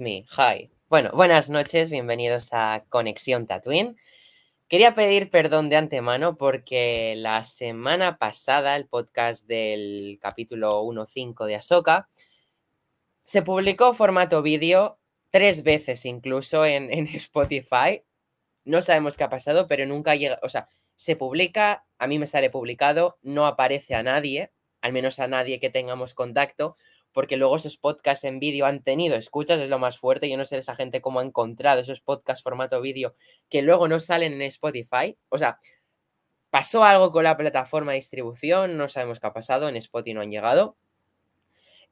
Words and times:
Me, 0.00 0.24
hi. 0.30 0.70
Bueno, 0.88 1.10
buenas 1.12 1.50
noches, 1.50 1.90
bienvenidos 1.90 2.48
a 2.52 2.84
Conexión 2.88 3.46
Tatooine. 3.46 3.98
Quería 4.66 4.94
pedir 4.94 5.28
perdón 5.28 5.68
de 5.68 5.76
antemano 5.76 6.38
porque 6.38 7.14
la 7.18 7.44
semana 7.44 8.16
pasada, 8.16 8.76
el 8.76 8.86
podcast 8.86 9.46
del 9.46 10.18
capítulo 10.18 10.82
1.5 10.84 11.44
de 11.44 11.56
Ahsoka, 11.56 12.08
se 13.24 13.42
publicó 13.42 13.92
formato 13.92 14.40
vídeo 14.40 14.98
tres 15.28 15.62
veces 15.64 16.06
incluso 16.06 16.64
en, 16.64 16.90
en, 16.90 17.06
Spotify. 17.08 18.02
No 18.64 18.80
sabemos 18.80 19.18
qué 19.18 19.24
ha 19.24 19.28
pasado, 19.28 19.66
pero 19.68 19.84
nunca 19.84 20.14
llega, 20.14 20.38
o 20.42 20.48
sea, 20.48 20.70
se 20.96 21.14
publica, 21.14 21.84
a 21.98 22.06
mí 22.06 22.18
me 22.18 22.26
sale 22.26 22.48
publicado, 22.48 23.18
no 23.20 23.46
aparece 23.46 23.94
a 23.94 24.02
nadie, 24.02 24.50
al 24.80 24.94
menos 24.94 25.18
a 25.18 25.28
nadie 25.28 25.60
que 25.60 25.68
tengamos 25.68 26.14
contacto, 26.14 26.78
porque 27.12 27.36
luego 27.36 27.56
esos 27.56 27.76
podcasts 27.76 28.24
en 28.24 28.40
vídeo 28.40 28.66
han 28.66 28.82
tenido 28.82 29.16
escuchas, 29.16 29.60
es 29.60 29.68
lo 29.68 29.78
más 29.78 29.98
fuerte. 29.98 30.30
Yo 30.30 30.36
no 30.36 30.44
sé 30.44 30.58
esa 30.58 30.74
gente 30.74 31.00
cómo 31.00 31.20
ha 31.20 31.24
encontrado 31.24 31.80
esos 31.80 32.00
podcasts 32.00 32.42
formato 32.42 32.80
vídeo 32.80 33.14
que 33.48 33.62
luego 33.62 33.88
no 33.88 34.00
salen 34.00 34.32
en 34.34 34.42
Spotify. 34.42 35.16
O 35.28 35.38
sea, 35.38 35.58
pasó 36.50 36.84
algo 36.84 37.12
con 37.12 37.24
la 37.24 37.36
plataforma 37.36 37.92
de 37.92 37.96
distribución, 37.96 38.76
no 38.76 38.88
sabemos 38.88 39.20
qué 39.20 39.26
ha 39.26 39.32
pasado, 39.32 39.68
en 39.68 39.76
Spotify 39.76 40.14
no 40.14 40.20
han 40.20 40.30
llegado. 40.30 40.76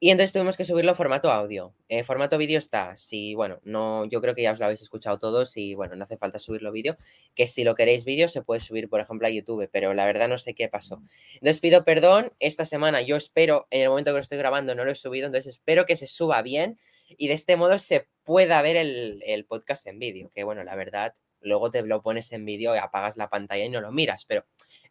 Y 0.01 0.11
entonces 0.11 0.33
tuvimos 0.33 0.57
que 0.57 0.65
subirlo 0.65 0.95
formato 0.95 1.33
audio. 1.33 1.75
Eh, 1.89 2.05
formato 2.05 2.39
vídeo 2.39 2.59
está. 2.61 2.97
Si, 2.97 3.35
bueno, 3.35 3.59
no, 3.65 4.05
yo 4.05 4.21
creo 4.21 4.37
que 4.37 4.43
ya 4.43 4.53
os 4.53 4.61
lo 4.61 4.67
habéis 4.67 4.81
escuchado 4.81 5.19
todos 5.19 5.57
y 5.57 5.75
bueno, 5.75 5.97
no 5.97 6.05
hace 6.05 6.17
falta 6.17 6.39
subirlo 6.39 6.71
vídeo. 6.71 6.97
Que 7.35 7.49
si 7.49 7.65
lo 7.65 7.75
queréis 7.75 8.05
vídeo 8.05 8.29
se 8.29 8.43
puede 8.43 8.61
subir, 8.61 8.89
por 8.89 9.01
ejemplo, 9.01 9.27
a 9.27 9.31
YouTube, 9.31 9.69
pero 9.73 9.95
la 9.95 10.07
verdad 10.07 10.29
no 10.29 10.39
sé 10.39 10.55
qué 10.55 10.69
pasó. 10.69 11.03
Entonces 11.35 11.59
pido 11.61 11.85
perdón. 11.85 12.33
Esta 12.39 12.65
semana 12.65 13.03
yo 13.03 13.17
espero, 13.17 13.67
en 13.71 13.83
el 13.83 13.89
momento 13.89 14.13
que 14.13 14.15
lo 14.15 14.21
estoy 14.21 14.39
grabando, 14.39 14.77
no 14.77 14.85
lo 14.85 14.93
he 14.93 14.95
subido, 14.95 15.27
entonces 15.27 15.55
espero 15.55 15.85
que 15.85 15.97
se 15.97 16.07
suba 16.07 16.43
bien 16.43 16.79
y 17.09 17.27
de 17.27 17.35
este 17.35 17.57
modo 17.57 17.79
se 17.81 18.07
pueda 18.23 18.63
ver 18.63 18.77
el, 18.77 19.21
el 19.27 19.47
podcast 19.47 19.85
en 19.89 19.99
vídeo. 19.99 20.31
Que 20.33 20.45
bueno, 20.45 20.63
la 20.63 20.77
verdad, 20.77 21.13
luego 21.41 21.73
te 21.73 21.83
lo 21.83 22.03
pones 22.03 22.31
en 22.31 22.45
vídeo 22.45 22.73
y 22.77 22.79
apagas 22.79 23.17
la 23.17 23.31
pantalla 23.31 23.65
y 23.65 23.69
no 23.69 23.81
lo 23.81 23.91
miras, 23.91 24.25
pero 24.27 24.45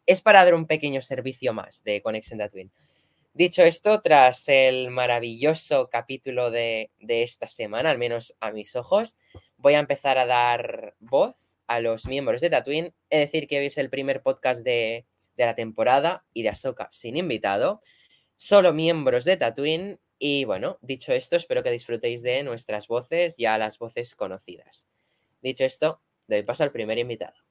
es 0.04 0.20
para 0.20 0.44
dar 0.44 0.54
un 0.54 0.66
pequeño 0.66 1.00
servicio 1.00 1.52
más 1.52 1.82
de 1.84 2.02
Connection 2.02 2.40
Twin. 2.50 2.72
Dicho 3.38 3.62
esto, 3.62 4.02
tras 4.02 4.48
el 4.48 4.90
maravilloso 4.90 5.88
capítulo 5.90 6.50
de, 6.50 6.90
de, 6.98 7.22
esta 7.22 7.46
semana, 7.46 7.88
al 7.88 7.96
menos 7.96 8.34
a 8.40 8.50
mis 8.50 8.74
ojos, 8.74 9.16
voy 9.56 9.74
a 9.74 9.78
empezar 9.78 10.18
a 10.18 10.26
dar 10.26 10.96
voz 10.98 11.56
a 11.68 11.78
los 11.78 12.06
miembros 12.06 12.40
de 12.40 12.50
Tatooine. 12.50 12.94
Es 13.10 13.20
decir, 13.20 13.46
que 13.46 13.60
hoy 13.60 13.66
es 13.66 13.78
el 13.78 13.90
primer 13.90 14.24
podcast 14.24 14.64
de, 14.64 15.06
de 15.36 15.46
la 15.46 15.54
temporada 15.54 16.26
y 16.32 16.42
de 16.42 16.48
Ahsoka 16.48 16.88
sin 16.90 17.16
invitado. 17.16 17.80
Solo 18.36 18.72
miembros 18.72 19.24
de 19.24 19.36
Tatooine. 19.36 20.00
Y 20.18 20.44
bueno, 20.44 20.80
dicho 20.82 21.12
esto, 21.12 21.36
espero 21.36 21.62
que 21.62 21.70
disfrutéis 21.70 22.22
de 22.22 22.42
nuestras 22.42 22.88
voces, 22.88 23.36
ya 23.38 23.56
las 23.56 23.78
voces 23.78 24.16
conocidas. 24.16 24.88
Dicho 25.42 25.62
esto, 25.62 26.02
doy 26.26 26.42
paso 26.42 26.64
al 26.64 26.72
primer 26.72 26.98
invitado. 26.98 27.47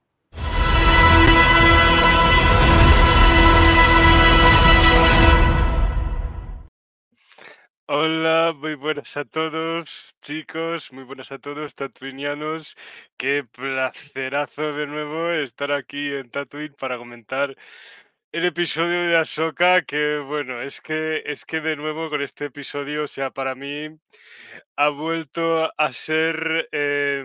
Hola, 7.89 8.53
muy 8.53 8.75
buenas 8.75 9.15
a 9.15 9.23
todos, 9.23 10.17
chicos, 10.21 10.91
muy 10.91 11.05
buenas 11.05 11.31
a 11.31 11.39
todos, 11.39 11.73
tatuinianos. 11.73 12.75
Qué 13.15 13.45
placerazo 13.45 14.73
de 14.73 14.87
nuevo 14.87 15.29
estar 15.31 15.71
aquí 15.71 16.13
en 16.13 16.29
Tatooine 16.29 16.73
para 16.75 16.97
comentar 16.97 17.55
el 18.33 18.45
episodio 18.45 19.03
de 19.03 19.17
Ahsoka, 19.17 19.83
que 19.83 20.19
bueno, 20.19 20.61
es 20.61 20.81
que 20.81 21.23
es 21.25 21.45
que 21.45 21.61
de 21.61 21.77
nuevo 21.77 22.09
con 22.09 22.21
este 22.21 22.45
episodio, 22.45 23.03
o 23.05 23.07
sea, 23.07 23.31
para 23.31 23.55
mí 23.55 23.87
ha 24.77 24.89
vuelto 24.89 25.71
a 25.77 25.91
ser 25.93 26.67
eh, 26.73 27.23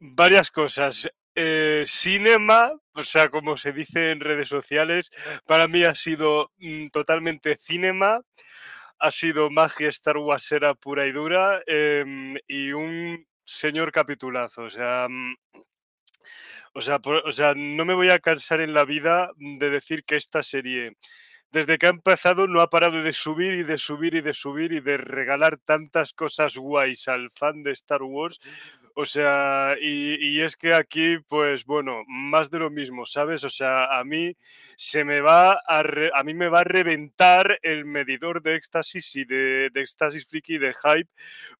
varias 0.00 0.50
cosas. 0.50 1.10
Eh, 1.38 1.84
cinema, 1.86 2.72
o 2.94 3.02
sea, 3.02 3.28
como 3.28 3.56
se 3.58 3.72
dice 3.72 4.10
en 4.10 4.20
redes 4.20 4.48
sociales, 4.48 5.10
para 5.46 5.68
mí 5.68 5.84
ha 5.84 5.94
sido 5.94 6.50
mm, 6.58 6.88
totalmente 6.88 7.56
cinema 7.56 8.20
ha 8.98 9.10
sido 9.10 9.50
magia 9.50 9.88
Star 9.88 10.16
Warsera 10.18 10.74
pura 10.74 11.06
y 11.06 11.12
dura 11.12 11.62
eh, 11.66 12.04
y 12.46 12.72
un 12.72 13.26
señor 13.44 13.92
capitulazo. 13.92 14.64
O 14.64 14.70
sea, 16.82 16.98
por, 16.98 17.16
o 17.26 17.32
sea, 17.32 17.54
no 17.56 17.84
me 17.84 17.94
voy 17.94 18.10
a 18.10 18.18
cansar 18.18 18.60
en 18.60 18.74
la 18.74 18.84
vida 18.84 19.30
de 19.38 19.70
decir 19.70 20.04
que 20.04 20.16
esta 20.16 20.42
serie, 20.42 20.96
desde 21.50 21.78
que 21.78 21.86
ha 21.86 21.90
empezado, 21.90 22.48
no 22.48 22.60
ha 22.60 22.68
parado 22.68 23.02
de 23.02 23.12
subir 23.12 23.54
y 23.54 23.62
de 23.62 23.78
subir 23.78 24.14
y 24.14 24.20
de 24.20 24.34
subir 24.34 24.72
y 24.72 24.80
de 24.80 24.96
regalar 24.98 25.58
tantas 25.58 26.12
cosas 26.12 26.56
guays 26.56 27.08
al 27.08 27.30
fan 27.30 27.62
de 27.62 27.72
Star 27.72 28.02
Wars. 28.02 28.40
O 28.98 29.04
sea, 29.04 29.76
y, 29.78 30.40
es 30.40 30.56
que 30.56 30.72
aquí, 30.72 31.18
pues 31.28 31.66
bueno, 31.66 32.02
más 32.08 32.50
de 32.50 32.58
lo 32.60 32.70
mismo, 32.70 33.04
¿sabes? 33.04 33.44
O 33.44 33.50
sea, 33.50 33.98
a 33.98 34.04
mí 34.04 34.34
se 34.74 35.04
me 35.04 35.20
va 35.20 35.52
a, 35.52 35.82
a 36.14 36.22
mí 36.24 36.32
me 36.32 36.48
va 36.48 36.60
a 36.60 36.64
reventar 36.64 37.58
el 37.62 37.84
medidor 37.84 38.40
de 38.40 38.54
éxtasis 38.54 39.14
y 39.16 39.26
de, 39.26 39.68
de 39.70 39.80
éxtasis 39.82 40.26
friki 40.26 40.56
de 40.56 40.72
hype 40.72 41.10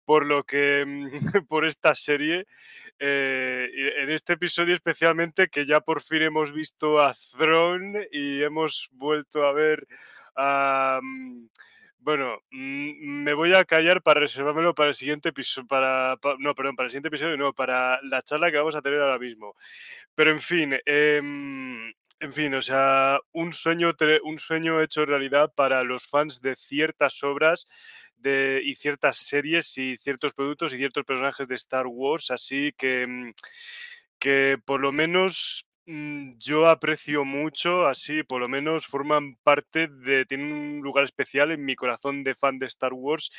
por 0.06 0.24
lo 0.24 0.44
que, 0.44 0.86
por 1.48 1.66
esta 1.66 1.94
serie. 1.94 2.46
Eh, 2.98 3.68
en 3.98 4.10
este 4.10 4.32
episodio 4.32 4.72
especialmente 4.72 5.48
que 5.48 5.66
ya 5.66 5.80
por 5.80 6.00
fin 6.00 6.22
hemos 6.22 6.52
visto 6.52 7.00
a 7.00 7.12
Throne 7.12 8.08
y 8.12 8.42
hemos 8.42 8.88
vuelto 8.92 9.44
a 9.44 9.52
ver 9.52 9.86
a... 10.36 11.00
Um, 11.02 11.50
bueno, 12.06 12.38
me 12.52 13.34
voy 13.34 13.52
a 13.52 13.64
callar 13.64 14.00
para 14.00 14.20
reservármelo 14.20 14.76
para 14.76 14.90
el 14.90 14.94
siguiente 14.94 15.30
episodio, 15.30 15.66
para, 15.66 16.16
no, 16.38 16.54
perdón, 16.54 16.76
para 16.76 16.86
el 16.86 16.92
siguiente 16.92 17.08
episodio, 17.08 17.36
no, 17.36 17.52
para 17.52 18.00
la 18.02 18.22
charla 18.22 18.52
que 18.52 18.58
vamos 18.58 18.76
a 18.76 18.80
tener 18.80 19.00
ahora 19.00 19.18
mismo. 19.18 19.56
Pero 20.14 20.30
en 20.30 20.38
fin, 20.40 20.78
eh, 20.86 21.16
en 21.16 22.32
fin, 22.32 22.54
o 22.54 22.62
sea, 22.62 23.18
un 23.32 23.52
sueño, 23.52 23.92
un 24.22 24.38
sueño 24.38 24.80
hecho 24.80 25.04
realidad 25.04 25.52
para 25.52 25.82
los 25.82 26.06
fans 26.06 26.40
de 26.42 26.54
ciertas 26.54 27.24
obras 27.24 27.66
de, 28.14 28.60
y 28.64 28.76
ciertas 28.76 29.16
series 29.16 29.76
y 29.76 29.96
ciertos 29.96 30.32
productos 30.32 30.72
y 30.74 30.76
ciertos 30.76 31.02
personajes 31.02 31.48
de 31.48 31.56
Star 31.56 31.86
Wars, 31.88 32.30
así 32.30 32.72
que, 32.78 33.32
que 34.20 34.58
por 34.64 34.80
lo 34.80 34.92
menos 34.92 35.66
Mm, 35.66 35.75
yo 35.86 36.68
aprecio 36.68 37.24
mucho, 37.24 37.86
así 37.86 38.24
por 38.24 38.40
lo 38.40 38.48
menos 38.48 38.86
forman 38.86 39.36
parte 39.36 39.86
de, 39.88 40.24
tienen 40.26 40.52
un 40.52 40.80
lugar 40.80 41.04
especial 41.04 41.52
en 41.52 41.64
mi 41.64 41.76
corazón 41.76 42.24
de 42.24 42.34
fan 42.34 42.58
de 42.58 42.66
Star 42.66 42.92
Wars. 42.92 43.30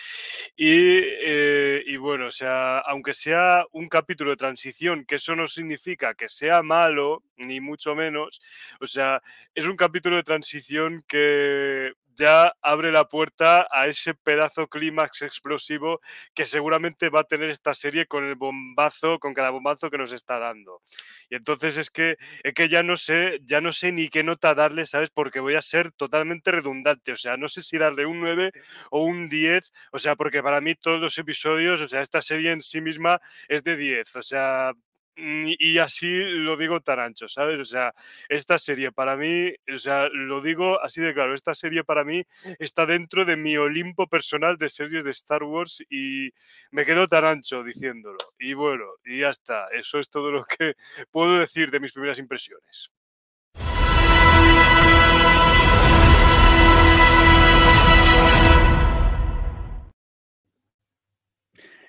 Y, 0.56 1.00
eh, 1.04 1.84
y, 1.86 1.98
bueno, 1.98 2.28
o 2.28 2.32
sea, 2.32 2.80
aunque 2.80 3.14
sea 3.14 3.66
un 3.74 3.88
capítulo 3.88 4.32
de 4.32 4.38
transición, 4.38 5.06
que 5.06 5.16
eso 5.16 5.36
no 5.36 5.46
significa 5.46 6.14
que 6.14 6.30
sea 6.30 6.62
malo, 6.62 7.24
ni 7.36 7.60
mucho 7.60 7.96
menos, 7.96 8.42
o 8.80 8.88
sea, 8.88 9.22
es 9.54 9.66
un 9.68 9.76
capítulo 9.76 10.16
de 10.16 10.24
transición 10.24 11.04
que 11.08 11.92
ya 12.18 12.54
abre 12.62 12.92
la 12.92 13.06
puerta 13.06 13.68
a 13.72 13.88
ese 13.88 14.14
pedazo 14.14 14.68
clímax 14.68 15.22
explosivo 15.22 16.00
que 16.34 16.46
seguramente 16.46 17.10
va 17.10 17.22
a 17.22 17.24
tener 17.24 17.50
esta 17.50 17.74
serie 17.74 18.08
con 18.08 18.26
el 18.26 18.36
bombazo, 18.36 19.20
con 19.20 19.34
cada 19.34 19.50
bombazo 19.52 19.90
que 19.90 19.98
nos 19.98 20.14
está 20.14 20.40
dando. 20.40 20.82
Y 21.30 21.36
entonces 21.36 21.78
es 21.78 21.90
que, 21.90 22.18
es 22.44 22.54
que 22.54 22.70
ya 22.70 22.84
no 22.84 22.98
sé, 22.98 23.40
ya 23.44 23.62
no 23.62 23.72
sé 23.72 23.92
ni 23.92 24.10
qué 24.10 24.24
nota 24.24 24.56
darle, 24.56 24.86
¿sabes? 24.86 25.10
Porque 25.10 25.40
voy 25.40 25.56
a 25.56 25.62
ser 25.62 25.92
totalmente 25.92 26.52
redundante. 26.52 27.12
O 27.12 27.18
sea, 27.18 27.38
no 27.38 27.48
sé 27.50 27.62
si 27.64 27.78
darle 27.78 28.06
un 28.06 28.20
9 28.22 28.52
o 28.92 29.04
un 29.04 29.30
10. 29.30 29.72
O 29.92 30.00
sea, 30.00 30.16
porque 30.16 30.42
para 30.44 30.62
mí 30.62 30.76
todos 30.76 31.02
los 31.02 31.18
episodios, 31.18 31.82
o 31.82 31.88
sea, 31.88 32.02
esta 32.02 32.22
serie 32.22 32.52
en 32.52 32.62
sí 32.62 32.82
misma 32.82 33.20
es 33.48 33.64
de 33.64 33.78
10. 33.78 34.16
O 34.16 34.22
sea, 34.24 34.74
y 35.18 35.78
así 35.80 36.18
lo 36.18 36.58
digo 36.58 36.82
tan 36.82 37.00
ancho, 37.00 37.28
¿sabes? 37.28 37.60
O 37.60 37.66
sea, 37.66 37.94
esta 38.30 38.60
serie 38.60 38.92
para 38.92 39.18
mí, 39.18 39.54
o 39.74 39.78
sea, 39.78 40.10
lo 40.10 40.42
digo 40.42 40.82
así 40.82 41.02
de 41.02 41.14
claro, 41.14 41.34
esta 41.34 41.56
serie 41.56 41.84
para 41.84 42.04
mí 42.04 42.24
está 42.60 42.86
dentro 42.86 43.26
de 43.26 43.36
mi 43.36 43.58
Olimpo 43.58 44.08
personal 44.08 44.58
de 44.58 44.70
series 44.70 45.04
de 45.04 45.12
Star 45.12 45.44
Wars 45.44 45.84
y 45.90 46.30
me 46.72 46.86
quedo 46.86 47.08
tan 47.08 47.26
ancho 47.26 47.64
diciéndolo. 47.64 48.18
Y 48.40 48.54
bueno, 48.54 48.86
y 49.04 49.20
ya 49.20 49.30
está, 49.30 49.68
eso 49.74 50.00
es 50.00 50.10
todo 50.10 50.32
lo 50.32 50.46
que 50.46 50.76
puedo 51.12 51.40
decir 51.40 51.72
de 51.72 51.80
mis 51.80 51.94
primeras 51.94 52.20
impresiones. 52.20 52.92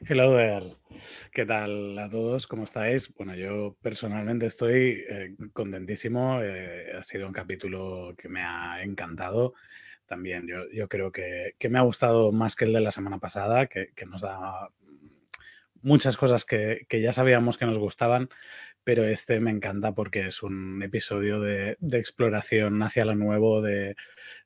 Hello 0.06 0.34
there. 0.34 0.77
¿Qué 1.32 1.44
tal 1.44 1.98
a 1.98 2.08
todos? 2.08 2.46
¿Cómo 2.46 2.64
estáis? 2.64 3.14
Bueno, 3.14 3.34
yo 3.34 3.76
personalmente 3.80 4.46
estoy 4.46 5.04
eh, 5.08 5.36
contentísimo. 5.52 6.40
Eh, 6.42 6.92
ha 6.98 7.02
sido 7.02 7.26
un 7.26 7.32
capítulo 7.32 8.14
que 8.16 8.28
me 8.28 8.42
ha 8.42 8.82
encantado. 8.82 9.54
También 10.06 10.46
yo, 10.46 10.68
yo 10.72 10.88
creo 10.88 11.12
que, 11.12 11.54
que, 11.58 11.68
me 11.68 11.78
ha 11.78 11.82
gustado 11.82 12.32
más 12.32 12.56
que 12.56 12.64
el 12.64 12.72
de 12.72 12.80
la 12.80 12.90
semana 12.90 13.18
pasada, 13.18 13.66
que, 13.66 13.92
que 13.94 14.06
nos 14.06 14.22
da 14.22 14.70
muchas 15.82 16.16
cosas 16.16 16.44
que, 16.44 16.86
que, 16.88 17.00
ya 17.00 17.12
sabíamos 17.12 17.58
que 17.58 17.66
nos 17.66 17.78
gustaban, 17.78 18.28
pero 18.84 19.04
este 19.04 19.40
me 19.40 19.50
encanta 19.50 19.94
porque 19.94 20.26
es 20.26 20.42
un 20.42 20.82
episodio 20.82 21.40
de, 21.40 21.76
de 21.80 21.98
exploración 21.98 22.82
hacia 22.82 23.04
lo 23.04 23.14
nuevo, 23.14 23.60
de, 23.60 23.96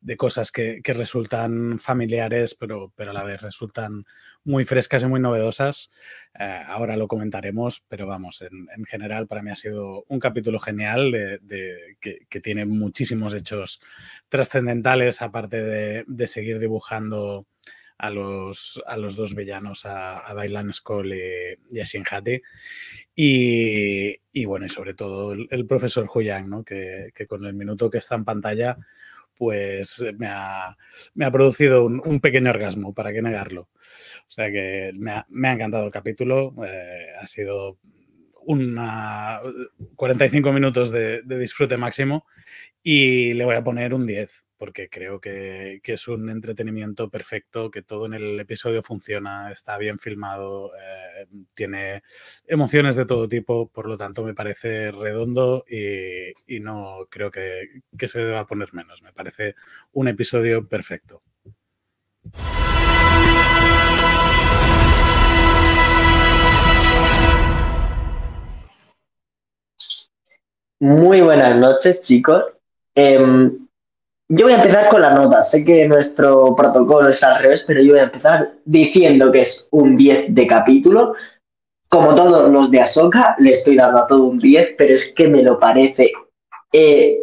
de 0.00 0.16
cosas 0.16 0.50
que, 0.50 0.80
que, 0.82 0.92
resultan 0.92 1.78
familiares, 1.78 2.54
pero, 2.54 2.92
pero 2.96 3.12
a 3.12 3.14
la 3.14 3.22
vez 3.22 3.40
resultan 3.40 4.04
muy 4.44 4.64
frescas 4.64 5.04
y 5.04 5.06
muy 5.06 5.20
novedosas. 5.20 5.92
Eh, 6.38 6.62
ahora 6.66 6.96
lo 6.96 7.06
comentaremos, 7.06 7.84
pero 7.88 8.06
vamos, 8.06 8.42
en, 8.42 8.66
en, 8.76 8.84
general 8.84 9.28
para 9.28 9.42
mí 9.42 9.50
ha 9.50 9.56
sido 9.56 10.04
un 10.08 10.18
capítulo 10.18 10.58
genial 10.58 11.12
de, 11.12 11.38
de 11.38 11.96
que, 12.00 12.26
que, 12.28 12.40
tiene 12.40 12.64
muchísimos 12.66 13.34
hechos 13.34 13.80
trascendentales, 14.28 15.22
aparte 15.22 15.62
de, 15.62 16.26
seguir 16.26 16.58
dibujando 16.58 17.46
a 17.98 18.10
los, 18.10 18.82
a 18.86 18.96
los 18.96 19.14
dos 19.14 19.34
villanos, 19.36 19.86
a, 19.86 20.18
a 20.18 20.34
Bailan 20.34 20.72
Skull 20.72 21.12
y, 21.14 21.76
y 21.76 21.80
a 21.80 21.84
Shinhati. 21.84 22.42
Y, 23.14 24.44
bueno, 24.46 24.66
y 24.66 24.68
sobre 24.68 24.94
todo 24.94 25.32
el, 25.32 25.66
profesor 25.66 26.08
Huyang, 26.12 26.48
¿no? 26.48 26.64
que, 26.64 27.12
con 27.28 27.44
el 27.44 27.54
minuto 27.54 27.90
que 27.90 27.98
está 27.98 28.14
en 28.14 28.24
pantalla, 28.24 28.78
pues 29.36 30.04
me 30.18 30.26
ha, 30.28 30.76
me 31.14 31.24
ha 31.24 31.30
producido 31.30 31.84
un, 31.84 32.20
pequeño 32.20 32.50
orgasmo, 32.50 32.94
para 32.94 33.12
qué 33.12 33.22
negarlo. 33.22 33.68
O 33.72 34.30
sea 34.30 34.50
que 34.50 34.92
me 34.98 35.12
ha, 35.12 35.26
me 35.28 35.48
ha 35.48 35.52
encantado 35.52 35.84
el 35.84 35.92
capítulo, 35.92 36.54
eh, 36.64 37.08
ha 37.20 37.26
sido 37.26 37.78
una 38.44 39.40
45 39.94 40.52
minutos 40.52 40.90
de, 40.90 41.22
de, 41.22 41.38
disfrute 41.38 41.76
máximo 41.76 42.26
y 42.82 43.34
le 43.34 43.44
voy 43.44 43.54
a 43.54 43.62
poner 43.62 43.94
un 43.94 44.04
10 44.04 44.46
porque 44.62 44.88
creo 44.88 45.20
que, 45.20 45.80
es 45.82 46.06
un 46.06 46.30
entretenimiento 46.30 47.10
perfecto, 47.10 47.68
que 47.68 47.82
todo 47.82 48.06
en 48.06 48.14
el 48.14 48.38
episodio 48.38 48.80
funciona, 48.80 49.50
está 49.50 49.76
bien 49.76 49.98
filmado, 49.98 50.70
eh, 50.76 51.26
tiene 51.52 52.04
emociones 52.46 52.94
de 52.94 53.04
todo 53.04 53.28
tipo, 53.28 53.66
por 53.70 53.88
lo 53.88 53.96
tanto 53.96 54.22
me 54.22 54.34
parece 54.34 54.92
redondo 54.92 55.64
y, 55.68 56.60
no 56.60 57.08
creo 57.10 57.32
que, 57.32 57.82
que, 57.98 58.06
se 58.06 58.20
deba 58.20 58.46
poner 58.46 58.72
menos. 58.72 59.02
Me 59.02 59.12
parece 59.12 59.56
un 59.94 60.06
episodio 60.06 60.68
perfecto. 60.68 61.24
Muy 70.78 71.20
buenas 71.20 71.56
noches, 71.56 71.98
chicos. 71.98 72.44
Eh, 72.94 73.18
yo 74.34 74.46
voy 74.46 74.54
a 74.54 74.62
empezar 74.62 74.88
con 74.88 75.02
la 75.02 75.10
nota. 75.10 75.42
Sé 75.42 75.62
que 75.62 75.86
nuestro 75.86 76.54
protocolo 76.54 77.08
es 77.08 77.22
al 77.22 77.42
revés, 77.42 77.64
pero 77.66 77.82
yo 77.82 77.92
voy 77.92 78.00
a 78.00 78.04
empezar 78.04 78.54
diciendo 78.64 79.30
que 79.30 79.42
es 79.42 79.68
un 79.72 79.94
10 79.94 80.34
de 80.34 80.46
capítulo. 80.46 81.14
Como 81.86 82.14
todos 82.14 82.50
los 82.50 82.70
de 82.70 82.80
Ahsoka, 82.80 83.36
le 83.38 83.50
estoy 83.50 83.76
dando 83.76 83.98
a 83.98 84.06
todo 84.06 84.24
un 84.24 84.38
10, 84.38 84.70
pero 84.78 84.94
es 84.94 85.12
que 85.14 85.28
me 85.28 85.42
lo 85.42 85.58
parece. 85.58 86.12
Eh, 86.72 87.18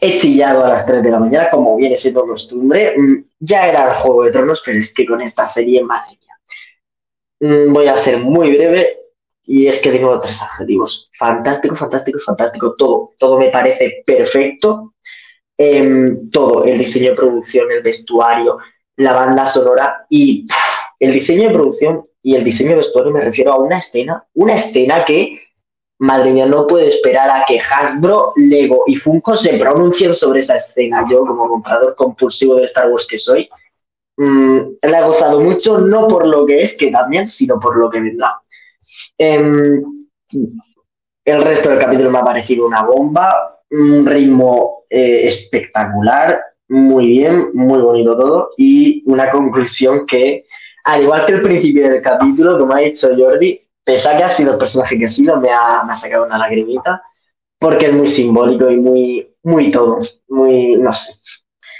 he 0.00 0.14
chillado 0.14 0.64
a 0.64 0.68
las 0.68 0.86
3 0.86 1.02
de 1.02 1.10
la 1.10 1.18
mañana, 1.18 1.48
como 1.50 1.76
viene 1.76 1.96
siendo 1.96 2.22
costumbre. 2.22 2.94
Mm, 2.96 3.24
ya 3.40 3.66
era 3.66 3.88
el 3.88 3.96
Juego 3.96 4.22
de 4.22 4.30
Tronos, 4.30 4.62
pero 4.64 4.78
es 4.78 4.94
que 4.94 5.06
con 5.06 5.20
esta 5.20 5.44
serie, 5.44 5.82
madre 5.82 6.18
mía. 6.20 7.56
Mm, 7.66 7.72
voy 7.72 7.88
a 7.88 7.96
ser 7.96 8.18
muy 8.18 8.56
breve 8.56 8.96
y 9.42 9.66
es 9.66 9.80
que 9.80 9.90
tengo 9.90 10.16
tres 10.20 10.40
adjetivos. 10.40 11.10
Fantástico, 11.18 11.74
fantástico, 11.74 12.20
fantástico. 12.24 12.76
Todo, 12.76 13.14
todo 13.18 13.38
me 13.38 13.48
parece 13.48 14.02
perfecto 14.06 14.92
eh, 15.58 16.16
todo, 16.30 16.64
el 16.64 16.78
diseño 16.78 17.10
de 17.10 17.16
producción, 17.16 17.70
el 17.70 17.82
vestuario, 17.82 18.58
la 18.96 19.12
banda 19.12 19.44
sonora 19.44 20.06
y 20.08 20.46
el 21.00 21.12
diseño 21.12 21.48
de 21.48 21.54
producción 21.54 22.06
y 22.22 22.34
el 22.36 22.44
diseño 22.44 22.70
de 22.70 22.76
vestuario 22.76 23.12
me 23.12 23.20
refiero 23.20 23.52
a 23.52 23.58
una 23.58 23.78
escena, 23.78 24.24
una 24.34 24.54
escena 24.54 25.04
que, 25.04 25.40
madre 25.98 26.30
mía, 26.30 26.46
no 26.46 26.66
puedo 26.66 26.86
esperar 26.86 27.28
a 27.28 27.44
que 27.46 27.60
Hasbro, 27.60 28.32
Lego 28.36 28.84
y 28.86 28.96
Funko 28.96 29.34
se 29.34 29.58
pronuncien 29.58 30.12
sobre 30.12 30.40
esa 30.40 30.56
escena. 30.56 31.04
Yo, 31.10 31.20
como 31.20 31.48
comprador 31.48 31.94
compulsivo 31.94 32.54
de 32.56 32.64
Star 32.64 32.88
Wars 32.90 33.06
que 33.08 33.16
soy, 33.16 33.48
mmm, 34.16 34.60
la 34.82 35.00
he 35.00 35.04
gozado 35.04 35.40
mucho, 35.40 35.78
no 35.78 36.06
por 36.06 36.26
lo 36.26 36.46
que 36.46 36.62
es, 36.62 36.76
que 36.76 36.90
también, 36.90 37.26
sino 37.26 37.58
por 37.58 37.76
lo 37.76 37.88
que 37.88 38.00
vendrá. 38.00 38.40
Eh, 39.16 39.82
el 41.24 41.42
resto 41.42 41.68
del 41.68 41.78
capítulo 41.78 42.10
me 42.10 42.18
ha 42.18 42.24
parecido 42.24 42.66
una 42.66 42.84
bomba, 42.84 43.60
un 43.70 44.06
ritmo 44.06 44.77
eh, 44.90 45.26
espectacular, 45.26 46.40
muy 46.68 47.06
bien, 47.06 47.50
muy 47.54 47.80
bonito 47.80 48.16
todo, 48.16 48.50
y 48.56 49.02
una 49.06 49.30
conclusión 49.30 50.04
que, 50.06 50.44
al 50.84 51.02
igual 51.02 51.24
que 51.24 51.32
el 51.32 51.40
principio 51.40 51.88
del 51.88 52.02
capítulo, 52.02 52.58
como 52.58 52.74
ha 52.74 52.80
dicho 52.80 53.08
Jordi, 53.16 53.60
pese 53.84 54.08
a 54.08 54.16
que 54.16 54.24
ha 54.24 54.28
sido 54.28 54.52
el 54.52 54.58
personaje 54.58 54.98
que 54.98 55.04
ha 55.04 55.08
sido, 55.08 55.40
me 55.40 55.50
ha, 55.50 55.82
me 55.84 55.92
ha 55.92 55.94
sacado 55.94 56.26
una 56.26 56.38
lagrimita, 56.38 57.02
porque 57.58 57.86
es 57.86 57.92
muy 57.92 58.06
simbólico 58.06 58.70
y 58.70 58.76
muy, 58.76 59.36
muy 59.42 59.70
todo, 59.70 59.98
muy, 60.28 60.76
no 60.76 60.92
sé. 60.92 61.12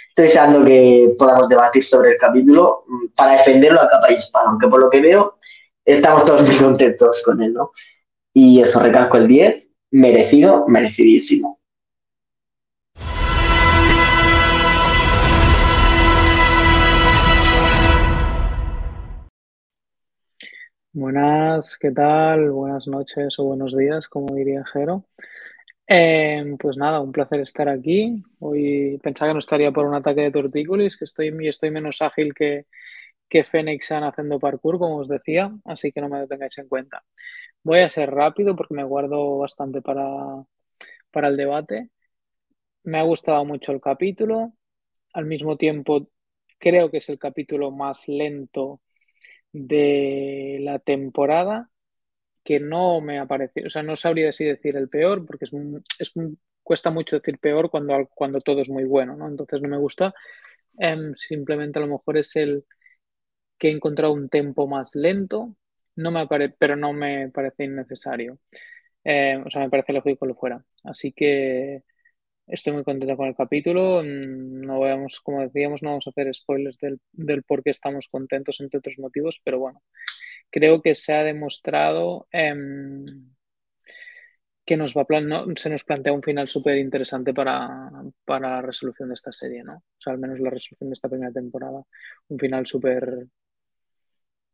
Estoy 0.08 0.24
deseando 0.24 0.64
que 0.64 1.14
podamos 1.16 1.48
debatir 1.48 1.84
sobre 1.84 2.12
el 2.12 2.16
capítulo 2.18 2.84
mm, 2.88 3.06
para 3.16 3.32
defenderlo 3.32 3.80
a 3.80 3.88
capa 3.88 4.10
y 4.10 4.14
espada, 4.14 4.46
aunque 4.48 4.68
por 4.68 4.80
lo 4.80 4.90
que 4.90 5.00
veo 5.00 5.38
estamos 5.84 6.24
todos 6.24 6.46
muy 6.46 6.56
contentos 6.56 7.22
con 7.24 7.42
él, 7.42 7.54
¿no? 7.54 7.70
Y 8.34 8.60
eso 8.60 8.80
recalco 8.80 9.16
el 9.16 9.28
10, 9.28 9.64
merecido, 9.92 10.66
merecidísimo. 10.68 11.57
Buenas, 21.00 21.78
¿qué 21.78 21.92
tal? 21.92 22.50
Buenas 22.50 22.88
noches 22.88 23.38
o 23.38 23.44
buenos 23.44 23.76
días, 23.76 24.08
como 24.08 24.34
diría 24.34 24.64
Jero. 24.66 25.04
Eh, 25.86 26.56
pues 26.58 26.76
nada, 26.76 27.00
un 27.00 27.12
placer 27.12 27.40
estar 27.40 27.68
aquí. 27.68 28.20
Hoy 28.40 28.98
pensaba 29.00 29.30
que 29.30 29.34
no 29.34 29.38
estaría 29.38 29.70
por 29.70 29.86
un 29.86 29.94
ataque 29.94 30.22
de 30.22 30.32
tortícolis, 30.32 30.96
que 30.96 31.04
estoy, 31.04 31.32
estoy 31.46 31.70
menos 31.70 32.02
ágil 32.02 32.34
que, 32.34 32.66
que 33.28 33.42
haciendo 33.42 34.40
parkour, 34.40 34.78
como 34.80 34.96
os 34.98 35.08
decía, 35.08 35.52
así 35.66 35.92
que 35.92 36.00
no 36.00 36.08
me 36.08 36.18
lo 36.18 36.26
tengáis 36.26 36.58
en 36.58 36.68
cuenta. 36.68 37.04
Voy 37.62 37.80
a 37.80 37.90
ser 37.90 38.10
rápido 38.10 38.56
porque 38.56 38.74
me 38.74 38.84
guardo 38.84 39.38
bastante 39.38 39.80
para 39.82 41.28
el 41.28 41.36
debate. 41.36 41.90
Me 42.82 42.98
ha 42.98 43.04
gustado 43.04 43.44
mucho 43.44 43.70
el 43.72 43.80
capítulo. 43.80 44.52
Al 45.12 45.26
mismo 45.26 45.56
tiempo, 45.56 46.08
creo 46.58 46.90
que 46.90 46.98
es 46.98 47.08
el 47.08 47.20
capítulo 47.20 47.70
más 47.70 48.08
lento 48.08 48.80
de 49.52 50.58
la 50.62 50.78
temporada 50.78 51.70
que 52.44 52.60
no 52.60 53.00
me 53.00 53.18
ha 53.18 53.26
parecido, 53.26 53.66
o 53.66 53.70
sea, 53.70 53.82
no 53.82 53.96
sabría 53.96 54.30
así 54.30 54.44
decir 54.44 54.76
el 54.76 54.88
peor, 54.88 55.26
porque 55.26 55.44
es, 55.46 55.52
es 56.00 56.12
cuesta 56.62 56.90
mucho 56.90 57.16
decir 57.18 57.38
peor 57.38 57.70
cuando, 57.70 58.08
cuando 58.14 58.40
todo 58.40 58.60
es 58.62 58.70
muy 58.70 58.84
bueno, 58.84 59.16
¿no? 59.16 59.28
Entonces 59.28 59.60
no 59.62 59.68
me 59.68 59.78
gusta. 59.78 60.14
Eh, 60.80 60.96
simplemente 61.16 61.78
a 61.78 61.82
lo 61.82 61.88
mejor 61.88 62.18
es 62.18 62.36
el 62.36 62.64
que 63.58 63.68
he 63.68 63.72
encontrado 63.72 64.12
un 64.14 64.28
tempo 64.28 64.66
más 64.68 64.94
lento, 64.94 65.54
no 65.96 66.10
me 66.10 66.20
apare 66.20 66.50
pero 66.50 66.76
no 66.76 66.92
me 66.92 67.30
parece 67.30 67.64
innecesario. 67.64 68.38
Eh, 69.04 69.42
o 69.44 69.50
sea, 69.50 69.62
me 69.62 69.70
parece 69.70 69.92
lógico 69.92 70.20
que 70.26 70.28
lo 70.28 70.34
fuera. 70.36 70.64
Así 70.84 71.12
que 71.12 71.84
estoy 72.48 72.72
muy 72.72 72.84
contento 72.84 73.16
con 73.16 73.28
el 73.28 73.36
capítulo. 73.36 74.02
Mm, 74.02 74.62
no 74.62 74.80
vamos, 74.80 75.20
como 75.20 75.42
decíamos, 75.42 75.82
no 75.82 75.90
vamos 75.90 76.06
a 76.06 76.10
hacer 76.10 76.32
spoilers 76.34 76.78
del, 76.78 77.42
por 77.44 77.62
qué 77.62 77.70
estamos 77.70 78.08
contentos, 78.08 78.60
entre 78.60 78.78
otros 78.78 78.98
motivos, 78.98 79.40
pero 79.44 79.58
bueno, 79.58 79.82
creo 80.50 80.82
que 80.82 80.94
se 80.94 81.14
ha 81.14 81.22
demostrado 81.22 82.26
em, 82.32 83.06
que 84.64 84.76
nos 84.76 84.94
va 84.94 85.06
se 85.56 85.70
nos 85.70 85.84
plantea 85.84 86.12
un 86.12 86.22
final 86.22 86.46
súper 86.48 86.76
interesante 86.78 87.32
para, 87.32 87.90
para, 88.24 88.50
la 88.56 88.62
resolución 88.62 89.08
de 89.08 89.14
esta 89.14 89.32
serie, 89.32 89.64
¿no? 89.64 89.76
O 89.76 90.00
sea, 90.00 90.12
al 90.12 90.18
menos 90.18 90.40
la 90.40 90.50
resolución 90.50 90.90
de 90.90 90.94
esta 90.94 91.08
primera 91.08 91.32
temporada. 91.32 91.82
Un 92.28 92.38
final 92.38 92.66
súper 92.66 93.28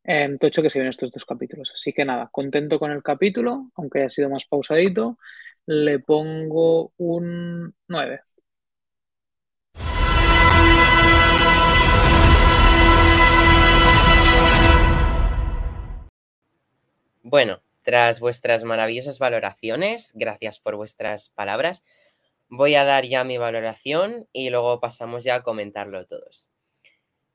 eh, 0.04 0.36
tocho 0.38 0.62
que 0.62 0.70
se 0.70 0.78
ven 0.78 0.88
estos 0.88 1.10
dos 1.10 1.24
capítulos. 1.24 1.72
Así 1.74 1.92
que 1.92 2.04
nada, 2.04 2.28
contento 2.30 2.78
con 2.78 2.92
el 2.92 3.02
capítulo, 3.02 3.70
aunque 3.74 4.00
haya 4.00 4.10
sido 4.10 4.30
más 4.30 4.44
pausadito. 4.44 5.18
Le 5.66 5.98
pongo 5.98 6.92
un 6.98 7.74
9. 7.88 8.20
Bueno, 17.22 17.62
tras 17.82 18.20
vuestras 18.20 18.64
maravillosas 18.64 19.18
valoraciones, 19.18 20.12
gracias 20.14 20.60
por 20.60 20.76
vuestras 20.76 21.30
palabras, 21.30 21.82
voy 22.48 22.74
a 22.74 22.84
dar 22.84 23.06
ya 23.06 23.24
mi 23.24 23.38
valoración 23.38 24.28
y 24.32 24.50
luego 24.50 24.80
pasamos 24.80 25.24
ya 25.24 25.36
a 25.36 25.42
comentarlo 25.42 26.06
todos. 26.06 26.50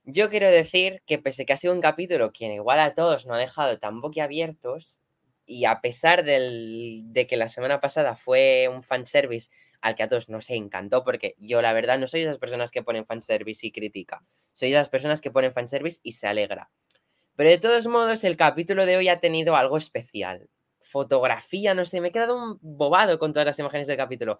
Yo 0.03 0.29
quiero 0.29 0.47
decir 0.49 1.01
que 1.07 1.17
pese 1.17 1.47
que 1.47 1.53
ha 1.53 1.57
sido 1.57 1.73
un 1.73 1.81
capítulo 1.81 2.31
que 2.31 2.45
igual 2.45 2.79
a 2.79 2.93
todos 2.93 3.25
no 3.25 3.33
ha 3.33 3.39
dejado 3.39 3.79
tan 3.79 4.01
boquiabiertos 4.01 5.01
y 5.49 5.65
a 5.65 5.81
pesar 5.81 6.23
de 6.23 7.27
que 7.27 7.35
la 7.35 7.49
semana 7.49 7.81
pasada 7.81 8.15
fue 8.15 8.69
un 8.71 8.83
fanservice 8.83 9.49
al 9.81 9.95
que 9.95 10.03
a 10.03 10.07
todos 10.07 10.29
nos 10.29 10.47
encantó, 10.51 11.03
porque 11.03 11.33
yo 11.39 11.63
la 11.63 11.73
verdad 11.73 11.97
no 11.97 12.05
soy 12.05 12.19
de 12.19 12.27
esas 12.27 12.37
personas 12.37 12.69
que 12.69 12.83
ponen 12.83 13.07
fanservice 13.07 13.65
y 13.65 13.71
critica, 13.71 14.23
soy 14.53 14.69
de 14.69 14.75
esas 14.75 14.89
personas 14.89 15.21
que 15.21 15.31
ponen 15.31 15.51
fanservice 15.51 16.01
y 16.03 16.11
se 16.11 16.27
alegra. 16.27 16.69
Pero 17.35 17.49
de 17.49 17.57
todos 17.57 17.87
modos, 17.87 18.23
el 18.25 18.37
capítulo 18.37 18.85
de 18.85 18.97
hoy 18.97 19.07
ha 19.09 19.21
tenido 19.21 19.55
algo 19.55 19.77
especial. 19.77 20.49
Fotografía, 20.81 21.73
no 21.73 21.83
sé, 21.83 21.99
me 21.99 22.09
he 22.09 22.11
quedado 22.11 22.37
un 22.37 22.59
bobado 22.61 23.17
con 23.17 23.33
todas 23.33 23.47
las 23.47 23.57
imágenes 23.57 23.87
del 23.87 23.97
capítulo. 23.97 24.37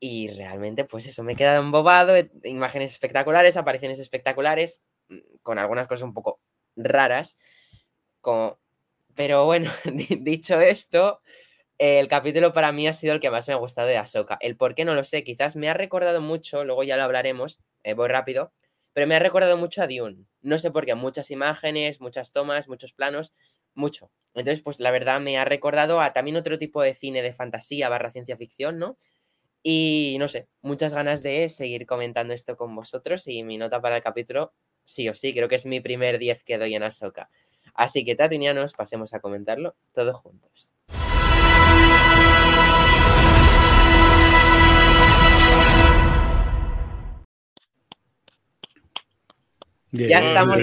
Y 0.00 0.28
realmente, 0.30 0.84
pues 0.84 1.06
eso, 1.06 1.22
me 1.22 1.34
he 1.34 1.36
quedado 1.36 1.62
embobado. 1.62 2.16
Eh, 2.16 2.32
imágenes 2.42 2.90
espectaculares, 2.90 3.56
apariciones 3.56 4.00
espectaculares, 4.00 4.82
mm, 5.08 5.18
con 5.42 5.60
algunas 5.60 5.86
cosas 5.86 6.02
un 6.02 6.14
poco 6.14 6.40
raras. 6.74 7.38
Pero 9.14 9.44
bueno, 9.44 9.70
dicho 10.20 10.60
esto, 10.60 11.20
el 11.78 12.08
capítulo 12.08 12.52
para 12.52 12.72
mí 12.72 12.88
ha 12.88 12.92
sido 12.92 13.14
el 13.14 13.20
que 13.20 13.30
más 13.30 13.48
me 13.48 13.54
ha 13.54 13.58
gustado 13.58 13.88
de 13.88 13.98
Ahsoka. 13.98 14.38
El 14.40 14.56
por 14.56 14.74
qué 14.74 14.84
no 14.84 14.94
lo 14.94 15.04
sé, 15.04 15.24
quizás 15.24 15.56
me 15.56 15.68
ha 15.68 15.74
recordado 15.74 16.20
mucho, 16.20 16.64
luego 16.64 16.84
ya 16.84 16.96
lo 16.96 17.04
hablaremos, 17.04 17.60
eh, 17.84 17.94
voy 17.94 18.08
rápido, 18.08 18.52
pero 18.92 19.06
me 19.06 19.14
ha 19.16 19.18
recordado 19.20 19.56
mucho 19.56 19.82
a 19.82 19.86
Dune. 19.86 20.26
No 20.42 20.58
sé 20.58 20.70
por 20.70 20.86
qué, 20.86 20.94
muchas 20.94 21.30
imágenes, 21.30 22.00
muchas 22.00 22.32
tomas, 22.32 22.68
muchos 22.68 22.92
planos, 22.92 23.34
mucho. 23.74 24.10
Entonces, 24.34 24.62
pues 24.62 24.80
la 24.80 24.90
verdad 24.90 25.20
me 25.20 25.38
ha 25.38 25.44
recordado 25.44 26.00
a 26.00 26.12
también 26.12 26.36
otro 26.36 26.58
tipo 26.58 26.82
de 26.82 26.94
cine 26.94 27.22
de 27.22 27.32
fantasía 27.34 27.88
barra 27.88 28.10
ciencia 28.12 28.36
ficción, 28.36 28.78
¿no? 28.78 28.96
Y 29.62 30.16
no 30.18 30.28
sé, 30.28 30.48
muchas 30.62 30.94
ganas 30.94 31.22
de 31.22 31.48
seguir 31.48 31.86
comentando 31.86 32.34
esto 32.34 32.56
con 32.56 32.74
vosotros 32.74 33.26
y 33.28 33.44
mi 33.44 33.58
nota 33.58 33.80
para 33.80 33.96
el 33.96 34.02
capítulo, 34.02 34.52
sí 34.84 35.08
o 35.08 35.14
sí, 35.14 35.32
creo 35.34 35.48
que 35.48 35.56
es 35.56 35.66
mi 35.66 35.80
primer 35.80 36.18
10 36.18 36.44
que 36.44 36.58
doy 36.58 36.74
en 36.74 36.82
Ahsoka. 36.82 37.30
Así 37.74 38.04
que, 38.04 38.14
tatunianos, 38.14 38.74
pasemos 38.74 39.14
a 39.14 39.20
comentarlo 39.20 39.74
todos 39.92 40.16
juntos. 40.16 40.74
Ya 49.92 50.20
estamos. 50.20 50.58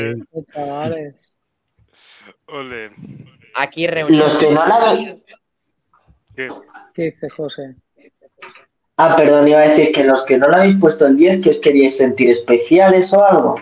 Ole. 2.47 2.91
Aquí 3.55 3.85
reunidos. 3.85 4.33
Los 4.33 4.41
que 4.41 4.51
no 4.51 4.65
la 4.65 5.15
¿Qué? 6.35 6.47
¿Qué 6.93 7.03
dice 7.03 7.29
José? 7.29 7.75
Ah, 9.01 9.15
perdón, 9.15 9.47
iba 9.47 9.59
a 9.61 9.67
decir 9.69 9.91
que 9.91 10.03
los 10.03 10.23
que 10.25 10.37
no 10.37 10.47
le 10.49 10.55
habéis 10.57 10.77
puesto 10.77 11.05
el 11.07 11.15
10, 11.15 11.43
que 11.43 11.49
os 11.51 11.57
queríais 11.59 11.95
sentir 11.97 12.29
especiales 12.31 13.11
o 13.13 13.23
algo. 13.25 13.55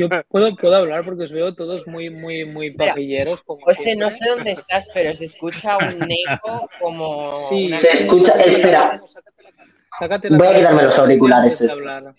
Yo 0.00 0.08
puedo, 0.28 0.54
puedo 0.56 0.76
hablar 0.76 1.04
porque 1.04 1.24
os 1.24 1.32
veo 1.32 1.54
todos 1.54 1.86
muy, 1.86 2.08
muy, 2.10 2.44
muy 2.46 2.68
Espera, 2.68 2.92
pajilleros. 2.94 3.42
Como 3.42 3.60
José, 3.62 3.82
siempre. 3.82 4.04
no 4.06 4.10
sé 4.10 4.24
dónde 4.34 4.52
estás, 4.52 4.88
pero 4.94 5.12
se 5.14 5.24
escucha 5.26 5.76
un 5.78 6.02
eco 6.10 6.68
como. 6.80 7.34
Sí, 7.48 7.66
una- 7.66 7.76
Se 7.76 7.88
escucha- 8.04 8.32
espera. 8.44 9.00
Sácate 9.98 10.30
la 10.30 10.38
Voy 10.38 10.46
a 10.46 10.54
quitarme 10.54 10.82
los 10.84 10.98
auriculares, 10.98 11.60
este. 11.60 11.70
hablar. 11.72 12.14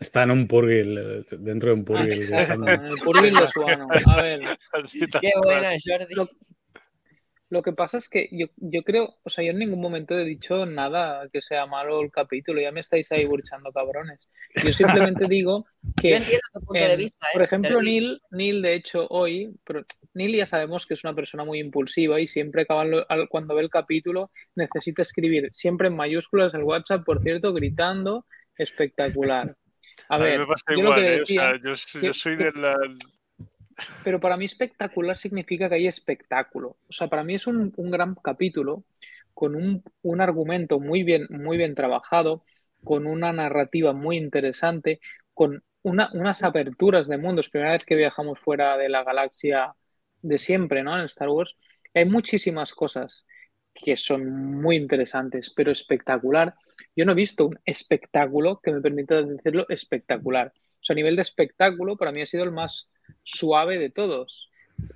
Está 0.00 0.22
en 0.22 0.30
un 0.30 0.46
purgil, 0.46 0.96
eh, 0.96 1.22
dentro 1.40 1.70
de 1.70 1.74
un 1.74 1.80
Ah, 1.80 1.84
purgil. 1.84 2.32
el 2.32 2.98
purgil 3.04 3.34
de 3.34 3.48
Suano. 3.48 3.88
A 4.06 4.22
ver, 4.22 4.40
Qué 5.20 5.30
buena, 5.42 5.70
Jordi. 5.84 6.14
Lo- 6.14 6.30
lo 7.50 7.62
que 7.62 7.72
pasa 7.72 7.96
es 7.96 8.08
que 8.10 8.28
yo, 8.30 8.46
yo 8.56 8.82
creo, 8.82 9.16
o 9.22 9.30
sea, 9.30 9.42
yo 9.42 9.52
en 9.52 9.58
ningún 9.58 9.80
momento 9.80 10.18
he 10.18 10.24
dicho 10.24 10.66
nada 10.66 11.28
que 11.32 11.40
sea 11.40 11.64
malo 11.66 12.00
el 12.02 12.10
capítulo, 12.10 12.60
ya 12.60 12.72
me 12.72 12.80
estáis 12.80 13.10
ahí 13.12 13.24
burchando 13.24 13.72
cabrones. 13.72 14.28
Yo 14.62 14.72
simplemente 14.72 15.24
digo 15.28 15.66
que... 16.00 16.10
Yo 16.10 16.16
entiendo 16.16 16.42
tu 16.52 16.60
punto 16.60 16.84
de 16.84 16.96
vista, 16.96 17.26
¿eh? 17.28 17.30
Por 17.32 17.42
ejemplo. 17.42 17.80
Neil, 17.80 18.20
Neil, 18.30 18.60
de 18.60 18.74
hecho, 18.74 19.06
hoy, 19.08 19.54
pero 19.64 19.82
Neil 20.14 20.36
ya 20.36 20.44
sabemos 20.46 20.86
que 20.86 20.92
es 20.94 21.04
una 21.04 21.14
persona 21.14 21.44
muy 21.44 21.58
impulsiva 21.58 22.20
y 22.20 22.26
siempre 22.26 22.62
acaba- 22.62 22.82
al- 23.08 23.28
cuando 23.30 23.54
ve 23.54 23.62
el 23.62 23.70
capítulo 23.70 24.30
necesita 24.54 25.00
escribir 25.02 25.48
siempre 25.52 25.88
en 25.88 25.96
mayúsculas 25.96 26.52
el 26.54 26.64
WhatsApp, 26.64 27.04
por 27.04 27.20
cierto, 27.22 27.52
gritando 27.54 28.26
espectacular. 28.56 29.56
A, 30.08 30.14
A 30.14 30.18
mí 30.18 30.24
ver, 30.26 30.38
me 30.40 30.46
pasa 30.46 30.62
yo 30.68 30.74
lo 30.74 30.80
igual, 30.82 31.00
que 31.00 31.06
¿eh? 31.08 31.16
O 31.16 31.18
decía, 31.20 31.40
sea, 31.40 31.56
yo, 31.56 32.00
yo 32.06 32.12
soy 32.12 32.36
que- 32.36 32.44
de 32.44 32.52
la. 32.52 32.76
Pero 34.04 34.20
para 34.20 34.36
mí 34.36 34.44
espectacular 34.44 35.18
significa 35.18 35.68
que 35.68 35.76
hay 35.76 35.86
espectáculo. 35.86 36.78
O 36.88 36.92
sea, 36.92 37.08
para 37.08 37.24
mí 37.24 37.34
es 37.34 37.46
un, 37.46 37.72
un 37.76 37.90
gran 37.90 38.14
capítulo 38.16 38.84
con 39.34 39.54
un, 39.54 39.82
un 40.02 40.20
argumento 40.20 40.80
muy 40.80 41.02
bien, 41.04 41.26
muy 41.30 41.56
bien 41.56 41.74
trabajado, 41.74 42.44
con 42.84 43.06
una 43.06 43.32
narrativa 43.32 43.92
muy 43.92 44.16
interesante, 44.16 45.00
con 45.34 45.62
una- 45.82 46.10
unas 46.14 46.42
aperturas 46.42 47.08
de 47.08 47.18
mundos. 47.18 47.50
Primera 47.50 47.72
vez 47.72 47.84
que 47.84 47.94
viajamos 47.96 48.38
fuera 48.40 48.76
de 48.76 48.88
la 48.88 49.04
galaxia 49.04 49.74
de 50.22 50.38
siempre, 50.38 50.82
¿no? 50.82 50.98
En 50.98 51.04
Star 51.04 51.28
Wars. 51.28 51.56
Hay 51.94 52.04
muchísimas 52.04 52.72
cosas 52.72 53.24
que 53.74 53.96
son 53.96 54.28
muy 54.60 54.76
interesantes, 54.76 55.52
pero 55.54 55.70
espectacular. 55.70 56.54
Yo 56.96 57.04
no 57.04 57.12
he 57.12 57.14
visto 57.14 57.46
un 57.46 57.58
espectáculo 57.64 58.60
que 58.62 58.72
me 58.72 58.80
permita 58.80 59.22
decirlo 59.22 59.66
espectacular. 59.68 60.52
O 60.56 60.84
sea, 60.84 60.94
a 60.94 60.96
nivel 60.96 61.16
de 61.16 61.22
espectáculo, 61.22 61.96
para 61.96 62.12
mí 62.12 62.20
ha 62.22 62.26
sido 62.26 62.44
el 62.44 62.50
más 62.52 62.90
suave 63.22 63.78
de 63.78 63.90
todos, 63.90 64.50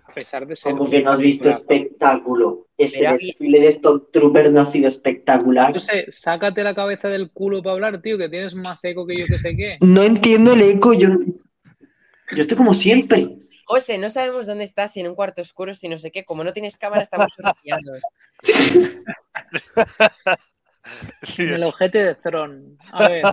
a 0.08 0.14
pesar 0.14 0.46
de 0.46 0.56
ser. 0.56 0.72
Como 0.72 0.90
que 0.90 1.02
no 1.02 1.12
has 1.12 1.18
visto 1.18 1.48
espectáculo. 1.48 2.66
Ese 2.76 3.06
desfile 3.06 3.60
de 3.60 3.72
Stormtroopers 3.72 4.50
no 4.50 4.60
ha 4.60 4.66
sido 4.66 4.88
espectacular. 4.88 5.72
No 5.72 5.78
sé, 5.78 6.06
sácate 6.10 6.64
la 6.64 6.74
cabeza 6.74 7.08
del 7.08 7.30
culo 7.30 7.62
para 7.62 7.74
hablar, 7.74 8.02
tío, 8.02 8.18
que 8.18 8.28
tienes 8.28 8.54
más 8.54 8.82
eco 8.84 9.06
que 9.06 9.16
yo 9.16 9.26
que 9.26 9.38
sé 9.38 9.56
qué. 9.56 9.78
No 9.80 10.02
entiendo 10.02 10.54
el 10.54 10.62
eco, 10.62 10.92
yo, 10.92 11.08
yo 12.34 12.42
estoy 12.42 12.56
como 12.56 12.74
siempre. 12.74 13.36
José, 13.66 13.98
no 13.98 14.10
sabemos 14.10 14.46
dónde 14.46 14.64
estás, 14.64 14.92
si 14.92 15.00
en 15.00 15.08
un 15.08 15.14
cuarto 15.14 15.42
oscuro, 15.42 15.74
si 15.74 15.88
no 15.88 15.98
sé 15.98 16.10
qué. 16.10 16.24
Como 16.24 16.44
no 16.44 16.52
tienes 16.52 16.76
cámara, 16.76 17.02
estamos 17.02 17.30
En 21.38 21.52
el 21.52 21.62
ojete 21.62 21.98
de 21.98 22.14
Throne. 22.16 22.76
A 22.92 23.08
ver, 23.08 23.24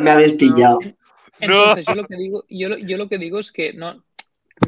Me 0.00 0.10
habéis 0.10 0.34
pillado. 0.34 0.80
entonces 1.46 1.86
yo 1.86 1.94
lo 1.94 2.06
que 2.06 2.16
digo, 2.16 2.44
yo, 2.48 2.68
lo- 2.68 2.78
yo 2.78 2.96
lo 2.96 3.08
que 3.08 3.18
digo 3.18 3.38
es 3.38 3.52
que 3.52 3.72
no 3.72 4.04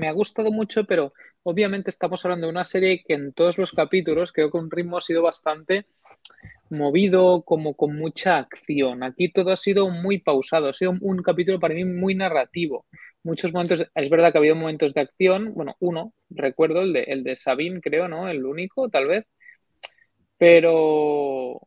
me 0.01 0.09
ha 0.09 0.13
gustado 0.13 0.53
mucho, 0.53 0.85
pero 0.85 1.13
obviamente 1.45 1.91
estamos 1.91 2.25
hablando 2.25 2.47
de 2.47 2.53
una 2.53 2.65
serie 2.65 3.03
que 3.07 3.15
en 3.15 3.33
todos 3.35 3.59
los 3.59 3.73
capítulos 3.73 4.33
creo 4.33 4.51
que 4.51 4.59
un 4.59 4.71
ritmo 4.71 4.99
ha 4.99 5.01
sido 5.03 5.23
bastante 5.23 5.87
movido, 6.71 7.43
como 7.45 7.75
con 7.75 7.97
mucha 7.97 8.39
acción. 8.39 9.03
Aquí 9.05 9.31
todo 9.33 9.53
ha 9.53 9.57
sido 9.57 9.91
muy 9.91 10.19
pausado, 10.21 10.69
ha 10.69 10.75
sido 10.75 10.95
un 11.01 11.23
capítulo 11.23 11.61
para 11.61 11.75
mí 11.75 11.85
muy 11.85 12.15
narrativo. 12.15 12.87
Muchos 13.25 13.53
momentos, 13.53 13.87
es 13.95 14.11
verdad 14.11 14.33
que 14.33 14.39
ha 14.39 14.41
habido 14.41 14.57
momentos 14.57 14.95
de 14.95 15.03
acción, 15.03 15.55
bueno, 15.55 15.77
uno, 15.81 16.15
recuerdo 16.31 16.83
el 16.83 16.93
de, 16.93 17.03
el 17.05 17.25
de 17.25 17.37
Sabine, 17.37 17.81
creo, 17.81 18.09
¿no? 18.09 18.29
El 18.29 18.45
único, 18.47 18.89
tal 18.89 19.07
vez, 19.09 19.27
pero 20.39 21.61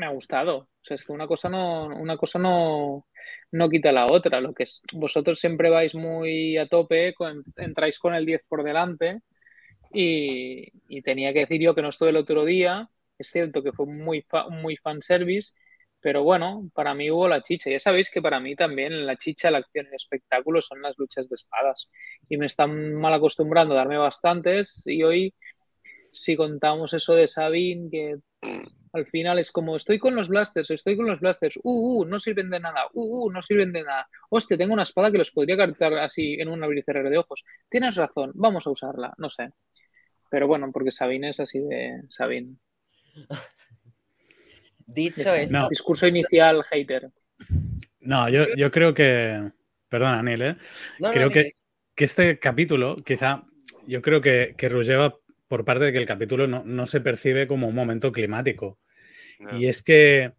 me 0.00 0.06
ha 0.06 0.10
gustado. 0.10 0.56
O 0.58 0.68
sea, 0.82 0.96
es 0.96 1.04
que 1.04 1.12
una 1.12 1.26
cosa 1.28 1.48
no, 1.50 1.86
una 1.88 2.16
cosa 2.18 2.38
no, 2.40 3.06
no 3.52 3.70
quita 3.70 3.92
la 3.92 4.06
otra. 4.06 4.40
Lo 4.40 4.54
que 4.54 4.64
es, 4.64 4.82
vosotros 4.94 5.40
siempre 5.40 5.70
vais 5.70 5.94
muy 5.94 6.56
a 6.58 6.66
tope, 6.68 7.14
con- 7.14 7.44
entráis 7.56 7.98
con 8.00 8.14
el 8.14 8.26
10 8.26 8.42
por 8.48 8.64
delante 8.64 9.20
y, 9.92 10.68
y 10.88 11.02
tenía 11.02 11.32
que 11.32 11.40
decir 11.40 11.60
yo 11.60 11.74
que 11.74 11.82
no 11.82 11.88
estuve 11.88 12.10
el 12.10 12.16
otro 12.16 12.44
día. 12.44 12.88
Es 13.18 13.28
cierto 13.30 13.62
que 13.62 13.72
fue 13.72 13.86
muy, 13.86 14.22
fa- 14.22 14.48
muy 14.48 14.76
fanservice, 14.76 15.52
pero 16.00 16.22
bueno, 16.24 16.70
para 16.74 16.94
mí 16.94 17.10
hubo 17.10 17.28
la 17.28 17.42
chicha. 17.42 17.70
Ya 17.70 17.78
sabéis 17.80 18.10
que 18.10 18.22
para 18.22 18.40
mí 18.40 18.56
también 18.56 19.06
la 19.06 19.16
chicha, 19.16 19.50
la 19.50 19.58
acción 19.58 19.86
y 19.86 19.88
el 19.90 19.94
espectáculo 19.96 20.62
son 20.62 20.82
las 20.82 20.96
luchas 20.98 21.28
de 21.28 21.34
espadas. 21.34 21.90
Y 22.28 22.36
me 22.38 22.46
están 22.46 22.94
mal 22.94 23.14
acostumbrando 23.14 23.74
a 23.74 23.78
darme 23.78 23.98
bastantes 23.98 24.82
y 24.86 25.02
hoy, 25.02 25.34
si 26.12 26.36
contamos 26.36 26.94
eso 26.94 27.14
de 27.14 27.28
Sabine, 27.28 27.90
que 27.90 28.16
Al 28.92 29.06
final 29.06 29.38
es 29.38 29.52
como 29.52 29.76
estoy 29.76 29.98
con 29.98 30.16
los 30.16 30.28
blasters, 30.28 30.70
estoy 30.72 30.96
con 30.96 31.06
los 31.06 31.20
blasters, 31.20 31.58
uh, 31.62 32.00
uh, 32.00 32.04
no 32.04 32.18
sirven 32.18 32.50
de 32.50 32.58
nada, 32.58 32.86
uh, 32.92 33.26
uh, 33.26 33.30
no 33.30 33.40
sirven 33.40 33.72
de 33.72 33.84
nada. 33.84 34.08
Hostia, 34.30 34.56
tengo 34.56 34.72
una 34.72 34.82
espada 34.82 35.12
que 35.12 35.18
los 35.18 35.30
podría 35.30 35.56
cartar 35.56 35.94
así 35.98 36.34
en 36.34 36.48
un 36.48 36.62
abrir 36.64 36.80
y 36.80 36.82
cerrar 36.82 37.08
de 37.08 37.18
ojos. 37.18 37.44
Tienes 37.68 37.94
razón, 37.94 38.32
vamos 38.34 38.66
a 38.66 38.70
usarla, 38.70 39.14
no 39.18 39.30
sé. 39.30 39.50
Pero 40.28 40.48
bueno, 40.48 40.70
porque 40.72 40.90
Sabine 40.90 41.28
es 41.28 41.38
así 41.40 41.60
de 41.60 42.02
Sabine. 42.08 42.56
Dicho 44.86 45.32
esto, 45.34 45.56
No. 45.56 45.68
Discurso 45.68 46.06
inicial, 46.08 46.64
hater. 46.64 47.10
No, 48.00 48.28
yo, 48.28 48.46
yo 48.56 48.70
creo 48.70 48.92
que. 48.92 49.52
Perdona, 49.88 50.22
Neil, 50.22 50.42
¿eh? 50.42 50.56
no, 51.00 51.10
creo 51.10 51.30
que, 51.30 51.52
que 51.94 52.04
este 52.04 52.38
capítulo, 52.38 53.02
quizá, 53.04 53.44
yo 53.88 54.00
creo 54.02 54.20
que, 54.20 54.54
que 54.56 54.68
Rugeva, 54.68 55.16
por 55.50 55.64
parte 55.64 55.86
de 55.86 55.92
que 55.92 55.98
el 55.98 56.06
capítulo 56.06 56.46
no, 56.46 56.62
no 56.64 56.86
se 56.86 57.00
percibe 57.00 57.48
como 57.48 57.66
un 57.66 57.74
momento 57.74 58.12
climático. 58.12 58.78
No. 59.40 59.58
Y 59.58 59.66
es 59.66 59.82
que 59.82 60.32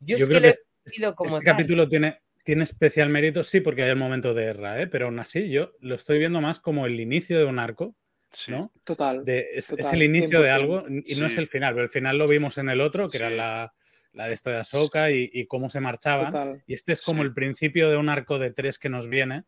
yo, 0.00 0.16
yo 0.18 0.24
es 0.24 0.24
creo 0.26 0.40
que 0.42 0.46
lo 0.46 0.52
he 0.52 0.56
sentido 0.84 1.14
como 1.14 1.28
este 1.36 1.44
tal. 1.46 1.54
capítulo 1.54 1.88
tiene, 1.88 2.20
tiene 2.44 2.64
especial 2.64 3.08
mérito, 3.08 3.42
sí, 3.42 3.60
porque 3.62 3.84
hay 3.84 3.88
el 3.90 3.96
momento 3.96 4.34
de 4.34 4.44
guerra, 4.44 4.78
¿eh? 4.82 4.86
pero 4.86 5.06
aún 5.06 5.18
así 5.20 5.48
yo 5.48 5.72
lo 5.80 5.94
estoy 5.94 6.18
viendo 6.18 6.42
más 6.42 6.60
como 6.60 6.84
el 6.84 7.00
inicio 7.00 7.38
de 7.38 7.46
un 7.46 7.58
arco, 7.58 7.96
Sí. 8.30 8.50
¿no? 8.50 8.70
Total. 8.84 9.24
De- 9.24 9.46
es, 9.54 9.70
el 9.72 10.02
inicio 10.02 10.42
de 10.42 10.50
100%. 10.50 10.52
algo 10.54 10.84
y 10.86 11.14
no 11.18 11.26
es 11.26 11.38
el 11.38 11.46
final, 11.46 11.72
pero 11.72 11.84
el 11.84 11.90
final 11.90 12.18
lo 12.18 12.28
vimos 12.28 12.58
en 12.58 12.68
el 12.68 12.82
otro, 12.82 13.08
que 13.08 13.16
era 13.16 13.30
la, 13.30 13.72
la 14.12 14.26
de 14.26 14.34
esto 14.34 14.50
de 14.50 14.56
Ahsoka 14.56 15.10
y, 15.10 15.30
y 15.32 15.46
cómo 15.46 15.70
se 15.70 15.80
marchaban. 15.80 16.26
Total. 16.32 16.62
Y 16.66 16.74
este 16.74 16.92
es 16.92 17.00
como 17.00 17.22
Sí. 17.22 17.28
el 17.28 17.32
principio 17.32 17.88
de 17.88 17.96
un 17.96 18.10
arco 18.10 18.38
de 18.38 18.50
tres 18.50 18.78
que 18.78 18.90
nos 18.90 19.08
viene. 19.08 19.44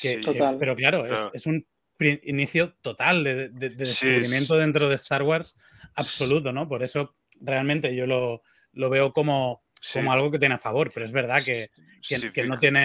Que, 0.00 0.12
Sí. 0.12 0.14
que- 0.16 0.20
Total. 0.32 0.56
pero 0.58 0.74
claro, 0.74 1.04
es, 1.04 1.12
Claro. 1.12 1.30
es 1.34 1.44
un 1.44 1.66
inicio 1.98 2.74
total 2.82 3.24
de, 3.24 3.48
de- 3.48 3.70
de 3.70 3.86
Sí, 3.86 4.06
descubrimiento 4.08 4.54
es- 4.54 4.60
dentro 4.60 4.88
de 4.88 4.94
Star 4.96 5.22
Wars 5.22 5.56
absoluto, 5.94 6.52
¿no? 6.52 6.68
Por 6.68 6.82
eso 6.82 7.16
realmente 7.40 7.94
yo 7.94 8.06
lo, 8.06 8.42
lo 8.72 8.90
veo 8.90 9.12
como, 9.12 9.62
Sí. 9.80 9.94
como 9.98 10.12
algo 10.12 10.30
que 10.30 10.38
tiene 10.38 10.56
a 10.56 10.58
favor, 10.58 10.90
pero 10.92 11.04
es 11.06 11.12
verdad 11.12 11.42
que, 11.44 11.66
que- 12.06 12.18
Sí, 12.18 12.30
que 12.32 12.44
no 12.44 12.58
tiene 12.58 12.84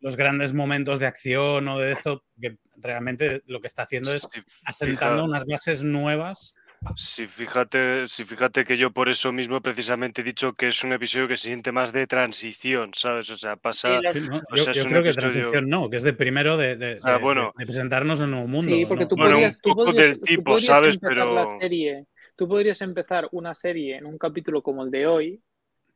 los 0.00 0.16
grandes 0.16 0.52
momentos 0.52 0.98
de 0.98 1.06
acción 1.06 1.66
o 1.68 1.78
de 1.78 1.92
esto, 1.92 2.24
que 2.40 2.58
realmente 2.76 3.42
lo 3.46 3.60
que 3.60 3.66
está 3.66 3.82
haciendo 3.82 4.12
es 4.12 4.28
asentando 4.64 5.24
unas 5.24 5.44
bases 5.46 5.82
nuevas. 5.82 6.54
Sí, 6.94 7.26
fíjate, 7.26 8.06
sí, 8.08 8.24
fíjate 8.24 8.64
que 8.64 8.76
yo 8.76 8.90
por 8.92 9.08
eso 9.08 9.32
mismo 9.32 9.60
precisamente 9.60 10.20
he 10.20 10.24
dicho 10.24 10.52
que 10.52 10.68
es 10.68 10.84
un 10.84 10.92
episodio 10.92 11.26
que 11.26 11.36
se 11.36 11.48
siente 11.48 11.72
más 11.72 11.92
de 11.92 12.06
transición, 12.06 12.92
¿sabes? 12.94 13.28
O 13.30 13.36
sea, 13.38 13.56
pasa. 13.56 13.98
O 13.98 14.56
Yo, 14.56 14.62
sea, 14.64 14.72
yo 14.72 14.84
creo 14.84 15.02
que 15.02 15.08
episodio- 15.10 15.30
transición 15.32 15.68
no, 15.68 15.90
que 15.90 15.96
es 15.96 16.02
de 16.04 16.12
primero 16.12 16.56
de, 16.56 16.76
de- 16.76 16.96
Ah, 17.02 17.14
de- 17.14 17.18
bueno. 17.22 17.52
de- 17.56 17.62
de 17.62 17.66
presentarnos 17.66 18.18
en 18.20 18.26
un 18.26 18.30
nuevo 18.32 18.48
mundo. 18.48 18.74
Sí, 18.74 18.86
porque 18.86 19.04
¿no? 19.04 19.08
tú 19.08 19.16
Bueno, 19.16 19.30
un 19.30 19.42
podrías, 19.42 19.58
tú 19.62 19.70
poco 19.70 19.84
podrías- 19.86 20.08
del 20.08 20.20
tipo, 20.20 20.42
podrías 20.44 20.66
¿sabes? 20.66 20.98
la 21.02 21.08
Pero- 21.08 21.44
serie, 21.60 22.04
tú 22.36 22.48
podrías 22.48 22.80
empezar 22.82 23.28
una 23.32 23.52
serie 23.54 23.96
en 23.96 24.06
un 24.06 24.16
capítulo 24.18 24.62
como 24.62 24.84
el 24.84 24.90
de 24.90 25.06
hoy, 25.06 25.40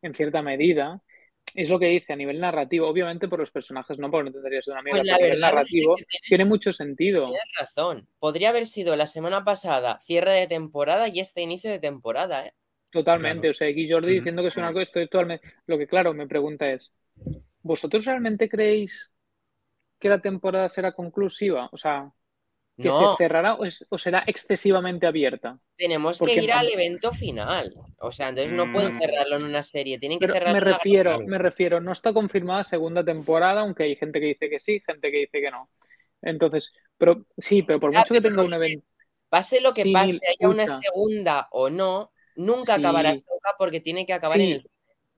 en 0.03 0.15
cierta 0.15 0.43
medida, 0.43 1.01
es 1.55 1.69
lo 1.71 1.79
que 1.79 1.87
dice 1.87 2.13
a 2.13 2.17
nivel 2.17 2.41
narrativo, 2.41 2.89
obviamente 2.89 3.29
por 3.29 3.39
los 3.41 3.51
personajes 3.51 3.99
no, 3.99 4.11
porque 4.11 4.25
no 4.25 4.29
entenderías 4.29 4.67
de 4.67 4.73
una 4.73 4.83
mierda, 4.83 5.01
Pues 5.01 5.09
la 5.09 5.15
pero 5.15 5.19
a 5.19 5.21
nivel 5.21 5.41
verdad 5.41 5.51
narrativo 5.55 5.95
es 5.95 6.05
que 6.05 6.05
tienes, 6.11 6.29
tiene 6.29 6.45
mucho 6.45 6.73
sentido. 6.73 7.27
tienes 7.27 7.43
razón. 7.59 8.09
Podría 8.19 8.51
haber 8.51 8.67
sido 8.67 8.97
la 8.97 9.07
semana 9.07 9.45
pasada 9.45 10.01
cierre 10.01 10.33
de 10.35 10.47
temporada 10.47 11.09
y 11.09 11.21
este 11.21 11.43
inicio 11.43 11.71
de 11.71 11.79
temporada, 11.79 12.47
¿eh? 12.47 12.55
Totalmente, 12.91 13.43
Claro. 13.43 13.51
o 13.51 13.55
sea, 13.55 13.69
aquí 13.69 13.89
Jordi 13.89 14.15
Ujú. 14.15 14.15
diciendo 14.17 14.43
que 14.43 14.49
es 14.49 14.57
un 14.57 14.65
arco, 14.65 14.81
estoy 14.81 15.07
totalmente... 15.09 15.47
Lo 15.67 15.79
que 15.79 15.87
claro, 15.87 16.13
me 16.13 16.27
pregunta 16.27 16.71
es, 16.73 16.93
¿vosotros 17.63 18.05
realmente 18.05 18.49
creéis 18.49 19.11
que 20.01 20.09
la 20.11 20.21
temporada 20.23 20.69
será 20.69 20.93
conclusiva? 20.93 21.69
O 21.73 21.77
sea, 21.79 22.13
que 22.81 22.89
No, 22.89 23.13
se 23.13 23.17
cerrará 23.25 23.55
o, 23.55 23.65
es- 23.65 23.87
o 23.91 23.99
será 23.99 24.25
excesivamente 24.27 25.07
abierta. 25.07 25.59
tenemos 25.77 26.19
porque 26.19 26.35
que 26.37 26.43
ir 26.45 26.51
no- 26.51 26.57
al 26.57 26.69
evento 26.69 27.13
final. 27.13 27.75
O 28.01 28.11
sea, 28.11 28.29
entonces 28.31 28.53
no 28.53 28.71
pueden 28.73 28.91
Mm. 28.91 28.99
cerrarlo 28.99 29.37
en 29.39 29.45
una 29.45 29.63
serie, 29.63 29.99
tienen 29.99 30.19
que 30.19 30.27
Pero 30.27 30.35
cerrarlo 30.35 30.53
me 30.55 30.59
en 30.59 30.65
una- 30.69 30.77
refiero, 30.79 31.21
me 31.21 31.39
refiero, 31.39 31.81
no 31.81 31.93
está 31.93 32.13
confirmada 32.13 32.65
segunda 32.65 33.05
temporada, 33.05 33.61
aunque 33.63 33.85
hay 33.85 33.97
gente 33.97 34.21
que 34.21 34.27
dice 34.27 34.49
que 34.51 34.59
sí, 34.59 34.81
gente 34.87 35.11
que 35.11 35.19
dice 35.19 35.41
que 35.41 35.51
no. 35.51 35.71
Entonces, 36.23 36.73
pero 36.99 37.25
sí, 37.39 37.63
pero 37.63 37.81
por 37.81 37.93
mucho 37.93 38.13
que 38.15 38.21
tenga 38.21 38.43
un 38.43 38.53
evento, 38.55 38.87
Pase 39.29 39.61
lo 39.61 39.73
que 39.73 39.85
Sí, 39.85 39.93
pase, 39.93 40.19
haya 40.29 40.49
una 40.49 40.67
segunda 40.67 41.47
o 41.53 41.71
no, 41.71 42.13
nunca 42.35 42.75
Sí. 42.75 42.81
acabará 42.81 43.11
Ahsoka 43.11 43.51
porque 43.59 43.81
tiene 43.81 44.05
que 44.05 44.13
acabar 44.13 44.37
Sí. 44.37 44.43
en 44.43 44.53
el 44.55 44.67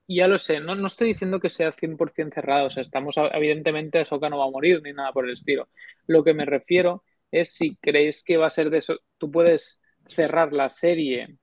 ya 0.09 0.27
lo 0.29 0.37
sé, 0.39 0.61
no, 0.61 0.75
no 0.75 0.87
estoy 0.89 1.09
diciendo 1.09 1.41
que 1.41 1.49
sea 1.49 1.73
100% 1.73 2.35
cerrado, 2.35 2.67
o 2.67 2.71
sea, 2.71 2.83
estamos, 2.83 3.15
evidentemente, 3.33 4.01
Ahsoka 4.01 4.29
no 4.29 4.37
va 4.37 4.45
a 4.45 4.51
morir 4.51 4.83
ni 4.83 4.93
nada 4.93 5.13
por 5.13 5.25
el 5.25 5.33
estilo. 5.33 5.69
Lo 6.07 6.23
que 6.23 6.35
me 6.35 6.45
refiero 6.45 7.03
es 7.33 7.55
si 7.55 7.77
creéis 7.79 8.25
que 8.25 8.39
va 8.39 8.49
a 8.49 8.51
ser 8.51 8.71
de 8.71 8.79
eso, 8.79 8.99
tú 9.19 9.33
puedes 9.33 9.83
cerrar 10.07 10.53
la 10.55 10.71
serie, 10.71 11.39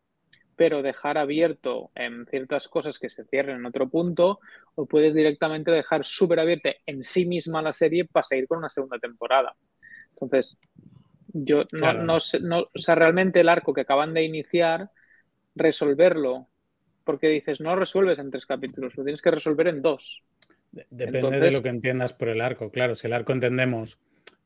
pero 0.56 0.82
dejar 0.82 1.17
abierto 1.17 1.91
en 1.95 2.25
ciertas 2.28 2.67
cosas 2.67 2.99
que 2.99 3.10
se 3.10 3.25
cierren 3.25 3.58
en 3.58 3.65
otro 3.65 3.89
punto, 3.89 4.39
o 4.75 4.86
puedes 4.88 5.13
directamente 5.15 5.71
dejar 5.71 6.06
súper 6.06 6.39
abierta 6.39 6.71
en 6.86 7.04
sí 7.04 7.25
misma 7.25 7.62
la 7.62 7.73
serie 7.73 8.06
para 8.06 8.23
seguir 8.23 8.47
con 8.47 8.60
una 8.60 8.69
segunda 8.69 8.99
temporada. 8.99 9.56
Entonces, 10.12 10.60
yo 11.28 11.63
no, 11.71 11.93
Claro. 11.93 12.06
no 12.06 12.19
sé, 12.19 12.39
no, 12.41 12.62
o 12.62 12.78
sea, 12.80 12.95
realmente 12.95 13.41
el 13.41 13.49
arco 13.49 13.73
que 13.73 13.82
acaban 13.82 14.13
de 14.13 14.23
iniciar, 14.23 14.91
resolverlo, 15.56 16.49
porque 17.06 17.28
dices, 17.30 17.62
no 17.62 17.71
lo 17.71 17.78
resuelves 17.82 18.19
en 18.19 18.32
tres 18.32 18.45
capítulos, 18.45 18.95
lo 18.97 19.04
tienes 19.04 19.21
que 19.21 19.32
resolver 19.32 19.67
en 19.67 19.82
dos. 19.82 20.23
De- 20.71 20.88
Depende 20.89 21.39
de 21.39 21.52
lo 21.52 21.63
que 21.63 21.69
entiendas 21.69 22.13
por 22.13 22.30
el 22.30 22.41
arco. 22.41 22.71
Claro, 22.71 22.95
si 22.95 23.08
el 23.08 23.13
arco 23.13 23.32
entendemos 23.34 23.99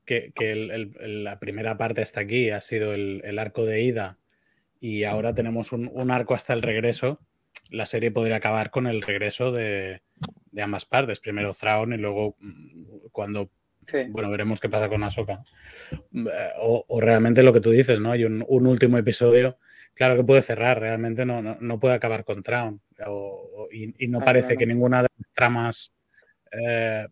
que, 0.06 0.32
que 0.36 0.52
el- 0.52 0.72
el- 0.72 0.96
el- 1.00 1.24
la 1.24 1.40
primera 1.40 1.78
parte 1.78 2.02
hasta 2.02 2.22
aquí 2.22 2.50
ha 2.50 2.62
sido 2.62 2.94
el, 2.94 3.22
el 3.24 3.40
arco 3.40 3.66
de 3.66 3.82
ida 3.82 4.18
y 4.80 5.04
ahora 5.06 5.34
tenemos 5.34 5.72
un, 5.72 5.90
un 5.94 6.12
arco 6.12 6.34
hasta 6.34 6.54
el 6.54 6.62
regreso, 6.62 7.20
la 7.70 7.86
serie 7.86 8.12
podría 8.12 8.36
acabar 8.38 8.70
con 8.70 8.88
el 8.88 9.02
regreso 9.02 9.52
de, 9.52 10.02
de 10.52 10.62
ambas 10.62 10.86
partes. 10.86 11.20
Primero 11.22 11.54
Thrawn 11.54 11.94
y 11.94 11.98
luego 11.98 12.36
mm, 12.40 13.08
cuando, 13.12 13.50
Sí. 13.86 13.98
bueno, 14.10 14.30
veremos 14.30 14.60
qué 14.62 14.70
pasa 14.70 14.88
con 14.90 15.04
Ahsoka. 15.04 15.44
Mm, 16.12 16.28
eh, 16.28 16.32
O, 16.60 16.86
o 16.88 17.02
realmente 17.02 17.44
lo 17.44 17.54
que 17.54 17.62
tú 17.62 17.70
dices, 17.72 18.00
¿no? 18.00 18.12
Hay 18.12 18.24
un, 18.26 18.44
un 18.48 18.68
último 18.68 18.98
episodio, 18.98 19.58
claro 19.94 20.16
que 20.16 20.24
puede 20.24 20.42
cerrar, 20.42 20.80
realmente 20.80 21.26
no, 21.26 21.42
no, 21.42 21.58
no 21.60 21.80
puede 21.80 21.96
acabar 21.96 22.24
con 22.26 22.44
Thrawn. 22.44 22.82
O- 23.08 23.50
o- 23.56 23.68
y, 23.72 23.94
y 23.98 24.08
no 24.08 24.20
Ah, 24.20 24.26
parece 24.26 24.56
que 24.58 24.66
ninguna 24.66 25.02
de 25.04 25.08
las 25.18 25.32
tramas 25.34 25.94
eh, 26.52 27.08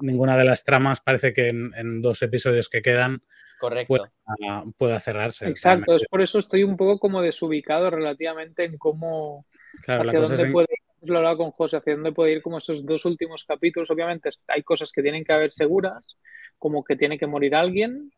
ninguna 0.00 0.36
de 0.36 0.44
las 0.44 0.64
tramas 0.64 1.00
parece 1.00 1.32
que 1.32 1.48
en, 1.48 1.72
en 1.76 2.02
dos 2.02 2.22
episodios 2.22 2.68
que 2.68 2.82
quedan 2.82 3.22
correcto. 3.58 4.08
pueda, 4.38 4.64
pueda 4.76 5.00
cerrarse. 5.00 5.48
Exacto, 5.48 5.94
es 5.94 6.04
por 6.08 6.22
eso 6.22 6.38
estoy 6.38 6.62
un 6.64 6.76
poco 6.76 6.98
como 6.98 7.22
desubicado 7.22 7.90
relativamente 7.90 8.64
en 8.64 8.78
cómo, 8.78 9.46
Claro, 9.82 10.04
la 10.04 10.10
hacia 10.10 10.20
cosa 10.20 10.34
es 10.34 10.40
dónde 10.40 10.48
en- 10.48 10.52
puede 10.52 10.68
ir, 10.70 11.10
lo 11.10 11.16
hablaba 11.18 11.36
con 11.36 11.50
José, 11.50 11.76
hacia 11.78 11.94
dónde 11.94 12.12
puede 12.12 12.32
ir 12.32 12.42
como 12.42 12.58
esos 12.58 12.84
dos 12.84 13.04
últimos 13.04 13.44
capítulos. 13.44 13.90
Obviamente 13.90 14.30
hay 14.48 14.62
cosas 14.62 14.92
que 14.92 15.02
tienen 15.02 15.24
que 15.24 15.32
haber 15.32 15.50
seguras, 15.52 16.18
como 16.58 16.84
que 16.84 16.96
tiene 16.96 17.18
que 17.18 17.26
morir 17.26 17.54
alguien. 17.54 18.12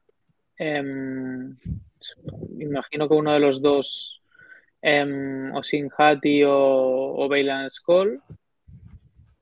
Em, 0.59 1.57
imagino 2.59 3.09
que 3.09 3.15
uno 3.15 3.33
de 3.33 3.39
los 3.41 3.63
dos, 3.63 4.21
em, 4.81 5.55
o 5.55 5.63
Sinhati 5.63 6.43
o, 6.45 7.15
o 7.17 7.29
Bailan 7.29 7.71
Skull. 7.71 8.21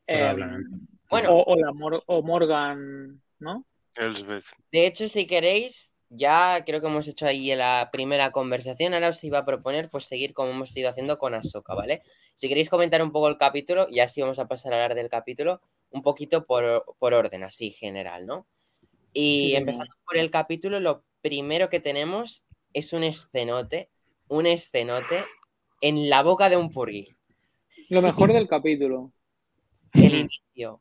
Em. 0.06 0.88
Bueno. 1.10 1.30
o, 1.32 1.44
o 1.52 1.56
la 1.56 1.72
Mor- 1.72 2.02
o 2.06 2.22
Morgan, 2.22 3.20
¿no? 3.38 3.64
Elsbeth. 3.96 4.44
De 4.70 4.86
hecho, 4.86 5.08
si 5.08 5.26
queréis, 5.26 5.92
ya 6.08 6.62
creo 6.64 6.80
que 6.80 6.86
hemos 6.86 7.06
hecho 7.08 7.26
ahí 7.26 7.54
la 7.54 7.88
primera 7.92 8.30
conversación. 8.30 8.94
Ahora 8.94 9.08
os 9.10 9.22
iba 9.24 9.38
a 9.38 9.44
proponer 9.44 9.88
pues 9.90 10.04
seguir 10.04 10.32
como 10.32 10.50
hemos 10.50 10.76
ido 10.76 10.88
haciendo 10.88 11.18
con 11.18 11.34
Ahsoka, 11.34 11.74
¿vale? 11.74 12.02
Si 12.34 12.48
queréis 12.48 12.70
comentar 12.70 13.02
un 13.02 13.12
poco 13.12 13.28
el 13.28 13.36
capítulo, 13.36 13.86
y 13.90 14.00
así 14.00 14.20
vamos 14.22 14.38
a 14.38 14.48
pasar 14.48 14.72
a 14.72 14.76
hablar 14.76 14.94
del 14.94 15.08
capítulo, 15.08 15.60
un 15.90 16.02
poquito 16.02 16.46
por, 16.46 16.84
por 16.98 17.12
orden, 17.14 17.42
así 17.44 17.70
general, 17.70 18.26
¿no? 18.26 18.46
Y 19.12 19.48
Sí. 19.50 19.56
empezando 19.56 19.92
por 20.06 20.16
el 20.16 20.30
capítulo, 20.30 20.80
lo 20.80 21.04
primero 21.20 21.68
que 21.68 21.80
tenemos 21.80 22.44
es 22.72 22.92
un 22.92 23.02
escenote, 23.02 23.90
un 24.28 24.46
escenote 24.46 25.18
en 25.80 26.08
la 26.08 26.22
boca 26.22 26.48
de 26.48 26.56
un 26.56 26.70
purgui. 26.70 27.08
Lo 27.88 28.00
mejor 28.02 28.32
del 28.32 28.46
capítulo, 28.48 29.12
El 29.92 30.14
inicio. 30.14 30.80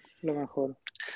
lo 0.21 0.33
mejor. 0.33 0.75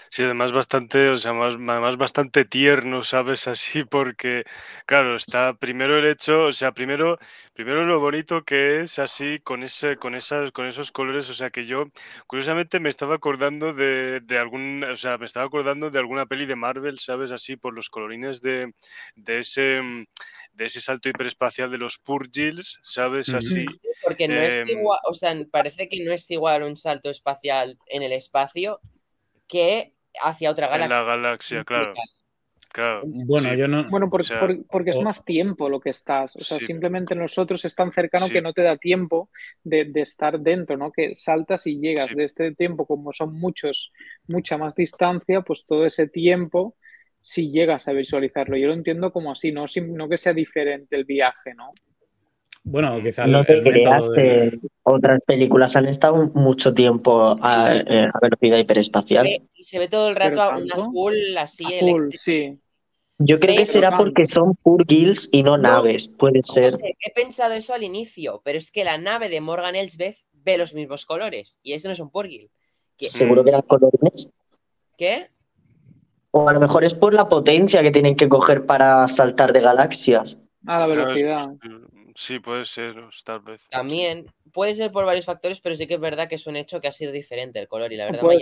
Sí, 0.10 0.24
además 0.24 0.52
bastante, 0.52 1.10
o 1.10 1.18
sea, 1.18 1.34
más, 1.34 1.56
además 1.56 1.98
bastante 1.98 2.44
tierno, 2.44 3.04
¿sabes? 3.04 3.48
Así, 3.48 3.84
porque, 3.84 4.44
claro, 4.86 5.16
está 5.16 5.54
primero 5.54 6.00
el 6.00 6.06
hecho, 6.08 6.46
o 6.46 6.52
sea, 6.52 6.72
primero, 6.72 7.20
primero 7.54 7.86
lo 7.86 8.00
bonito 8.00 8.44
que 8.44 8.82
es 8.82 8.98
así, 9.00 9.40
con 9.40 9.64
ese, 9.64 9.98
con 9.98 10.16
esas, 10.16 10.52
con 10.52 10.66
esos 10.68 10.92
colores, 10.92 11.30
o 11.30 11.34
sea, 11.34 11.52
que 11.52 11.66
yo, 11.66 11.86
curiosamente, 12.28 12.80
me 12.80 12.90
estaba 12.90 13.16
acordando 13.16 13.74
de, 13.74 14.22
de 14.22 14.38
algún, 14.40 14.84
o 14.84 14.98
sea, 14.98 15.18
me 15.18 15.26
estaba 15.26 15.46
acordando 15.46 15.92
de 15.92 16.00
alguna 16.00 16.26
peli 16.26 16.46
de 16.46 16.56
Marvel, 16.56 17.00
¿sabes? 17.00 17.32
Así, 17.32 17.56
por 17.56 17.74
los 17.74 17.90
colorines 17.90 18.42
de, 18.42 18.74
de 19.16 19.40
ese, 19.40 19.82
de 20.54 20.66
ese 20.66 20.82
salto 20.82 21.10
hiperespacial 21.10 21.70
de 21.70 21.78
los 21.78 22.00
Purgils, 22.00 22.80
¿sabes? 22.82 23.30
Así. 23.30 23.66
Porque 24.04 24.28
no 24.28 24.36
es 24.36 24.56
Em, 24.62 24.80
igual, 24.80 25.00
o 25.08 25.14
sea, 25.14 25.36
parece 25.52 25.88
que 25.88 26.04
no 26.04 26.12
es 26.12 26.30
igual 26.32 26.64
un 26.64 26.78
salto 26.78 27.10
espacial 27.10 27.78
en 27.88 28.04
el 28.04 28.14
espacio 28.14 28.80
que 29.48 29.94
hacia 30.24 30.52
otra 30.52 30.66
En 30.68 30.72
galaxia. 30.74 30.98
la 30.98 31.04
galaxia, 31.04 31.64
claro. 31.64 31.94
Claro. 32.72 33.02
Bueno, 33.06 33.52
sí. 33.52 33.58
yo 33.58 33.68
no. 33.70 33.90
Bueno, 33.90 34.10
por- 34.10 34.20
O 34.20 34.24
sea, 34.26 34.40
por- 34.42 34.66
porque 34.68 34.90
es 34.90 34.98
o- 34.98 35.02
más 35.02 35.24
tiempo 35.24 35.70
lo 35.70 35.80
que 35.80 35.92
estás. 35.92 36.36
O 36.36 36.40
sea, 36.42 36.58
Sí. 36.58 36.66
simplemente 36.66 37.16
nosotros 37.16 37.64
es 37.64 37.74
tan 37.74 37.94
cercano 37.94 38.26
Sí. 38.28 38.34
que 38.34 38.42
no 38.42 38.52
te 38.52 38.64
da 38.64 38.76
tiempo 38.76 39.30
de, 39.64 39.86
de 39.86 40.02
estar 40.02 40.38
dentro, 40.42 40.76
¿no? 40.76 40.92
Que 40.92 41.16
saltas 41.16 41.68
y 41.68 41.80
llegas 41.80 42.08
Sí. 42.08 42.16
de 42.16 42.26
este 42.26 42.54
tiempo, 42.54 42.86
como 42.86 43.14
son 43.14 43.34
muchos, 43.34 43.94
mucha 44.28 44.58
más 44.58 44.76
distancia, 44.76 45.40
pues 45.42 45.66
todo 45.66 45.86
ese 45.86 46.08
tiempo, 46.10 46.76
si 47.22 47.50
llegas 47.50 47.88
a 47.88 47.94
visualizarlo. 47.94 48.58
Yo 48.58 48.68
lo 48.68 48.74
entiendo 48.74 49.14
como 49.14 49.32
así, 49.32 49.54
no, 49.54 49.68
Sim- 49.70 49.94
no 49.96 50.10
que 50.10 50.18
sea 50.18 50.34
diferente 50.34 50.98
el 50.98 51.06
viaje, 51.06 51.54
¿no? 51.56 51.72
Bueno, 52.68 53.00
quizá 53.02 53.28
No 53.28 53.46
te 53.46 53.62
creas 53.62 54.12
de- 54.12 54.60
que 54.60 54.68
otras 54.84 55.20
películas 55.26 55.76
han 55.76 55.86
estado 55.88 56.32
mucho 56.34 56.74
tiempo 56.74 57.36
a, 57.42 57.76
eh, 57.76 58.10
a 58.12 58.20
velocidad 58.20 58.58
hiperespacial. 58.58 59.24
Ve- 59.24 59.44
y 59.54 59.64
se 59.64 59.78
ve 59.78 59.88
todo 59.88 60.10
el 60.10 60.16
rato 60.16 60.42
a 60.42 60.58
un 60.58 60.68
tanto. 60.68 60.82
azul 60.84 61.16
así 61.38 61.64
A 61.66 61.80
full, 61.80 62.08
sí. 62.10 62.56
Yo 63.20 63.40
creo 63.40 63.56
que 63.56 63.66
será 63.66 63.96
porque 63.98 64.26
son 64.26 64.56
purgils 64.56 65.30
y 65.32 65.44
no, 65.44 65.58
No. 65.58 65.64
naves, 65.64 66.10
puede 66.10 66.42
ser. 66.42 66.72
José, 66.72 66.96
he 67.00 67.12
pensado 67.14 67.54
eso 67.54 67.74
al 67.74 67.84
inicio, 67.84 68.42
pero 68.44 68.58
es 68.58 68.72
que 68.72 68.84
la 68.84 68.98
nave 68.98 69.30
de 69.30 69.40
Morgan 69.42 69.76
Elsbeth 69.76 70.18
ve 70.34 70.58
los 70.58 70.74
mismos 70.74 71.06
colores 71.06 71.60
y 71.64 71.74
ese 71.74 71.88
no 71.88 71.94
es 71.94 72.00
un 72.00 72.10
Porgil. 72.10 72.50
¿Qué? 72.98 73.06
Seguro 73.06 73.44
que 73.44 73.52
eran 73.52 73.62
colores. 73.62 74.30
¿Qué? 74.98 75.30
O 76.32 76.50
a 76.50 76.54
lo 76.54 76.60
mejor 76.60 76.84
es 76.84 76.94
por 76.96 77.14
la 77.14 77.30
potencia 77.30 77.82
que 77.84 77.92
tienen 77.92 78.16
que 78.16 78.28
coger 78.28 78.66
para 78.66 79.08
saltar 79.08 79.54
de 79.54 79.62
galaxias. 79.62 80.40
A 80.66 80.80
la 80.80 80.88
velocidad. 80.88 81.42
Sí, 82.18 82.40
puede 82.40 82.64
ser, 82.64 82.96
tal 83.26 83.42
vez. 83.42 83.68
También 83.70 84.26
puede 84.54 84.74
ser 84.74 84.90
por 84.90 85.06
varios 85.06 85.26
factores, 85.26 85.60
pero 85.60 85.76
sí 85.76 85.86
que 85.86 85.96
es 85.96 86.00
verdad 86.00 86.30
que 86.30 86.36
es 86.36 86.48
un 86.48 86.56
hecho 86.56 86.80
que 86.80 86.88
ha 86.88 86.94
sido 86.94 87.12
diferente 87.12 87.60
el 87.60 87.68
color 87.68 87.92
y 87.92 87.98
la 87.98 88.06
verdad 88.06 88.24
me 88.24 88.38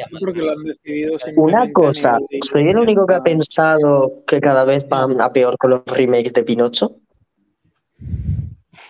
Una 1.35 1.71
cosa, 1.71 2.19
¿soy 2.43 2.69
el 2.69 2.77
único 2.77 3.07
que 3.07 3.15
ha 3.15 3.23
pensado 3.23 4.23
que 4.27 4.39
cada 4.39 4.63
vez 4.63 4.87
van 4.87 5.19
a 5.19 5.33
peor 5.33 5.57
con 5.57 5.71
los 5.71 5.83
remakes 5.87 6.33
de 6.33 6.43
Pinocho? 6.43 6.97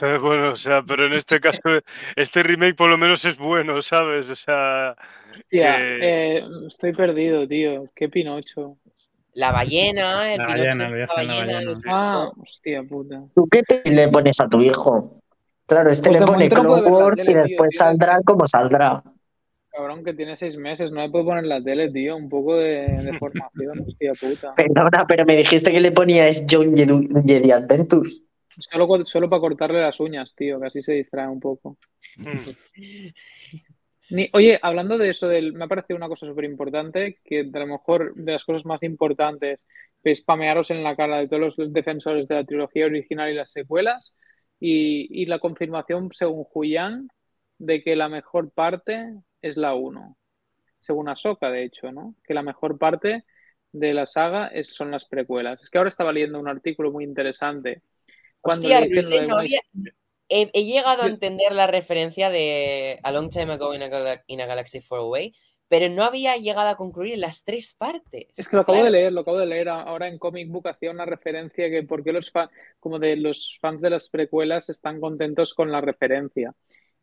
Pero 0.02 0.22
bueno, 0.22 0.52
o 0.52 0.56
sea, 0.58 0.84
pero 0.84 1.06
en 1.06 1.14
este 1.14 1.40
caso, 1.40 1.62
este 2.18 2.44
remake 2.44 2.76
por 2.76 2.90
lo 2.90 2.98
menos 2.98 3.24
es 3.24 3.38
bueno, 3.38 3.82
¿sabes? 3.82 4.30
O 4.30 4.36
sea, 4.36 4.98
Hostia, 5.32 5.78
que- 5.78 6.38
eh, 6.38 6.44
estoy 6.68 6.92
perdido, 6.94 7.48
tío. 7.48 7.90
Qué 7.96 8.10
Pinocho. 8.10 8.78
La 9.36 9.52
ballena, 9.52 10.34
el 10.34 10.38
La 10.38 10.46
ballena, 10.46 10.72
el 10.86 11.00
la 11.00 11.06
ballena, 11.08 11.54
ballena. 11.56 11.82
Ah, 11.88 12.32
hostia 12.38 12.84
puta. 12.84 13.24
¿Tú 13.36 13.48
qué 13.48 13.64
le 13.86 14.08
pones 14.10 14.40
a 14.40 14.48
tu 14.48 14.62
hijo? 14.62 15.10
Claro, 15.66 15.90
este 15.90 16.10
Pues 16.10 16.20
le 16.20 16.26
pone 16.26 16.50
Clone 16.50 16.84
Wars 16.90 17.24
y 17.24 17.28
tío, 17.28 17.42
después 17.42 17.72
tío. 17.72 17.80
saldrá 17.80 18.20
como 18.24 18.46
saldrá. 18.46 19.04
Cabrón, 19.72 20.04
que 20.04 20.14
tiene 20.14 20.36
seis 20.36 20.56
meses, 20.56 20.92
no 20.92 21.02
le 21.02 21.10
puedo 21.10 21.26
poner 21.26 21.46
la 21.46 21.64
tele, 21.64 21.90
tío. 21.90 22.16
Un 22.16 22.30
poco 22.30 22.58
de, 22.58 22.86
de 22.88 23.18
formación, 23.18 23.80
hostia 23.88 24.12
puta. 24.14 24.54
Perdona, 24.56 25.06
pero 25.08 25.26
me 25.26 25.36
dijiste 25.36 25.72
que 25.72 25.82
le 25.82 25.92
ponías 25.92 26.46
John 26.50 26.76
Jedi, 26.76 27.10
Jedi 27.26 27.52
Adventures. 27.52 28.22
Solo, 28.60 29.04
solo 29.06 29.28
para 29.28 29.40
cortarle 29.40 29.82
las 29.82 30.00
uñas, 30.00 30.36
tío, 30.36 30.60
que 30.60 30.68
así 30.68 30.82
se 30.84 30.94
distrae 30.94 31.28
un 31.28 31.40
poco. 31.40 31.78
Ni- 34.10 34.30
oye, 34.34 34.60
hablando 34.62 34.98
de 34.98 35.10
eso, 35.10 35.28
del, 35.28 35.54
me 35.54 35.66
ha 35.66 35.68
parecido 35.68 35.98
una 35.98 36.08
cosa 36.08 36.26
súper 36.28 36.46
importante, 36.46 37.20
que 37.24 37.40
a 37.54 37.60
lo 37.60 37.68
mejor 37.68 38.14
de 38.16 38.34
las 38.34 38.44
cosas 38.46 38.66
más 38.66 38.84
importantes 38.84 39.64
es 40.04 40.20
spamearos 40.20 40.72
en 40.72 40.84
la 40.84 40.96
cara 40.96 41.18
de 41.20 41.28
todos 41.28 41.58
los 41.58 41.74
defensores 41.74 42.28
de 42.28 42.36
la 42.36 42.44
trilogía 42.44 42.86
original 42.86 43.32
y 43.32 43.36
las 43.36 43.52
secuelas, 43.52 44.16
y, 44.60 45.08
y 45.22 45.26
la 45.26 45.40
confirmación, 45.40 46.10
según 46.12 46.44
Julián, 46.44 47.08
de 47.58 47.82
que 47.82 47.96
la 47.96 48.10
mejor 48.10 48.52
parte 48.52 49.14
es 49.42 49.58
la 49.58 49.74
1. 49.74 50.18
Según 50.80 51.08
Ahsoka, 51.08 51.50
de 51.50 51.64
hecho, 51.64 51.92
¿no? 51.92 52.16
Que 52.26 52.34
la 52.34 52.42
mejor 52.42 52.78
parte 52.78 53.24
de 53.72 53.94
la 53.94 54.06
saga 54.06 54.48
es, 54.48 54.76
son 54.76 54.92
las 54.92 55.06
precuelas. 55.06 55.62
Es 55.64 55.70
que 55.70 55.78
ahora 55.78 55.88
estaba 55.88 56.12
leyendo 56.12 56.40
un 56.40 56.50
artículo 56.50 56.92
muy 56.92 57.04
interesante. 57.06 57.82
Cuando 58.42 58.64
Hostia, 58.68 58.82
le 58.82 58.88
dicen 58.88 59.02
Luis, 59.04 59.12
lo 59.12 59.22
de 59.22 59.28
no 59.28 59.38
había- 59.38 59.62
he, 60.42 60.50
he 60.54 60.66
llegado 60.66 61.04
a 61.04 61.08
entender 61.08 61.52
la 61.54 61.68
referencia 61.68 62.30
de 62.30 63.00
A 63.04 63.12
Long 63.12 63.30
Time 63.30 63.54
Ago 63.54 63.74
in 63.76 63.84
a, 63.84 64.24
in 64.28 64.42
a 64.42 64.46
Galaxy 64.46 64.82
Far 64.82 65.00
Away, 65.00 65.34
pero 65.70 65.90
no 65.90 66.04
había 66.04 66.36
llegado 66.38 66.68
a 66.70 66.76
concluir 66.78 67.18
las 67.18 67.44
tres 67.44 67.74
partes. 67.78 68.28
Es 68.38 68.48
que 68.48 68.56
lo 68.58 68.62
acabo 68.62 68.76
Claro. 68.76 68.86
de 68.86 68.92
leer, 68.92 69.14
lo 69.14 69.22
acabo 69.22 69.38
de 69.40 69.46
leer. 69.48 69.70
Ahora 69.70 70.08
en 70.08 70.20
Comic 70.20 70.50
Book 70.50 70.68
hacía 70.68 70.92
una 70.92 71.06
referencia 71.06 71.70
que 71.70 71.84
por 71.84 72.04
qué 72.04 72.12
los 72.14 72.30
fans, 72.32 72.52
como 72.80 73.00
de 73.00 73.16
los 73.16 73.58
fans 73.62 73.82
de 73.82 73.90
las 73.90 74.10
precuelas 74.10 74.70
están 74.70 75.00
contentos 75.00 75.54
con 75.54 75.72
la 75.72 75.82
referencia. 75.82 76.54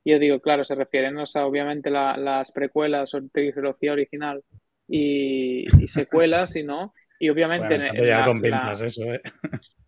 Y 0.05 0.13
yo 0.13 0.19
digo, 0.19 0.41
claro, 0.41 0.63
se 0.65 0.75
refieren 0.75 1.19
o 1.19 1.27
sea, 1.27 1.47
obviamente 1.47 1.91
la- 1.91 2.17
las 2.17 2.53
precuelas 2.53 3.13
o 3.15 3.21
trilogía 3.33 3.93
original 3.93 4.43
y, 4.89 5.65
y 5.83 5.89
secuelas, 5.89 6.57
y 6.57 6.63
no. 6.63 6.93
Y 7.23 7.29
obviamente 7.29 7.69
Bueno, 7.77 7.93
la- 8.03 8.25
con 8.25 8.37
la- 8.39 8.43
pinzas 8.43 8.81
eso, 8.81 9.05
¿eh? 9.05 9.21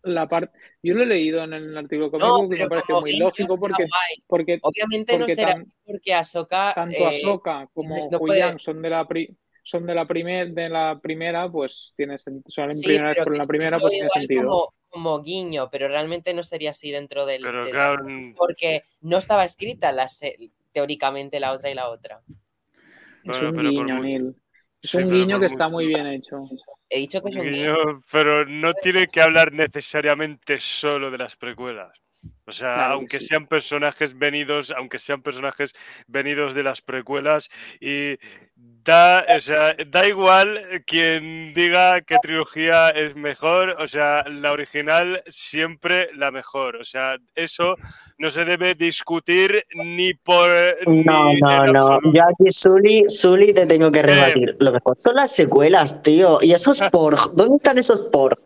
la 0.03 0.29
parte, 0.29 0.55
yo 0.83 0.93
lo 0.93 1.01
he 1.01 1.05
leído 1.07 1.43
en 1.43 1.53
el 1.53 1.75
artículo 1.75 2.11
Comic 2.11 2.27
No, 2.27 2.43
y 2.45 2.47
me 2.49 2.81
como 2.83 3.01
muy 3.01 3.17
lógico 3.17 3.59
porque, 3.59 3.85
porque 4.27 4.59
Obviamente 4.61 5.17
no 5.17 5.27
será 5.27 5.53
tan- 5.53 5.61
así 5.63 5.71
porque 5.83 6.13
Ahsoka... 6.13 6.73
tanto 6.75 6.95
eh, 6.95 7.07
Ahsoka 7.07 7.67
como 7.73 7.95
no 7.97 8.59
son 8.59 8.81
de 8.83 8.89
la 8.91 9.07
pri- 9.07 9.35
son 9.63 9.85
de 9.87 9.95
la 9.95 10.05
primer, 10.05 10.51
de 10.53 10.69
la 10.69 10.99
primera, 11.01 11.49
pues 11.51 11.93
tiene 11.97 12.15
sen- 12.15 12.43
son 12.47 12.65
en 12.65 12.73
sí, 12.75 12.85
primera 12.85 13.07
vez 13.07 13.15
pero 13.15 13.23
por 13.25 13.33
que 13.33 13.37
la 13.37 13.43
es 13.43 13.47
primera, 13.47 13.69
eso 13.77 13.79
pues 13.79 13.91
tiene 13.91 14.05
igual 14.07 14.21
sentido. 14.21 14.43
Como, 14.47 14.73
como 14.89 15.23
guiño, 15.23 15.69
pero 15.71 15.87
realmente 15.87 16.33
no 16.35 16.43
sería 16.43 16.69
así 16.69 16.91
dentro 16.91 17.25
del... 17.25 17.41
Pero 17.41 17.65
de 17.65 17.71
claro, 17.71 18.03
las- 18.07 18.35
Porque 18.37 18.83
no 19.01 19.17
estaba 19.17 19.43
escrita 19.43 19.91
la 19.91 20.07
se- 20.07 20.51
teóricamente 20.71 21.39
la 21.39 21.51
otra 21.53 21.71
y 21.71 21.73
la 21.73 21.89
otra. 21.89 22.21
Es 22.27 23.39
Bueno, 23.39 23.49
un 23.49 23.55
pero 23.55 23.69
por 23.73 23.85
guiño, 23.85 23.95
mucho- 23.95 24.03
Neil. 24.03 24.35
Es 24.83 24.91
sí, 24.91 24.97
un 24.97 25.05
pero 25.05 25.17
guiño 25.17 25.39
que 25.39 25.45
está 25.45 25.63
mucho. 25.63 25.73
muy 25.75 25.87
bien 25.87 26.05
hecho. 26.07 26.43
He 26.89 26.99
dicho 26.99 27.21
que 27.23 27.29
es 27.29 27.35
un. 27.37 27.49
Guiño, 27.49 27.75
pero 28.11 28.45
no 28.45 28.73
tiene 28.73 29.07
que 29.07 29.21
hablar 29.21 29.53
necesariamente 29.53 30.59
solo 30.59 31.09
de 31.09 31.17
las 31.17 31.37
precuelas. 31.37 32.02
O 32.45 32.51
sea, 32.51 32.75
Claro 32.75 32.93
aunque 32.95 33.19
sí. 33.19 33.27
sean 33.27 33.47
personajes 33.47 34.17
venidos, 34.17 34.73
aunque 34.75 34.99
sean 34.99 35.21
personajes 35.21 35.73
venidos 36.07 36.53
de 36.53 36.63
las 36.63 36.81
precuelas, 36.81 37.49
y 37.79 38.17
da, 38.55 39.25
o 39.33 39.39
sea, 39.39 39.75
da 39.87 40.07
igual 40.07 40.83
quien 40.85 41.53
diga 41.53 42.01
qué 42.01 42.17
trilogía 42.21 42.89
es 42.89 43.15
mejor, 43.15 43.77
o 43.79 43.87
sea, 43.87 44.25
la 44.27 44.51
original 44.51 45.21
siempre 45.27 46.09
la 46.15 46.31
mejor. 46.31 46.75
O 46.75 46.83
sea, 46.83 47.17
eso 47.35 47.77
no 48.17 48.29
se 48.29 48.43
debe 48.43 48.75
discutir 48.75 49.63
ni 49.75 50.13
por 50.13 50.49
No, 50.85 51.33
ni 51.33 51.39
no, 51.39 51.65
no. 51.67 51.99
Yo 52.11 52.23
aquí, 52.23 52.51
Zully, 52.51 53.05
Zully, 53.09 53.53
te 53.53 53.65
tengo 53.65 53.89
que 53.91 54.01
rebatir. 54.01 54.57
Lo 54.59 54.71
mejor 54.73 54.99
son 54.99 55.15
las 55.15 55.31
secuelas, 55.33 56.03
tío. 56.03 56.39
Y 56.41 56.51
esos 56.51 56.81
porg. 56.91 57.33
¿Dónde 57.35 57.55
están 57.55 57.77
esos 57.77 58.01
porg? 58.11 58.37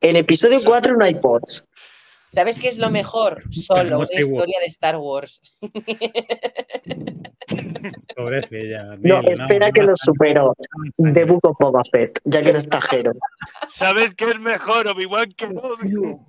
En 0.00 0.16
episodio 0.16 0.58
Eso. 0.58 0.68
4 0.68 0.96
no 0.96 1.04
hay 1.04 1.14
porgs. 1.14 1.64
¿Sabes 2.32 2.58
qué 2.58 2.68
es 2.68 2.78
lo 2.78 2.90
mejor? 2.90 3.42
Solo 3.52 3.98
una 3.98 4.04
historia 4.04 4.58
de 4.60 4.66
Star 4.66 4.96
Wars. 4.96 5.42
Pobrecilla. 8.16 8.96
No, 9.00 9.20
espera 9.20 9.66
no, 9.66 9.72
que 9.72 9.80
no, 9.82 9.88
lo 9.88 9.96
supero. 9.96 10.54
De 10.96 11.24
of 11.24 11.56
Boba 11.60 11.82
Fett, 11.90 12.18
ya 12.24 12.40
que 12.42 12.52
no 12.52 12.58
está 12.58 12.80
Jero. 12.80 13.12
¿Sabes 13.68 14.14
qué 14.14 14.30
es 14.30 14.40
mejor? 14.40 14.88
Obi-Wan 14.88 15.32
que 15.32 15.48
Yo 15.84 16.20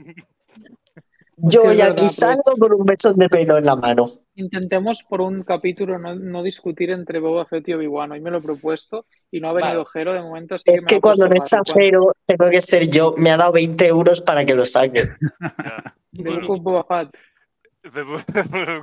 Es 1.38 1.56
hoy 1.58 1.67
verdad, 1.67 1.86
aquí 1.88 1.91
aprovecha. 1.91 2.10
salgo 2.10 2.54
con 2.60 2.74
un 2.74 2.86
beso 2.86 3.13
de 3.13 3.30
pelo 3.30 3.58
en 3.58 3.65
la 3.65 3.76
mano. 3.76 4.06
Intentemos 4.36 5.04
por 5.04 5.22
un 5.22 5.43
capítulo 5.43 5.98
no, 5.98 6.15
no 6.15 6.43
discutir 6.43 6.91
entre 6.91 7.19
Boba 7.19 7.46
Fett 7.46 7.67
y 7.69 7.74
Obi-Wan. 7.74 8.12
Hoy 8.12 8.22
me 8.22 8.32
lo 8.32 8.38
he 8.38 8.41
propuesto 8.41 9.06
y 9.32 9.39
no 9.39 9.50
ha 9.50 9.54
venido 9.54 9.78
Vale. 9.78 9.89
Jero 9.91 10.13
de 10.13 10.22
momento, 10.22 10.56
así 10.56 10.63
Es 10.67 10.84
que 10.84 11.02
cuando 11.02 11.28
no 11.28 11.36
está. 11.36 11.62
Jero, 11.74 12.15
tengo 12.26 12.50
que 12.50 12.62
ser 12.62 12.89
yo. 12.89 13.15
Me 13.17 13.32
ha 13.32 13.38
dado 13.38 13.54
20 13.54 13.88
euros 13.88 14.22
para 14.22 14.46
que 14.46 14.54
lo 14.54 14.65
saque. 14.65 15.04
Of 16.48 16.62
Boba 16.62 16.84
Fett. 16.84 17.17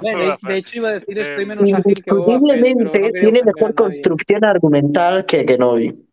Bueno, 0.02 0.36
De, 0.42 0.58
hecho, 0.58 0.76
iba 0.76 0.88
a 0.90 0.92
decir, 0.92 1.18
estoy 1.18 1.44
Eh, 1.44 1.46
menos 1.46 1.72
ágil 1.72 1.94
que 2.04 2.12
Boba 2.12 2.40
Fett, 2.40 2.76
no 2.76 2.90
tiene 2.92 3.42
mejor 3.44 3.74
construcción 3.74 4.44
argumental 4.44 5.24
que 5.24 5.46
Kenobi. 5.46 6.09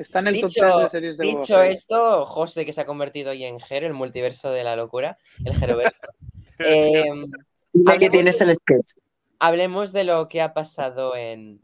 Está 0.00 0.20
en 0.20 0.28
el 0.28 0.40
top 0.40 0.48
Dicho, 0.48 0.60
3 0.62 0.76
de 0.78 0.88
series 0.88 1.16
de 1.18 1.24
dicho 1.26 1.62
esto, 1.62 2.24
José, 2.24 2.64
que 2.64 2.72
se 2.72 2.80
ha 2.80 2.86
convertido 2.86 3.32
hoy 3.32 3.44
en 3.44 3.60
Jero, 3.60 3.86
el 3.86 3.92
multiverso 3.92 4.50
de 4.50 4.64
la 4.64 4.74
locura, 4.74 5.18
el 5.44 5.54
Jeroverso. 5.54 6.06
Em, 6.58 7.26
Dime 7.72 7.98
que 7.98 8.10
tienes 8.10 8.38
el 8.42 8.54
sketch. 8.54 8.92
hablemos 9.38 9.92
de 9.92 10.04
lo 10.04 10.28
que 10.28 10.42
ha 10.42 10.52
pasado 10.52 11.16
en, 11.16 11.62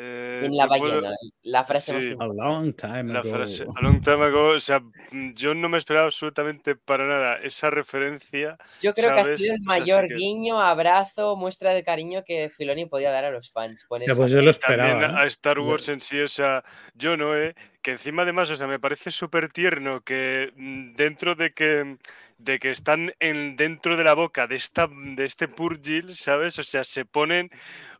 Eh, 0.00 0.42
en 0.44 0.56
La 0.56 0.68
puedo- 0.68 1.00
Ballena. 1.02 1.16
La 1.42 1.64
frase 1.64 1.92
más. 2.14 2.30
A 2.30 2.32
long 2.32 2.72
time 2.72 3.12
La 3.12 3.18
ago. 3.20 3.32
frase, 3.32 3.64
a 3.74 3.82
long 3.82 4.00
time 4.00 4.24
ago, 4.24 4.50
o 4.50 4.58
sea, 4.60 4.78
mm, 5.10 5.32
yo 5.34 5.54
no 5.54 5.68
me 5.68 5.76
esperaba 5.76 6.06
absolutamente 6.06 6.76
para 6.76 7.04
nada 7.06 7.36
esa 7.42 7.68
referencia. 7.70 8.56
Yo 8.80 8.94
creo 8.94 9.12
que 9.12 9.20
ha 9.20 9.24
sido 9.24 9.34
el 9.34 9.38
O 9.38 9.38
sea, 9.38 9.56
sí 9.56 9.64
mayor 9.64 10.06
que- 10.06 10.14
guiño, 10.14 10.60
abrazo, 10.60 11.34
muestra 11.36 11.72
de 11.74 11.82
cariño 11.82 12.22
que 12.24 12.48
Filoni 12.48 12.86
podía 12.86 13.10
dar 13.10 13.24
a 13.24 13.30
los 13.32 13.50
fans. 13.50 13.84
Pues 13.88 14.02
yo 14.02 14.14
lo 14.14 14.14
También 14.28 14.48
esperaba. 14.48 15.02
¿eh? 15.02 15.12
a 15.16 15.26
Star 15.26 15.58
Wars 15.58 15.88
en 15.88 15.98
sí, 16.00 16.20
o 16.20 16.28
sea, 16.28 16.62
yo 16.94 17.16
no, 17.16 17.34
¿eh? 17.36 17.56
que 17.82 17.92
encima 17.92 18.22
además, 18.22 18.50
o 18.50 18.56
sea, 18.56 18.66
me 18.66 18.78
parece 18.78 19.10
súper 19.10 19.50
tierno 19.50 20.02
que 20.02 20.52
mm, 20.56 20.92
dentro 20.94 21.34
de 21.34 21.52
que, 21.52 21.96
de 22.38 22.58
que 22.60 22.70
están 22.70 23.12
en, 23.18 23.56
dentro 23.56 23.96
de 23.96 24.04
la 24.04 24.14
boca 24.14 24.46
de, 24.46 24.56
esta, 24.56 24.88
de 24.88 25.24
este 25.24 25.48
Purgil, 25.48 26.14
¿sabes? 26.14 26.58
O 26.58 26.62
sea, 26.62 26.84
se 26.84 27.04
ponen, 27.04 27.50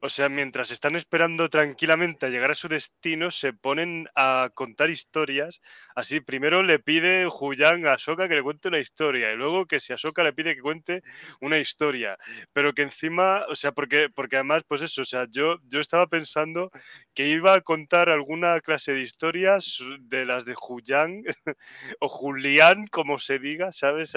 o 0.00 0.08
sea, 0.08 0.28
mientras 0.28 0.70
están 0.70 0.94
esperando 0.94 1.48
tranquilamente 1.48 2.26
a 2.26 2.28
llegar 2.28 2.52
a 2.52 2.54
su 2.54 2.68
destino, 2.68 3.32
se 3.32 3.52
ponen 3.52 4.08
a 4.14 4.50
contar 4.54 4.90
historias. 4.90 5.60
Así, 5.96 6.20
primero 6.20 6.62
le 6.62 6.78
pide 6.78 7.26
Julián 7.26 7.84
a 7.86 7.98
Soka 7.98 8.28
que 8.28 8.36
le 8.36 8.42
cuente 8.44 8.68
una 8.68 8.78
historia 8.78 9.32
y 9.32 9.36
luego 9.36 9.66
que 9.66 9.80
si 9.80 9.92
a 9.92 9.98
Soka 9.98 10.22
le 10.22 10.32
pide 10.32 10.54
que 10.54 10.62
cuente 10.62 11.02
una 11.40 11.58
historia. 11.58 12.16
Pero 12.52 12.72
que 12.74 12.82
encima, 12.82 13.44
o 13.48 13.56
sea, 13.56 13.72
porque, 13.72 14.08
porque 14.08 14.36
además, 14.36 14.62
pues 14.68 14.82
eso, 14.82 15.02
o 15.02 15.04
sea, 15.04 15.26
yo, 15.30 15.58
yo 15.64 15.80
estaba 15.80 16.06
pensando 16.06 16.70
que 17.12 17.28
iba 17.28 17.54
a 17.54 17.60
contar 17.60 18.08
alguna 18.08 18.60
clase 18.60 18.92
de 18.92 19.02
historias 19.02 19.78
de 20.00 20.24
las 20.24 20.44
de 20.44 20.54
Julián 20.54 21.22
o 22.00 22.08
Julián, 22.08 22.86
como 22.86 23.18
se 23.18 23.40
diga, 23.40 23.72
¿sabes? 23.72 24.14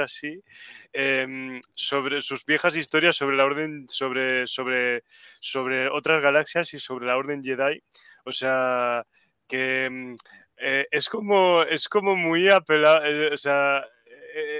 Em, 0.93 1.62
sobre 1.74 2.21
sus 2.21 2.45
viejas 2.45 2.76
historias 2.76 3.15
sobre 3.15 3.38
la 3.38 3.45
orden, 3.45 3.86
sobre, 3.89 4.47
sobre, 4.47 5.04
sobre 5.39 5.89
otras 5.89 6.21
galaxias 6.21 6.74
y 6.74 6.80
sobre 6.80 7.06
la 7.06 7.17
orden 7.17 7.43
Jedi. 7.43 7.82
O 8.26 8.32
sea, 8.32 9.06
que 9.47 9.86
em, 9.86 10.15
eh, 10.58 10.88
es 10.91 11.10
como 11.10 11.63
es 11.63 11.89
como 11.89 12.15
muy 12.15 12.50
apelable, 12.50 13.34
o 13.34 13.38
sea, 13.38 13.80
eh, 13.80 14.00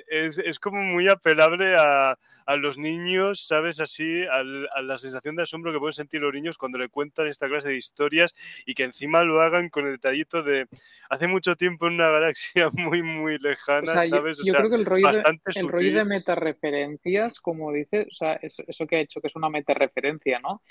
es, 0.08 0.38
es, 0.38 0.60
como 0.60 0.82
muy 0.82 1.08
apelable 1.08 1.76
a, 1.76 2.18
a, 2.46 2.56
los 2.56 2.78
niños, 2.78 3.46
¿sabes? 3.46 3.80
Así, 3.80 4.24
a, 4.24 4.40
a, 4.40 4.82
la 4.82 4.98
sensación 4.98 5.36
de 5.36 5.44
asombro 5.44 5.72
que 5.72 5.80
pueden 5.80 5.94
sentir 5.94 6.22
los 6.22 6.34
niños 6.34 6.58
cuando 6.58 6.78
le 6.78 6.90
cuentan 6.90 7.28
esta 7.28 7.48
clase 7.48 7.70
de 7.70 7.78
historias 7.78 8.34
y 8.66 8.74
que 8.74 8.84
encima 8.84 9.24
lo 9.24 9.42
hagan 9.42 9.70
con 9.70 9.86
el 9.86 9.94
detallito 9.94 10.44
de 10.44 10.68
hace 11.10 11.28
mucho 11.28 11.56
tiempo 11.56 11.88
en 11.88 11.96
una 11.96 12.10
galaxia 12.10 12.70
muy, 12.74 13.04
muy 13.04 13.38
lejana, 13.38 13.92
o 13.92 13.96
sea, 13.96 14.08
¿sabes? 14.08 14.38
Yo, 14.40 14.46
yo 14.46 14.52
sea, 14.52 14.60
creo 14.60 14.70
que 14.70 14.76
el 14.78 14.86
rollo, 14.86 15.12
de, 15.12 15.22
el 15.56 15.68
rollo 15.68 15.98
de 15.98 16.06
metareferencias, 16.06 17.40
como 17.40 17.72
dices, 17.72 18.08
o 18.08 18.14
sea, 18.14 18.34
eso, 18.36 18.64
eso 18.68 18.88
que 18.88 18.98
ha 18.98 19.00
hecho 19.02 19.22
que 19.22 19.28
es 19.28 19.36
una 19.36 19.50
metareferencia, 19.50 20.40
¿no? 20.40 20.62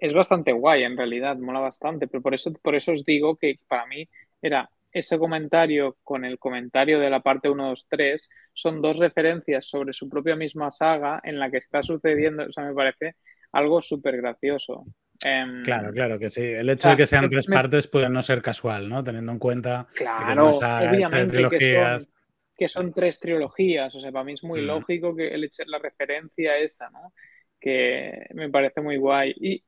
Es 0.00 0.14
bastante 0.14 0.52
guay 0.52 0.84
en 0.84 0.96
realidad, 0.96 1.36
mola 1.38 1.60
bastante, 1.60 2.06
pero 2.06 2.22
por 2.22 2.34
eso, 2.34 2.52
por 2.62 2.74
eso 2.74 2.92
os 2.92 3.04
digo 3.04 3.36
que 3.36 3.58
para 3.66 3.86
mí 3.86 4.08
era 4.40 4.70
ese 4.92 5.18
comentario 5.18 5.96
con 6.02 6.24
el 6.24 6.38
comentario 6.38 6.98
de 6.98 7.10
la 7.10 7.20
parte 7.20 7.48
1, 7.48 7.68
2, 7.68 7.86
3 7.88 8.28
son 8.52 8.80
dos 8.80 8.98
referencias 8.98 9.68
sobre 9.68 9.92
su 9.92 10.08
propia 10.08 10.36
misma 10.36 10.70
saga 10.70 11.20
en 11.22 11.38
la 11.38 11.50
que 11.50 11.58
está 11.58 11.82
sucediendo, 11.82 12.44
o 12.44 12.52
sea, 12.52 12.64
me 12.64 12.74
parece 12.74 13.16
algo 13.52 13.80
súper 13.80 14.16
gracioso. 14.16 14.84
Um, 15.24 15.62
claro, 15.64 15.90
claro 15.92 16.18
que 16.18 16.30
sí. 16.30 16.42
El 16.42 16.68
hecho 16.70 16.82
claro, 16.82 16.96
de 16.96 17.02
que 17.02 17.06
sean 17.06 17.28
tres 17.28 17.48
me... 17.48 17.56
partes 17.56 17.88
puede 17.88 18.08
no 18.08 18.22
ser 18.22 18.40
casual, 18.40 18.88
¿no? 18.88 19.02
Teniendo 19.02 19.32
en 19.32 19.38
cuenta 19.38 19.86
claro, 19.94 20.26
que 20.26 20.32
es 20.32 20.38
una 20.38 20.52
saga, 20.52 21.26
trilogías. 21.26 22.06
Que 22.06 22.08
son, 22.08 22.12
que 22.56 22.68
son, 22.68 22.92
tres 22.92 23.20
trilogías, 23.20 23.94
o 23.94 24.00
sea, 24.00 24.12
para 24.12 24.24
mí 24.24 24.34
es 24.34 24.44
muy 24.44 24.62
Mm. 24.62 24.66
lógico 24.66 25.16
que 25.16 25.28
el, 25.28 25.50
la 25.66 25.78
referencia 25.78 26.56
esa, 26.56 26.88
¿no? 26.90 27.12
Que 27.60 28.26
me 28.34 28.48
parece 28.48 28.80
muy 28.80 28.96
guay. 28.96 29.34
Y, 29.40 29.64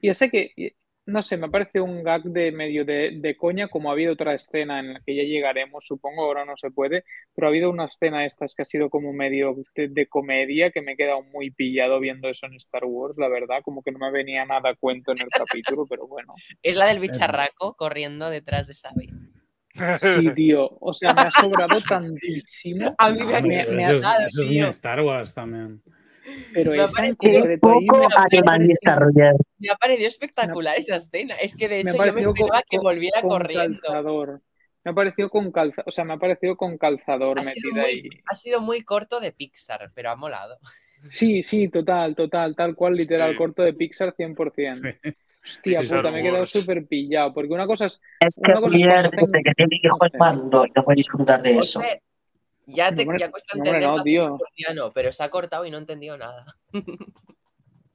y 0.00 0.08
ese 0.08 0.30
que, 0.30 0.52
no 1.10 1.22
sé, 1.22 1.36
me 1.36 1.50
parece 1.50 1.80
un 1.80 2.02
gag 2.02 2.22
de 2.22 2.52
medio 2.52 2.84
de, 2.84 3.18
de, 3.20 3.36
coña, 3.36 3.68
como 3.68 3.90
ha 3.90 3.92
habido 3.92 4.12
otra 4.12 4.34
escena 4.34 4.80
en 4.80 4.94
la 4.94 5.00
que 5.00 5.14
ya 5.14 5.22
llegaremos, 5.22 5.84
supongo, 5.84 6.24
ahora 6.24 6.44
no 6.44 6.56
se 6.56 6.70
puede, 6.70 7.04
pero 7.34 7.46
ha 7.46 7.50
habido 7.50 7.70
una 7.70 7.86
escena 7.86 8.24
estas 8.24 8.54
que 8.54 8.62
ha 8.62 8.64
sido 8.64 8.90
como 8.90 9.12
medio 9.12 9.56
de, 9.74 9.88
de, 9.88 10.06
comedia, 10.06 10.70
que 10.70 10.82
me 10.82 10.92
he 10.92 10.96
quedado 10.96 11.22
muy 11.22 11.50
pillado 11.50 12.00
viendo 12.00 12.28
eso 12.28 12.46
en 12.46 12.54
Star 12.54 12.84
Wars, 12.84 13.16
la 13.18 13.28
verdad, 13.28 13.60
como 13.64 13.82
que 13.82 13.92
no 13.92 13.98
me 13.98 14.10
venía 14.10 14.44
nada 14.44 14.70
a 14.70 14.76
cuento 14.76 15.12
en 15.12 15.20
el 15.20 15.28
capítulo, 15.28 15.86
pero 15.88 16.06
bueno. 16.06 16.34
Es 16.62 16.76
la 16.76 16.86
del 16.86 17.00
bicharraco 17.00 17.74
corriendo 17.74 18.30
detrás 18.30 18.66
de 18.66 18.74
Sabi. 18.74 19.10
Sí, 19.98 20.30
tío, 20.34 20.68
o 20.80 20.92
sea, 20.92 21.14
me 21.14 21.22
ha 21.22 21.30
sobrado 21.30 21.76
tantísimo. 21.88 22.94
A 22.98 23.10
mí 23.10 23.22
me, 23.22 23.36
ha, 23.36 23.42
me, 23.42 23.54
eso, 23.54 23.94
es, 23.94 24.04
eso 24.36 24.66
Star 24.68 25.00
Wars 25.00 25.34
también. 25.34 25.82
Pero 26.52 26.72
Me 26.72 26.76
esa 26.82 26.88
parecido 26.88 27.44
ahí 27.48 27.56
poco 27.58 27.98
me 27.98 28.04
ha 28.14 28.22
alemán 28.22 28.66
desarrollar. 28.68 29.34
Me 29.58 29.70
ha 29.70 29.74
parecido 29.76 30.08
espectacular 30.08 30.76
esa 30.78 30.96
escena. 30.96 31.34
Es 31.36 31.56
que 31.56 31.68
de 31.68 31.82
me 31.84 31.90
hecho 31.90 32.02
ha 32.02 32.06
yo 32.06 32.12
me 32.12 32.20
esperaba 32.20 32.60
con, 32.60 32.62
que 32.68 32.78
volviera 32.78 33.20
con 33.22 33.30
corriendo. 33.30 33.80
calzador. 33.80 34.42
Me 34.84 34.90
ha 34.92 34.94
parecido 34.94 35.28
con 35.28 35.52
calza, 35.52 35.82
o 35.84 35.90
sea, 35.90 36.04
me 36.04 36.14
ha 36.14 36.16
parecido 36.16 36.56
con 36.56 36.78
calzador 36.78 37.38
Ha 37.38 37.42
sido, 37.42 37.68
metida 37.74 37.84
ahí. 37.84 38.00
muy, 38.02 38.22
ha 38.24 38.34
sido 38.34 38.60
muy 38.62 38.80
corto 38.82 39.20
de 39.20 39.30
Pixar, 39.32 39.90
pero 39.94 40.10
ha 40.10 40.16
molado. 40.16 40.58
Sí, 41.10 41.42
sí, 41.42 41.68
total, 41.68 42.14
total, 42.14 42.54
tal 42.56 42.74
cual, 42.74 42.94
literal, 42.94 43.32
Sí. 43.32 43.36
corto 43.36 43.62
de 43.62 43.74
Pixar 43.74 44.14
100%. 44.14 44.74
Sí. 44.74 45.10
Hostia 45.42 45.78
Star 45.80 45.98
puta, 46.02 46.12
me 46.12 46.20
he 46.20 46.22
quedado 46.22 46.40
Wars. 46.40 46.50
súper 46.50 46.86
pillado, 46.86 47.32
porque 47.32 47.52
una 47.52 47.66
cosa 47.66 47.86
es, 47.86 48.00
Es 48.20 48.36
que 48.36 48.50
una 48.52 48.60
cosa 48.60 48.76
es 48.76 48.84
cuando 48.84 49.10
que 49.10 49.52
tiene 49.54 49.80
no 49.82 49.88
hijo 49.88 50.04
es 50.06 50.12
sé, 50.12 50.18
maduro 50.18 50.66
y 50.66 50.70
no 50.76 50.84
puede 50.84 50.96
disfrutar 50.96 51.42
de 51.42 51.50
eso. 51.58 51.80
José, 51.80 52.02
ya 52.72 52.94
te 52.94 53.04
No, 53.04 53.16
ya 53.16 53.30
cuesta 53.30 53.56
entender 53.58 53.82
no, 53.88 54.02
tío. 54.02 54.38
pero 54.94 55.12
se 55.12 55.22
ha 55.22 55.30
cortado 55.30 55.64
y 55.66 55.70
no 55.70 55.76
he 55.76 55.80
entendido 55.80 56.16
nada. 56.16 56.44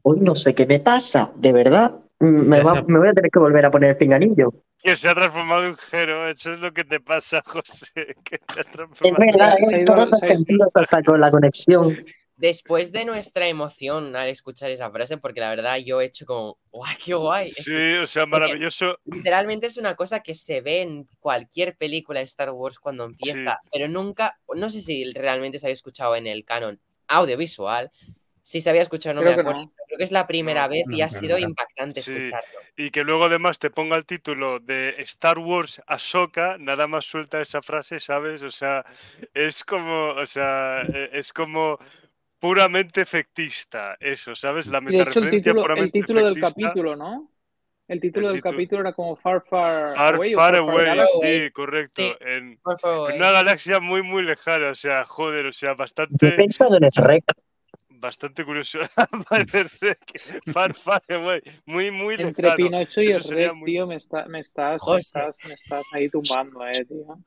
Hoy 0.04 0.20
no 0.20 0.36
sé 0.36 0.54
qué 0.54 0.66
me 0.66 0.80
pasa, 0.80 1.32
de 1.36 1.52
verdad. 1.52 1.96
Mm, 2.20 2.48
Me, 2.48 2.62
va- 2.62 2.82
voy 2.88 3.08
a 3.08 3.14
tener 3.14 3.32
que 3.32 3.40
volver 3.40 3.66
a 3.66 3.72
poner 3.72 3.92
el 3.92 3.98
pinganillo. 3.98 4.54
Que 4.82 4.96
se 4.96 5.10
ha 5.10 5.16
transformado 5.16 5.66
en 5.66 5.76
Jero, 5.76 6.30
eso 6.30 6.54
es 6.54 6.60
lo 6.60 6.72
que 6.72 6.84
te 6.84 7.00
pasa, 7.00 7.42
José. 7.46 8.16
Que 8.24 8.38
te 8.38 8.60
has 8.60 8.68
Es 8.68 8.72
transformado. 8.72 9.26
verdad, 9.26 9.56
se 9.58 9.76
ha 9.76 9.78
en 9.78 9.82
ido- 9.84 9.94
todos 9.96 10.10
los 10.12 10.20
sentidos, 10.20 10.72
hasta 10.76 11.02
con 11.04 11.20
la 11.20 11.32
conexión. 11.32 11.98
Después 12.38 12.92
de 12.92 13.06
nuestra 13.06 13.48
emoción 13.48 14.16
al 14.16 14.28
escuchar 14.28 14.70
esa 14.70 14.92
frase, 14.92 15.18
porque 15.18 15.40
la 15.40 15.50
verdad 15.50 15.78
yo 15.78 16.02
he 16.02 16.06
hecho 16.06 16.26
como, 16.26 16.58
¡guay, 16.72 16.96
qué 17.04 17.14
guay! 17.14 17.46
Que 17.50 17.52
Sí, 17.62 17.94
o 18.02 18.06
sea, 18.06 18.26
maravilloso. 18.62 19.00
literalmente 19.06 19.68
es 19.68 19.78
una 19.78 19.96
cosa 19.96 20.20
que 20.22 20.36
se 20.36 20.60
ve 20.62 20.82
en 20.82 21.08
cualquier 21.20 21.78
película 21.78 22.20
de 22.20 22.26
Star 22.26 22.52
Wars 22.52 22.78
cuando 22.80 23.06
empieza, 23.06 23.60
pero 23.72 23.88
nunca, 23.88 24.38
no 24.54 24.70
sé 24.70 24.82
si 24.82 25.12
realmente 25.14 25.60
se 25.60 25.68
había 25.68 25.74
escuchado 25.76 26.16
en 26.16 26.28
el 26.28 26.44
canon 26.44 26.80
audiovisual. 27.08 27.92
Si 28.44 28.62
se 28.62 28.70
había 28.70 28.84
escuchado, 28.84 29.16
no 29.16 29.22
Creo 29.22 29.32
me 29.32 29.36
que 29.38 29.42
acuerdo. 29.42 29.62
no. 29.64 29.74
Creo 29.88 29.98
que 29.98 30.04
es 30.04 30.12
la 30.12 30.28
primera 30.28 30.64
No, 30.64 30.70
vez 30.70 30.86
y 30.92 31.00
no, 31.00 31.06
ha 31.06 31.10
sido 31.10 31.40
no. 31.40 31.48
impactante 31.48 32.02
Sí. 32.02 32.12
escucharlo. 32.12 32.60
Y 32.78 32.92
que 32.92 33.04
luego 33.04 33.24
además 33.26 33.58
te 33.58 33.72
ponga 33.72 33.96
el 33.96 34.06
título 34.06 34.60
de 34.60 34.90
Star 35.00 35.40
Wars 35.40 35.82
Ahsoka, 35.88 36.58
nada 36.60 36.86
más 36.86 37.06
suelta 37.06 37.42
esa 37.42 37.64
frase, 37.64 38.00
¿sabes? 38.00 38.44
O 38.44 38.52
sea, 38.52 38.84
es 39.34 39.64
como, 39.64 40.10
o 40.10 40.26
sea, 40.28 40.84
e- 40.94 41.10
es 41.14 41.34
como 41.34 41.80
puramente 42.48 43.02
efectista, 43.02 43.98
eso, 44.00 44.36
¿sabes? 44.36 44.68
La 44.68 44.78
hecho 44.78 44.88
el 44.90 44.94
metareferencia 44.94 45.40
título, 45.42 45.62
el 45.62 45.64
puramente 45.64 46.00
título 46.00 46.26
del 46.26 46.40
capítulo, 46.40 46.96
¿no? 46.96 47.32
El 47.88 48.00
título 48.00 48.28
El 48.30 48.34
del 48.34 48.42
título- 48.42 48.52
capítulo 48.52 48.82
era 48.82 48.94
como 48.94 49.16
Far 49.16 49.44
Far, 49.50 49.96
Far, 49.96 50.16
Away 50.16 50.34
far 50.34 50.54
Far 50.54 50.56
away, 50.56 50.86
Galaxy. 50.86 51.20
sí, 51.22 51.52
correcto. 51.52 52.02
Sí. 52.02 52.14
En, 52.22 52.60
una 53.16 53.32
galaxia 53.32 53.80
muy, 53.80 54.02
muy 54.02 54.24
lejana, 54.24 54.70
o 54.70 54.76
sea, 54.76 55.06
joder, 55.06 55.46
o 55.48 55.52
sea, 55.52 55.70
Yo 55.70 55.74
he 55.74 55.78
bastante, 55.78 56.32
pensado 56.32 56.78
en 56.78 56.88
Shrek. 56.88 57.24
bastante 57.90 58.44
curioso. 58.44 58.80
Parece 59.30 59.98
que 60.06 60.52
far, 60.52 60.74
far 60.74 61.02
away, 61.10 61.42
muy, 61.66 61.92
muy 61.92 62.16
Entre 62.16 62.44
lejano. 62.44 62.56
Pinocho 62.56 63.02
y 63.02 63.14
muy- 63.54 63.66
tío, 63.72 63.88
me, 63.88 63.96
está, 63.96 64.26
me, 64.28 64.40
estás, 64.40 64.82
me, 64.88 64.98
estás, 64.98 65.40
me 65.48 65.54
estás 65.54 65.84
ahí 65.94 66.10
tumbando, 66.10 66.66
eh, 66.66 66.86
tío. 66.88 67.18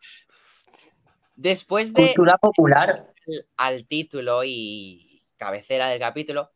Después 1.36 1.92
de 1.94 2.06
Cultura 2.06 2.36
popular. 2.38 3.12
al 3.56 3.86
título 3.86 4.42
y 4.44 5.07
cabecera 5.38 5.88
del 5.88 5.98
capítulo. 5.98 6.52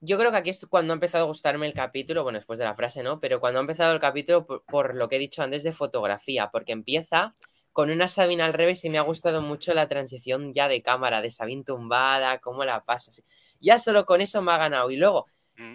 Yo 0.00 0.18
creo 0.18 0.30
que 0.30 0.38
aquí 0.38 0.50
es 0.50 0.66
cuando 0.66 0.92
ha 0.92 0.96
empezado 0.96 1.24
a 1.24 1.28
gustarme 1.28 1.66
el 1.66 1.74
capítulo, 1.74 2.22
bueno, 2.22 2.38
después 2.38 2.58
de 2.58 2.64
la 2.64 2.74
frase, 2.74 3.02
¿no? 3.02 3.20
Pero 3.20 3.40
cuando 3.40 3.58
ha 3.58 3.62
empezado 3.62 3.92
el 3.92 4.00
capítulo, 4.00 4.46
por, 4.46 4.94
lo 4.94 5.08
que 5.08 5.16
he 5.16 5.18
dicho 5.18 5.42
antes 5.42 5.62
de 5.62 5.72
fotografía, 5.72 6.50
porque 6.50 6.72
empieza 6.72 7.34
con 7.72 7.90
una 7.90 8.08
Sabine 8.08 8.42
al 8.42 8.52
revés 8.52 8.84
y 8.84 8.90
me 8.90 8.98
ha 8.98 9.02
gustado 9.02 9.42
mucho 9.42 9.74
la 9.74 9.88
transición 9.88 10.52
ya 10.54 10.68
de 10.68 10.82
cámara, 10.82 11.22
de 11.22 11.30
Sabine 11.30 11.64
tumbada, 11.64 12.38
cómo 12.38 12.64
la 12.64 12.84
pasas. 12.84 13.22
Ya 13.60 13.78
solo 13.78 14.06
con 14.06 14.20
eso 14.20 14.42
me 14.42 14.52
ha 14.52 14.58
ganado. 14.58 14.90
Y 14.90 14.96
luego. 14.96 15.26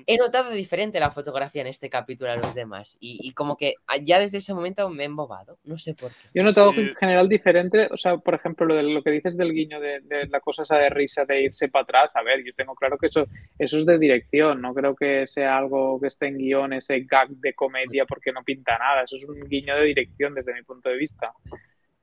He 0.06 0.18
notado 0.18 0.52
diferente 0.52 1.00
la 1.00 1.12
fotografía 1.12 1.62
en 1.62 1.68
este 1.68 1.90
capítulo 1.90 2.32
a 2.32 2.38
los 2.38 2.54
demás. 2.54 2.98
Y, 3.00 3.20
y 3.28 3.34
como 3.34 3.58
que 3.58 3.76
ya 4.04 4.20
desde 4.20 4.40
ese 4.40 4.54
momento 4.54 4.90
me 4.90 5.04
he 5.04 5.06
embobado. 5.08 5.60
No 5.64 5.78
sé 5.78 5.94
por 5.96 6.16
qué. 6.16 6.30
Yo 6.34 6.42
he 6.42 6.46
notado 6.46 6.74
Sí. 6.74 6.82
en 6.82 6.96
general 6.96 7.30
diferente, 7.30 7.88
o 7.92 7.96
sea, 7.98 8.18
por 8.18 8.36
ejemplo, 8.36 8.66
lo, 8.66 8.76
de, 8.76 8.84
lo 8.84 9.02
que 9.02 9.12
dices 9.12 9.38
del 9.38 9.54
guiño 9.54 9.80
de, 9.80 10.02
de 10.02 10.28
la 10.28 10.42
cosa 10.42 10.64
esa 10.64 10.78
de 10.78 10.90
risa 10.90 11.24
de 11.26 11.44
irse 11.44 11.70
para 11.70 11.84
atrás, 11.84 12.16
a 12.18 12.24
ver, 12.24 12.44
yo 12.46 12.54
tengo 12.56 12.76
claro 12.76 12.98
que 12.98 13.08
eso, 13.08 13.26
eso 13.58 13.78
es 13.78 13.86
de 13.86 13.98
dirección, 13.98 14.62
no 14.62 14.74
creo 14.74 14.96
que 14.96 15.26
sea 15.28 15.58
algo 15.58 16.00
que 16.00 16.08
esté 16.08 16.28
en 16.28 16.38
guion, 16.38 16.74
ese 16.74 17.02
gag 17.02 17.30
de 17.30 17.54
comedia, 17.56 18.06
porque 18.06 18.34
no 18.34 18.44
pinta 18.44 18.78
nada, 18.78 19.04
eso 19.04 19.16
es 19.16 19.26
un 19.26 19.48
guiño 19.48 19.76
de 19.78 19.86
dirección 19.86 20.34
desde 20.36 20.54
mi 20.54 20.64
punto 20.64 20.90
de 20.90 20.98
vista. 20.98 21.32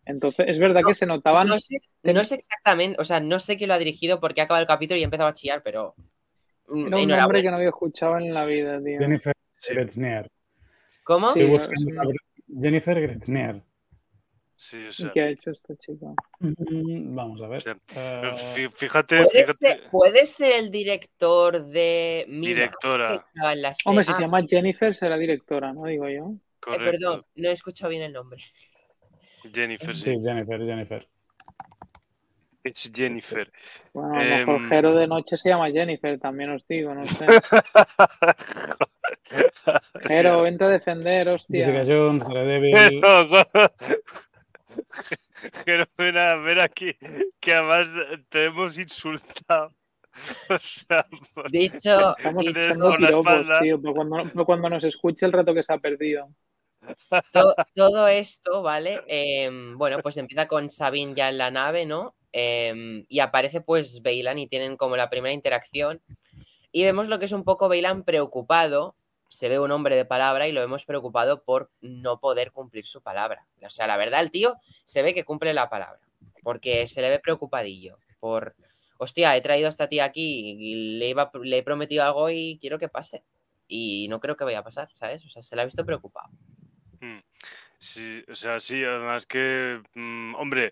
Entonces, 0.04 0.46
es 0.48 0.58
verdad 0.58 0.82
No, 0.82 0.88
que 0.88 0.94
se 0.94 1.06
notaban... 1.06 1.46
No 1.48 1.58
sé, 1.58 1.76
no 2.02 2.24
sé 2.24 2.36
exactamente, 2.36 3.00
o 3.00 3.04
sea, 3.04 3.20
no 3.20 3.38
sé 3.38 3.56
quién 3.56 3.68
lo 3.68 3.74
ha 3.74 3.78
dirigido 3.78 4.20
porque 4.20 4.40
ha 4.40 4.44
acabado 4.44 4.62
el 4.62 4.68
capítulo 4.68 4.98
y 4.98 5.02
he 5.02 5.04
empezado 5.04 5.28
a 5.28 5.34
chillar, 5.34 5.62
pero. 5.62 5.94
Era 6.74 6.96
un 6.96 7.08
nombre 7.08 7.42
que 7.42 7.50
no 7.50 7.56
había 7.56 7.68
escuchado 7.68 8.18
en 8.18 8.32
la 8.32 8.44
vida, 8.44 8.80
tío. 8.82 8.98
Jennifer 8.98 9.34
Sí. 9.52 9.74
Grechner. 9.74 10.28
¿Cómo? 11.04 11.32
Sí, 11.34 11.40
Jennifer 12.60 13.00
Grechner. 13.00 13.62
Sí, 14.56 14.76
o 14.76 14.88
¿Y 14.90 14.92
sea, 14.92 15.10
qué 15.12 15.20
ha 15.22 15.28
hecho 15.28 15.50
esta 15.50 15.74
chica? 15.76 16.06
Mm, 16.38 17.14
Vamos 17.16 17.42
a 17.42 17.48
ver. 17.48 17.62
Sí. 17.62 17.70
Eh, 17.96 18.30
fí- 18.54 18.70
fíjate, 18.70 19.16
¿Puede 19.24 19.30
fíjate, 19.30 19.68
ser, 19.68 19.90
puede 19.90 20.26
ser 20.26 20.52
el 20.64 20.70
director 20.70 21.64
de 21.66 22.24
directora, 22.28 23.14
estaba 23.14 23.52
en 23.54 23.62
la 23.62 23.74
serie? 23.74 23.90
Hombre, 23.90 24.04
si 24.04 24.12
Ah, 24.12 24.14
se 24.14 24.20
llama 24.22 24.40
Jennifer, 24.48 24.94
será 24.94 25.16
directora, 25.18 25.72
¿no? 25.72 25.84
Digo 25.86 26.08
yo. 26.08 26.34
eh, 26.72 26.78
perdón, 26.78 27.24
no 27.34 27.48
he 27.48 27.52
escuchado 27.52 27.90
bien 27.90 28.02
el 28.02 28.12
nombre. 28.12 28.40
Jennifer, 29.52 29.96
sí. 29.96 30.16
Sí, 30.16 30.22
Jennifer, 30.24 30.60
Jennifer. 30.64 31.08
Es 32.64 32.92
Jennifer. 32.94 33.50
Bueno, 33.92 34.14
a 34.14 34.24
lo 34.24 34.46
mejor 34.46 34.68
Jero 34.68 34.94
de 34.94 35.06
noche 35.06 35.36
se 35.36 35.48
llama 35.48 35.70
Jennifer, 35.70 36.18
también 36.20 36.50
os 36.50 36.66
digo, 36.66 36.94
no 36.94 37.04
sé. 37.06 37.26
Jero, 40.06 40.42
vente 40.42 40.64
a 40.64 40.68
defender, 40.68 41.26
Jessica 41.28 41.80
hostia. 41.80 41.84
Jones, 41.86 42.24
Daredevil. 42.26 43.00
Pero 45.64 45.84
ven, 45.98 46.16
a- 46.16 46.36
ven 46.36 46.60
aquí, 46.60 46.96
que 47.40 47.54
además 47.54 47.88
te 48.28 48.44
hemos 48.44 48.78
insultado. 48.78 49.72
O 50.50 50.58
sea, 50.58 51.06
por- 51.34 51.50
Dicho, 51.50 52.12
Estamos 52.18 52.44
Tienes 52.44 52.66
echando 52.66 52.94
piropos, 52.96 53.48
tío, 53.62 53.80
pero 53.80 53.94
cuando, 53.94 54.44
cuando 54.44 54.68
nos 54.68 54.84
escuche 54.84 55.24
el 55.24 55.32
rato 55.32 55.54
que 55.54 55.62
se 55.62 55.72
ha 55.72 55.78
perdido. 55.78 56.28
To- 57.32 57.54
todo 57.74 58.06
esto, 58.08 58.60
¿vale? 58.62 59.00
Em, 59.06 59.78
bueno, 59.78 60.00
pues 60.02 60.18
empieza 60.18 60.46
con 60.46 60.68
Sabine 60.68 61.14
ya 61.14 61.30
en 61.30 61.38
la 61.38 61.50
nave, 61.50 61.86
¿no? 61.86 62.14
Em, 62.32 63.04
y 63.08 63.20
aparece 63.20 63.60
pues 63.60 64.02
Bailan 64.02 64.38
y 64.38 64.46
tienen 64.46 64.76
como 64.76 64.96
la 64.96 65.10
primera 65.10 65.32
interacción. 65.32 66.00
Y 66.70 66.82
vemos 66.82 67.08
lo 67.08 67.18
que 67.18 67.26
es 67.26 67.32
un 67.32 67.44
poco 67.44 67.68
Bailan 67.68 68.04
preocupado. 68.04 68.96
Se 69.28 69.48
ve 69.48 69.58
un 69.58 69.70
hombre 69.70 69.96
de 69.96 70.04
palabra 70.04 70.48
y 70.48 70.52
lo 70.52 70.60
vemos 70.60 70.84
preocupado 70.84 71.42
por 71.42 71.70
no 71.80 72.20
poder 72.20 72.52
cumplir 72.52 72.84
su 72.84 73.02
palabra. 73.02 73.46
O 73.62 73.70
sea, 73.70 73.86
la 73.86 73.96
verdad, 73.96 74.20
el 74.20 74.30
tío 74.30 74.56
se 74.84 75.02
ve 75.02 75.14
que 75.14 75.24
cumple 75.24 75.54
la 75.54 75.68
palabra. 75.68 76.00
Porque 76.42 76.86
se 76.86 77.00
le 77.02 77.10
ve 77.10 77.18
preocupadillo. 77.18 77.98
Por, 78.20 78.54
hostia, 78.98 79.36
he 79.36 79.40
traído 79.40 79.66
a 79.66 79.70
esta 79.70 79.88
tía 79.88 80.04
aquí 80.04 80.56
y 80.58 80.98
le, 80.98 81.08
iba, 81.08 81.30
le 81.42 81.58
he 81.58 81.62
prometido 81.62 82.04
algo 82.04 82.30
y 82.30 82.58
quiero 82.60 82.78
que 82.78 82.88
pase. 82.88 83.24
Y 83.68 84.06
no 84.08 84.20
creo 84.20 84.36
que 84.36 84.44
vaya 84.44 84.58
a 84.58 84.64
pasar, 84.64 84.88
¿sabes? 84.94 85.24
O 85.24 85.28
sea, 85.28 85.42
se 85.42 85.54
le 85.56 85.62
ha 85.62 85.66
visto 85.66 85.84
preocupado. 85.84 86.30
Mm, 87.00 87.20
Sí, 87.82 88.22
o 88.30 88.34
sea, 88.36 88.60
sí, 88.60 88.84
además 88.84 89.26
que, 89.26 89.82
mm, 89.94 90.36
hombre, 90.36 90.70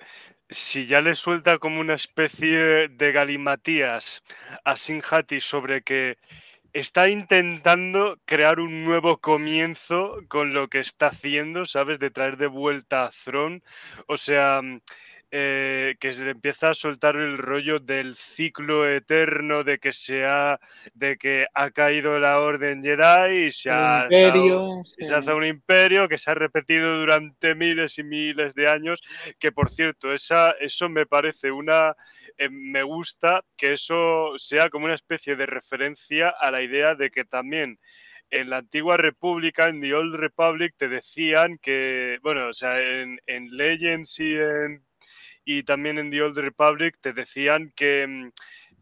si 0.50 0.86
ya 0.86 1.00
le 1.00 1.14
suelta 1.14 1.58
como 1.58 1.80
una 1.80 1.94
especie 1.94 2.88
de 2.88 3.12
galimatías 3.12 4.22
a 4.64 4.76
Sinjati 4.76 5.40
sobre 5.40 5.82
que 5.82 6.18
está 6.72 7.08
intentando 7.08 8.18
crear 8.24 8.60
un 8.60 8.84
nuevo 8.84 9.18
comienzo 9.20 10.18
con 10.28 10.52
lo 10.54 10.68
que 10.68 10.80
está 10.80 11.08
haciendo, 11.08 11.66
¿sabes? 11.66 11.98
De 11.98 12.10
traer 12.10 12.36
de 12.36 12.46
vuelta 12.46 13.04
a 13.04 13.10
Throne. 13.10 13.62
O 14.06 14.16
sea, 14.16 14.60
mm, 14.62 14.80
eh, 15.32 15.94
que 16.00 16.12
se 16.12 16.24
le 16.24 16.32
empieza 16.32 16.70
a 16.70 16.74
soltar 16.74 17.14
el 17.14 17.38
rollo 17.38 17.78
del 17.78 18.16
ciclo 18.16 18.88
eterno 18.88 19.62
de 19.62 19.78
que 19.78 19.92
se 19.92 20.24
ha, 20.24 20.58
de 20.94 21.18
que 21.18 21.46
ha 21.54 21.70
caído 21.70 22.18
la 22.18 22.40
Orden 22.40 22.82
Jedi 22.82 23.46
y 23.46 23.50
se 23.52 23.70
ha 23.70 24.08
imperio. 24.10 24.80
sí. 24.84 25.04
se 25.04 25.14
hace 25.14 25.32
un 25.32 25.44
imperio 25.44 26.08
que 26.08 26.18
se 26.18 26.32
ha 26.32 26.34
repetido 26.34 26.98
durante 26.98 27.54
miles 27.54 27.98
y 27.98 28.02
miles 28.02 28.54
de 28.54 28.68
años, 28.68 29.02
que 29.38 29.52
por 29.52 29.70
cierto, 29.70 30.12
esa, 30.12 30.50
eso 30.52 30.88
me 30.88 31.06
parece 31.06 31.52
una, 31.52 31.94
eh, 32.36 32.48
me 32.50 32.82
gusta 32.82 33.44
que 33.56 33.74
eso 33.74 34.34
sea 34.36 34.68
como 34.68 34.86
una 34.86 34.94
especie 34.94 35.36
de 35.36 35.46
referencia 35.46 36.30
a 36.30 36.50
la 36.50 36.62
idea 36.62 36.96
de 36.96 37.10
que 37.12 37.24
también 37.24 37.78
en 38.30 38.50
la 38.50 38.58
antigua 38.58 38.96
república, 38.96 39.68
en 39.68 39.80
The 39.80 39.94
Old 39.94 40.14
Republic, 40.16 40.74
te 40.76 40.88
decían 40.88 41.58
que, 41.58 42.18
bueno, 42.22 42.48
o 42.48 42.52
sea, 42.52 42.80
en, 42.80 43.20
en 43.26 43.56
Legends 43.56 44.20
y, 44.20 44.36
en, 44.36 44.84
y 45.44 45.62
también 45.64 45.98
en 45.98 46.10
The 46.10 46.22
Old 46.22 46.38
Republic 46.38 46.96
te 47.00 47.12
decían 47.12 47.72
que 47.74 48.06
mm, 48.06 48.30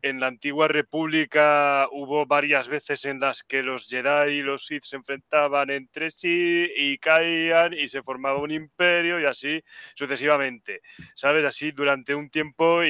en 0.02 0.20
la 0.20 0.28
antigua 0.28 0.68
república 0.68 1.88
hubo 1.90 2.24
varias 2.26 2.68
veces 2.68 3.04
en 3.04 3.18
las 3.18 3.42
que 3.42 3.62
los 3.64 3.88
Jedi 3.88 4.34
y 4.38 4.42
los 4.42 4.66
Sith 4.66 4.84
se 4.84 4.96
enfrentaban 4.96 5.70
entre 5.70 6.10
sí 6.10 6.70
y 6.76 6.98
caían 6.98 7.72
y 7.74 7.88
se 7.88 8.02
formaba 8.02 8.38
un 8.38 8.52
imperio 8.52 9.20
y 9.20 9.24
así 9.24 9.60
sucesivamente, 9.94 10.82
¿sabes? 11.14 11.44
Así 11.44 11.72
durante 11.72 12.14
un 12.14 12.30
tiempo, 12.30 12.80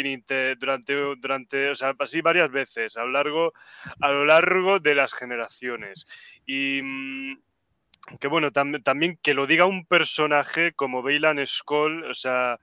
durante, 0.59 0.95
durante, 1.19 1.71
o 1.71 1.75
sea, 1.75 1.95
así 1.99 2.21
varias 2.21 2.51
veces 2.51 2.97
a 2.97 3.05
lo 3.05 3.11
largo, 3.13 3.53
a 4.01 4.11
lo 4.11 4.25
largo 4.27 4.79
de 4.79 4.95
las 4.95 5.15
generaciones. 5.15 6.07
Y 6.47 6.81
mm, 6.83 7.39
que 8.21 8.29
bueno, 8.29 8.51
tam- 8.53 8.83
también 8.83 9.19
que 9.23 9.35
lo 9.35 9.47
diga 9.47 9.67
un 9.67 9.87
personaje 9.87 10.73
como 10.73 11.03
Bailan 11.03 11.45
Skoll, 11.47 12.05
o 12.05 12.15
sea, 12.15 12.59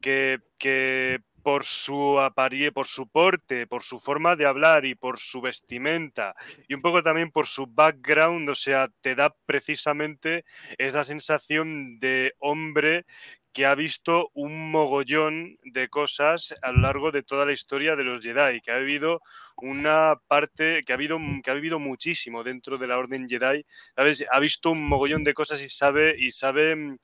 que, 0.00 1.20
por 1.42 1.64
su 1.64 2.20
aparie, 2.20 2.70
por 2.70 2.86
su 2.86 3.08
porte, 3.08 3.66
por 3.66 3.82
su 3.82 3.98
forma 3.98 4.36
de 4.36 4.46
hablar 4.46 4.84
y 4.84 4.94
por 4.94 5.18
su 5.18 5.40
vestimenta 5.40 6.34
y 6.68 6.74
un 6.74 6.82
poco 6.82 7.02
también 7.02 7.30
por 7.30 7.46
su 7.46 7.66
background, 7.66 8.50
o 8.50 8.54
sea, 8.54 8.88
te 9.00 9.14
da 9.14 9.34
precisamente 9.46 10.44
esa 10.76 11.02
sensación 11.02 11.98
de 11.98 12.34
hombre 12.38 13.06
que 13.52 13.66
ha 13.66 13.74
visto 13.74 14.30
un 14.34 14.70
mogollón 14.70 15.56
de 15.62 15.88
cosas 15.88 16.54
a 16.62 16.72
lo 16.72 16.82
largo 16.82 17.10
de 17.10 17.22
toda 17.22 17.46
la 17.46 17.52
historia 17.52 17.96
de 17.96 18.04
los 18.04 18.20
Jedi, 18.24 18.60
que 18.60 18.70
ha 18.70 18.78
vivido 18.78 19.20
una 19.56 20.14
parte, 20.28 20.82
que 20.86 20.92
ha 20.92 20.94
habido, 20.96 21.18
que 21.42 21.50
ha 21.50 21.54
vivido 21.54 21.78
muchísimo 21.78 22.44
dentro 22.44 22.78
de 22.78 22.86
la 22.86 22.98
Orden 22.98 23.28
Jedi, 23.28 23.64
¿sabes? 23.96 24.24
Ha 24.30 24.38
visto 24.40 24.70
un 24.70 24.86
mogollón 24.86 25.24
de 25.24 25.34
cosas 25.34 25.62
y 25.62 25.68
sabe, 25.68 26.14
y 26.18 26.30
sabe, 26.30 26.96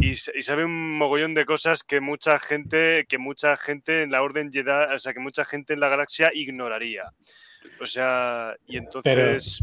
y, 0.00 0.14
sabe 0.14 0.64
un 0.64 0.96
mogollón 0.96 1.34
de 1.34 1.44
cosas 1.44 1.82
que 1.82 2.00
mucha 2.00 2.38
gente, 2.38 3.04
que 3.08 3.18
mucha 3.18 3.56
gente 3.56 4.02
en 4.02 4.10
la 4.10 4.22
Orden 4.22 4.50
Jedi, 4.50 4.94
o 4.94 4.98
sea, 4.98 5.12
que 5.12 5.20
mucha 5.20 5.44
gente 5.44 5.74
en 5.74 5.80
la 5.80 5.88
galaxia 5.88 6.30
ignoraría. 6.34 7.04
O 7.80 7.86
sea, 7.86 8.56
y 8.66 8.76
entonces, 8.76 9.62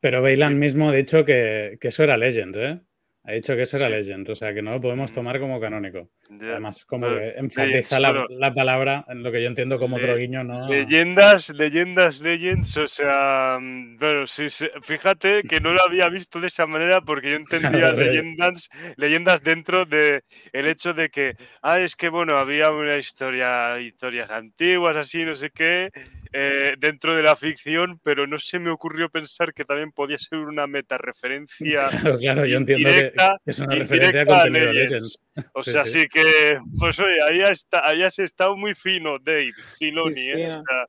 Pero 0.00 0.22
Bailan 0.22 0.58
mismo 0.58 0.90
ha 0.90 0.94
dicho 0.94 1.24
que, 1.24 1.78
que 1.80 1.88
eso 1.88 2.02
era 2.02 2.16
Legend, 2.16 2.56
¿eh? 2.56 2.80
Ha 3.28 3.32
dicho 3.32 3.54
que 3.54 3.62
eso 3.62 3.76
era 3.76 3.86
Sí. 3.86 3.92
Legend, 3.92 4.30
o 4.30 4.34
sea 4.34 4.54
que 4.54 4.62
no 4.62 4.72
lo 4.72 4.80
podemos 4.80 5.10
Mm. 5.10 5.14
tomar 5.14 5.38
como 5.38 5.60
canónico. 5.60 6.10
ya, 6.30 6.50
Además, 6.52 6.84
como 6.84 7.06
pero 7.06 7.20
que 7.20 7.26
Legends, 7.26 7.38
enfatiza 7.38 8.00
la, 8.00 8.24
la 8.30 8.54
palabra, 8.54 9.04
en 9.08 9.22
lo 9.22 9.30
que 9.30 9.42
yo 9.42 9.48
entiendo 9.48 9.78
como 9.78 9.96
otro 9.96 10.14
Le- 10.14 10.20
guiño, 10.20 10.44
¿no? 10.44 10.66
Leyendas, 10.68 11.50
leyendas, 11.50 12.20
legends, 12.20 12.76
o 12.78 12.86
sea, 12.86 13.58
mm, 13.60 13.96
bueno, 13.98 14.26
sí, 14.26 14.48
sí, 14.48 14.66
fíjate 14.82 15.44
que 15.44 15.60
no 15.60 15.72
lo 15.72 15.82
había 15.82 16.08
visto 16.08 16.40
de 16.40 16.46
esa 16.48 16.66
manera 16.66 17.00
porque 17.02 17.30
yo 17.30 17.36
entendía 17.82 17.92
leyendas, 17.92 18.68
leyendas 18.96 19.42
dentro 19.42 19.84
de 19.84 20.22
el 20.52 20.66
hecho 20.66 20.94
de 20.94 21.10
que, 21.10 21.34
ah, 21.62 21.80
es 21.80 21.96
que 21.96 22.08
bueno, 22.08 22.36
había 22.38 22.70
una 22.70 22.96
historia, 22.96 23.78
historias 23.80 24.30
antiguas, 24.30 24.96
así, 24.96 25.24
no 25.24 25.34
sé 25.34 25.50
qué, 25.50 25.90
eh, 26.32 26.74
dentro 26.78 27.14
de 27.16 27.22
la 27.22 27.36
ficción, 27.36 28.00
pero 28.02 28.26
no 28.26 28.38
se 28.38 28.58
me 28.58 28.70
ocurrió 28.70 29.08
pensar 29.10 29.52
que 29.54 29.64
también 29.64 29.92
podía 29.92 30.18
ser 30.18 30.38
una 30.38 30.66
metareferencia 30.66 31.88
Claro, 32.02 32.18
claro, 32.18 32.46
yo 32.46 32.56
entiendo 32.58 32.88
que, 32.88 33.12
indirecta- 33.14 33.36
que 33.44 33.50
es 33.50 33.58
una 33.60 33.74
referencia 33.76 34.22
a 34.22 34.26
contenido 34.26 34.66
de 34.66 34.72
Legends. 34.74 35.20
Legends. 35.34 35.50
O 35.54 35.62
Sí, 35.62 35.70
sea, 35.70 35.86
sí. 35.86 36.02
sí 36.02 36.08
que, 36.08 36.58
pues 36.78 36.98
oye, 37.00 37.22
ahí, 37.22 37.40
está, 37.52 37.86
ahí 37.88 38.02
has 38.02 38.18
estado 38.18 38.56
muy 38.56 38.74
fino, 38.74 39.18
Dave, 39.18 39.52
Filoni, 39.78 40.14
Sí, 40.16 40.30
¿eh? 40.30 40.50
sí. 40.52 40.58
O 40.58 40.64
sea, 40.64 40.86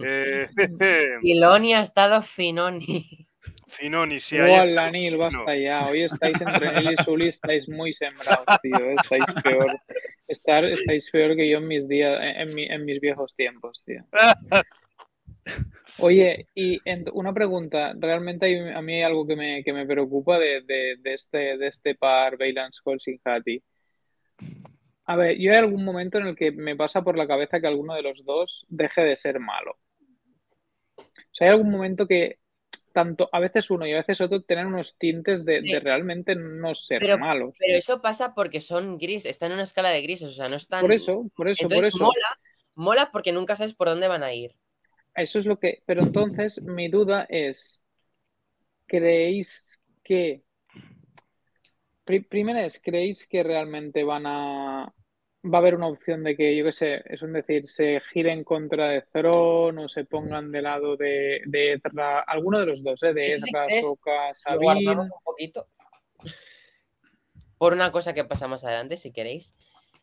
eh, 0.00 0.48
Filoni 1.22 1.74
ha 1.74 1.80
estado 1.80 2.22
Finoni. 2.22 3.27
Finoni, 3.78 4.14
ahí 4.16 4.36
Igual, 4.38 4.60
está 4.60 4.70
Lanil, 4.70 5.16
basta 5.16 5.56
ya. 5.56 5.82
Hoy 5.82 6.02
estáis 6.02 6.40
entre 6.40 6.68
él 6.78 6.92
y 6.92 6.96
Sully, 7.02 7.28
estáis 7.28 7.68
muy 7.68 7.92
sembrados, 7.92 8.44
tío. 8.62 8.76
¿eh? 8.78 8.96
Estáis 9.00 9.24
peor. 9.42 9.80
Estar, 10.26 10.64
estáis 10.64 11.10
peor 11.10 11.36
que 11.36 11.48
yo 11.48 11.58
en 11.58 11.68
mis 11.68 11.88
días, 11.88 12.18
en, 12.20 12.54
mi- 12.54 12.64
en 12.64 12.84
mis 12.84 13.00
viejos 13.00 13.34
tiempos, 13.34 13.82
tío. 13.84 14.04
Oye, 16.00 16.46
y 16.54 16.78
en- 16.84 17.06
una 17.12 17.32
pregunta, 17.32 17.94
realmente 17.98 18.46
hay- 18.46 18.68
a 18.74 18.82
mí 18.82 18.94
hay 18.94 19.02
algo 19.02 19.26
que 19.26 19.36
me, 19.36 19.64
que 19.64 19.72
me 19.72 19.86
preocupa 19.86 20.38
de, 20.38 20.62
de- 20.62 20.96
de 21.00 21.14
este, 21.14 21.56
de 21.56 21.66
este 21.68 21.94
par 21.94 22.36
Bailan 22.36 22.72
Skull 22.72 23.00
sin 23.00 23.20
Hati. 23.24 23.62
A 25.06 25.16
ver, 25.16 25.38
yo 25.38 25.50
hay 25.52 25.58
algún 25.58 25.84
momento 25.84 26.18
en 26.18 26.26
el 26.26 26.36
que 26.36 26.52
me 26.52 26.76
pasa 26.76 27.02
por 27.02 27.16
la 27.16 27.26
cabeza 27.26 27.60
que 27.60 27.66
alguno 27.66 27.94
de 27.94 28.02
los 28.02 28.24
dos 28.24 28.66
deje 28.68 29.02
de 29.02 29.16
ser 29.16 29.40
malo. 29.40 29.78
O 30.98 31.04
sea, 31.32 31.48
hay 31.48 31.54
algún 31.54 31.70
momento 31.70 32.06
que 32.06 32.38
tanto 32.98 33.28
a 33.30 33.38
veces 33.38 33.70
uno 33.70 33.86
y 33.86 33.92
a 33.92 33.98
veces 33.98 34.20
otro 34.20 34.42
tienen 34.42 34.66
unos 34.66 34.98
tintes 34.98 35.44
de, 35.44 35.58
Sí. 35.58 35.70
de 35.72 35.78
realmente 35.78 36.34
no 36.34 36.74
ser 36.74 36.98
Pero- 36.98 37.16
malos. 37.16 37.54
Pero 37.56 37.78
eso 37.78 38.00
pasa 38.02 38.34
porque 38.34 38.60
son 38.60 38.98
gris, 38.98 39.24
están 39.24 39.50
en 39.52 39.54
una 39.54 39.62
escala 39.62 39.90
de 39.90 40.02
grises, 40.02 40.30
o 40.30 40.32
sea, 40.32 40.48
no 40.48 40.56
están. 40.56 40.80
Por 40.80 40.92
eso, 40.92 41.30
por 41.36 41.48
eso, 41.48 41.68
por 41.68 41.86
eso. 41.86 41.98
mola, 41.98 42.38
mola 42.74 43.10
porque 43.12 43.30
nunca 43.30 43.54
sabes 43.54 43.74
por 43.74 43.86
dónde 43.88 44.08
van 44.08 44.24
a 44.24 44.32
ir. 44.32 44.56
Eso 45.14 45.38
es 45.38 45.46
lo 45.46 45.60
que. 45.60 45.80
Pero 45.86 46.02
entonces 46.02 46.60
mi 46.62 46.88
duda 46.88 47.24
es: 47.28 47.84
¿creéis 48.86 49.80
que. 50.02 50.42
pri- 52.04 52.20
primero 52.24 52.58
es, 52.58 52.80
¿creéis 52.82 53.28
que 53.28 53.42
realmente 53.44 54.02
van 54.02 54.24
a. 54.26 54.92
Va 55.52 55.58
a 55.58 55.60
haber 55.60 55.74
una 55.74 55.86
opción 55.88 56.24
de 56.24 56.36
que, 56.36 56.56
yo 56.56 56.64
qué 56.64 56.72
sé, 56.72 57.02
es 57.06 57.22
un 57.22 57.32
decir, 57.32 57.68
se 57.68 58.00
giren 58.12 58.44
contra 58.44 58.88
de 58.88 59.02
Thron 59.02 59.78
o 59.78 59.88
se 59.88 60.04
pongan 60.04 60.50
de 60.52 60.62
lado 60.62 60.96
de, 60.96 61.40
de 61.46 61.74
Ezra, 61.74 62.20
alguno 62.20 62.58
de 62.58 62.66
los 62.66 62.82
dos, 62.82 63.02
¿eh? 63.02 63.14
de 63.14 63.24
Sí, 63.24 63.32
sí, 63.32 63.44
Ezra, 63.48 63.66
¿crees? 63.66 63.88
Soka, 63.88 64.34
Sabine. 64.34 64.90
un 64.96 65.08
poquito. 65.24 65.66
Por 67.56 67.72
una 67.72 67.90
cosa 67.92 68.12
que 68.12 68.24
pasa 68.24 68.46
más 68.48 68.64
adelante, 68.64 68.96
si 68.96 69.12
queréis. 69.12 69.54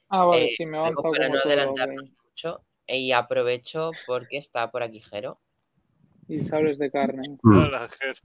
Ah, 0.10 0.26
vale, 0.26 0.46
Eh, 0.46 0.50
sí, 0.56 0.66
me 0.66 0.78
avanzado 0.78 1.12
para 1.12 1.30
no 1.30 1.36
todo, 1.36 1.46
adelantarnos 1.46 2.04
ok. 2.10 2.18
mucho. 2.30 2.62
Y 2.88 3.12
aprovecho 3.12 3.92
porque 4.06 4.38
está 4.38 4.72
por 4.72 4.84
aquí 4.84 5.02
Jero. 5.02 5.40
Y 6.28 6.44
sables 6.44 6.80
de 6.80 6.90
carne. 6.92 7.22
Hola, 7.44 7.88
Ger. 7.88 8.16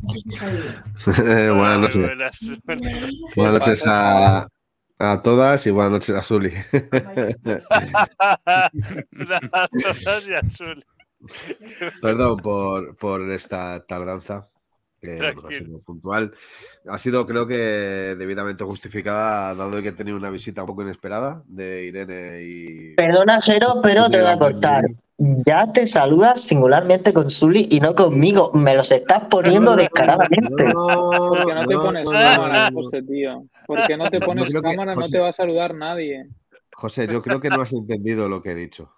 Eh, 1.27 1.51
buenas 1.51 1.81
noches. 1.81 2.61
Buenas 3.37 3.53
noches 3.53 3.85
a, 3.87 4.47
a 5.01 5.23
todas 5.23 5.67
y 5.67 5.71
buenas 5.71 5.93
noches 5.93 6.15
a 6.15 6.23
Zuli. 6.23 6.53
A 9.53 9.69
todas 9.69 10.29
y 10.29 10.35
a 10.35 10.43
Zuli. 10.51 10.85
Perdón 12.01 12.37
por, 12.39 12.97
por 12.97 13.23
esta 13.31 13.85
tardanza, 13.87 14.49
sido 15.01 15.79
puntual. 15.81 16.33
Ha 16.89 16.99
sido, 16.99 17.27
creo 17.27 17.47
que, 17.47 18.15
debidamente 18.19 18.65
justificada, 18.65 19.55
dado 19.55 19.83
que 19.83 19.89
he 19.89 19.93
tenido 19.93 20.17
una 20.17 20.31
visita 20.31 20.63
un 20.63 20.67
poco 20.67 20.83
inesperada 20.83 21.43
de 21.47 21.85
Irene 21.87 22.43
y. 22.43 22.95
Perdona, 22.95 23.41
Jero, 23.41 23.81
pero 23.83 24.11
te 24.11 24.21
voy 24.21 24.31
a 24.31 24.39
cortar. 24.39 24.85
Ya 25.47 25.71
te 25.71 25.85
saludas 25.85 26.41
singularmente 26.41 27.13
con 27.13 27.29
Zully 27.29 27.69
y 27.71 27.81
no 27.81 27.95
conmigo. 27.95 28.53
Me 28.55 28.75
los 28.75 28.91
estás 28.91 29.27
poniendo 29.27 29.77
descaradamente. 29.77 30.73
¿Por 30.73 31.47
qué 31.47 31.55
no 31.55 31.67
te 31.67 31.77
pones 31.77 32.05
no, 32.05 32.11
cámara, 32.11 32.71
no. 32.71 32.83
José, 32.83 33.03
tío? 33.03 33.45
¿Por 33.67 33.87
qué 33.87 33.97
no 33.99 34.09
te 34.09 34.19
pones 34.19 34.51
que- 34.51 34.63
cámara? 34.63 34.95
No 34.95 35.07
te 35.07 35.19
va 35.19 35.29
a 35.29 35.33
saludar 35.33 35.75
nadie. 35.75 36.27
José, 36.73 37.07
yo 37.07 37.21
creo 37.21 37.39
que 37.39 37.51
no 37.51 37.61
has 37.61 37.73
entendido 37.75 38.31
lo 38.31 38.41
que 38.41 38.53
he 38.53 38.55
dicho. 38.55 38.91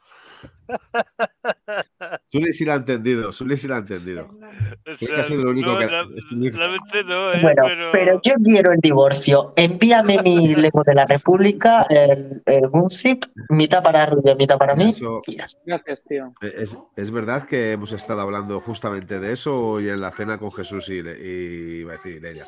Zuli 2.30 2.52
sí 2.52 2.64
lo 2.64 2.72
ha 2.72 2.76
entendido, 2.76 3.32
Zuli 3.32 3.56
sí 3.56 3.68
lo 3.68 3.74
ha 3.76 3.78
entendido. 3.78 4.28
O 4.30 5.34
lo 5.34 5.50
único 5.50 5.72
no, 5.72 5.78
que- 5.78 5.86
la- 5.86 6.04
no, 6.04 7.32
¿eh? 7.32 7.38
Bueno, 7.42 7.62
pero... 7.66 7.90
pero 7.92 8.20
yo 8.22 8.34
quiero 8.42 8.72
el 8.72 8.80
divorcio. 8.80 9.52
Envíame 9.56 10.22
mi 10.22 10.54
lego 10.56 10.82
de 10.84 10.94
la 10.94 11.04
República, 11.06 11.86
el, 11.90 12.42
el 12.46 12.68
Gunzip, 12.68 13.24
mitad 13.50 13.82
para 13.82 14.06
Rubio, 14.06 14.36
mitad 14.36 14.58
para 14.58 14.74
mí. 14.74 14.90
Eso-. 14.90 15.22
Gracias, 15.66 16.04
tío. 16.04 16.32
Es, 16.40 16.78
es 16.96 17.10
verdad 17.10 17.46
que 17.46 17.72
hemos 17.72 17.92
estado 17.92 18.20
hablando 18.20 18.60
justamente 18.60 19.20
de 19.20 19.32
eso 19.32 19.60
hoy 19.60 19.88
en 19.88 20.00
la 20.00 20.10
cena 20.10 20.38
con 20.38 20.52
Jesús 20.52 20.88
y, 20.88 21.00
y 21.00 21.80
iba 21.80 21.92
a 21.92 21.96
decir 21.96 22.16
Irene, 22.16 22.42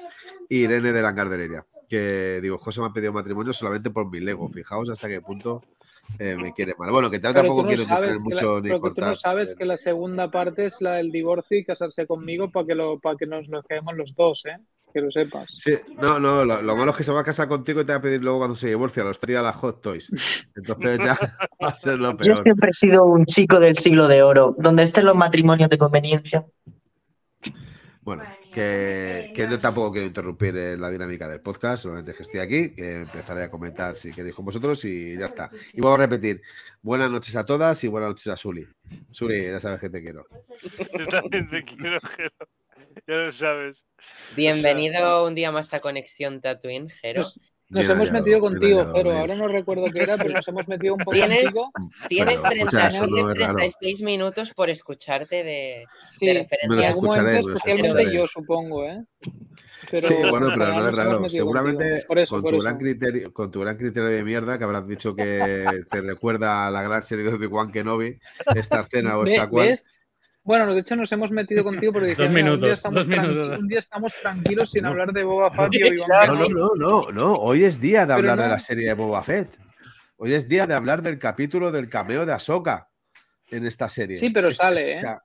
Irene 0.48 0.92
de 0.92 1.02
Langar 1.02 1.28
de 1.28 1.62
que 1.88 2.40
digo, 2.42 2.58
José 2.58 2.80
me 2.80 2.86
ha 2.86 2.92
pedido 2.92 3.12
matrimonio 3.12 3.52
solamente 3.52 3.90
por 3.90 4.10
mi 4.10 4.20
Lego. 4.20 4.48
Fijaos 4.48 4.90
hasta 4.90 5.08
qué 5.08 5.20
punto 5.20 5.62
eh, 6.18 6.36
me 6.36 6.52
quiere 6.54 6.74
mal. 6.78 6.90
Bueno, 6.90 7.10
que 7.10 7.18
tal- 7.18 7.34
tampoco 7.34 7.62
no 7.62 7.68
quiero 7.68 7.84
sabes, 7.84 8.16
que 8.16 8.22
la, 8.22 8.24
mucho 8.24 8.56
ni 8.60 8.62
pero 8.68 8.74
que 8.74 8.78
tú 8.78 8.80
cortar. 8.80 9.08
no 9.08 9.14
sabes 9.14 9.52
eh, 9.52 9.54
que 9.58 9.64
la 9.64 9.76
segunda 9.76 10.30
parte 10.30 10.66
es 10.66 10.80
la 10.80 10.94
del 10.94 11.10
divorcio 11.10 11.58
y 11.58 11.64
casarse 11.64 12.06
conmigo 12.06 12.50
para 12.50 12.66
que, 12.66 12.74
lo, 12.74 12.98
para 12.98 13.16
que 13.16 13.26
nos 13.26 13.46
lo 13.48 13.62
quedemos 13.62 13.94
los 13.96 14.14
dos, 14.14 14.44
¿eh? 14.46 14.56
Que 14.92 15.00
lo 15.00 15.10
sepas. 15.10 15.46
Sí, 15.56 15.72
no, 16.00 16.20
no, 16.20 16.44
lo, 16.44 16.62
lo 16.62 16.76
malo 16.76 16.92
es 16.92 16.96
que 16.98 17.02
se 17.02 17.10
va 17.10 17.20
a 17.20 17.24
casar 17.24 17.48
contigo 17.48 17.80
y 17.80 17.84
te 17.84 17.92
va 17.92 17.98
a 17.98 18.02
pedir 18.02 18.22
luego 18.22 18.38
cuando 18.38 18.54
se 18.54 18.68
divorcia 18.68 19.02
los 19.02 19.18
tría 19.18 19.42
las 19.42 19.56
hot 19.56 19.80
toys. 19.82 20.08
Entonces 20.56 20.98
ya 20.98 21.18
va 21.62 21.68
a 21.70 21.74
ser 21.74 21.98
lo 21.98 22.12
Yo 22.12 22.16
peor. 22.18 22.36
siempre 22.38 22.70
he 22.70 22.72
sido 22.72 23.04
un 23.04 23.24
chico 23.26 23.58
del 23.58 23.76
siglo 23.76 24.06
de 24.06 24.22
oro, 24.22 24.54
donde 24.56 24.84
estén 24.84 25.06
los 25.06 25.16
matrimonios 25.16 25.68
de 25.68 25.78
conveniencia. 25.78 26.46
Bueno, 28.02 28.22
que, 28.54 29.32
que 29.34 29.48
yo 29.50 29.58
tampoco 29.58 29.90
quiero 29.90 30.06
interrumpir 30.06 30.56
eh, 30.56 30.76
la 30.76 30.88
dinámica 30.88 31.26
del 31.28 31.40
podcast, 31.40 31.82
solamente 31.82 32.14
que 32.14 32.22
estoy 32.22 32.38
aquí, 32.38 32.72
que 32.72 33.00
empezaré 33.00 33.42
a 33.42 33.50
comentar 33.50 33.96
si 33.96 34.12
queréis 34.12 34.34
con 34.36 34.44
vosotros 34.44 34.84
y 34.84 35.18
ya 35.18 35.26
está. 35.26 35.50
Y 35.72 35.80
vuelvo 35.80 35.96
a 35.96 36.06
repetir, 36.06 36.40
buenas 36.80 37.10
noches 37.10 37.34
a 37.34 37.44
todas 37.44 37.82
y 37.82 37.88
buenas 37.88 38.10
noches 38.10 38.28
a 38.28 38.36
Suli. 38.36 38.66
Suli, 39.10 39.42
ya 39.42 39.58
sabes 39.58 39.80
que 39.80 39.90
te 39.90 40.00
quiero. 40.00 40.24
Yo 40.98 41.06
también 41.08 41.50
te 41.50 41.64
quiero, 41.64 41.98
Jero. 42.00 42.48
Ya 43.08 43.16
lo 43.16 43.32
sabes. 43.32 43.86
Bienvenido 44.36 45.26
un 45.26 45.34
día 45.34 45.50
más 45.50 45.74
a 45.74 45.80
Conexión 45.80 46.40
Tatooine, 46.40 46.90
Jero. 46.90 47.22
Nos, 47.22 47.40
nos 47.74 47.88
hemos 47.88 48.08
hallado, 48.08 48.24
metido 48.24 48.40
contigo, 48.40 48.90
pero 48.92 49.12
ahora 49.16 49.34
no 49.34 49.48
recuerdo 49.48 49.84
qué 49.92 50.02
era, 50.02 50.16
pero 50.16 50.30
nos 50.34 50.48
hemos 50.48 50.68
metido 50.68 50.94
un 50.94 51.00
poco 51.00 51.12
¿Tienes- 51.16 51.42
contigo. 51.44 51.70
Tienes, 52.08 52.40
Bueno, 52.40 52.54
30 52.54 52.64
escucha, 52.78 52.88
eso 52.88 53.06
no 53.06 53.16
tienes 53.16 53.22
es 53.34 53.38
raro. 53.40 53.56
36 53.56 54.02
minutos 54.02 54.52
por 54.54 54.70
escucharte 54.70 55.44
de, 55.44 55.84
Sí, 56.10 56.26
de 56.26 56.34
referencia. 56.34 56.88
algún 56.88 57.04
momento 57.06 57.50
especialmente 57.52 58.10
yo, 58.16 58.26
supongo, 58.26 58.84
¿eh? 58.84 59.04
Pero, 59.90 60.08
sí, 60.08 60.14
bueno, 60.30 60.48
pero 60.56 60.72
no 60.72 60.88
es 60.88 60.96
raro. 60.96 61.28
Seguramente 61.28 61.84
contigo. 61.84 62.06
Por 62.08 62.18
eso, 62.18 62.34
con, 62.36 62.42
por 62.42 62.50
tu 62.52 62.56
eso. 62.56 62.62
gran 62.64 62.78
criterio, 62.78 63.32
con 63.32 63.50
tu 63.50 63.60
gran 63.60 63.76
criterio 63.76 64.08
de 64.08 64.22
mierda, 64.24 64.56
que 64.58 64.64
habrás 64.64 64.88
dicho 64.88 65.14
que 65.14 65.64
te 65.90 66.00
recuerda 66.00 66.66
a 66.66 66.70
la 66.70 66.82
gran 66.82 67.02
serie 67.02 67.24
de 67.26 67.34
Obi-Wan 67.34 67.70
Kenobi, 67.70 68.18
esta 68.54 68.80
escena 68.80 69.18
o 69.18 69.24
esta 69.26 69.48
cual. 69.48 69.78
Bueno, 70.44 70.74
de 70.74 70.80
hecho 70.80 70.94
nos 70.94 71.10
hemos 71.10 71.30
metido 71.30 71.64
contigo 71.64 71.92
porque 71.92 72.08
Dos 72.14 72.18
dijimos, 72.18 72.32
"Mira, 72.34 72.52
un, 72.52 72.60
día 72.60 72.68
minutos, 72.68 72.70
estamos 72.78 72.96
dos 72.98 73.06
minutos. 73.08 73.60
un 73.60 73.66
día 73.68 73.78
estamos 73.78 74.14
tranquilos 74.20 74.70
sin 74.70 74.82
No. 74.82 74.90
hablar 74.90 75.12
de 75.12 75.24
Boba 75.24 75.50
Fett 75.50 75.74
y 75.74 75.78
claro. 76.04 76.34
No, 76.34 76.46
Kenobi". 76.46 76.54
no, 76.54 76.68
no, 76.76 77.02
no, 77.06 77.12
no. 77.12 77.34
Hoy 77.34 77.64
es 77.64 77.80
día 77.80 78.00
de 78.00 78.14
Pero 78.14 78.30
hablar 78.30 78.38
de 78.42 78.48
la 78.48 78.58
serie 78.58 78.86
de 78.88 78.94
Boba 78.94 79.22
Fett. 79.22 79.58
Hoy 80.16 80.34
es 80.34 80.46
día 80.48 80.66
de 80.66 80.74
hablar 80.74 81.02
del 81.02 81.18
capítulo 81.18 81.72
del 81.72 81.88
cameo 81.88 82.24
de 82.26 82.32
Ahsoka 82.32 82.88
en 83.50 83.66
esta 83.66 83.88
serie. 83.88 84.18
Sí, 84.18 84.30
pero 84.30 84.48
Es- 84.48 84.56
sale, 84.56 84.92
¿eh? 84.92 84.96
o 84.96 84.98
sea, 85.00 85.22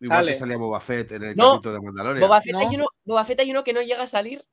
igual 0.00 0.18
Sale. 0.18 0.32
que 0.32 0.38
salía 0.38 0.56
Boba 0.58 0.80
Fett 0.80 1.12
en 1.12 1.22
el 1.24 1.36
No. 1.36 1.52
capítulo 1.52 1.74
de 1.74 1.80
Mandalorian. 1.80 2.20
Boba 2.28 2.40
Fett, 2.42 2.52
No. 2.52 2.60
hay 2.60 2.76
uno, 2.76 2.86
Boba 3.04 3.24
Fett 3.24 3.40
hay 3.40 3.50
uno 3.50 3.64
que 3.64 3.72
no 3.72 3.80
llega 3.82 4.02
a 4.02 4.06
salir. 4.06 4.44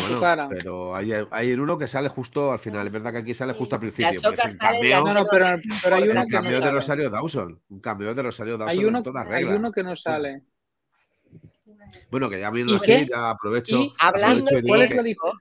Bueno, 0.00 0.18
Claro. 0.18 0.48
pero 0.50 0.94
hay, 0.96 1.12
hay 1.30 1.52
uno 1.52 1.78
que 1.78 1.86
sale 1.86 2.08
justo 2.08 2.52
al 2.52 2.58
final. 2.58 2.86
Es 2.86 2.92
verdad 2.92 3.12
que 3.12 3.18
aquí 3.18 3.34
sale 3.34 3.52
justo 3.54 3.76
al 3.76 3.80
principio. 3.80 4.10
Pues 4.22 4.44
en 4.52 4.58
cameo, 4.58 5.04
No, 5.04 5.14
no, 5.14 5.24
pero, 5.30 5.46
pero 5.82 5.96
hay 5.96 6.02
el 6.04 6.10
uno 6.10 6.22
que 6.22 6.28
no 6.30 6.42
cameo 6.42 6.52
de 6.58 6.58
sale. 6.64 6.70
Rosario 6.72 7.10
Dawson. 7.10 7.60
Un 7.68 7.80
cameo 7.80 8.14
de 8.14 8.22
Rosario 8.22 8.58
Dawson 8.58 8.78
Hay 8.78 8.84
uno, 8.84 8.98
en 8.98 9.04
toda 9.04 9.22
hay 9.22 9.28
regla. 9.28 9.56
uno 9.56 9.72
que 9.72 9.82
no 9.82 9.96
sale. 9.96 10.42
Bueno, 12.10 12.28
que 12.28 12.40
ya 12.40 12.50
viendo 12.50 12.74
¿Y 12.74 12.76
así, 12.76 12.86
qué? 12.86 13.06
ya 13.06 13.30
aprovecho. 13.30 13.76
Y 13.80 13.92
hablando 13.98 14.44
aprovecho 14.44 14.52
y 14.52 14.54
de 14.56 14.62
digo 14.62 14.68
¿Cuál 14.68 14.82
es 14.82 14.90
que- 14.90 14.96
la 14.96 15.02
diferencia? 15.02 15.40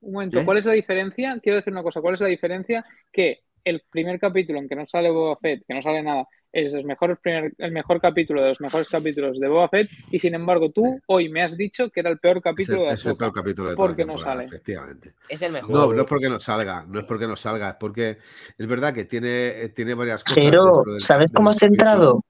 Un 0.00 0.12
momento. 0.12 0.44
¿cuál 0.44 0.58
es 0.58 0.66
la 0.66 0.72
diferencia? 0.72 1.40
Quiero 1.42 1.56
decir 1.56 1.72
una 1.72 1.82
cosa, 1.82 2.00
¿cuál 2.00 2.14
es 2.14 2.20
la 2.20 2.28
diferencia? 2.28 2.84
Que 3.12 3.42
el 3.64 3.82
primer 3.90 4.18
capítulo 4.18 4.58
en 4.58 4.68
que 4.68 4.76
no 4.76 4.86
sale 4.86 5.10
Boba 5.10 5.36
Fett, 5.36 5.64
que 5.66 5.74
no 5.74 5.82
sale 5.82 6.02
nada, 6.02 6.24
es 6.52 6.74
el 6.74 6.84
mejor, 6.84 7.18
primer- 7.20 7.52
el 7.58 7.72
mejor 7.72 8.00
capítulo 8.00 8.42
de 8.42 8.48
los 8.48 8.60
mejores 8.60 8.88
capítulos 8.88 9.38
de 9.38 9.48
Boba 9.48 9.68
Fett, 9.68 9.88
y 10.10 10.18
sin 10.18 10.34
embargo 10.34 10.70
tú 10.70 11.00
hoy 11.06 11.28
me 11.28 11.42
has 11.42 11.56
dicho 11.56 11.90
que 11.90 12.00
era 12.00 12.10
el 12.10 12.18
peor 12.18 12.36
es 12.36 12.38
el, 12.38 12.42
capítulo 12.42 12.82
de 12.84 12.92
es 12.94 13.06
el 13.06 13.16
peor 13.16 13.32
capítulo 13.32 13.70
de 13.70 13.76
porque 13.76 14.04
no 14.04 14.18
sale. 14.18 14.44
efectivamente. 14.44 15.14
Es 15.28 15.42
el 15.42 15.52
mejor. 15.52 15.70
No, 15.70 15.92
no 15.92 16.00
es 16.02 16.06
porque 16.08 16.28
no 16.28 16.38
salga, 16.38 16.84
no 16.88 17.00
es 17.00 17.04
porque 17.06 17.26
no 17.26 17.36
salga, 17.36 17.70
es 17.70 17.76
porque 17.78 18.18
es 18.56 18.66
verdad 18.66 18.94
que 18.94 19.04
tiene, 19.04 19.68
tiene 19.70 19.94
varias 19.94 20.24
cosas. 20.24 20.42
Pero, 20.42 20.82
del- 20.84 21.00
¿sabes 21.00 21.30
cómo 21.32 21.50
has 21.50 21.58
capítulo. 21.60 21.82
entrado? 21.84 22.24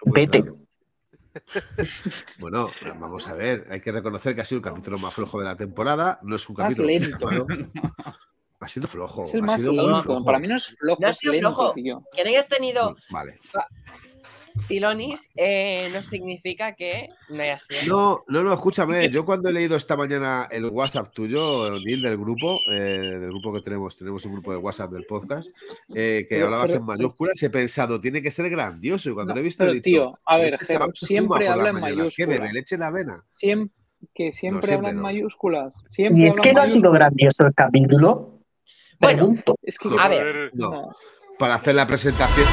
¿Cómo 0.00 0.14
Vete. 0.14 0.38
entrado? 0.38 0.58
Bueno, 2.40 2.68
vamos 2.98 3.28
a 3.28 3.34
ver, 3.34 3.66
hay 3.70 3.80
que 3.80 3.92
reconocer 3.92 4.34
que 4.34 4.40
ha 4.40 4.44
sido 4.44 4.58
el 4.58 4.64
capítulo 4.64 4.98
más 4.98 5.14
flojo 5.14 5.38
de 5.38 5.44
la 5.44 5.56
temporada, 5.56 6.18
no 6.22 6.34
es 6.34 6.48
un 6.48 6.56
Más 6.56 6.64
capítulo 6.64 6.88
lento. 6.88 7.18
malo. 7.24 7.46
Ha 8.60 8.68
sido 8.68 8.86
flojo. 8.88 9.22
Es 9.24 9.34
el 9.34 9.40
ha 9.40 9.44
más 9.46 9.60
sido 9.60 9.72
lento. 9.72 10.02
flojo. 10.02 10.24
Para 10.24 10.38
mí 10.38 10.46
no 10.46 10.56
es 10.56 10.66
flojo, 10.76 11.00
No 11.00 11.08
ha 11.08 11.12
sido 11.12 11.32
lento, 11.32 11.48
flojo. 11.54 11.72
tío. 11.74 12.02
Que 12.14 12.22
no 12.24 12.28
hayas 12.30 12.48
tenido 12.48 12.94
Vale. 13.10 13.38
Filonis 14.66 15.30
eh, 15.36 15.88
no 15.94 16.02
significa 16.02 16.74
que 16.74 17.08
no 17.30 17.40
haya 17.40 17.58
sido. 17.58 17.80
No, 17.96 18.24
no, 18.28 18.42
no, 18.42 18.52
escúchame. 18.52 19.08
Yo 19.08 19.24
cuando 19.24 19.48
he 19.48 19.52
leído 19.52 19.76
esta 19.76 19.96
mañana 19.96 20.48
el 20.50 20.66
WhatsApp 20.66 21.12
tuyo, 21.14 21.70
Neil, 21.78 22.02
del 22.02 22.18
grupo, 22.18 22.58
eh, 22.70 22.74
del 23.20 23.28
grupo 23.30 23.52
que 23.54 23.62
tenemos, 23.62 23.96
tenemos 23.96 24.24
un 24.26 24.32
grupo 24.32 24.50
de 24.50 24.58
WhatsApp 24.58 24.90
del 24.90 25.04
podcast, 25.06 25.48
eh, 25.94 26.26
que 26.28 26.34
Pero- 26.34 26.46
hablabas 26.46 26.70
pero- 26.72 26.80
en 26.80 26.86
mayúsculas, 26.86 27.42
he 27.42 27.48
pensado, 27.48 28.00
tiene 28.00 28.20
que 28.20 28.30
ser 28.30 28.50
grandioso. 28.50 29.08
Y 29.08 29.14
cuando 29.14 29.30
No, 29.30 29.34
lo 29.36 29.40
he 29.40 29.44
visto, 29.44 29.60
pero, 29.62 29.70
he 29.70 29.74
dicho, 29.76 29.84
tío, 29.84 30.18
a 30.26 30.36
ver, 30.36 30.54
este 30.54 30.66
Jero, 30.74 30.86
siempre 30.94 31.48
habla 31.48 31.68
en 31.70 31.74
mañanas. 31.76 32.14
¿Qué 32.14 32.26
mayúsculas. 32.26 32.40
bebe? 32.40 32.52
¿Leche 32.52 32.76
la 32.76 32.86
avena? 32.88 33.24
Siempre, 33.36 33.74
que 34.14 34.32
siempre 34.32 34.66
siempre 34.66 34.74
hablan 34.74 34.90
en 34.90 34.96
no. 34.96 35.02
mayúsculas. 35.04 35.82
Siempre 35.88 36.24
Y 36.24 36.26
es 36.26 36.34
que 36.34 36.52
no 36.52 36.60
ha 36.60 36.66
sido 36.66 36.90
mayúsculas. 36.90 36.98
grandioso 36.98 37.46
el 37.46 37.54
capítulo. 37.54 38.39
Bueno, 39.00 39.18
Pregunto. 39.18 39.56
Es 39.62 39.78
que 39.78 39.88
A 39.98 40.08
ver, 40.08 40.50
No. 40.54 40.70
no. 40.70 40.96
Para 41.38 41.54
hacer 41.54 41.74
la 41.74 41.86
presentación. 41.86 42.46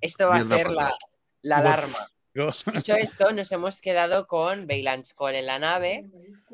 esto 0.00 0.28
va 0.28 0.36
a 0.36 0.42
ser 0.42 0.70
la, 0.70 0.96
la 1.42 1.58
alarma. 1.58 1.98
Dicho 2.74 2.94
esto, 2.94 3.32
nos 3.32 3.50
hemos 3.52 3.80
quedado 3.80 4.26
con 4.26 4.66
Bailan 4.66 5.04
Skull 5.04 5.34
en 5.36 5.46
la 5.46 5.58
nave. 5.58 6.06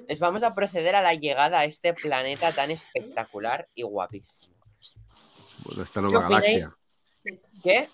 Les 0.09 0.21
vamos 0.21 0.43
a 0.45 0.55
proceder 0.55 0.95
a 0.95 1.03
la 1.03 1.15
llegada 1.15 1.59
a 1.61 1.65
este 1.65 1.93
planeta 1.93 2.53
tan 2.53 2.71
espectacular 2.71 3.69
y 3.75 3.83
guapísimo. 3.83 4.57
Bueno, 5.65 5.83
esta 5.83 6.01
nueva 6.01 6.23
galaxia. 6.23 6.75
¿Qué? 7.63 7.89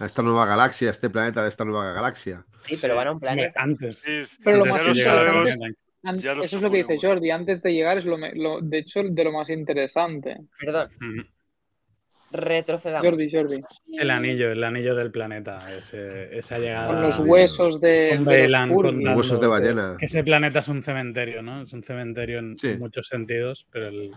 A 0.00 0.04
esta 0.06 0.22
nueva 0.22 0.46
galaxia, 0.46 0.90
este 0.90 1.10
planeta 1.10 1.42
de 1.42 1.48
esta 1.48 1.64
nueva 1.64 1.92
galaxia. 1.92 2.44
Sí, 2.60 2.76
pero 2.80 2.94
van 2.96 3.08
a 3.08 3.12
un 3.12 3.20
planeta. 3.20 3.60
Antes. 3.60 3.98
Sí, 4.00 4.12
es- 4.12 4.38
Pero 4.44 4.58
lo 4.58 4.66
más 4.66 4.84
lo 4.84 4.92
llega 4.92 5.14
la 5.14 5.24
sabemos. 5.24 5.44
reunión. 5.50 5.76
An- 6.04 6.18
Ya 6.18 6.34
lo 6.34 6.42
Eso 6.44 6.56
es 6.56 6.62
lo 6.62 6.70
que 6.70 6.84
dice. 6.84 6.98
Jordi. 7.06 7.30
Antes 7.32 7.60
de 7.62 7.72
llegar 7.72 7.98
es 7.98 8.04
lo- 8.04 8.60
de 8.60 8.78
hecho 8.78 9.00
de 9.02 9.24
lo 9.24 9.32
más 9.32 9.48
interesante. 9.50 10.36
Perdón, 10.60 10.90
Mm. 11.00 11.20
Retrocedamos. 12.30 13.08
Jordi, 13.10 13.30
Jordi. 13.30 13.60
El 13.98 14.10
anillo, 14.10 14.50
el 14.52 14.62
anillo 14.64 14.94
del 14.94 15.10
planeta. 15.10 15.58
ese- 15.76 16.36
esa 16.38 16.58
llegada. 16.58 16.86
Con 16.88 17.02
los 17.02 17.18
huesos 17.20 17.80
de, 17.80 18.12
con 18.16 18.24
de 18.26 18.48
los 18.48 18.66
contando 18.82 19.16
Huesos 19.16 19.40
de 19.40 19.46
ballena. 19.46 19.96
Que 19.98 20.06
ese 20.06 20.22
planeta 20.24 20.58
es 20.60 20.68
un 20.68 20.82
cementerio, 20.82 21.42
¿no? 21.42 21.62
Es 21.62 21.72
un 21.72 21.82
cementerio 21.82 22.38
en 22.40 22.58
Sí. 22.58 22.76
muchos 22.78 23.06
sentidos, 23.08 23.66
pero 23.70 23.88
el, 23.88 24.10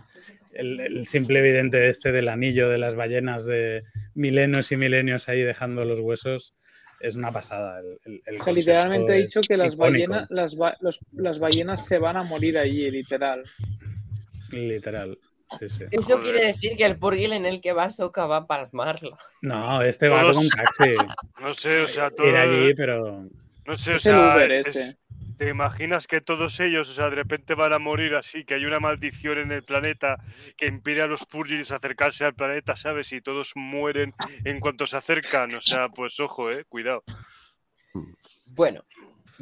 el- 0.52 0.80
el 0.80 1.06
simple 1.06 1.38
evidente 1.40 1.88
este 1.88 2.12
del 2.12 2.28
anillo 2.28 2.68
de 2.68 2.78
las 2.78 2.94
ballenas 2.94 3.44
de 3.44 3.84
milenios 4.14 4.70
y 4.72 4.76
milenios 4.76 5.28
ahí 5.28 5.42
dejando 5.42 5.84
los 5.84 6.00
huesos 6.00 6.54
es 7.00 7.16
una 7.16 7.32
pasada. 7.32 7.80
El, 7.80 7.98
el- 8.04 8.22
el 8.26 8.40
O 8.40 8.44
sea, 8.44 8.52
literalmente 8.52 9.12
ha 9.12 9.16
dicho 9.16 9.40
que 9.46 9.56
las 9.56 9.74
icónico, 9.74 10.12
ballenas, 10.12 10.30
las, 10.30 10.54
los- 10.80 11.00
las 11.12 11.38
ballenas 11.38 11.86
se 11.86 11.98
van 11.98 12.16
a 12.16 12.22
morir 12.22 12.58
allí, 12.58 12.90
literal. 12.90 13.42
Literal. 14.52 15.18
Sí, 15.58 15.68
sí. 15.68 15.84
Eso 15.90 16.16
Joder. 16.16 16.22
quiere 16.22 16.46
decir 16.46 16.76
que 16.76 16.84
el 16.84 16.98
Purgil 16.98 17.32
en 17.32 17.46
el 17.46 17.60
que 17.60 17.72
va 17.72 17.90
Soka 17.90 18.26
va 18.26 18.38
a 18.38 18.46
palmarlo. 18.46 19.16
No, 19.42 19.82
este 19.82 20.08
va 20.08 20.22
Todos- 20.22 20.36
como 20.36 20.46
un 20.46 20.50
taxi. 20.50 20.94
No 21.40 21.52
sé, 21.54 21.82
o 21.82 21.88
sea, 21.88 22.10
todo. 22.10 22.28
Ir 22.28 22.36
allí, 22.36 22.74
pero 22.74 23.26
No 23.66 23.74
sé, 23.76 23.94
o 23.94 23.98
sea, 23.98 24.44
es-. 24.44 24.98
¿te 25.38 25.48
imaginas 25.48 26.06
que 26.06 26.20
todos 26.20 26.60
ellos, 26.60 26.88
o 26.90 26.92
sea, 26.92 27.06
de 27.10 27.16
repente 27.16 27.54
van 27.54 27.72
a 27.72 27.78
morir 27.80 28.14
así, 28.14 28.44
que 28.44 28.54
hay 28.54 28.64
una 28.64 28.78
maldición 28.78 29.38
en 29.38 29.50
el 29.50 29.62
planeta 29.64 30.16
que 30.56 30.66
impide 30.66 31.02
a 31.02 31.06
los 31.08 31.24
Purgils 31.26 31.72
acercarse 31.72 32.24
al 32.24 32.34
planeta, 32.34 32.76
¿sabes? 32.76 33.12
Y 33.12 33.20
todos 33.20 33.52
mueren 33.56 34.14
en 34.44 34.60
cuanto 34.60 34.86
se 34.86 34.96
acercan, 34.96 35.52
o 35.54 35.60
sea, 35.60 35.88
pues 35.88 36.20
ojo, 36.20 36.50
eh, 36.52 36.64
cuidado. 36.68 37.02
Bueno, 38.54 38.84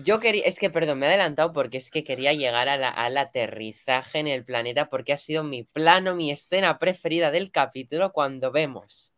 yo 0.03 0.21
quería, 0.21 0.45
es 0.45 0.59
que 0.59 0.71
perdón, 0.71 0.99
me 0.99 1.07
he 1.07 1.09
adelantado 1.09 1.53
porque 1.53 1.79
es 1.79 1.91
que 1.91 2.05
quería 2.05 2.33
llegar 2.33 2.69
a 2.69 2.77
la- 2.77 2.89
al 2.89 3.17
aterrizaje 3.17 4.19
en 4.19 4.27
el 4.29 4.45
planeta 4.45 4.89
porque 4.91 5.13
ha 5.13 5.17
sido 5.17 5.43
mi 5.45 5.63
plano, 5.65 6.15
mi 6.15 6.31
escena 6.31 6.79
preferida 6.79 7.31
del 7.31 7.51
capítulo 7.51 8.13
cuando 8.13 8.51
vemos 8.53 9.13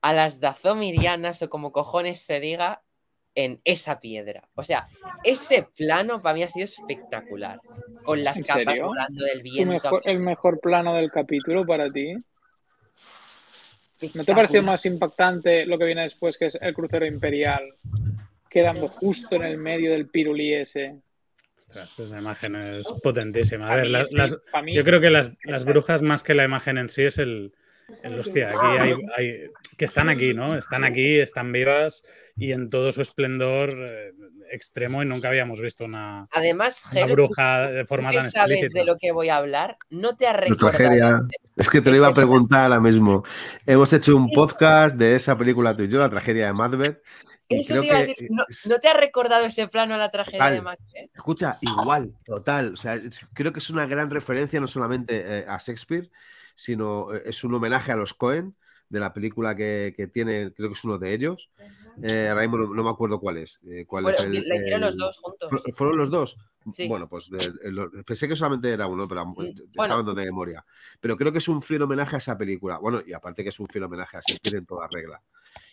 a 0.00 0.12
las 0.12 0.40
Dazomirianas 0.40 1.42
o 1.42 1.48
como 1.48 1.72
cojones 1.72 2.20
se 2.20 2.40
diga 2.40 2.82
en 3.34 3.60
esa 3.64 3.98
piedra. 4.00 4.48
O 4.54 4.62
sea, 4.62 4.86
ese 5.24 5.66
plano 5.76 6.22
para 6.22 6.34
mí 6.34 6.42
ha 6.42 6.48
sido 6.48 6.64
espectacular. 6.66 7.58
Con 8.04 8.20
las 8.20 8.36
¿En 8.36 8.42
capas 8.44 8.80
volando 8.80 9.24
del 9.24 9.38
¿Tu 9.38 9.42
viento. 9.44 9.72
mejor- 9.72 10.02
el 10.04 10.18
mejor 10.20 10.60
plano 10.60 10.94
del 10.94 11.10
capítulo 11.10 11.66
para 11.66 11.90
ti. 11.90 12.14
¿No 14.14 14.24
te 14.24 14.34
pareció 14.34 14.62
más 14.62 14.84
impactante 14.84 15.64
lo 15.66 15.78
que 15.78 15.84
viene 15.86 16.02
después, 16.02 16.36
que 16.36 16.46
es 16.46 16.58
el 16.60 16.74
crucero 16.74 17.06
imperial, 17.06 17.62
quedando 18.54 18.88
justo 18.88 19.36
en 19.36 19.42
el 19.42 19.58
medio 19.58 19.90
del 19.90 20.08
pirulí 20.08 20.54
ese? 20.54 21.02
Ostras, 21.58 21.92
pues 21.96 22.10
la 22.10 22.20
imagen 22.20 22.56
es 22.56 22.86
potentísima. 23.02 23.68
A 23.70 23.74
ver, 23.76 23.86
las- 23.88 24.12
las- 24.12 24.38
yo 24.72 24.84
creo 24.84 25.00
que 25.00 25.10
las, 25.10 25.32
brujas, 25.64 26.00
más 26.02 26.22
que 26.22 26.34
la 26.34 26.44
imagen 26.44 26.78
en 26.78 26.88
sí, 26.88 27.02
es 27.04 27.18
el, 27.18 27.52
el 28.02 28.18
hostia. 28.18 28.50
Aquí 28.50 28.78
hay, 28.78 28.92
hay- 29.16 29.40
que 29.76 29.84
están 29.84 30.08
aquí, 30.08 30.34
¿no? 30.34 30.56
Están 30.56 30.84
aquí, 30.84 31.18
están 31.18 31.50
vivas 31.52 32.04
y 32.36 32.52
en 32.52 32.70
todo 32.70 32.92
su 32.92 33.02
esplendor 33.02 33.70
eh, 33.76 34.12
extremo 34.52 35.02
y 35.02 35.06
nunca 35.06 35.28
habíamos 35.28 35.60
visto 35.60 35.84
una, 35.86 36.28
Además, 36.32 36.82
una 36.92 37.00
Jero, 37.00 37.06
¿tú 37.08 37.12
bruja 37.14 37.70
de 37.70 37.84
forma 37.86 38.12
tan 38.12 38.30
sabes 38.30 38.58
explícita. 38.58 38.80
de 38.80 38.84
lo 38.86 38.96
que 38.98 39.10
voy 39.12 39.30
a 39.30 39.36
hablar? 39.38 39.76
¿No 39.90 40.16
te 40.16 40.26
ha 40.28 40.32
recordado? 40.34 40.70
tragedia. 40.76 41.20
Es 41.56 41.68
que 41.70 41.80
te 41.80 41.90
lo 41.90 41.96
iba 41.96 42.08
a 42.08 42.14
preguntar 42.14 42.60
ahora 42.60 42.78
mismo. 42.80 43.24
Hemos 43.66 43.92
hecho 43.94 44.14
un 44.16 44.30
podcast 44.30 44.94
de 44.96 45.16
esa 45.16 45.36
película 45.38 45.74
tú 45.76 45.82
y 45.84 45.88
yo, 45.88 45.98
la 45.98 46.10
tragedia 46.10 46.46
de 46.46 46.52
Macbeth. 46.52 47.00
Y 47.48 47.56
Eso 47.60 47.68
creo 47.74 47.80
te 47.82 47.86
iba 47.88 47.96
a 47.96 48.00
que 48.00 48.06
decir, 48.06 48.30
¿no, 48.30 48.44
es- 48.48 48.66
¿no 48.66 48.78
te 48.78 48.88
ha 48.88 48.94
recordado 48.94 49.44
ese 49.44 49.68
plano 49.68 49.94
a 49.94 49.98
la 49.98 50.10
tragedia 50.10 50.50
de 50.50 50.60
Macbeth? 50.62 51.10
Escucha, 51.14 51.58
igual, 51.60 52.14
total. 52.24 52.72
O 52.72 52.76
sea, 52.76 52.98
creo 53.34 53.52
que 53.52 53.58
es 53.58 53.70
una 53.70 53.86
gran 53.86 54.10
referencia 54.10 54.60
no 54.60 54.66
solamente 54.66 55.40
eh, 55.40 55.44
a 55.48 55.58
Shakespeare, 55.58 56.10
sino 56.54 57.14
eh, 57.14 57.22
es 57.26 57.44
un 57.44 57.54
homenaje 57.54 57.92
a 57.92 57.96
los 57.96 58.14
Cohen 58.14 58.56
de 58.88 59.00
la 59.00 59.12
película 59.12 59.54
que, 59.54 59.92
que 59.96 60.06
tiene, 60.06 60.52
creo 60.52 60.68
que 60.70 60.74
es 60.74 60.84
uno 60.84 60.98
de 60.98 61.12
ellos. 61.12 61.50
Eh, 62.02 62.28
ahora 62.28 62.42
mismo 62.42 62.58
no, 62.58 62.74
no 62.74 62.82
me 62.84 62.90
acuerdo 62.90 63.20
cuál 63.20 63.36
es. 63.38 63.60
eh, 63.68 63.84
cuál 63.86 64.08
es 64.08 64.16
Fueron- 64.16 64.34
el- 64.36 64.48
la 64.48 64.56
hicieron 64.56 64.80
los 64.80 64.96
dos 64.96 65.16
juntos. 65.18 65.50
¿Fu- 65.62 65.72
¿Fueron 65.72 65.96
los 65.98 66.10
dos? 66.10 66.36
Sí. 66.72 66.88
Bueno, 66.88 67.08
pues 67.08 67.30
eh, 67.32 67.52
eh, 67.62 68.02
pensé 68.04 68.26
que 68.26 68.34
solamente 68.36 68.72
era 68.72 68.86
uno, 68.86 69.06
pero 69.06 69.24
Mm, 69.26 69.30
eh, 69.30 69.34
bueno. 69.34 69.62
estaba 69.70 69.96
dando 69.96 70.14
de 70.14 70.24
memoria. 70.24 70.64
Pero 71.00 71.16
creo 71.16 71.30
que 71.30 71.38
es 71.38 71.48
un 71.48 71.62
fiel 71.62 71.82
homenaje 71.82 72.16
a 72.16 72.18
esa 72.18 72.36
película. 72.38 72.78
Bueno, 72.78 73.00
y 73.06 73.12
aparte 73.12 73.42
que 73.42 73.50
es 73.50 73.60
un 73.60 73.68
fiel 73.68 73.84
homenaje 73.84 74.16
a 74.16 74.20
Shakespeare 74.20 74.56
en 74.56 74.66
toda 74.66 74.88
regla. 74.90 75.20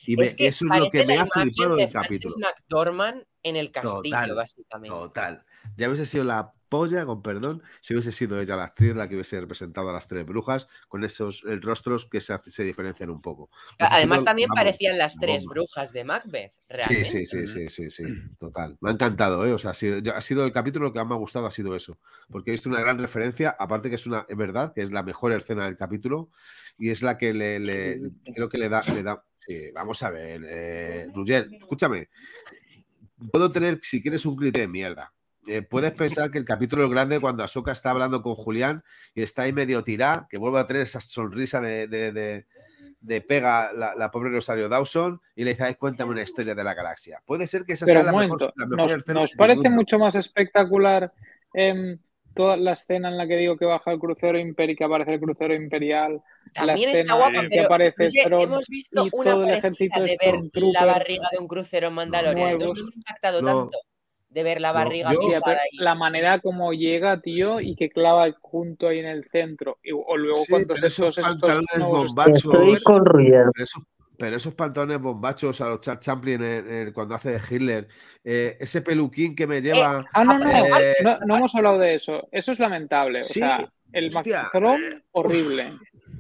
Y 0.06 0.16
me- 0.18 0.24
es 0.24 0.36
que 0.36 0.48
eso 0.48 0.66
es 0.72 0.80
lo 0.80 0.90
que 0.90 1.06
me 1.06 1.18
ha 1.18 1.26
flipado 1.26 1.76
de 1.76 1.84
del 1.84 1.92
capítulo. 1.94 2.36
McDormand 2.40 3.24
en 3.44 3.56
el 3.56 3.72
castillo, 3.72 4.02
Total, 4.04 4.36
básicamente. 4.36 4.90
Total. 4.96 5.46
Ya 5.78 5.88
hubiese 5.88 6.06
sido 6.06 6.24
la 6.24 6.54
polla, 6.70 7.06
con 7.06 7.22
perdón, 7.22 7.62
si 7.82 7.94
hubiese 7.94 8.12
sido 8.12 8.40
ella 8.40 8.56
la 8.56 8.66
actriz 8.66 8.96
la 8.96 9.08
que 9.10 9.16
hubiese 9.16 9.40
representado 9.40 9.90
a 9.90 9.94
las 9.94 10.08
tres 10.08 10.26
brujas 10.26 10.68
con 10.88 11.04
esos 11.04 11.44
eh, 11.46 11.58
rostros 11.62 12.06
que 12.06 12.22
se, 12.22 12.38
se 12.40 12.64
diferencian 12.64 13.10
un 13.10 13.22
poco. 13.22 13.50
Hubiese 13.78 13.96
Además, 13.96 14.20
sido, 14.20 14.26
también 14.26 14.50
vamos, 14.50 14.64
parecían 14.64 14.98
las 14.98 15.20
tres 15.20 15.46
brujas 15.46 15.92
de 15.92 16.04
Macbeth, 16.06 16.54
Sí, 16.54 16.56
realmente. 16.70 17.06
sí, 17.06 17.26
sí, 17.26 17.48
sí, 17.48 17.70
sí, 17.70 17.90
sí, 17.90 18.04
total. 18.40 18.78
Me 18.80 18.90
ha 18.90 18.94
encantado, 18.94 19.46
¿eh? 19.46 19.54
O 19.54 19.58
sea, 19.58 19.72
ha 19.72 19.74
sido, 19.74 20.16
ha 20.16 20.22
sido 20.22 20.46
el 20.46 20.52
capítulo 20.54 20.92
que 20.94 21.00
más 21.00 21.08
me 21.10 21.16
ha 21.16 21.18
gustado, 21.18 21.46
ha 21.46 21.52
sido 21.52 21.76
eso. 21.76 22.00
Porque 22.30 22.52
he 22.52 22.54
visto 22.54 22.70
una 22.70 22.80
gran 22.80 22.98
referencia, 22.98 23.56
aparte 23.60 23.90
que 23.90 23.96
es 23.96 24.08
una, 24.08 24.26
es 24.30 24.38
verdad, 24.38 24.74
que 24.74 24.82
es 24.82 24.92
la 24.92 25.04
mejor 25.04 25.34
escena 25.34 25.66
del 25.66 25.76
capítulo 25.78 26.30
y 26.78 26.90
es 26.90 27.02
la 27.04 27.18
que 27.18 27.34
le, 27.34 27.60
le- 27.60 28.00
creo 28.34 28.48
que 28.50 28.58
le 28.58 28.70
da, 28.70 28.82
le 28.94 29.04
da. 29.04 29.24
Sí, 29.38 29.72
vamos 29.74 30.02
a 30.04 30.10
ver, 30.12 30.42
eh, 30.46 31.08
Roger, 31.14 31.50
escúchame. 31.60 32.10
Puedo 33.32 33.52
tener, 33.52 33.80
si 33.82 34.02
quieres, 34.02 34.26
un 34.26 34.36
criterio 34.36 34.68
de 34.68 34.72
mierda. 34.72 35.14
Eh, 35.48 35.62
puedes 35.64 35.92
pensar 35.94 36.30
que 36.30 36.38
el 36.38 36.46
capítulo 36.46 36.84
es 36.84 36.90
grande 36.92 37.20
cuando 37.20 37.44
Ahsoka 37.44 37.72
está 37.72 37.90
hablando 37.92 38.22
con 38.22 38.36
Julián 38.36 38.84
y 39.16 39.24
está 39.24 39.44
ahí 39.44 39.54
medio 39.54 39.84
tirada, 39.84 40.28
que 40.30 40.38
vuelve 40.38 40.60
a 40.60 40.68
tener 40.68 40.84
esa 40.84 41.00
sonrisa 41.02 41.60
de, 41.62 41.88
de- 41.88 42.12
de- 42.12 42.46
de 43.00 43.20
pega 43.22 43.74
la, 43.74 43.96
la 43.96 44.12
pobre 44.12 44.30
Rosario 44.30 44.70
Dawson 44.70 45.20
y 45.36 45.44
le 45.44 45.52
dice, 45.52 45.64
"Ay, 45.64 45.74
cuéntame 45.74 46.12
una 46.12 46.22
historia 46.22 46.54
de 46.54 46.64
la 46.64 46.76
galaxia. 46.76 47.20
Puede 47.26 47.48
ser 47.48 47.64
que 47.66 47.74
esa 47.74 47.88
Pero 47.88 48.02
sea 48.02 48.06
la 48.06 48.12
momento, 48.12 48.36
mejor, 48.36 48.54
la 48.56 48.66
mejor 48.68 48.78
¿nos, 48.92 48.98
escena 49.00 49.20
nos 49.22 49.30
del 49.32 49.38
parece 49.38 49.62
mundo. 49.64 49.76
mucho 49.78 49.98
más 49.98 50.14
espectacular 50.16 51.12
em, 51.56 51.98
toda 52.36 52.58
la 52.58 52.74
escena 52.74 53.10
en 53.10 53.18
la 53.18 53.28
que 53.28 53.38
digo 53.38 53.58
que 53.58 53.66
baja 53.66 53.92
el 53.92 53.98
crucero 54.00 54.38
imperial 54.38 54.74
y 54.74 54.76
que 54.76 54.84
aparece 54.84 55.14
el 55.16 55.20
crucero 55.20 55.56
imperial? 55.56 56.22
También 56.54 56.68
la 56.68 56.74
está 56.76 56.92
escena 56.92 57.16
guapa, 57.16 57.40
en 57.40 57.50
que 57.50 57.56
pero 57.56 57.66
aparece 57.66 58.04
oye, 58.06 58.44
hemos 58.44 58.68
visto 58.68 59.06
y 59.06 59.10
una 59.14 59.32
todo 59.32 59.42
el 59.42 59.48
parecida 59.48 59.68
ejército 59.68 60.02
de 60.04 60.18
ver 60.22 60.64
la 60.74 60.86
barriga 60.86 61.28
de 61.32 61.38
un 61.40 61.48
crucero 61.48 61.88
en 61.88 61.94
Mandalorian. 61.96 62.50
Entonces 62.52 62.68
no 62.68 62.84
nuevos. 62.84 62.86
me 62.86 62.92
ha 62.94 62.98
impactado 62.98 63.42
No. 63.42 63.48
tanto 63.48 63.78
de 64.32 64.44
ver 64.44 64.62
la 64.62 64.70
No, 64.70 64.76
barriga 64.76 65.12
yo- 65.14 65.20
la 65.80 65.94
manera 65.94 66.40
como 66.40 66.72
llega, 66.74 67.20
tío, 67.22 67.60
y 67.60 67.76
que 67.76 67.90
clava 67.90 68.32
junto 68.42 68.88
ahí 68.88 69.00
en 69.00 69.06
el 69.08 69.26
centro. 69.30 69.78
Y- 69.84 69.92
o 69.92 70.16
luego 70.18 70.40
Sí, 70.40 70.50
cuando 70.50 70.74
pero 70.74 70.88
esos 70.88 71.18
estos, 71.18 71.32
pantalones 71.32 71.68
nuevos 71.78 72.08
bombachos- 72.16 72.46
Estoy 72.46 72.82
con. 72.84 73.04
Pero 73.04 73.52
esos, 73.58 73.84
pero 74.18 74.36
esos 74.38 74.54
pantalones 74.56 75.02
bombachos 75.02 75.60
a 75.62 75.68
los 75.68 75.82
en- 76.42 76.72
en- 76.74 76.94
cuando 76.94 77.16
hace 77.16 77.32
de 77.32 77.42
Hitler, 77.50 77.88
eh, 78.24 78.56
ese 78.60 78.82
peluquín 78.82 79.36
que 79.36 79.48
me 79.48 79.62
lleva. 79.62 80.06
Ah, 80.14 80.24
no, 80.24 80.38
no, 80.40 80.50
Eh, 80.50 80.94
no, 81.04 81.20
no 81.26 81.36
hemos 81.36 81.54
hablado 81.56 81.78
de 81.80 81.96
eso. 81.96 82.28
Eso 82.32 82.52
es 82.54 82.60
lamentable. 82.60 83.24
Sí, 83.24 83.42
o 83.42 83.46
sea, 83.46 83.70
el 83.92 84.12
eh, 84.76 85.02
horrible. 85.12 85.74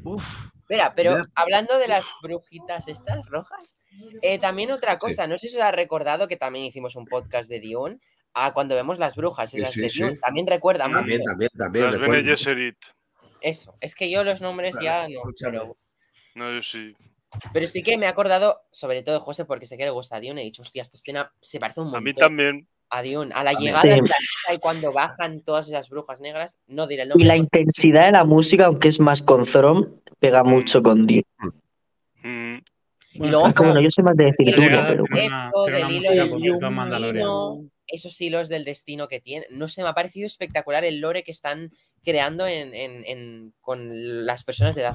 Uf, 0.03 0.49
Espera, 0.61 0.93
pero 0.95 1.17
hablando 1.35 1.77
de 1.79 1.87
las 1.89 2.05
brujitas 2.21 2.87
estas 2.87 3.25
rojas, 3.29 3.75
eh, 4.21 4.39
también 4.39 4.71
otra 4.71 4.97
cosa, 4.97 5.27
no 5.27 5.37
sé 5.37 5.49
si 5.49 5.55
os 5.57 5.61
ha 5.63 5.71
recordado 5.71 6.27
que 6.27 6.37
también 6.37 6.65
hicimos 6.65 6.95
un 6.95 7.05
podcast 7.05 7.49
de 7.49 7.59
Dune, 7.59 7.99
a 8.33 8.53
cuando 8.53 8.75
vemos 8.75 8.97
las 8.99 9.15
brujas, 9.15 9.49
Sí, 9.51 9.59
las 9.59 9.71
sí, 9.71 9.81
de 9.81 9.89
sí. 9.89 10.01
Dune, 10.03 10.17
también 10.17 10.47
recuerda 10.47 10.85
también, 10.89 11.19
mucho. 11.19 11.29
también, 11.29 11.49
también. 11.57 11.85
Las 11.85 11.93
recuerdo. 11.95 12.13
Bene 12.15 12.29
Gesserit. 12.29 12.77
Eso, 13.41 13.75
es 13.81 13.95
que 13.95 14.09
yo 14.09 14.23
los 14.23 14.41
nombres 14.41 14.75
ya 14.81 15.07
no, 15.09 15.21
pero, 15.39 15.75
No, 16.35 16.53
yo 16.53 16.61
sí. 16.61 16.95
pero 17.51 17.65
sí 17.67 17.81
que 17.83 17.97
me 17.97 18.05
he 18.05 18.09
acordado, 18.09 18.61
sobre 18.71 19.01
todo 19.03 19.15
de 19.15 19.21
José, 19.21 19.45
porque 19.45 19.65
sé 19.65 19.77
que 19.77 19.83
le 19.85 19.89
gusta 19.89 20.15
a 20.17 20.21
Dune, 20.21 20.41
he 20.41 20.45
dicho, 20.45 20.61
hostia, 20.61 20.81
esta 20.83 20.95
escena 20.97 21.31
se 21.41 21.59
parece 21.59 21.81
un 21.81 21.87
A 21.87 21.91
montón 21.91 22.03
mí 22.03 22.13
también. 22.13 22.67
a 22.89 23.01
Dune, 23.03 23.31
a 23.33 23.43
la 23.43 23.53
llegada 23.53 23.81
sí. 23.81 23.89
al 23.89 23.97
planeta 23.99 24.53
y 24.53 24.57
cuando 24.59 24.93
bajan 24.93 25.41
todas 25.41 25.67
esas 25.67 25.89
brujas 25.89 26.21
negras, 26.21 26.57
no 26.67 26.85
diré 26.87 27.01
el 27.03 27.07
Y 27.07 27.09
nombre. 27.09 27.27
la 27.27 27.33
porque- 27.33 27.59
intensidad 27.59 28.05
de 28.05 28.11
la 28.11 28.23
música, 28.25 28.65
aunque 28.67 28.87
es 28.89 28.99
más 28.99 29.23
con 29.23 29.43
Throm, 29.45 29.99
pega 30.19 30.43
mucho 30.43 30.81
con 30.83 31.07
Dune. 31.07 31.25
Mm, 32.23 32.59
Bueno, 33.15 33.31
luego 33.39 33.53
bueno, 33.57 33.81
yo 33.81 33.89
soy 33.89 34.03
más 34.03 34.15
de 34.15 34.31
llegada 34.39 34.87
pero 34.87 35.03
tiene 35.03 35.27
una, 35.27 35.47
Eco, 35.49 35.65
tiene 35.65 35.79
una 35.79 35.87
del 35.87 35.95
música 35.95 36.13
hilo 36.13 36.23
un 36.23 36.29
del 36.29 36.29
poquito 36.31 36.51
destino. 36.51 36.71
mandaloriana. 36.71 37.27
No, 37.27 37.63
esos 37.87 38.21
hilos 38.21 38.49
del 38.49 38.63
destino 38.65 39.07
que 39.07 39.19
tiene. 39.19 39.45
No 39.51 39.67
sé, 39.67 39.83
me 39.83 39.89
ha 39.89 39.93
parecido 39.93 40.27
espectacular 40.27 40.83
el 40.85 40.99
lore 41.01 41.23
que 41.23 41.31
están 41.31 41.71
creando 42.03 42.47
en, 42.47 42.73
en- 42.73 43.03
en- 43.05 43.53
con 43.59 44.25
las 44.25 44.43
personas 44.43 44.75
de 44.75 44.81
edad. 44.81 44.93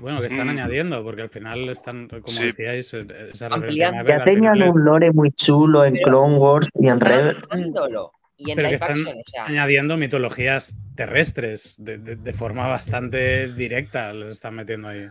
Bueno, 0.00 0.20
que 0.20 0.26
están 0.26 0.46
Mm. 0.46 0.50
añadiendo, 0.50 1.02
porque 1.02 1.22
al 1.22 1.30
final 1.30 1.68
están, 1.70 2.06
como 2.08 2.26
Sí. 2.28 2.44
decíais, 2.44 2.92
eh, 2.94 3.06
esa 3.32 3.46
Ampliando. 3.46 3.56
referencia 3.56 3.88
a 3.88 3.90
ya 3.90 3.96
Macbeth, 3.96 4.18
al 4.20 4.24
tenían 4.24 4.62
un 4.70 4.84
lore 4.84 5.10
muy 5.12 5.32
chulo 5.32 5.84
en 5.84 5.94
Pero- 5.94 6.04
Clone 6.04 6.34
Wars 6.36 6.68
y 6.78 6.88
en. 6.88 6.98
Trabajándolo. 6.98 8.12
Y 8.36 8.50
en 8.52 8.56
Pero 8.56 8.68
que 8.68 8.74
están 8.76 8.90
action, 8.92 9.08
o 9.16 9.22
sea, 9.24 9.46
añadiendo 9.46 9.96
mitologías 9.96 10.78
terrestres 10.94 11.74
de, 11.82 11.98
de- 11.98 12.14
de 12.14 12.32
forma 12.32 12.68
bastante 12.68 13.52
directa, 13.52 14.12
les 14.12 14.32
están 14.32 14.54
metiendo 14.54 14.86
ahí. 14.88 15.06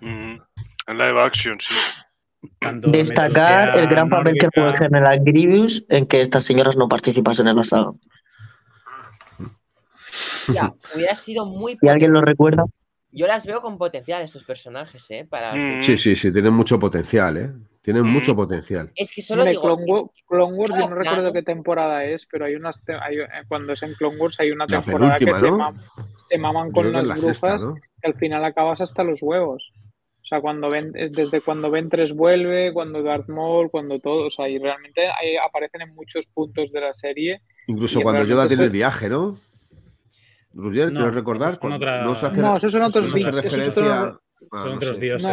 mm. 0.00 0.38
En 0.88 0.96
live 0.98 1.20
action, 1.20 1.58
sí. 1.60 1.74
Tanto 2.58 2.90
Destacar 2.90 3.78
el 3.78 3.88
gran 3.88 4.08
papel 4.08 4.34
que 4.34 4.46
nórdica- 4.46 4.50
juega 4.54 4.70
el 4.70 4.76
general 4.78 5.20
Grievous 5.22 5.84
en 5.88 6.06
que 6.06 6.20
estas 6.20 6.44
señoras 6.44 6.76
no 6.76 6.88
participasen 6.88 7.46
en 7.48 7.56
la 7.56 7.64
saga. 7.64 7.92
ya, 10.52 10.72
hubiera 10.94 11.14
sido 11.14 11.44
muy 11.46 11.76
Si 11.76 11.88
alguien 11.88 12.12
lo 12.12 12.20
recuerda, 12.22 12.64
Yo 13.10 13.26
las 13.26 13.46
veo 13.46 13.62
con 13.62 13.78
potencial 13.78 14.20
estos 14.22 14.44
personajes, 14.44 15.10
¿eh? 15.10 15.26
Para 15.28 15.52
el 15.54 15.78
Mm. 15.78 15.82
Sí, 15.82 15.96
sí, 15.96 16.14
sí, 16.14 16.30
tienen 16.30 16.52
mucho 16.52 16.78
potencial, 16.78 17.36
¿eh? 17.38 17.50
Tienen 17.80 18.04
mucho 18.04 18.36
potencial. 18.36 18.90
Es 18.94 19.12
que 19.14 19.22
solo 19.22 19.46
digo. 19.46 19.62
Clone, 19.62 19.84
es 19.84 19.90
Wa- 19.90 20.10
Clone 20.28 20.52
Wars, 20.54 20.74
yo 20.78 20.88
no 20.90 20.94
recuerdo 20.94 21.32
qué 21.32 21.42
temporada 21.42 22.04
es, 22.04 22.26
pero 22.30 22.44
hay 22.44 22.54
unas 22.54 22.84
te- 22.84 22.92
hay- 22.94 23.18
eh, 23.20 23.26
cuando 23.48 23.72
es 23.72 23.82
en 23.82 23.94
Clone 23.94 24.18
Wars 24.18 24.38
hay 24.40 24.50
una 24.50 24.66
temporada 24.66 25.18
que 25.18 25.32
se, 25.34 25.40
¿no? 25.50 25.56
mam- 25.58 25.80
se 26.16 26.38
maman 26.38 26.70
con 26.70 26.84
que 26.84 26.92
las 26.92 27.08
la 27.08 27.16
sexta, 27.16 27.46
brujas 27.46 27.64
¿no? 27.64 27.74
que 27.76 28.08
al 28.08 28.14
final 28.14 28.44
acabas 28.44 28.80
hasta 28.82 29.02
los 29.04 29.22
huevos. 29.22 29.72
O 30.28 30.34
sea, 30.36 30.42
cuando 30.42 30.68
ven, 30.68 30.92
eh, 30.94 31.08
desde 31.10 31.40
cuando 31.40 31.70
Ventres 31.70 32.12
vuelve, 32.12 32.70
cuando 32.74 33.02
Darth 33.02 33.30
Maul, 33.30 33.70
cuando 33.70 33.98
todo, 33.98 34.26
o 34.26 34.30
sea, 34.30 34.46
y 34.46 34.58
realmente 34.58 35.06
ahí 35.08 35.38
aparecen 35.38 35.80
en 35.80 35.94
muchos 35.94 36.26
puntos 36.26 36.70
de 36.70 36.82
la 36.82 36.92
serie. 36.92 37.40
Incluso 37.66 38.02
cuando 38.02 38.24
Yoda 38.24 38.42
tiene 38.46 38.64
eso- 38.64 38.64
el 38.64 38.70
viaje, 38.70 39.08
¿no? 39.08 39.38
Roger, 40.52 40.92
No, 40.92 41.00
¿quieres 41.00 41.14
recordar? 41.14 41.58
otra- 41.62 42.02
no 42.02 42.14
se 42.14 42.26
hace, 42.26 42.40
No, 42.42 42.56
esos 42.58 42.72
son 42.72 42.82
otros 42.82 43.06
esos 43.06 43.12
son 43.22 43.62
otros- 43.70 44.20
Ah, 44.52 44.64
no 44.66 44.80
sé. 44.80 45.00
dioses. 45.00 45.22
No, 45.22 45.28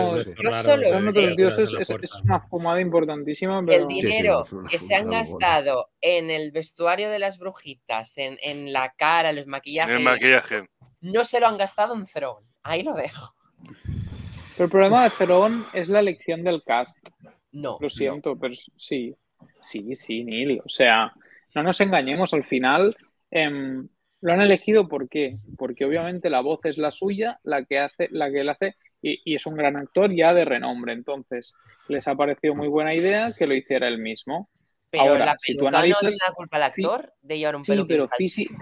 raros 0.50 0.64
solo 0.64 0.84
Son 0.86 1.08
otros 1.10 1.36
dioses, 1.36 1.74
es, 1.78 2.22
una 2.24 2.40
fumada 2.48 2.80
importantísima, 2.80 3.60
El 3.68 3.82
sí, 3.82 3.88
dinero 4.02 4.46
que 4.70 4.80
se 4.80 4.96
han 4.96 5.10
gastado 5.12 5.90
en 6.00 6.32
el 6.32 6.52
vestuario 6.54 7.10
de 7.10 7.20
las 7.20 7.38
brujitas, 7.38 8.18
en, 8.18 8.38
en 8.42 8.72
la 8.72 8.94
cara, 8.98 9.34
los 9.34 9.46
maquillajes, 9.46 9.98
El 9.98 10.04
maquillaje. 10.04 10.62
no 11.02 11.26
se 11.26 11.42
lo 11.42 11.48
han 11.48 11.58
gastado 11.58 11.94
en 11.96 12.06
Throne. 12.06 12.48
Ahí 12.64 12.82
lo 12.84 12.94
dejo. 12.96 13.36
Pero 14.56 14.66
el 14.66 14.72
problema 14.72 15.04
de 15.04 15.10
Cerón 15.12 15.66
es 15.74 15.90
la 15.90 16.00
elección 16.00 16.44
del 16.44 16.64
cast. 16.64 16.98
No. 17.52 17.78
Lo 17.80 17.90
siento, 17.90 18.38
pero 18.38 18.54
sí, 18.78 19.16
sí, 19.62 19.96
sí, 19.96 20.24
Neil. 20.24 20.62
O 20.66 20.70
sea, 20.70 21.14
no 21.54 21.64
nos 21.64 21.80
engañemos, 21.82 22.34
al 22.34 22.44
final 22.44 22.96
em, 23.32 23.88
lo 24.22 24.34
han 24.34 24.42
elegido 24.42 24.88
¿por 24.88 25.08
qué? 25.10 25.38
Porque 25.58 25.86
obviamente 25.86 26.30
la 26.30 26.42
voz 26.42 26.60
es 26.66 26.78
la 26.78 26.92
suya, 26.92 27.40
la 27.44 27.64
que 27.66 27.80
hace, 27.80 28.08
la 28.12 28.30
que 28.32 28.42
él 28.42 28.50
hace, 28.50 28.76
y, 29.02 29.22
y 29.24 29.36
es 29.36 29.46
un 29.46 29.56
gran 29.56 29.76
actor 29.76 30.14
ya 30.14 30.34
de 30.34 30.46
renombre. 30.46 30.94
Entonces, 30.94 31.54
les 31.88 32.08
ha 32.08 32.16
parecido 32.16 32.56
muy 32.56 32.68
buena 32.68 32.94
idea 32.94 33.34
que 33.38 33.48
lo 33.48 33.54
hiciera 33.54 33.88
él 33.88 34.00
mismo. 34.00 34.50
Pero 34.90 35.04
Ahora, 35.12 35.26
la 35.26 35.36
si 35.40 35.54
tú 35.54 35.66
peluca 35.66 35.72
no 35.72 35.78
analizas- 35.84 36.00
tiene 36.00 36.16
la 36.28 36.34
culpa 36.34 36.58
al 36.58 36.64
actor 36.64 37.14
de 37.22 37.38
llevar 37.38 37.56
un 37.58 37.64
Sí, 37.64 37.74
pero 37.88 38.08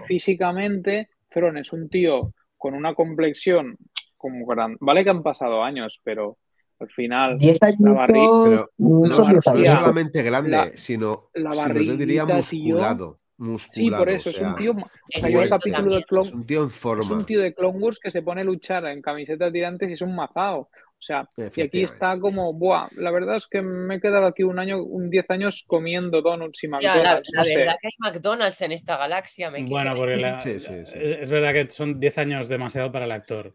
físicamente, 0.06 1.08
Theron 1.30 1.58
es 1.58 1.72
un 1.72 1.88
tío 1.88 2.32
con 2.56 2.74
una 2.74 2.94
complexión 2.94 3.76
como 4.24 4.46
gran. 4.46 4.76
Vale 4.80 5.04
que 5.04 5.10
han 5.10 5.22
pasado 5.22 5.62
años, 5.62 6.00
pero 6.02 6.38
al 6.80 6.88
final 6.88 7.36
10 7.36 7.62
añitos. 7.62 7.96
Pero 8.06 8.70
mm, 8.78 9.02
No, 9.02 9.08
son 9.10 9.26
la- 9.26 9.32
no 9.32 9.40
10 9.40 9.46
es 9.46 9.46
años. 9.70 9.80
solamente 9.80 10.22
grande, 10.22 10.50
la- 10.50 10.72
sino, 10.76 11.30
la 11.34 11.54
yo 11.82 11.96
diría 11.96 12.24
musculado. 12.24 13.20
musculado. 13.36 13.72
Sí, 13.72 13.90
por 13.90 14.08
eso, 14.08 14.30
o 14.30 14.32
es 14.32 14.40
un 14.40 14.56
tío. 14.56 14.72
O 14.72 14.76
Es 15.10 15.20
sea, 15.20 15.30
yo 15.30 15.42
el 15.42 15.48
vuelto 15.48 15.56
capítulo 15.58 15.94
de. 15.96 16.04
Clone, 16.04 16.28
Es 16.28 16.34
un 16.34 16.46
tío 16.46 16.62
en 16.62 16.68
es 16.68 16.74
forma. 16.74 17.14
un 17.16 17.24
tío 17.26 17.40
de 17.40 17.52
Clone 17.54 17.78
Wars 17.78 17.98
que 18.02 18.10
se 18.10 18.22
pone 18.22 18.40
a 18.40 18.44
luchar 18.44 18.86
en 18.86 19.02
camiseta 19.02 19.52
tirantes 19.52 19.90
y 19.90 19.92
es 19.92 20.00
un 20.02 20.14
mazao. 20.16 20.70
O 20.96 21.06
sea, 21.06 21.28
y 21.54 21.60
aquí 21.60 21.82
está 21.82 22.18
como, 22.18 22.54
buah, 22.54 22.88
la 22.96 23.10
verdad 23.10 23.36
es 23.36 23.46
que 23.46 23.60
me 23.60 23.96
he 23.96 24.00
quedado 24.00 24.24
aquí 24.24 24.42
un 24.42 24.58
año, 24.58 24.82
un 24.82 25.10
10 25.10 25.26
años 25.28 25.62
comiendo 25.66 26.22
donuts 26.22 26.64
y 26.64 26.68
Ya, 26.68 26.70
la, 26.70 26.78
McDonald's, 26.94 27.30
la 27.34 27.38
no 27.40 27.44
sé. 27.44 27.58
verdad 27.58 27.76
que 27.82 27.86
hay 27.88 27.92
McDonald's 27.98 28.60
en 28.62 28.72
esta 28.72 28.96
galaxia. 28.96 29.50
Me 29.50 29.64
Bueno, 29.64 29.92
porque 29.96 30.16
la- 30.16 30.40
Sí, 30.40 30.58
sí, 30.58 30.72
sí. 30.86 30.94
Es, 30.96 31.18
es 31.24 31.30
verdad 31.30 31.52
que 31.52 31.68
son 31.68 32.00
10 32.00 32.16
años 32.16 32.48
demasiado 32.48 32.90
para 32.90 33.04
el 33.04 33.12
actor. 33.12 33.54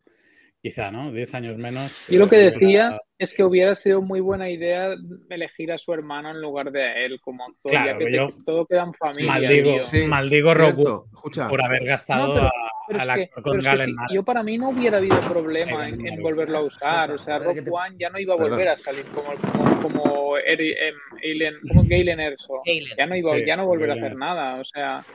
Quizá, 0.62 0.92
¿no? 0.92 1.12
10 1.14 1.34
años 1.36 1.58
menos. 1.58 2.08
Yo 2.10 2.20
lo 2.20 2.28
que 2.28 2.36
eh, 2.40 2.52
decía 2.52 2.58
hubiera- 2.60 3.02
es 3.18 3.34
que 3.34 3.44
hubiera 3.46 3.76
sido 3.76 4.02
muy 4.02 4.20
buena 4.20 4.50
idea 4.50 4.94
elegir 5.30 5.72
a 5.72 5.78
su 5.78 5.94
hermano 5.94 6.32
en 6.32 6.42
lugar 6.42 6.70
de 6.72 6.84
a 6.84 6.98
él 7.06 7.20
como 7.22 7.46
actor, 7.46 7.72
Claro, 7.72 7.98
ya 8.00 8.06
que, 8.06 8.14
yo- 8.14 8.28
que 8.28 8.34
todo 8.46 8.66
queda 8.66 8.84
en 8.84 8.94
familia. 8.94 9.32
Maldigo. 9.32 9.82
Sí, 9.82 10.04
maldigo 10.06 10.54
Roku 10.54 11.06
por 11.48 11.64
haber 11.64 11.86
gastado 11.86 12.28
No, 12.28 12.34
pero- 12.34 12.46
a- 12.48 12.52
Pero 12.90 13.00
al 13.02 13.06
que, 13.14 13.24
actor 13.26 13.44
con 13.44 13.60
que 13.60 13.66
Galen 13.68 13.96
yo 14.12 14.24
para 14.24 14.42
mí 14.42 14.58
no 14.58 14.70
hubiera 14.70 14.98
habido 14.98 15.20
problema 15.22 15.88
en, 15.88 16.22
volverlo 16.24 16.58
a 16.58 16.62
usar. 16.64 17.12
O 17.12 17.20
sea, 17.20 17.38
Rock 17.38 17.56
que 17.58 17.62
te- 17.62 17.70
One 17.72 17.96
ya 18.00 18.10
no 18.10 18.18
iba 18.20 18.34
a 18.34 18.38
Perdón. 18.38 18.52
volver 18.54 18.68
a 18.70 18.78
salir 18.78 19.06
como, 19.14 19.28
como, 19.36 19.82
como, 19.82 20.38
Eri- 20.38 20.74
em, 20.76 21.54
como 21.68 21.84
Galen 21.88 22.20
Erso. 22.20 22.62
Galen. 22.66 22.98
Ya 22.98 23.06
no 23.06 23.16
iba, 23.16 23.32
Sí, 23.38 23.44
ya 23.46 23.56
no 23.56 23.66
volver 23.68 23.92
a 23.92 23.94
hacer 23.94 24.16
nada. 24.18 24.60
O 24.60 24.64
sea, 24.66 25.06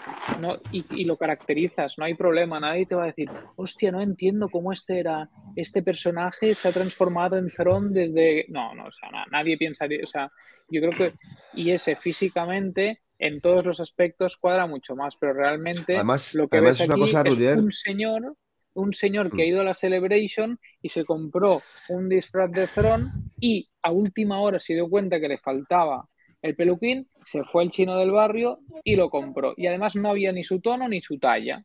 no, 0.41 0.59
y, 0.71 0.85
y 0.91 1.05
lo 1.05 1.17
caracterizas, 1.17 1.99
no 1.99 2.05
hay 2.05 2.15
problema. 2.15 2.61
Nadie 2.61 2.87
te 2.87 2.95
va 2.95 3.03
a 3.05 3.07
decir, 3.07 3.29
hostia, 3.57 3.91
no 3.91 4.01
entiendo 4.01 4.49
cómo 4.51 4.71
este 4.71 5.01
era, 5.01 5.29
este 5.57 5.82
personaje 5.82 6.55
se 6.55 6.68
ha 6.68 6.72
transformado 6.72 7.37
en 7.39 7.49
Thron 7.51 7.93
desde. 7.93 8.47
No, 8.49 8.74
no, 8.74 8.87
o 8.87 8.93
sea, 8.93 9.11
na- 9.11 9.26
nadie 9.30 9.57
pensaría. 9.57 10.01
O 10.03 10.07
sea, 10.07 10.30
yo 10.68 10.80
creo 10.80 10.93
que. 10.93 11.12
Y 11.55 11.70
ese 11.70 11.97
físicamente, 11.97 13.01
en 13.18 13.41
todos 13.41 13.64
los 13.64 13.80
aspectos, 13.80 14.37
cuadra 14.37 14.66
mucho 14.66 14.97
más, 14.97 15.16
pero 15.16 15.32
realmente 15.35 15.95
Además- 15.95 16.35
lo 16.35 16.49
que 16.49 16.57
además 16.59 16.78
ves 16.78 16.80
es 16.80 16.87
una 16.89 16.95
aquí 16.95 17.01
cosa, 17.03 17.22
es 17.22 17.37
Rudier. 17.37 17.59
un 17.59 17.72
señor. 17.72 18.37
Un 18.76 18.93
señor 18.93 19.30
que 19.30 19.37
Mm. 19.37 19.41
ha 19.41 19.45
ido 19.45 19.61
a 19.61 19.64
la 19.64 19.74
Celebration 19.74 20.59
y 20.82 20.89
se 20.89 21.05
compró 21.05 21.62
un 21.89 22.09
disfraz 22.09 22.51
de 22.51 22.66
Thron 22.66 23.09
y 23.39 23.68
a 23.82 23.93
última 23.93 24.41
hora 24.41 24.59
se 24.59 24.74
dio 24.74 24.89
cuenta 24.91 25.20
que 25.20 25.28
le 25.28 25.39
faltaba 25.39 26.09
el 26.43 26.57
peluquín, 26.57 27.09
se 27.24 27.45
fue 27.45 27.62
el 27.62 27.70
chino 27.70 27.97
del 27.97 28.11
barrio 28.11 28.59
y 28.82 28.97
lo 28.97 29.11
compró. 29.11 29.55
Y 29.57 29.68
además 29.68 29.95
no 29.95 30.11
había 30.11 30.32
ni 30.32 30.43
su 30.43 30.61
tono 30.61 30.89
ni 30.89 31.01
su 31.01 31.20
talla. 31.20 31.62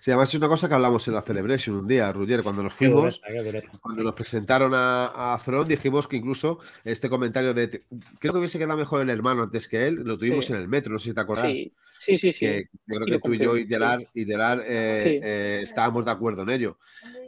Sí, 0.00 0.10
además 0.10 0.30
es 0.30 0.34
una 0.36 0.48
cosa 0.48 0.68
que 0.68 0.74
hablamos 0.74 1.06
en 1.06 1.14
la 1.14 1.22
Celebration 1.22 1.76
un 1.76 1.86
día, 1.86 2.10
Ruger, 2.10 2.42
cuando 2.42 2.62
nos 2.62 2.72
Qué 2.74 2.86
fuimos, 2.86 3.20
dureza, 3.20 3.26
qué 3.28 3.42
dureza. 3.42 3.72
cuando 3.80 4.02
nos 4.04 4.14
presentaron 4.14 4.72
a, 4.74 5.34
a 5.34 5.38
dijimos 5.66 6.08
que 6.08 6.16
incluso 6.16 6.58
este 6.84 7.10
comentario 7.10 7.52
de 7.52 7.82
creo 8.18 8.32
que 8.32 8.38
hubiese 8.38 8.58
quedado 8.58 8.78
mejor 8.78 9.02
el 9.02 9.10
hermano 9.10 9.42
antes 9.42 9.68
que 9.68 9.86
él, 9.86 9.96
lo 9.96 10.16
tuvimos 10.16 10.46
Sí. 10.46 10.52
en 10.54 10.60
el 10.60 10.68
metro, 10.68 10.92
no 10.92 10.98
sé 10.98 11.10
si 11.10 11.14
te 11.14 11.20
acuerdas. 11.20 11.46
Sí, 11.52 11.72
sí, 11.98 12.18
sí. 12.18 12.32
sí. 12.32 12.40
que 12.40 12.68
yo 12.86 12.96
creo 13.00 13.06
que 13.06 13.18
tú 13.28 13.34
y 13.34 13.38
yo 13.38 13.56
y 13.56 13.66
Gerard, 13.66 14.02
y 14.14 14.24
Gerard 14.24 14.60
eh, 14.66 15.00
Sí. 15.02 15.20
eh, 15.22 15.60
estábamos 15.62 16.04
de 16.04 16.10
acuerdo 16.10 16.42
en 16.42 16.50
ello. 16.50 16.78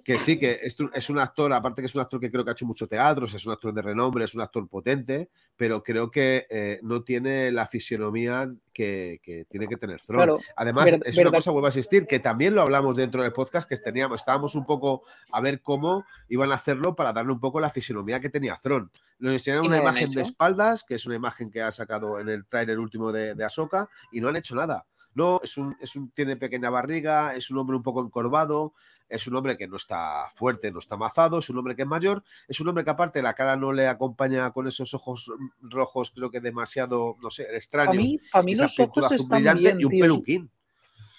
Que 0.04 0.18
sí, 0.18 0.38
que 0.38 0.60
es, 0.62 0.80
un- 0.80 0.90
es 0.94 1.10
un 1.10 1.18
actor, 1.18 1.52
aparte 1.52 1.82
que 1.82 1.86
es 1.86 1.94
un 1.94 2.00
actor 2.00 2.18
que 2.18 2.30
creo 2.30 2.42
que 2.42 2.50
ha 2.50 2.52
hecho 2.52 2.64
mucho 2.64 2.86
teatro, 2.86 3.26
es 3.26 3.44
un 3.46 3.52
actor 3.52 3.74
de 3.74 3.82
renombre, 3.82 4.24
es 4.24 4.34
un 4.34 4.40
actor 4.40 4.66
potente, 4.66 5.28
pero 5.56 5.82
creo 5.82 6.10
que 6.10 6.46
eh, 6.48 6.78
no 6.82 7.02
tiene 7.02 7.52
la 7.52 7.66
fisionomía 7.66 8.50
que, 8.72 9.20
que 9.22 9.44
tiene 9.50 9.66
que 9.68 9.76
tener 9.76 10.00
Thron. 10.00 10.16
Claro, 10.18 10.38
Además, 10.56 10.86
ver- 10.92 11.02
es 11.04 11.18
una 11.18 11.30
cosa, 11.30 11.50
vuelvo 11.50 11.66
a 11.66 11.70
insistir, 11.70 12.06
que 12.06 12.20
también 12.20 12.54
lo 12.54 12.62
hablamos 12.62 12.96
dentro 12.96 13.22
del 13.22 13.32
podcast, 13.32 13.68
que 13.68 13.76
teníamos, 13.76 14.20
estábamos 14.22 14.54
un 14.54 14.64
poco 14.64 15.02
a 15.30 15.40
ver 15.42 15.60
cómo 15.60 16.06
iban 16.28 16.52
a 16.52 16.54
hacerlo 16.54 16.94
para 16.96 17.12
darle 17.12 17.32
un 17.32 17.40
poco 17.40 17.60
la 17.60 17.68
fisionomía 17.70 18.18
que 18.20 18.30
tenía 18.30 18.56
Thron. 18.62 18.90
Nos 19.18 19.32
enseñaron 19.32 19.66
una 19.66 19.78
imagen 19.78 20.10
de 20.10 20.22
espaldas, 20.22 20.84
que 20.84 20.94
es 20.94 21.06
una 21.06 21.16
imagen 21.16 21.50
que 21.50 21.62
ha 21.62 21.70
sacado 21.72 22.20
en 22.20 22.28
el 22.28 22.46
tráiler 22.46 22.78
último 22.78 23.12
de, 23.12 23.34
de 23.34 23.44
Ahsoka, 23.44 23.88
y 24.12 24.20
no 24.20 24.28
han 24.28 24.36
hecho 24.36 24.54
nada. 24.54 24.86
No, 25.14 25.40
es 25.42 25.56
un, 25.56 25.76
es 25.80 25.96
un, 25.96 26.10
tiene 26.10 26.36
pequeña 26.36 26.70
barriga, 26.70 27.34
es 27.34 27.50
un 27.50 27.58
hombre 27.58 27.76
un 27.76 27.82
poco 27.82 28.00
encorvado, 28.04 28.74
es 29.08 29.26
un 29.26 29.34
hombre 29.34 29.56
que 29.56 29.66
no 29.66 29.76
está 29.76 30.28
fuerte, 30.34 30.70
no 30.70 30.78
está 30.78 30.96
mazado, 30.96 31.38
es 31.40 31.48
un 31.48 31.58
hombre 31.58 31.74
que 31.74 31.82
es 31.82 31.88
mayor, 31.88 32.22
es 32.46 32.60
un 32.60 32.68
hombre 32.68 32.84
que 32.84 32.90
aparte 32.90 33.22
la 33.22 33.34
cara 33.34 33.56
no 33.56 33.72
le 33.72 33.88
acompaña 33.88 34.50
con 34.52 34.68
esos 34.68 34.94
ojos 34.94 35.30
rojos, 35.60 36.12
creo 36.14 36.30
que 36.30 36.40
demasiado, 36.40 37.16
no 37.20 37.30
sé, 37.30 37.48
a 37.48 37.54
extraños. 37.54 37.96
mí, 37.96 38.20
a 38.32 38.42
mí 38.42 38.54
los 38.54 38.78
ojos 38.78 39.10
están 39.10 39.28
brillante 39.28 39.60
bien, 39.60 39.80
y 39.80 39.84
un 39.84 39.90
tío. 39.90 40.02
peluquín. 40.02 40.50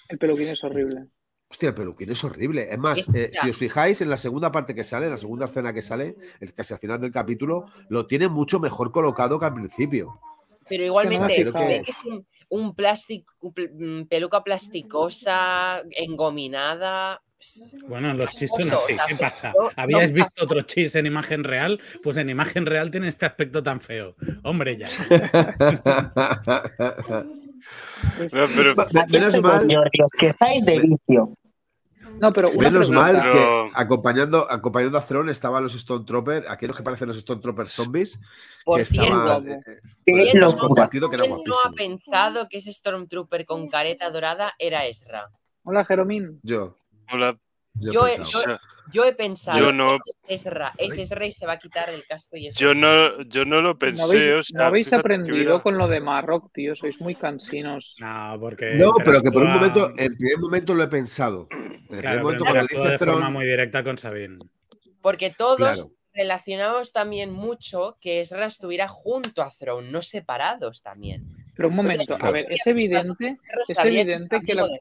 El 0.08 0.18
peluquín 0.18 0.48
es 0.48 0.64
horrible. 0.64 1.08
Hostia, 1.50 1.70
el 1.70 1.74
peluquín 1.74 2.10
es 2.10 2.22
horrible. 2.22 2.68
Es 2.70 2.78
más, 2.78 3.08
eh, 3.12 3.30
si 3.32 3.50
os 3.50 3.56
fijáis 3.56 4.00
en 4.00 4.08
la 4.08 4.16
segunda 4.16 4.52
parte 4.52 4.72
que 4.72 4.84
sale, 4.84 5.06
en 5.06 5.10
la 5.10 5.16
segunda 5.16 5.46
escena 5.46 5.72
que 5.72 5.82
sale, 5.82 6.14
el 6.38 6.54
casi 6.54 6.74
al 6.74 6.80
final 6.80 7.00
del 7.00 7.10
capítulo, 7.10 7.64
lo 7.88 8.06
tiene 8.06 8.28
mucho 8.28 8.60
mejor 8.60 8.92
colocado 8.92 9.40
que 9.40 9.46
al 9.46 9.54
principio. 9.54 10.20
Pero 10.68 10.82
me 10.82 10.86
igualmente 10.86 11.44
se 11.46 11.66
ve 11.66 11.82
que 11.84 11.90
es 11.90 12.04
un, 12.04 12.24
un 12.50 12.76
plástico, 12.76 13.34
un 13.40 14.02
mm, 14.02 14.06
peluca 14.06 14.44
plasticosa, 14.44 15.82
engominada. 15.90 17.20
Bueno, 17.88 18.14
los 18.14 18.30
chis 18.30 18.48
son 18.50 18.72
así. 18.72 18.94
¿Qué 19.08 19.16
pasa? 19.16 19.52
¿Habíais 19.74 20.12
visto 20.12 20.44
otro 20.44 20.60
chis 20.62 20.94
en 20.94 21.06
imagen 21.06 21.42
real? 21.42 21.80
Pues 22.00 22.16
en 22.16 22.30
imagen 22.30 22.64
real 22.64 22.92
tiene 22.92 23.08
este 23.08 23.26
aspecto 23.26 23.60
tan 23.60 23.80
feo. 23.80 24.14
Hombre, 24.44 24.78
ya. 24.78 24.86
No, 28.32 28.46
pero, 28.56 28.70
Aquí 28.80 28.96
Menos 29.12 29.28
estoy 29.28 29.42
mal- 29.42 29.60
con 29.60 29.70
Jordi, 29.70 30.02
os 30.02 30.10
quejáis 30.18 30.64
de 30.64 30.78
vicio. 30.78 31.36
No, 32.20 32.32
pero 32.32 32.50
una 32.50 32.70
Menos 32.70 32.88
pregunta. 32.88 33.00
mal 33.12 33.16
Pero- 33.22 33.32
que 33.32 33.70
acompañando, 33.74 34.50
acompañando 34.50 34.98
a 34.98 35.00
Thron 35.06 35.28
estaban 35.30 35.62
los 35.62 35.74
Stone 35.74 36.04
Troopers, 36.04 36.46
aquellos 36.48 36.76
que 36.76 36.82
parecen 36.82 37.08
los 37.08 37.16
Stone 37.16 37.40
Troopers 37.40 37.70
zombies, 37.70 38.18
Por 38.64 38.78
que 38.78 38.84
cierto, 38.84 39.12
estaban. 39.12 39.48
eh, 39.48 39.60
pues, 39.64 40.28
¿quién 40.30 40.38
no- 40.40 40.46
locura. 40.46 40.66
compartido 40.68 41.08
que 41.10 41.16
era 41.16 41.24
¿quién 41.24 41.42
no 41.46 41.54
ha 41.64 41.72
pensado 41.72 42.48
que 42.48 42.58
ese 42.58 42.72
Stormtrooper 42.72 43.44
con 43.46 43.68
careta 43.68 44.10
dorada 44.10 44.52
era 44.58 44.86
Ezra? 44.86 45.30
Hola, 45.62 45.84
Jeromín. 45.84 46.40
Yo. 46.42 46.76
hola, 47.12 47.38
Yo, 47.74 47.92
Yo 47.92 48.06
he 48.06 48.16
pensado. 48.16 48.60
Yo 48.92 49.04
he 49.04 49.12
pensado, 49.12 49.58
Yo 49.58 49.72
no- 49.72 49.94
ese 49.94 50.10
es 50.26 50.46
Ezra, 50.46 50.72
ese 50.76 51.02
Ezra 51.02 51.24
y 51.24 51.30
se 51.30 51.46
va 51.46 51.52
a 51.52 51.58
quitar 51.58 51.90
el 51.90 52.04
casco 52.06 52.36
y 52.36 52.48
eso. 52.48 52.58
yo 52.58 52.74
no, 52.74 53.22
yo 53.22 53.44
no 53.44 53.60
lo 53.60 53.78
pensé. 53.78 54.02
No 54.02 54.08
habéis, 54.08 54.32
o 54.34 54.42
sea, 54.42 54.58
no 54.60 54.66
habéis 54.66 54.88
fíjate 54.88 54.96
que 55.08 55.14
aprendido 55.14 55.62
con 55.62 55.78
lo 55.78 55.86
de 55.86 56.00
Marrock, 56.00 56.50
tío. 56.52 56.74
Sois 56.74 57.00
muy 57.00 57.14
cansinos. 57.14 57.94
No, 58.00 58.36
porque. 58.40 58.74
No, 58.74 58.90
pero 59.04 59.22
que 59.22 59.30
por 59.30 59.42
un 59.44 59.52
momento, 59.52 59.92
en 59.96 60.16
primer 60.16 60.38
momento 60.38 60.74
lo 60.74 60.82
he 60.82 60.88
pensado. 60.88 61.46
En 61.52 61.86
Claro, 61.86 62.00
pero 62.02 62.22
momento 62.22 62.44
cuando 62.44 62.62
interactúa 62.62 62.78
dice 62.80 62.92
de 62.92 62.98
forma 62.98 63.30
muy 63.30 63.46
directa 63.46 63.84
con 63.84 63.96
Sabine. 63.96 64.38
Porque 65.00 65.30
todos 65.30 65.56
Claro. 65.58 65.92
relacionamos 66.12 66.92
también 66.92 67.30
mucho 67.30 67.96
que 68.00 68.20
Ezra 68.20 68.46
estuviera 68.46 68.88
junto 68.88 69.42
a 69.42 69.50
Throne, 69.50 69.88
no 69.88 70.02
separados 70.02 70.82
también. 70.82 71.28
Pero 71.54 71.68
un 71.68 71.76
momento, 71.76 72.16
sea, 72.18 72.28
a 72.28 72.32
ver, 72.32 72.46
es 72.50 72.66
evidente, 72.66 73.38
es 73.68 73.78
evidente 73.84 74.36
es 74.36 74.44
que 74.44 74.54
la, 74.54 74.64
de. 74.64 74.80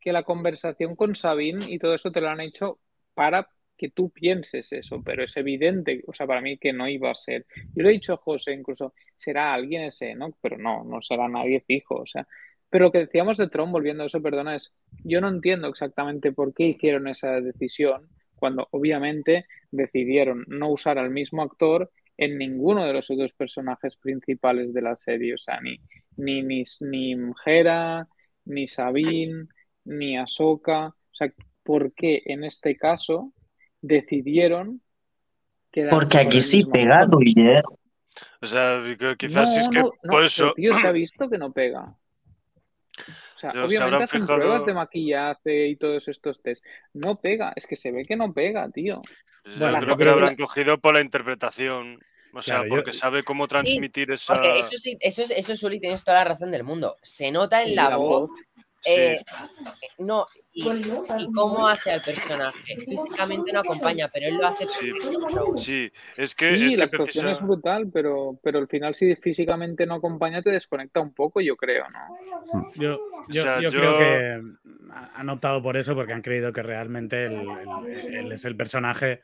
Que 0.00 0.12
la 0.12 0.22
conversación 0.22 0.96
con 0.96 1.14
Sabine 1.14 1.70
y 1.70 1.78
todo 1.78 1.94
eso 1.94 2.10
te 2.10 2.20
lo 2.20 2.28
han 2.28 2.40
hecho 2.40 2.78
para 3.14 3.48
que 3.76 3.90
tú 3.90 4.10
pienses 4.10 4.72
eso, 4.72 5.02
pero 5.02 5.22
es 5.24 5.36
evidente, 5.36 6.02
o 6.06 6.12
sea, 6.12 6.26
para 6.26 6.40
mí 6.40 6.58
que 6.58 6.72
no 6.72 6.88
iba 6.88 7.10
a 7.10 7.14
ser. 7.14 7.46
Yo 7.74 7.82
lo 7.84 7.88
he 7.88 7.92
dicho 7.92 8.12
a 8.12 8.16
José, 8.16 8.52
incluso 8.52 8.92
será 9.16 9.54
alguien 9.54 9.84
ese, 9.84 10.14
¿no? 10.14 10.36
Pero 10.42 10.58
no, 10.58 10.84
no 10.84 11.00
será 11.00 11.28
nadie 11.28 11.60
fijo, 11.60 12.00
o 12.00 12.06
sea. 12.06 12.26
Pero 12.68 12.86
lo 12.86 12.92
que 12.92 12.98
decíamos 12.98 13.36
de 13.38 13.48
Tron, 13.48 13.72
volviendo 13.72 14.02
a 14.02 14.06
eso, 14.06 14.20
perdona, 14.20 14.56
es, 14.56 14.74
yo 15.04 15.20
no 15.20 15.28
entiendo 15.28 15.68
exactamente 15.68 16.32
por 16.32 16.52
qué 16.52 16.64
hicieron 16.64 17.08
esa 17.08 17.40
decisión 17.40 18.08
cuando 18.34 18.68
obviamente 18.72 19.46
decidieron 19.70 20.44
no 20.48 20.70
usar 20.70 20.98
al 20.98 21.10
mismo 21.10 21.42
actor 21.42 21.90
en 22.16 22.36
ninguno 22.36 22.84
de 22.84 22.92
los 22.92 23.10
otros 23.10 23.32
personajes 23.32 23.96
principales 23.96 24.74
de 24.74 24.82
la 24.82 24.96
serie, 24.96 25.34
o 25.34 25.38
sea, 25.38 25.60
ni, 25.60 25.80
ni, 26.16 26.42
ni, 26.42 26.64
ni 26.80 27.32
Hera, 27.46 28.08
ni 28.44 28.66
Sabine, 28.66 29.46
ni 29.88 30.16
Ahsoka, 30.18 30.88
o 30.88 30.94
sea, 31.14 31.32
¿por 31.62 31.92
qué 31.94 32.22
en 32.26 32.44
este 32.44 32.76
caso 32.76 33.32
decidieron 33.80 34.82
quedarse 35.70 35.96
Porque 35.96 36.18
aquí 36.18 36.40
sí 36.40 36.64
pega, 36.64 37.06
modo. 37.06 37.20
Luyer. 37.20 37.62
O 38.40 38.46
sea, 38.46 38.82
que 38.98 39.16
quizás 39.16 39.54
no, 39.54 39.60
es 39.62 39.68
que 39.68 39.78
no, 39.78 39.92
no, 40.02 40.10
por 40.10 40.24
eso. 40.24 40.52
tío, 40.54 40.72
se 40.74 40.86
ha 40.86 40.92
visto 40.92 41.28
que 41.28 41.38
no 41.38 41.52
pega. 41.52 41.96
O 43.34 43.38
sea, 43.38 43.52
Se 43.52 43.58
obviamente 43.60 44.04
hacen 44.04 44.20
fijado- 44.22 44.38
pruebas 44.38 44.66
de 44.66 44.74
maquillaje 44.74 45.68
y 45.68 45.76
todos 45.76 46.08
estos 46.08 46.42
test. 46.42 46.64
No 46.92 47.20
pega, 47.20 47.52
es 47.54 47.66
que 47.66 47.76
se 47.76 47.92
ve 47.92 48.02
que 48.04 48.16
no 48.16 48.32
pega, 48.34 48.68
tío. 48.70 49.00
Yo 49.44 49.58
Bueno, 49.60 49.78
creo 49.78 49.90
yo 49.90 49.96
que 49.96 50.04
lo 50.04 50.10
habrán 50.10 50.36
cogido 50.36 50.78
por 50.78 50.94
la 50.94 51.00
interpretación. 51.00 52.00
O 52.34 52.42
sea, 52.42 52.56
Claro, 52.56 52.68
yo- 52.68 52.74
porque 52.76 52.92
sabe 52.92 53.22
cómo 53.22 53.46
transmitir 53.46 54.10
esa. 54.10 54.34
Porque 54.34 54.58
eso 54.58 54.76
sí, 54.76 54.96
eso, 55.00 55.22
es- 55.22 55.30
eso 55.30 55.56
Suli, 55.56 55.78
tienes 55.80 56.02
toda 56.02 56.18
la 56.18 56.24
razón 56.24 56.50
del 56.50 56.64
mundo. 56.64 56.96
Se 57.02 57.30
nota 57.30 57.62
en 57.62 57.76
la, 57.76 57.90
la 57.90 57.96
voz. 57.96 58.28
voz. 58.28 58.30
Sí. 58.80 58.90
eh, 58.92 59.18
no, 59.98 60.24
y, 60.52 60.68
y 61.18 61.32
cómo 61.34 61.66
hace 61.66 61.90
al 61.90 62.00
personaje. 62.00 62.76
Físicamente 62.78 63.52
no 63.52 63.60
acompaña, 63.60 64.08
pero 64.08 64.26
él 64.28 64.36
lo 64.36 64.46
hace 64.46 64.66
Sí. 64.68 64.92
Sí, 65.56 65.92
es 66.16 66.34
que, 66.34 66.48
Sí, 66.50 66.64
es 66.66 66.76
la 66.76 66.88
que 66.88 66.96
actuación 66.96 67.24
precisa- 67.26 67.30
es 67.32 67.42
brutal, 67.42 67.90
pero, 67.92 68.38
pero 68.42 68.58
al 68.58 68.68
final 68.68 68.94
si 68.94 69.14
físicamente 69.16 69.84
no 69.86 69.94
acompaña 69.94 70.42
te 70.42 70.50
desconecta 70.50 71.00
un 71.00 71.12
poco, 71.12 71.40
yo 71.40 71.56
creo, 71.56 71.84
¿no? 71.90 72.68
Yo, 72.74 73.00
yo, 73.28 73.42
sea, 73.42 73.60
yo 73.60 73.68
yo- 73.68 73.78
creo 73.80 73.98
que 73.98 74.42
ha- 74.92 75.10
han 75.16 75.28
optado 75.28 75.62
por 75.62 75.76
eso 75.76 75.94
porque 75.94 76.12
han 76.12 76.22
creído 76.22 76.52
que 76.52 76.62
realmente 76.62 77.26
él, 77.26 77.34
él- 77.88 78.14
él 78.14 78.32
es 78.32 78.44
el 78.44 78.56
personaje 78.56 79.22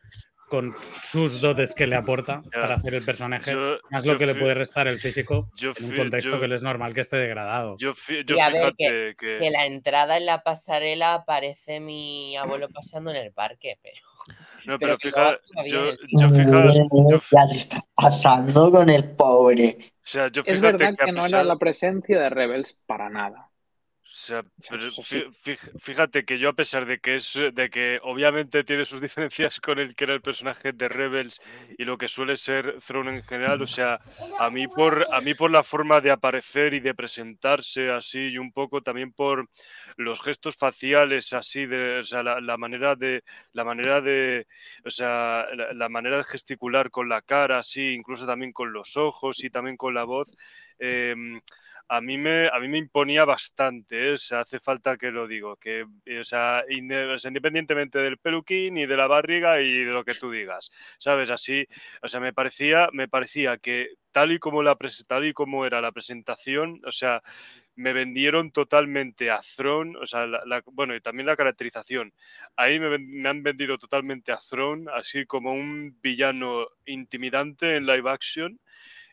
con 0.55 0.75
sus 1.03 1.41
dotes 1.41 1.75
que 1.75 1.87
le 1.87 1.97
aporta 1.97 2.43
para 2.53 2.75
hacer 2.77 2.95
el 2.95 3.05
personaje, 3.05 3.53
yo- 3.53 3.79
más 3.91 4.05
yo 4.05 4.13
lo 4.13 4.19
que 4.19 4.27
le 4.27 4.35
puede 4.35 4.55
restar 4.55 4.87
el 4.89 4.99
físico 4.99 5.49
yo 5.57 5.73
en 5.77 5.85
un 5.87 5.97
contexto 5.97 6.33
yo- 6.33 6.41
que 6.41 6.49
le 6.49 6.55
es 6.55 6.63
normal 6.63 6.95
que 6.95 7.01
esté 7.01 7.17
degradado. 7.17 7.77
Yo, 7.79 7.95
fi- 7.95 8.19
Sí, 8.19 8.25
yo 8.27 8.41
a 8.43 8.49
ver, 8.51 8.61
fíjate 8.77 9.17
que. 9.19 9.39
Que 9.41 9.51
la 9.51 9.67
entrada 9.67 10.17
en 10.17 10.27
la 10.27 10.43
pasarela 10.43 11.25
parece 11.27 11.81
mi 11.81 12.37
abuelo 12.37 12.69
pasando 12.69 13.11
en 13.11 13.17
el 13.17 13.33
parque, 13.33 13.79
pero. 13.83 13.97
No, 14.65 14.79
pero 14.79 14.97
pero 15.03 15.39
bien 15.57 15.71
yo, 15.71 15.93
yo 16.13 16.29
fi- 17.21 17.37
Ya 17.37 17.45
le 17.45 17.57
está 17.57 17.85
pasando 17.95 18.71
con 18.71 18.89
el 18.89 19.11
pobre. 19.11 19.77
o 19.81 19.93
sea, 20.03 20.29
yo 20.29 20.43
Es 20.47 20.57
fíjate 20.57 20.73
verdad 20.79 20.97
que 21.05 21.13
no 21.13 21.23
pesar, 21.23 21.41
era 21.41 21.45
la 21.45 21.57
presencia 21.57 22.21
de 22.21 22.31
Rebels 22.31 22.79
para 22.87 23.11
nada. 23.11 23.51
O 24.05 24.17
sea, 24.17 24.45
pero 24.69 24.83
fíjate 25.81 26.27
que 26.27 26.39
yo 26.39 26.51
a 26.51 26.53
pesar 26.53 26.85
de 26.85 26.99
que 26.99 27.15
es, 27.15 27.41
de 27.53 27.71
que 27.71 27.99
obviamente 28.03 28.63
tiene 28.63 28.85
sus 28.85 29.01
diferencias 29.01 29.61
con 29.61 29.79
el 29.79 29.95
que 29.95 30.05
era 30.05 30.13
el 30.13 30.21
personaje 30.21 30.73
de 30.73 30.89
Rebels 30.89 31.41
y 31.79 31.85
lo 31.85 31.97
que 31.97 32.07
suele 32.07 32.37
ser 32.37 32.77
Throne 32.87 33.17
en 33.17 33.23
general, 33.23 33.63
o 33.63 33.67
sea, 33.67 33.99
a 34.39 34.51
mí 34.51 34.69
por, 34.69 35.07
a 35.11 35.21
mí 35.23 35.33
por 35.33 35.51
la 35.51 35.63
forma 35.63 36.03
de 36.03 36.11
aparecer 36.11 36.75
y 36.75 36.81
de 36.81 36.95
presentarse 36.95 37.91
así 37.91 38.29
y 38.29 38.39
un 38.39 38.53
poco 38.53 38.83
también 38.83 39.11
por 39.11 39.49
los 39.97 40.21
gestos 40.21 40.57
faciales 40.57 41.33
así, 41.33 41.65
de, 41.65 42.01
o 42.01 42.03
sea, 42.03 42.23
la, 42.23 42.41
la 42.43 42.59
manera 42.59 42.97
de, 42.97 43.23
la 43.53 43.65
manera 43.65 44.03
de, 44.03 44.47
o 44.85 44.91
sea, 44.91 45.47
la, 45.55 45.73
la 45.73 45.89
manera 45.89 46.19
de 46.19 46.25
gesticular 46.25 46.91
con 46.91 47.09
la 47.09 47.23
cara 47.23 47.59
así, 47.59 47.95
incluso 47.95 48.27
también 48.27 48.53
con 48.53 48.73
los 48.73 48.99
ojos 48.99 49.43
y 49.43 49.49
también 49.49 49.77
con 49.79 49.95
la 49.95 50.05
voz. 50.05 50.35
em, 50.79 51.41
a 51.89 52.01
mí 52.01 52.19
me, 52.19 52.49
a 52.49 52.59
mí 52.61 52.69
me 52.69 52.79
imponía 52.79 53.25
bastante, 53.25 54.13
¿eh? 54.13 54.15
hace 54.15 54.61
falta 54.61 54.97
que 54.97 55.11
lo 55.11 55.27
digo, 55.29 55.57
que, 55.57 55.85
eh, 56.07 56.19
o 56.21 56.25
sea, 56.25 56.65
independientemente 56.71 57.99
del 57.99 58.19
peluquín 58.19 58.77
y 58.79 58.87
de 58.87 58.97
la 58.97 59.07
barriga 59.07 59.61
y 59.61 59.85
de 59.85 59.93
lo 59.93 60.05
que 60.05 60.15
tú 60.15 60.31
digas, 60.31 60.71
¿sabes? 60.99 61.31
Así, 61.31 61.67
o 62.03 62.09
sea, 62.09 62.21
me 62.21 62.33
parecía, 62.33 62.89
me 62.93 63.09
parecía 63.09 63.59
que 63.59 63.89
tal 64.13 64.33
y 64.33 64.39
como 64.39 64.63
la 64.63 64.77
tal 65.09 65.25
y 65.27 65.33
como 65.33 65.67
era 65.67 65.81
la 65.81 65.93
presentación, 65.93 66.79
o 66.87 66.93
sea, 66.93 67.21
me 67.77 67.93
vendieron 67.93 68.53
totalmente 68.53 69.31
a 69.31 69.41
Throne, 69.57 69.97
o 70.01 70.07
sea, 70.07 70.27
bueno, 70.73 70.95
y 70.95 71.01
también 71.01 71.27
la 71.27 71.37
caracterización. 71.37 72.13
Ahí 72.57 72.79
me, 72.81 72.99
me 72.99 73.29
han 73.29 73.43
vendido 73.43 73.79
totalmente 73.79 74.33
a 74.33 74.39
Throne, 74.39 74.87
así 74.95 75.27
como 75.27 75.53
un 75.53 75.99
villano 76.01 76.67
intimidante 76.87 77.77
en 77.77 77.87
live 77.87 78.09
action. 78.11 78.61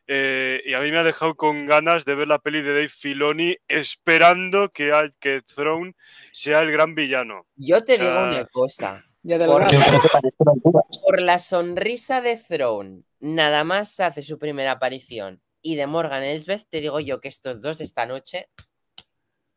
Eh, 0.07 0.61
y 0.65 0.73
a 0.73 0.79
mí 0.81 0.91
me 0.91 0.97
ha 0.97 1.03
dejado 1.03 1.35
con 1.35 1.65
ganas 1.65 2.03
de 2.05 2.15
ver 2.15 2.27
la 2.27 2.39
peli 2.39 2.61
de 2.61 2.73
Dave 2.73 2.89
Filoni, 2.89 3.55
esperando 3.67 4.69
que, 4.69 4.91
hay- 4.91 5.09
que 5.19 5.41
Throne 5.41 5.93
sea 6.31 6.61
el 6.61 6.71
gran 6.71 6.95
villano. 6.95 7.45
Yo 7.55 7.83
te 7.83 7.93
O 7.93 7.97
sea, 7.97 8.05
digo 8.05 8.19
una 8.23 8.45
cosa. 8.47 9.05
Ya 9.23 9.37
Por- 9.45 11.21
la 11.21 11.37
sonrisa 11.39 12.21
de 12.21 12.35
Throne, 12.37 13.03
nada 13.19 13.63
más 13.63 13.99
hace 13.99 14.23
su 14.23 14.39
primera 14.39 14.71
aparición. 14.73 15.41
Y 15.61 15.75
de 15.75 15.85
Morgan 15.85 16.23
Elsbeth, 16.23 16.67
te 16.69 16.81
digo 16.81 16.99
yo 16.99 17.21
que 17.21 17.27
estos 17.27 17.61
dos 17.61 17.81
esta 17.81 18.07
noche 18.07 18.49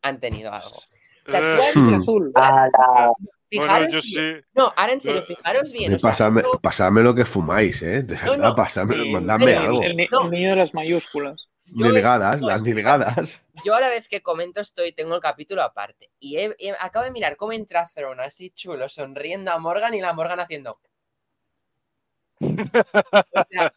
han 0.03 0.21
tenido 0.21 0.53
algo. 0.53 0.69
O 1.27 1.31
sea, 1.31 1.41
tú 1.41 1.47
Eh, 2.37 3.09
bueno, 3.59 3.89
yo 3.89 4.01
sí. 4.01 4.35
No, 4.55 4.73
ahora 4.77 4.93
en 4.93 5.01
serio, 5.01 5.23
fijaros 5.23 5.73
bien. 5.73 5.95
o 5.95 5.99
sea, 5.99 6.11
Pasadme, 6.11 6.43
yo- 6.43 6.59
pasadme 6.61 7.03
lo 7.03 7.15
que 7.15 7.25
fumáis, 7.25 7.83
¿eh? 7.83 8.03
De 8.03 8.15
No, 8.17 8.31
verdad, 8.33 8.49
no, 8.49 8.57
pasadme, 8.57 8.95
sí, 9.03 9.11
mandadme 9.11 9.55
algo. 9.57 9.83
El, 9.83 10.01
el 10.01 10.09
No. 10.11 10.25
el 10.25 10.31
niño 10.31 10.51
de 10.51 10.57
las 10.57 10.75
mayúsculas. 10.75 11.49
yo 11.67 11.87
esto- 11.87 12.47
las 12.47 12.63
nilgadas. 12.63 13.43
Yo 13.65 13.75
a 13.75 13.81
la 13.81 13.89
vez 13.89 14.09
que 14.09 14.23
comento 14.23 14.61
estoy, 14.61 14.93
tengo 14.93 15.15
el 15.15 15.21
capítulo 15.23 15.63
aparte. 15.63 16.11
Y 16.21 16.37
he- 16.37 16.55
he- 16.59 16.75
acabo 16.81 17.05
de 17.05 17.11
mirar 17.11 17.37
cómo 17.37 17.53
entra 17.53 17.89
Throne 17.93 18.23
así 18.23 18.51
chulo, 18.51 18.89
sonriendo 18.89 19.51
a 19.51 19.59
Morgan 19.59 19.95
y 19.95 20.01
la 20.01 20.13
Morgan 20.13 20.41
haciendo. 20.41 20.79
O 23.33 23.45
sea, 23.51 23.73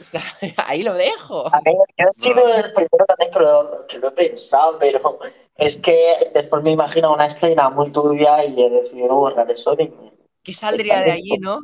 o 0.00 0.04
sea, 0.04 0.22
ahí 0.66 0.82
lo 0.82 0.94
dejo. 0.94 1.46
A 1.54 1.60
ver, 1.64 1.74
yo 1.98 2.06
he 2.08 2.12
sido 2.12 2.54
el 2.54 2.72
primero 2.72 3.04
también 3.06 3.30
que 3.32 3.40
lo, 3.40 3.86
que 3.88 3.98
lo 3.98 4.08
he 4.08 4.12
pensado, 4.12 4.78
pero 4.78 5.18
es 5.56 5.76
que 5.76 6.14
después 6.34 6.62
me 6.64 6.72
imagino 6.72 7.12
una 7.14 7.26
escena 7.26 7.70
muy 7.70 7.90
turbia 7.90 8.44
y 8.44 8.60
he 8.60 8.70
decidido 8.70 9.14
borrar 9.14 9.50
eso. 9.50 9.74
y 9.74 9.88
me- 9.88 10.12
¿Qué 10.42 10.52
saldría 10.52 11.00
de 11.00 11.12
allí, 11.12 11.38
no? 11.40 11.60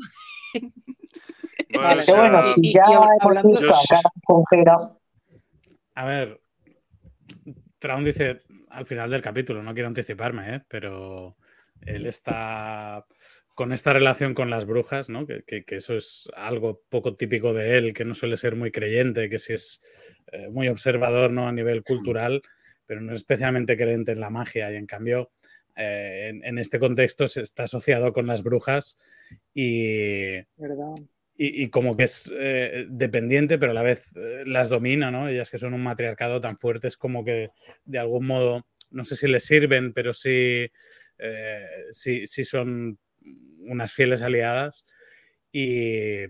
Bueno, 1.73 2.01
o 2.01 2.03
si 2.03 2.75
ya 2.75 2.83
hemos 3.21 3.43
visto 3.45 3.73
a 3.73 3.81
cara 3.89 4.11
congera, 4.25 4.91
A 5.95 6.05
ver, 6.05 6.41
Traun 7.79 8.05
dice 8.05 8.43
al 8.71 8.87
final 8.87 9.09
del 9.11 9.23
capítulo, 9.23 9.63
no 9.63 9.73
quiero 9.73 9.89
anticiparme, 9.89 10.57
¿eh? 10.57 10.63
pero 10.69 11.37
él 11.83 12.07
está 12.07 13.05
con 13.55 13.73
esta 13.73 13.93
relación 13.93 14.35
con 14.35 14.49
las 14.51 14.67
brujas, 14.67 15.09
¿no? 15.11 15.27
Que, 15.27 15.43
que- 15.47 15.65
que 15.65 15.77
eso 15.77 15.97
es 15.97 16.29
algo 16.35 16.83
poco 16.89 17.17
típico 17.17 17.53
de 17.53 17.77
él, 17.79 17.93
que 17.95 18.05
no 18.05 18.15
suele 18.15 18.37
ser 18.37 18.57
muy 18.57 18.71
creyente, 18.71 19.29
que 19.29 19.39
sí 19.39 19.53
es 19.53 19.83
eh, 20.33 20.49
muy 20.49 20.69
observador 20.69 21.31
¿no? 21.33 21.47
a 21.49 21.53
nivel 21.53 21.83
cultural, 21.83 22.43
pero 22.87 23.01
no 23.01 23.13
es 23.13 23.19
especialmente 23.19 23.77
creyente 23.77 24.13
en 24.13 24.21
la 24.21 24.31
magia 24.31 24.73
y 24.73 24.77
en 24.77 24.87
cambio 24.87 25.31
eh, 25.77 26.29
en, 26.31 26.45
en 26.45 26.59
este 26.59 26.79
contexto 26.79 27.29
se 27.29 27.43
está 27.43 27.65
asociado 27.65 28.13
con 28.13 28.27
las 28.27 28.43
brujas 28.43 28.99
y, 29.55 30.39
y, 31.37 31.65
y 31.65 31.71
como 31.71 31.97
que 31.97 32.05
es 32.05 32.31
eh, 32.35 32.87
dependiente, 32.89 33.59
pero 33.59 33.73
a 33.73 33.75
la 33.75 33.83
vez 33.83 34.11
las 34.47 34.69
domina, 34.69 35.11
¿no? 35.11 35.29
Ellas 35.29 35.51
que 35.51 35.59
son 35.59 35.75
un 35.75 35.83
matriarcado 35.83 36.41
tan 36.41 36.59
fuerte, 36.59 36.89
es 36.89 36.97
como 36.97 37.25
que 37.25 37.51
de 37.85 37.99
algún 37.99 38.27
modo, 38.27 38.67
no 38.91 39.05
sé 39.05 39.17
si 39.17 39.27
les 39.29 39.45
sirven, 39.45 39.93
pero 39.93 40.13
sí, 40.15 40.69
sí, 41.93 42.27
sí 42.27 42.45
son 42.45 42.99
unas 43.61 43.93
fieles 43.93 44.23
aliadas. 44.23 44.87
Y, 45.53 46.25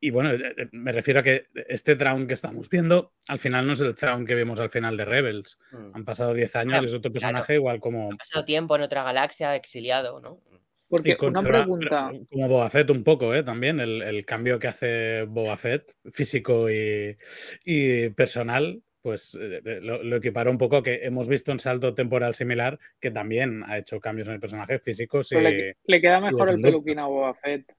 y 0.00 0.10
bueno, 0.10 0.32
eh, 0.32 0.54
eh, 0.56 0.68
me 0.72 0.92
refiero 0.92 1.20
a 1.20 1.22
que 1.22 1.46
este 1.68 1.96
Traun 1.96 2.26
que 2.26 2.34
estamos 2.34 2.68
viendo, 2.68 3.14
al 3.28 3.38
final 3.38 3.66
no 3.66 3.72
es 3.72 3.80
el 3.80 3.94
Traun 3.94 4.26
que 4.26 4.34
vimos 4.34 4.60
al 4.60 4.70
final 4.70 4.96
de 4.96 5.04
Rebels. 5.04 5.58
Han 5.94 6.04
pasado 6.04 6.34
10 6.34 6.56
años, 6.56 6.72
Claro, 6.72 6.86
es 6.86 6.94
otro 6.94 7.10
claro. 7.10 7.12
personaje 7.12 7.54
igual 7.54 7.80
como, 7.80 8.12
Ha 8.12 8.16
pasado 8.16 8.44
tiempo 8.44 8.76
en 8.76 8.82
otra 8.82 9.02
galaxia, 9.02 9.54
exiliado, 9.56 10.20
¿no? 10.20 10.40
Porque 10.88 11.16
una 11.20 11.42
pregunta. 11.42 12.12
como 12.30 12.48
Boba 12.48 12.70
Fett 12.70 12.90
un 12.90 13.02
poco, 13.02 13.34
¿eh? 13.34 13.42
También 13.42 13.80
el, 13.80 14.02
el 14.02 14.24
cambio 14.24 14.60
que 14.60 14.68
hace 14.68 15.24
Boba 15.24 15.56
Fett, 15.56 15.90
físico 16.12 16.70
y, 16.70 17.16
y 17.64 18.10
personal, 18.10 18.82
pues 19.06 19.38
eh, 19.40 19.60
lo, 19.82 20.02
lo 20.02 20.16
equipara 20.16 20.50
un 20.50 20.58
poco 20.58 20.82
que 20.82 21.04
hemos 21.04 21.28
visto 21.28 21.52
un 21.52 21.60
salto 21.60 21.94
temporal 21.94 22.34
similar 22.34 22.76
que 22.98 23.12
también 23.12 23.62
ha 23.68 23.78
hecho 23.78 24.00
cambios 24.00 24.26
en 24.26 24.34
el 24.34 24.40
personaje 24.40 24.80
físicos 24.80 25.30
y... 25.30 25.36
pero 25.36 25.48
le, 25.48 25.76
le 25.84 26.00
queda 26.00 26.18
mejor 26.18 26.48
el 26.48 26.60
peluquín 26.60 26.98
a 26.98 27.06
Boba 27.06 27.32
Fett. 27.34 27.72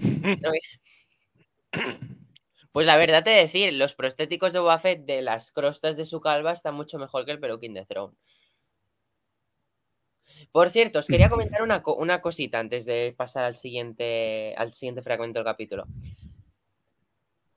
Pues 2.72 2.86
la 2.86 2.96
verdad 2.96 3.22
te 3.22 3.30
decir, 3.30 3.72
los 3.74 3.94
prostéticos 3.94 4.52
de 4.52 4.58
Boba 4.58 4.78
Fett 4.80 5.06
de 5.06 5.22
las 5.22 5.52
crostas 5.52 5.96
de 5.96 6.04
su 6.04 6.20
calva 6.20 6.50
están 6.50 6.74
mucho 6.74 6.98
mejor 6.98 7.24
que 7.24 7.30
el 7.30 7.38
peluquín 7.38 7.72
de 7.72 7.86
Throne. 7.86 8.16
Por 10.50 10.70
cierto, 10.70 10.98
os 10.98 11.06
quería 11.06 11.28
comentar 11.28 11.62
una, 11.62 11.82
co- 11.82 11.94
una 11.94 12.20
cosita 12.20 12.58
antes 12.58 12.84
de 12.84 13.14
pasar 13.16 13.44
al 13.44 13.56
siguiente, 13.56 14.54
al 14.56 14.74
siguiente 14.74 15.02
fragmento 15.02 15.38
del 15.38 15.46
capítulo. 15.46 15.86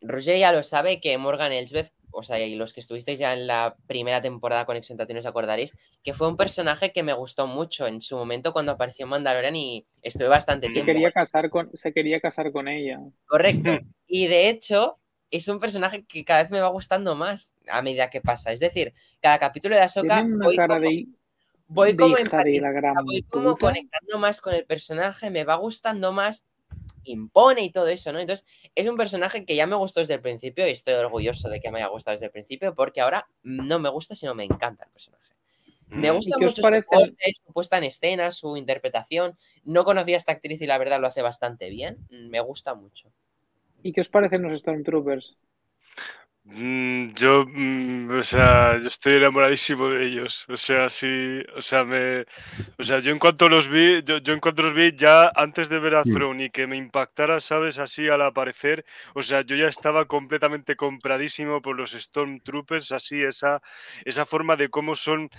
Roger 0.02 0.38
ya 0.38 0.54
lo 0.54 0.62
sabe 0.64 1.02
que 1.02 1.18
Morgan 1.18 1.52
Elsbeth, 1.52 1.92
o 2.12 2.24
sea, 2.24 2.40
y 2.40 2.56
los 2.56 2.74
que 2.74 2.80
estuvisteis 2.80 3.20
ya 3.20 3.34
en 3.34 3.48
la 3.48 3.76
primera 3.88 4.22
temporada 4.22 4.66
Conexión 4.66 4.98
Tatooine 4.98 5.20
os 5.20 5.26
acordaréis, 5.26 5.76
que 6.04 6.14
fue 6.14 6.28
un 6.28 6.38
personaje 6.38 6.92
que 6.92 7.04
me 7.04 7.14
gustó 7.14 7.48
mucho 7.48 7.88
en 7.88 8.02
su 8.02 8.18
momento 8.18 8.54
cuando 8.54 8.72
apareció 8.72 9.06
en 9.06 9.10
Mandalorian 9.10 9.56
y 9.56 9.86
estuve 10.02 10.28
bastante 10.28 10.68
Se 10.68 10.74
tiempo. 10.74 10.92
quería 10.92 11.12
casar 11.12 11.50
con, 11.50 11.70
se 11.74 11.94
quería 11.94 12.20
casar 12.20 12.52
con 12.52 12.68
ella. 12.68 13.00
Correcto. 13.26 13.72
Y 14.12 14.26
de 14.26 14.50
hecho, 14.50 14.98
es 15.32 15.48
un 15.48 15.60
personaje 15.60 16.04
que 16.06 16.26
cada 16.26 16.42
vez 16.42 16.52
me 16.52 16.62
va 16.62 16.70
gustando 16.70 17.16
más 17.16 17.52
a 17.70 17.82
medida 17.82 18.10
que 18.10 18.22
pasa. 18.22 18.52
Es 18.52 18.60
decir, 18.60 18.94
cada 19.22 19.38
capítulo 19.38 19.76
de 19.76 19.82
Ahsoka 19.82 20.24
voy 20.24 20.56
como, 20.56 20.80
de. 20.80 21.08
voy 21.68 21.96
como, 21.96 22.16
de 22.16 22.24
voy 23.04 23.22
como 23.30 23.56
conectando 23.56 24.18
más 24.18 24.42
con 24.42 24.54
el 24.54 24.66
personaje, 24.66 25.30
me 25.30 25.44
va 25.44 25.56
gustando 25.56 26.12
más, 26.12 26.46
impone 27.04 27.64
y 27.64 27.72
todo 27.72 27.88
eso, 27.88 28.12
¿no? 28.12 28.20
Entonces, 28.20 28.46
es 28.76 28.88
un 28.88 28.98
personaje 28.98 29.46
que 29.46 29.56
ya 29.56 29.68
me 29.68 29.76
gustó 29.76 30.00
desde 30.00 30.16
el 30.16 30.22
principio 30.22 30.68
y 30.68 30.72
estoy 30.72 30.94
orgulloso 30.96 31.50
de 31.50 31.60
que 31.60 31.72
me 31.72 31.80
haya 31.80 31.88
gustado 31.88 32.14
desde 32.16 32.26
el 32.28 32.32
principio 32.32 32.74
porque 32.76 33.02
ahora 33.02 33.28
no 33.44 33.80
me 33.80 33.90
gusta, 33.90 34.16
sino 34.16 34.36
me 34.36 34.44
encanta 34.44 34.86
el 34.86 34.92
personaje. 34.92 35.30
Me 35.90 36.12
Mm. 36.12 36.16
gusta 36.16 36.38
mucho 36.38 36.62
su 36.62 36.62
corte, 36.86 37.34
su 37.46 37.52
puesta 37.54 37.78
en 37.80 37.84
escena, 37.86 38.32
su 38.32 38.58
interpretación. 38.58 39.38
No 39.64 39.84
conocía 39.86 40.16
a 40.16 40.20
esta 40.20 40.34
actriz 40.34 40.62
y 40.62 40.68
la 40.68 40.78
verdad 40.78 41.00
lo 41.02 41.08
hace 41.08 41.22
bastante 41.24 41.70
bien. 41.70 41.98
Me 42.10 42.40
gusta 42.42 42.76
mucho. 42.76 43.12
¿Y 43.82 43.92
qué 43.92 44.02
os 44.02 44.10
parecen 44.10 44.44
los 44.44 44.60
Stormtroopers? 44.60 45.38
Mm, 46.52 47.14
Yo, 47.14 47.46
mm, 47.48 48.10
o 48.20 48.24
sea, 48.24 48.80
yo 48.82 48.88
estoy 48.88 49.14
enamoradísimo 49.18 49.88
de 49.90 50.04
ellos. 50.08 50.46
O 50.50 50.58
sea, 50.58 50.90
sí, 50.90 51.44
o 51.56 51.62
sea, 51.62 51.84
me, 51.86 52.26
o 52.80 52.84
sea, 52.84 53.00
yo 53.00 53.12
en 53.12 53.20
cuanto 53.20 53.50
los 53.50 53.70
vi, 53.70 54.02
yo, 54.04 54.18
yo 54.18 54.34
en 54.34 54.40
cuanto 54.40 54.64
los 54.64 54.74
vi, 54.74 54.96
ya 54.96 55.30
antes 55.36 55.70
de 55.70 55.78
ver 55.80 55.94
a 55.96 56.06
Mm. 56.06 56.12
Throne 56.12 56.44
y 56.46 56.50
que 56.50 56.66
me 56.66 56.76
impactara, 56.76 57.40
¿sabes? 57.40 57.78
Así 57.78 58.08
al 58.10 58.24
aparecer, 58.24 58.84
o 59.14 59.22
sea, 59.22 59.42
yo 59.42 59.56
ya 59.56 59.68
estaba 59.68 60.06
completamente 60.06 60.76
compradísimo 60.76 61.62
por 61.62 61.76
los 61.78 61.92
Stormtroopers, 61.92 62.92
así, 62.94 63.22
esa, 63.22 63.62
esa 64.06 64.26
forma 64.26 64.56
de 64.56 64.70
cómo 64.70 64.96
son. 64.96 65.30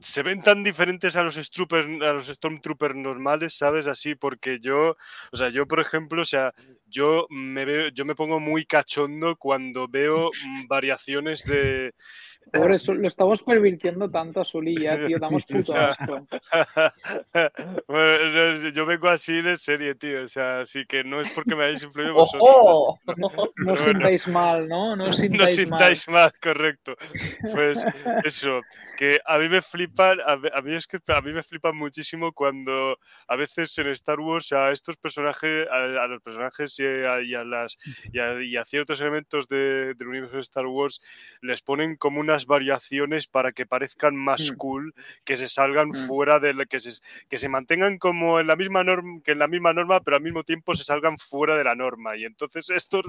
Se 0.00 0.22
ven 0.24 0.42
tan 0.42 0.64
diferentes 0.64 1.14
a 1.14 1.22
los, 1.22 1.36
a 1.38 2.12
los 2.12 2.26
Stormtroopers 2.26 2.96
normales, 2.96 3.54
¿sabes? 3.54 3.86
Así, 3.86 4.16
porque 4.16 4.58
yo, 4.60 4.96
o 5.30 5.36
sea, 5.36 5.48
yo, 5.50 5.68
por 5.68 5.78
ejemplo, 5.78 6.22
o 6.22 6.24
sea, 6.24 6.52
yo 6.92 7.26
me 7.30 7.64
veo, 7.64 7.88
yo 7.88 8.04
me 8.04 8.14
pongo 8.14 8.38
muy 8.38 8.64
cachondo 8.66 9.36
cuando 9.36 9.88
veo 9.88 10.30
mm, 10.30 10.66
variaciones 10.68 11.42
de. 11.44 11.94
Por 12.52 12.72
eso 12.72 12.92
lo 12.92 13.08
estamos 13.08 13.42
pervirtiendo 13.42 14.10
tanto 14.10 14.40
a 14.40 14.44
ya, 14.44 15.06
tío, 15.06 15.18
damos 15.18 15.44
puto 15.46 15.74
asco. 15.74 16.26
Bueno, 17.88 18.60
no, 18.60 18.68
yo 18.70 18.84
vengo 18.86 19.08
así 19.08 19.40
de 19.40 19.56
serie, 19.56 19.94
tío. 19.94 20.24
O 20.24 20.28
sea, 20.28 20.60
así 20.60 20.84
que 20.86 21.02
no 21.04 21.20
es 21.20 21.30
porque 21.30 21.54
me 21.54 21.64
hayáis 21.64 21.82
influido 21.82 22.14
vosotros. 22.14 22.42
¡Ojo! 22.42 23.00
No 23.06 23.14
Pero 23.14 23.72
os 23.72 23.84
bueno. 23.84 23.84
sintáis 23.84 24.28
mal, 24.28 24.68
¿no? 24.68 24.96
No 24.96 25.04
os 25.04 25.30
No 25.30 25.46
sintáis, 25.46 26.08
mal, 26.08 26.32
correcto. 26.42 26.94
Pues 27.52 27.84
eso, 28.24 28.60
que 28.98 29.20
a 29.24 29.38
mí 29.38 29.48
me 29.48 29.62
flipan, 29.62 30.18
a 30.26 30.36
mí, 30.36 30.48
a 30.52 30.60
mí 30.60 30.74
es 30.74 30.86
que 30.86 30.98
a 31.08 31.20
mí 31.20 31.32
me 31.32 31.42
flipan 31.42 31.76
muchísimo 31.76 32.32
cuando 32.32 32.96
a 33.28 33.36
veces 33.36 33.76
en 33.78 33.88
Star 33.88 34.20
Wars 34.20 34.52
a 34.52 34.70
estos 34.72 34.96
personajes, 34.96 35.66
a, 35.70 36.04
a 36.04 36.06
los 36.06 36.20
personajes 36.20 36.78
y 36.82 37.04
a, 37.06 37.20
y 37.22 37.34
a 37.34 37.44
las 37.44 37.76
y 38.12 38.18
a, 38.18 38.42
y 38.42 38.56
a 38.56 38.64
ciertos 38.64 39.00
elementos 39.00 39.48
de- 39.48 39.94
del 39.94 40.08
universo 40.08 40.36
de 40.36 40.42
Star 40.42 40.66
Wars 40.66 41.00
les 41.40 41.62
ponen 41.62 41.96
como 41.96 42.20
unas 42.20 42.46
variaciones 42.46 43.26
para 43.26 43.52
que 43.52 43.66
parezcan 43.66 44.16
más 44.16 44.52
Mm. 44.52 44.56
cool, 44.56 44.94
que 45.24 45.36
se 45.36 45.48
salgan 45.48 45.88
Mm. 45.90 46.06
fuera 46.06 46.38
de 46.40 46.54
lo 46.54 46.66
que 46.66 46.80
se 46.80 46.90
que 47.28 47.38
se 47.38 47.48
mantengan 47.48 47.98
como 47.98 48.40
en 48.40 48.46
la 48.46 48.56
misma 48.56 48.82
norma 48.84 49.20
que 49.24 49.32
en 49.32 49.38
la 49.38 49.48
misma 49.48 49.72
norma, 49.72 50.00
pero 50.00 50.16
al 50.16 50.22
mismo 50.22 50.42
tiempo 50.44 50.74
se 50.74 50.84
salgan 50.84 51.16
fuera 51.18 51.56
de 51.56 51.64
la 51.64 51.74
norma. 51.74 52.16
Y 52.16 52.24
entonces 52.24 52.68
estos 52.70 53.06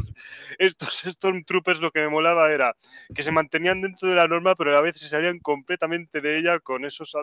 estos 0.60 1.00
Stormtroopers 1.06 1.80
lo 1.80 1.92
que 1.92 2.02
me 2.02 2.10
molaba 2.10 2.52
era 2.52 2.76
que 3.14 3.24
se 3.24 3.32
mantenían 3.32 3.82
dentro 3.82 4.08
de 4.08 4.16
la 4.16 4.28
norma, 4.28 4.56
pero 4.56 4.70
a 4.72 4.74
la 4.74 4.82
vez 4.82 4.98
se 5.00 5.08
salían 5.10 5.40
completamente 5.40 6.22
de 6.22 6.38
ella 6.38 6.60
con 6.60 6.86
esos 6.86 7.14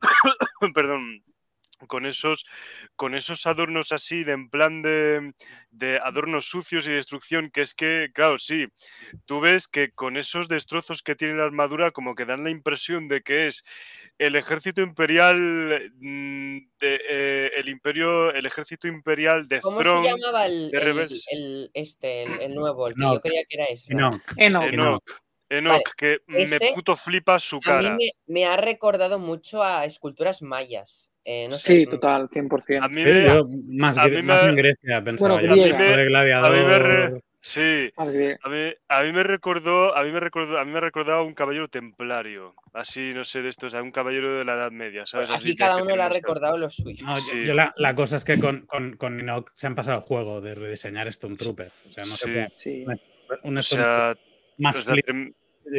perdón 0.74 1.22
con 1.86 2.06
esos 2.06 2.46
con 2.96 3.14
esos 3.14 3.46
adornos 3.46 3.92
así 3.92 4.24
de 4.24 4.32
en 4.32 4.50
plan 4.50 4.82
de, 4.82 5.32
de 5.70 5.98
adornos 6.02 6.46
sucios 6.46 6.86
y 6.86 6.92
destrucción 6.92 7.50
que 7.50 7.62
es 7.62 7.74
que 7.74 8.10
claro 8.14 8.38
sí 8.38 8.66
tú 9.26 9.40
ves 9.40 9.68
que 9.68 9.92
con 9.92 10.16
esos 10.16 10.48
destrozos 10.48 11.02
que 11.02 11.16
tiene 11.16 11.34
la 11.34 11.44
armadura 11.44 11.90
como 11.90 12.14
que 12.14 12.24
dan 12.24 12.44
la 12.44 12.50
impresión 12.50 13.08
de 13.08 13.22
que 13.22 13.46
es 13.46 13.64
el 14.18 14.36
ejército 14.36 14.82
imperial 14.82 15.92
mm, 15.96 16.58
de, 16.78 17.00
eh, 17.08 17.50
el 17.56 17.68
imperio 17.68 18.32
el 18.32 18.46
ejército 18.46 18.88
imperial 18.88 19.48
de 19.48 19.60
¿Cómo 19.60 19.82
se 19.82 19.84
llamaba 20.02 20.46
el, 20.46 20.70
de 20.70 20.78
el- 20.78 20.84
Rebels. 20.84 21.26
el- 21.30 21.70
este, 21.74 22.22
el, 22.24 22.40
el 22.40 22.54
nuevo? 22.54 22.86
El 22.88 22.94
que 22.94 23.02
yo 23.02 23.20
creía 23.20 23.42
que 23.48 23.56
era 23.56 23.64
Ezra. 23.66 23.86
Enoch. 23.90 24.22
Enoch. 24.36 24.72
Enoch 24.72 25.02
Enoch 25.52 25.72
Vale, 25.72 25.82
que 25.96 26.20
me 26.28 26.42
ese 26.42 26.70
puto 26.74 26.94
flipa 26.94 27.36
su 27.40 27.56
A 27.56 27.58
mí 27.58 27.64
cara 27.64 27.96
me, 27.96 28.10
me 28.28 28.46
ha 28.46 28.56
recordado 28.56 29.18
mucho 29.18 29.64
a 29.64 29.84
esculturas 29.84 30.42
mayas. 30.42 31.12
Eh, 31.32 31.46
no 31.48 31.56
sé, 31.56 31.74
Sí, 31.76 31.86
total, 31.86 32.28
100%. 32.28 32.82
a 32.84 32.88
mí 32.88 32.94
Sí, 32.94 33.04
me, 33.04 33.24
yo 33.26 33.48
más, 33.68 33.98
a 33.98 34.08
mí 34.08 34.20
más 34.22 34.42
me- 34.42 34.48
en 34.50 34.56
Grecia 34.56 35.04
pensaba 35.04 35.34
Bueno, 35.34 35.46
yo. 35.54 35.62
griega. 35.62 35.74
Sobre 35.76 36.34
A 36.34 36.50
mí 36.50 36.58
me 36.66 36.78
re- 36.80 37.20
sí. 37.40 37.90
A 37.96 38.04
mí, 38.48 38.72
a 38.88 39.02
mí 39.04 39.12
me 39.12 39.22
recordó, 39.22 39.96
a 39.96 40.02
mí 40.02 40.10
me 40.10 40.18
recordó, 40.18 40.58
a 40.58 40.64
mí 40.64 40.72
me 40.72 40.80
recordaba 40.80 41.22
un 41.22 41.34
caballero 41.34 41.68
templario, 41.68 42.54
así 42.74 43.12
no 43.14 43.22
sé 43.22 43.42
de 43.42 43.48
estos, 43.50 43.74
a 43.74 43.82
un 43.82 43.92
caballero 43.92 44.34
de 44.36 44.44
la 44.44 44.54
Edad 44.54 44.72
Media, 44.72 45.06
¿sabes? 45.06 45.30
Así 45.30 45.38
aquí 45.40 45.48
de 45.50 45.56
cada 45.56 45.80
uno 45.80 45.94
le 45.94 46.02
ha 46.02 46.08
recordado 46.08 46.58
lo 46.58 46.68
suyo. 46.68 47.04
No, 47.06 47.14
yo- 47.14 47.20
Sí. 47.20 47.44
yo 47.46 47.54
la, 47.54 47.72
la 47.76 47.94
cosa 47.94 48.16
es 48.16 48.24
que 48.24 48.40
con, 48.40 48.66
con, 48.66 48.96
con 48.96 49.20
se 49.54 49.66
han 49.68 49.76
pasado 49.76 49.98
el 49.98 50.04
juego 50.04 50.40
de 50.40 50.56
rediseñar 50.56 51.10
Stormtrooper. 51.12 51.70
O 51.86 51.90
sea, 51.90 52.04
no 52.06 52.10
Sí. 52.16 52.24
puede 52.24 52.48
Sí. 52.56 52.84
un 53.44 53.58
O 53.58 53.62
sea, 53.62 54.16
más 54.58 54.78
o 54.78 54.82
sea, 54.82 54.92
flip 54.94 55.06
trem- 55.06 55.34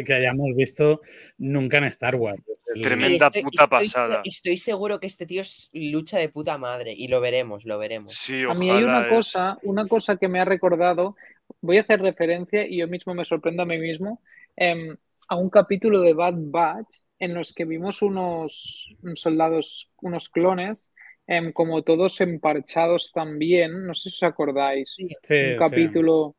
que 0.05 0.13
hayamos 0.13 0.55
visto 0.55 1.01
nunca 1.37 1.77
en 1.77 1.85
Star 1.85 2.15
Wars. 2.15 2.41
El- 2.73 2.81
Tremenda 2.81 3.27
Estoy- 3.27 3.43
puta 3.43 3.63
estoy- 3.65 3.79
pasada. 3.79 4.21
Estoy 4.23 4.57
seguro 4.57 4.99
que 4.99 5.07
este 5.07 5.25
tío 5.25 5.41
es 5.41 5.69
lucha 5.73 6.17
de 6.19 6.29
puta 6.29 6.57
madre 6.57 6.93
y 6.97 7.07
lo 7.09 7.19
veremos, 7.19 7.65
lo 7.65 7.77
veremos. 7.77 8.13
sí, 8.13 8.43
A 8.47 8.53
mí 8.53 8.69
hay 8.69 8.83
ojalá 8.83 8.97
una 8.99 9.01
es- 9.07 9.13
cosa, 9.13 9.57
una 9.63 9.85
cosa 9.87 10.15
que 10.17 10.27
me 10.29 10.39
ha 10.39 10.45
recordado, 10.45 11.15
voy 11.59 11.77
a 11.77 11.81
hacer 11.81 12.01
referencia 12.01 12.65
y 12.65 12.77
yo 12.77 12.87
mismo 12.87 13.13
me 13.13 13.25
sorprendo 13.25 13.63
a 13.63 13.65
mí 13.65 13.77
mismo, 13.77 14.21
em, 14.55 14.95
a 15.27 15.35
un 15.35 15.49
capítulo 15.49 15.99
de 16.01 16.13
Bad 16.13 16.35
Batch 16.37 16.95
en 17.19 17.33
los 17.33 17.53
que 17.53 17.65
vimos 17.65 18.01
unos 18.01 18.95
soldados, 19.15 19.91
unos 20.01 20.29
clones, 20.29 20.93
em, 21.27 21.51
como 21.51 21.83
todos 21.83 22.19
emparchados 22.21 23.11
también, 23.13 23.85
no 23.85 23.93
sé 23.93 24.09
si 24.09 24.15
os 24.17 24.23
acordáis, 24.31 24.93
Sí, 24.95 25.03
un 25.03 25.09
sí. 25.21 25.55
capítulo 25.59 26.35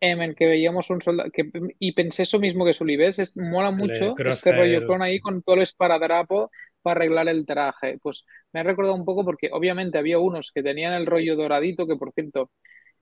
en 0.00 0.20
el 0.22 0.34
que 0.36 0.46
veíamos 0.46 0.90
un 0.90 1.00
soldado, 1.00 1.30
que, 1.32 1.50
y 1.78 1.92
pensé 1.92 2.24
eso 2.24 2.38
mismo 2.38 2.64
que 2.64 2.72
Sullives, 2.74 3.18
es, 3.18 3.36
mola 3.36 3.70
mucho 3.70 4.14
este 4.26 4.52
rollo 4.52 4.84
clon 4.84 5.02
ahí 5.02 5.20
con 5.20 5.42
todo 5.42 5.56
el 5.56 5.62
esparadrapo 5.62 6.50
para 6.82 6.98
arreglar 6.98 7.28
el 7.28 7.46
traje. 7.46 7.98
Pues 8.02 8.26
me 8.52 8.60
ha 8.60 8.62
recordado 8.62 8.94
un 8.94 9.04
poco 9.04 9.24
porque 9.24 9.48
obviamente 9.52 9.98
había 9.98 10.18
unos 10.18 10.52
que 10.52 10.62
tenían 10.62 10.92
el 10.94 11.06
rollo 11.06 11.34
doradito, 11.36 11.86
que 11.86 11.96
por 11.96 12.12
cierto, 12.12 12.50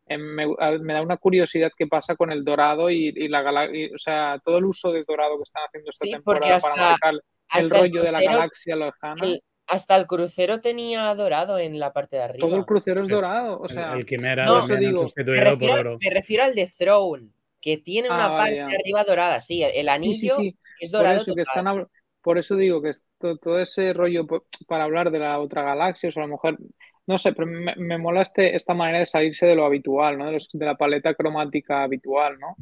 em, 0.07 0.21
me, 0.23 0.93
da 0.95 1.03
una 1.03 1.17
curiosidad 1.17 1.73
qué 1.77 1.87
pasa 1.87 2.15
con 2.17 2.31
el 2.31 2.45
dorado 2.45 2.91
y, 2.91 3.09
y 3.09 3.29
la 3.29 3.43
gala- 3.43 3.75
y, 3.75 3.87
o 3.93 3.99
sea, 3.99 4.39
todo 4.45 4.59
el 4.59 4.65
uso 4.67 4.93
de 4.93 5.05
dorado 5.07 5.37
que 5.37 5.43
están 5.45 5.65
haciendo 5.67 5.91
esta 5.91 6.05
Sí, 6.05 6.13
temporada 6.13 6.59
para 6.61 6.77
marcar 6.77 7.15
el 7.59 7.71
rollo 7.71 8.03
de 8.03 8.13
la 8.13 8.21
galaxia 8.21 8.77
lejana. 8.77 9.25
el- 9.25 9.41
hasta 9.67 9.97
el 9.97 10.07
crucero 10.07 10.61
tenía 10.61 11.15
dorado 11.15 11.59
en 11.59 11.79
la 11.79 11.93
parte 11.93 12.17
de 12.17 12.23
arriba. 12.23 12.49
Todo 12.49 12.57
el 12.57 12.65
crucero 12.65 13.03
es 13.03 13.09
dorado, 13.09 13.61
o 13.61 13.69
El- 13.69 13.79
sea, 13.79 13.95
el, 13.99 14.07
Quimera 14.07 14.63
no, 14.63 14.67
también 14.67 14.95
digo, 14.95 15.03
me 15.35 15.41
sustituido 15.41 15.59
por 15.59 15.71
refiero, 15.71 15.73
oro. 15.73 15.99
me 16.01 16.11
refiero 16.11 16.45
al 16.45 16.55
de 16.55 16.67
Throne, 16.67 17.31
que 17.61 17.79
tiene 17.79 18.09
Ah, 18.09 18.15
una 18.15 18.35
parte 18.37 18.61
de 18.69 18.75
arriba 18.77 19.05
dorada, 19.05 19.41
sí, 19.41 19.63
el, 19.63 19.73
el 19.75 19.89
sí, 20.01 20.15
sí, 20.15 20.29
anillo 20.29 20.31
sí. 20.31 20.59
es 20.79 20.91
Por 20.95 21.11
dorado 21.13 21.17
eso, 21.17 21.35
que 21.35 21.43
total. 21.43 21.43
están, 21.43 21.67
hab- 21.67 21.89
por 22.23 22.39
eso 22.39 22.57
digo 22.57 22.81
que 22.83 22.91
es 22.91 23.05
to- 23.19 23.37
todo 23.39 23.61
ese 23.61 23.93
rollo 23.93 24.27
para 24.67 24.85
hablar 24.85 25.11
de 25.11 25.19
la 25.19 25.39
otra 25.41 25.63
galaxia, 25.63 26.09
o 26.09 26.13
sea, 26.13 26.25
a 26.25 26.27
lo 26.27 26.33
mejor, 26.33 26.59
no 27.07 27.19
sé, 27.19 27.33
pero 27.33 27.47
me, 27.47 27.75
me 27.77 27.99
mola 27.99 28.23
este- 28.23 28.55
esta 28.57 28.75
manera 28.75 28.99
de 29.01 29.07
salirse 29.07 29.47
de 29.47 29.55
lo 29.57 29.65
habitual, 29.67 30.19
¿no? 30.19 30.27
De, 30.27 30.33
los- 30.33 30.49
de 30.53 30.67
la 30.67 30.77
paleta 30.77 31.15
cromática 31.15 31.83
habitual, 31.85 32.39
¿no? 32.39 32.57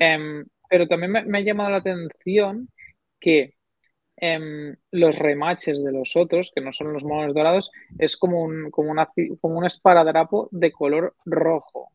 Em, 0.00 0.44
pero 0.68 0.86
también 0.88 1.12
me, 1.12 1.24
me 1.24 1.38
ha 1.38 1.40
llamado 1.42 1.70
la 1.70 1.76
atención 1.78 2.68
que 3.20 3.54
em, 4.16 4.76
los 4.90 5.18
remaches 5.18 5.82
de 5.84 5.92
los 5.92 6.16
otros, 6.16 6.52
que 6.54 6.60
no 6.60 6.72
son 6.72 6.92
los 6.92 7.04
monos 7.04 7.34
dorados, 7.34 7.70
es 7.98 8.16
como 8.16 8.42
un, 8.42 8.70
como 8.70 8.90
una, 8.90 9.08
como 9.40 9.58
un 9.58 9.64
esparadrapo 9.66 10.48
de 10.52 10.72
color 10.72 11.14
rojo. 11.24 11.90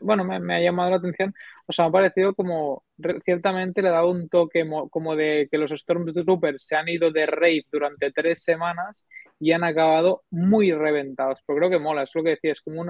Bueno, 0.00 0.22
me, 0.24 0.54
ha 0.54 0.60
llamado 0.60 0.90
la 0.90 0.96
atención. 0.96 1.34
O 1.66 1.72
sea, 1.72 1.86
me 1.86 1.88
ha 1.88 1.92
parecido 1.92 2.34
como 2.34 2.84
ciertamente 3.24 3.82
le 3.82 3.88
ha 3.88 3.92
dado 3.92 4.10
un 4.10 4.28
toque 4.28 4.64
mo- 4.64 4.88
como 4.88 5.16
de 5.16 5.48
que 5.50 5.58
los 5.58 5.72
Stormtroopers 5.72 6.64
se 6.64 6.76
han 6.76 6.88
ido 6.88 7.10
de 7.10 7.26
raid 7.26 7.64
durante 7.72 8.12
tres 8.12 8.42
semanas 8.44 9.06
y 9.40 9.50
han 9.52 9.64
acabado 9.64 10.22
muy 10.30 10.72
reventados. 10.72 11.40
Pero 11.46 11.58
creo 11.58 11.70
que 11.70 11.78
mola, 11.80 12.02
es 12.04 12.14
lo 12.14 12.22
que 12.22 12.30
decía, 12.30 12.52
es 12.52 12.60
como 12.60 12.84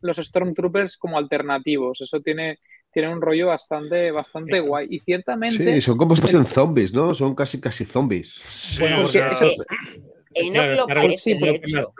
los 0.00 0.16
Stormtroopers 0.16 0.96
como 0.96 1.18
alternativos. 1.18 2.00
Eso 2.00 2.20
tiene, 2.20 2.58
tiene 2.92 3.12
un 3.12 3.20
rollo 3.20 3.48
bastante, 3.48 4.10
bastante 4.10 4.60
guay. 4.60 4.86
Y 4.90 5.00
ciertamente. 5.00 5.74
Sí, 5.74 5.80
son 5.80 5.96
como 5.96 6.14
si 6.14 6.22
fuesen 6.22 6.46
zombies, 6.46 6.92
¿no? 6.92 7.14
Son 7.14 7.34
casi 7.34 7.60
casi 7.60 7.84
zombies. 7.84 8.40
Sí, 8.48 8.80
Bueno, 8.80 9.02
porque 9.02 9.22
Claro, 10.52 10.76
lo 10.76 10.86
parece, 10.86 11.34
de 11.34 11.50
hecho. 11.50 11.92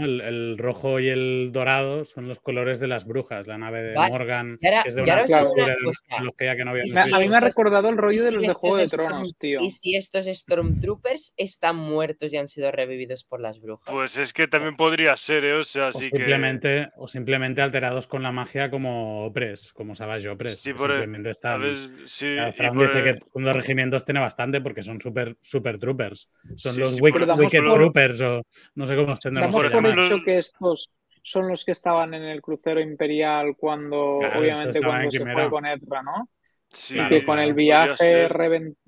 El, 0.00 0.20
el 0.22 0.56
rojo 0.58 0.98
y 0.98 1.08
el 1.08 1.50
dorado 1.52 2.06
son 2.06 2.26
los 2.26 2.40
colores 2.40 2.80
de 2.80 2.88
las 2.88 3.06
brujas, 3.06 3.46
la 3.46 3.58
nave 3.58 3.82
de 3.82 3.94
Morgan, 3.94 4.58
ahora- 4.64 4.82
que 4.82 4.88
es 4.88 4.94
de 4.94 5.02
una 5.02 5.12
una 5.14 5.66
de 5.66 5.76
tecnología 6.08 6.56
que 6.56 6.64
no 6.64 6.70
había 6.70 6.82
a 7.12 7.18
mí 7.18 7.28
me 7.28 7.36
ha 7.36 7.40
recordado 7.40 7.88
el 7.90 7.98
rollo 7.98 8.24
de 8.24 8.32
los 8.32 8.42
de 8.46 8.52
Juego 8.54 8.76
de 8.78 8.86
Tronos, 8.88 9.28
Storm- 9.28 9.38
tío. 9.38 9.60
Y 9.60 9.70
si 9.70 9.94
estos 9.94 10.24
Stormtroopers 10.26 11.34
están 11.36 11.76
muertos 11.76 12.32
y 12.32 12.36
han 12.38 12.48
sido 12.48 12.72
revividos 12.72 13.24
por 13.24 13.40
las 13.40 13.60
brujas. 13.60 13.92
Pues 13.94 14.16
es 14.16 14.32
que 14.32 14.48
también 14.48 14.76
podría 14.76 15.16
ser, 15.18 15.44
¿eh? 15.44 15.52
O 15.54 15.62
sea, 15.62 15.86
o 15.86 15.88
así 15.88 16.10
que. 16.10 16.16
simplemente, 16.16 16.88
o 16.96 17.06
simplemente 17.06 17.60
alterados 17.60 18.06
con 18.06 18.22
la 18.22 18.32
magia 18.32 18.70
como 18.70 19.24
Opres, 19.26 19.72
como 19.74 19.94
Savage 19.94 20.28
Opres. 20.30 20.58
Sí, 20.60 20.72
por 20.72 20.90
el- 20.90 20.96
simplemente 21.02 21.28
A 21.28 21.30
están. 21.32 21.62
sí. 22.06 22.36
Fran 22.54 22.78
dice 22.78 22.98
el- 23.00 23.04
que 23.04 23.20
unos 23.34 23.54
regimientos 23.54 24.04
tiene 24.06 24.20
bastante 24.20 24.60
porque 24.62 24.82
son 24.82 24.98
super, 25.00 25.36
super 25.42 25.78
troopers. 25.78 26.30
Son 26.56 26.72
Sí, 26.72 26.80
los 26.80 26.94
sí, 26.96 27.02
Wicked, 27.02 27.26
Troopers 27.26 28.20
o 28.22 28.42
no 28.76 28.86
sé 28.86 28.94
cómo 28.96 29.08
los 29.08 29.20
tendremos 29.20 29.54
por 29.54 29.73
por 29.82 29.98
hecho 29.98 30.18
que 30.24 30.38
estos 30.38 30.90
son 31.22 31.48
los 31.48 31.64
que 31.64 31.72
estaban 31.72 32.12
en 32.14 32.22
el 32.22 32.42
crucero 32.42 32.80
imperial 32.80 33.56
cuando, 33.56 34.18
Claro, 34.20 34.40
obviamente, 34.40 34.80
cuando 34.82 35.10
se 35.10 35.20
fue 35.32 35.50
con 35.50 35.66
Ezra, 35.66 36.02
¿no? 36.02 36.28
Sí, 36.68 36.94
y 36.94 36.96
Claro, 36.96 37.08
que 37.10 37.24
con 37.24 37.34
claro. 37.36 37.48
el 37.48 37.54
viaje 37.54 38.28
reventó. 38.28 38.78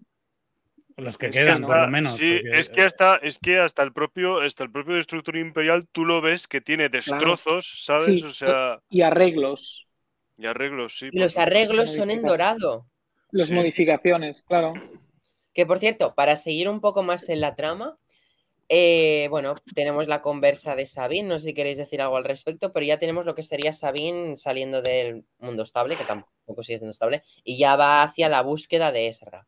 Los 0.99 1.19
que 1.19 1.27
Es 1.27 1.35
que 1.37 1.43
quedan, 1.43 1.55
hasta- 1.55 1.67
por 1.67 1.77
lo 1.83 1.89
menos. 1.89 2.17
Sí, 2.17 2.39
porque- 2.43 2.59
es 2.59 2.69
que 2.71 2.83
hasta, 2.83 3.17
es 3.17 3.39
que 3.39 3.59
hasta 3.59 3.83
el 3.83 3.93
propio, 3.93 4.41
hasta 4.41 4.65
el 4.65 4.71
propio 4.73 4.95
Destructor 4.95 5.37
Imperial 5.37 5.87
tú 5.93 6.07
lo 6.07 6.23
ves 6.23 6.49
que 6.49 6.63
tiene 6.63 6.89
destrozos, 6.89 7.85
¿sabes? 7.85 8.21
Sí, 8.21 8.23
o 8.25 8.31
sea, 8.31 8.81
Y 8.89 9.03
arreglos. 9.03 9.89
y 10.39 10.47
arreglos, 10.47 10.97
sí. 10.99 11.09
y 11.13 11.19
los 11.19 11.37
arreglos 11.37 11.95
son 11.95 12.11
en 12.11 12.23
dorado. 12.23 12.87
Las 13.31 13.49
Sí, 13.49 13.53
sí, 13.53 13.55
sí. 13.55 13.55
modificaciones, 13.55 14.43
claro. 14.43 14.73
Que 15.53 15.67
por 15.67 15.79
cierto, 15.81 16.15
para 16.15 16.37
seguir 16.37 16.69
un 16.69 16.81
poco 16.81 17.03
más 17.03 17.29
en 17.29 17.41
la 17.43 17.55
trama, 17.57 17.97
eh, 18.69 19.29
bueno, 19.31 19.55
tenemos 19.75 20.09
la 20.09 20.23
conversa 20.23 20.75
de 20.77 20.87
Sabine, 20.87 21.29
no 21.29 21.39
sé 21.39 21.49
si 21.49 21.55
queréis 21.55 21.77
decir 21.77 22.01
algo 22.03 22.17
al 22.17 22.25
respecto, 22.25 22.73
pero 22.73 22.85
ya 22.87 22.99
tenemos 22.99 23.25
lo 23.27 23.35
que 23.35 23.43
sería 23.43 23.73
Sabine 23.73 24.37
saliendo 24.37 24.83
del 24.83 25.25
mundo 25.39 25.63
estable, 25.63 25.97
que 25.97 26.05
tampoco 26.05 26.63
sigue 26.63 26.79
siendo 26.79 26.91
estable, 26.93 27.23
y 27.45 27.59
ya 27.59 27.77
va 27.77 28.03
hacia 28.03 28.29
la 28.29 28.43
búsqueda 28.43 28.93
de 28.93 29.09
Ezra. 29.09 29.47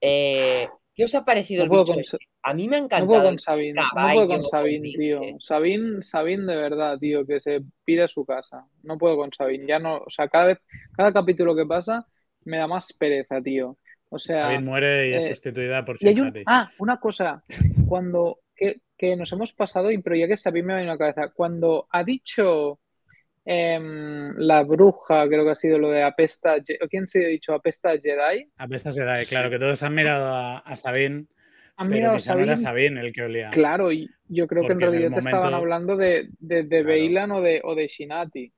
Eh, 0.00 0.68
¿Qué 0.94 1.04
os 1.04 1.14
ha 1.14 1.24
parecido 1.24 1.64
No 1.66 1.72
el 1.74 1.78
bicho 1.80 1.92
con- 1.92 2.00
ese? 2.00 2.16
A 2.42 2.54
mí 2.54 2.68
me 2.68 2.76
ha 2.76 2.80
No 2.80 2.86
puedo 2.88 3.02
encantado. 3.02 3.24
con 3.28 3.38
Sabine, 3.38 3.74
no 3.74 4.12
puedo 4.14 4.26
con 4.28 4.44
Sabine, 4.46 4.90
tío. 4.92 5.20
Sabine, 5.40 6.02
Sabine 6.02 6.46
de 6.52 6.56
verdad, 6.56 6.98
tío, 6.98 7.26
que 7.26 7.38
se 7.38 7.60
pide 7.84 8.04
a 8.04 8.08
su 8.08 8.24
casa. 8.24 8.66
No 8.82 8.96
puedo 8.96 9.16
con 9.16 9.30
Sabine, 9.32 9.66
ya 9.66 9.78
no, 9.78 9.98
o 9.98 10.08
sea, 10.10 10.28
cada 10.28 10.46
vez, 10.46 10.58
cada 10.96 11.12
capítulo 11.12 11.54
que 11.54 11.66
pasa 11.66 12.06
me 12.44 12.56
da 12.56 12.66
más 12.66 12.94
pereza, 12.94 13.42
tío. 13.42 13.76
O 14.10 14.18
sea, 14.18 14.60
muere 14.60 15.08
y 15.08 15.14
es 15.14 15.24
eh, 15.24 15.28
sustituida 15.28 15.84
por 15.84 15.96
y 16.00 16.20
un, 16.20 16.32
ah, 16.46 16.70
una 16.78 16.98
cosa, 16.98 17.42
cuando 17.88 18.40
que, 18.54 18.80
que 18.98 19.16
nos 19.16 19.32
hemos 19.32 19.52
pasado, 19.52 19.90
y 19.90 19.98
pero 19.98 20.16
ya 20.16 20.26
que 20.26 20.36
Sabine 20.36 20.66
me 20.66 20.72
ha 20.72 20.76
venido 20.76 20.92
a 20.92 20.94
la 20.96 20.98
cabeza, 20.98 21.32
cuando 21.32 21.86
ha 21.90 22.04
dicho 22.04 22.80
em, 23.44 24.34
la 24.36 24.62
bruja, 24.64 25.26
creo 25.28 25.44
que 25.44 25.50
ha 25.50 25.54
sido 25.54 25.78
lo 25.78 25.90
de 25.90 26.02
apesta, 26.02 26.56
Je- 26.58 26.78
¿o 26.84 26.88
quién 26.88 27.06
se 27.06 27.24
ha 27.24 27.28
dicho 27.28 27.54
apesta 27.54 27.90
Jedi? 27.98 28.50
Apesta 28.58 28.92
Sí. 28.92 29.00
claro 29.30 29.50
que 29.50 29.58
todos 29.58 29.82
han 29.82 29.94
mirado 29.94 30.34
a, 30.34 30.58
a 30.58 30.76
Sabine, 30.76 31.26
Han 31.76 31.88
pero 31.88 32.00
mirado 32.00 32.14
a 32.14 32.18
quizá 32.18 32.34
no 32.34 32.42
era 32.42 32.56
Sabine 32.56 33.00
el 33.00 33.12
que 33.12 33.22
olía. 33.22 33.50
Claro, 33.50 33.90
y 33.92 34.08
yo 34.28 34.46
creo 34.46 34.66
que 34.66 34.72
en 34.72 34.80
realidad 34.80 35.10
te 35.12 35.18
estaban 35.20 35.54
hablando 35.54 35.96
de, 35.96 36.28
de, 36.38 36.62
de 36.64 36.68
Claro. 36.68 36.86
Bailan 36.88 37.32
o 37.32 37.40
de, 37.40 37.60
o 37.64 37.74
de 37.74 37.86
Shinati. 37.86 38.52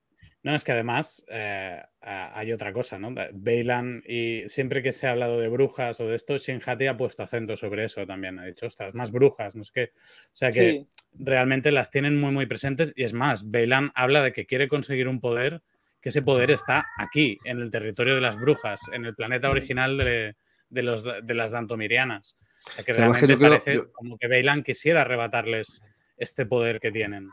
No, 0.44 0.54
es 0.56 0.64
que 0.64 0.72
además 0.72 1.24
eh, 1.28 1.80
hay 2.00 2.52
otra 2.52 2.72
cosa, 2.72 2.98
¿no? 2.98 3.14
Bailan 3.32 4.02
y 4.06 4.42
siempre 4.48 4.82
que 4.82 4.92
se 4.92 5.06
ha 5.06 5.12
hablado 5.12 5.38
de 5.38 5.46
brujas 5.48 6.00
o 6.00 6.08
de 6.08 6.16
esto, 6.16 6.34
Shin-Hati 6.36 6.88
ha 6.88 6.96
puesto 6.96 7.22
acento 7.22 7.54
sobre 7.54 7.84
eso 7.84 8.04
también. 8.06 8.40
Ha 8.40 8.46
dicho, 8.46 8.66
ostras, 8.66 8.92
más 8.94 9.12
brujas, 9.12 9.54
no 9.54 9.62
sé 9.62 9.70
qué. 9.72 9.84
O 9.94 10.30
sea 10.34 10.50
que 10.50 10.60
Sí, 10.60 10.86
realmente 11.24 11.70
las 11.70 11.92
tienen 11.92 12.18
muy, 12.20 12.32
muy 12.32 12.46
presentes. 12.46 12.92
Y 12.96 13.04
es 13.04 13.12
más, 13.12 13.50
Bailan 13.52 13.92
habla 13.94 14.24
de 14.24 14.32
que 14.32 14.44
quiere 14.46 14.66
conseguir 14.66 15.06
un 15.06 15.20
poder, 15.20 15.62
que 16.00 16.08
ese 16.08 16.22
poder 16.22 16.50
está 16.50 16.86
aquí, 16.98 17.38
en 17.44 17.60
el 17.60 17.70
territorio 17.70 18.16
de 18.16 18.20
las 18.20 18.36
brujas, 18.36 18.80
en 18.92 19.04
el 19.04 19.14
planeta 19.14 19.48
original 19.48 19.96
de, 19.96 20.34
de 20.70 20.82
los, 20.82 21.04
de 21.04 21.34
las 21.34 21.52
Dantomirianas. 21.52 22.36
O 22.66 22.70
sea 22.72 22.84
que 22.84 22.90
O 22.90 22.94
sea, 22.94 23.06
es 23.06 23.12
que 23.12 23.26
realmente 23.26 23.32
yo 23.34 23.38
creo- 23.38 23.50
parece 23.50 23.74
yo- 23.74 23.92
como 23.92 24.18
que 24.18 24.26
Bailan 24.26 24.64
quisiera 24.64 25.02
arrebatarles 25.02 25.82
este 26.16 26.46
poder 26.46 26.80
que 26.80 26.90
tienen. 26.90 27.28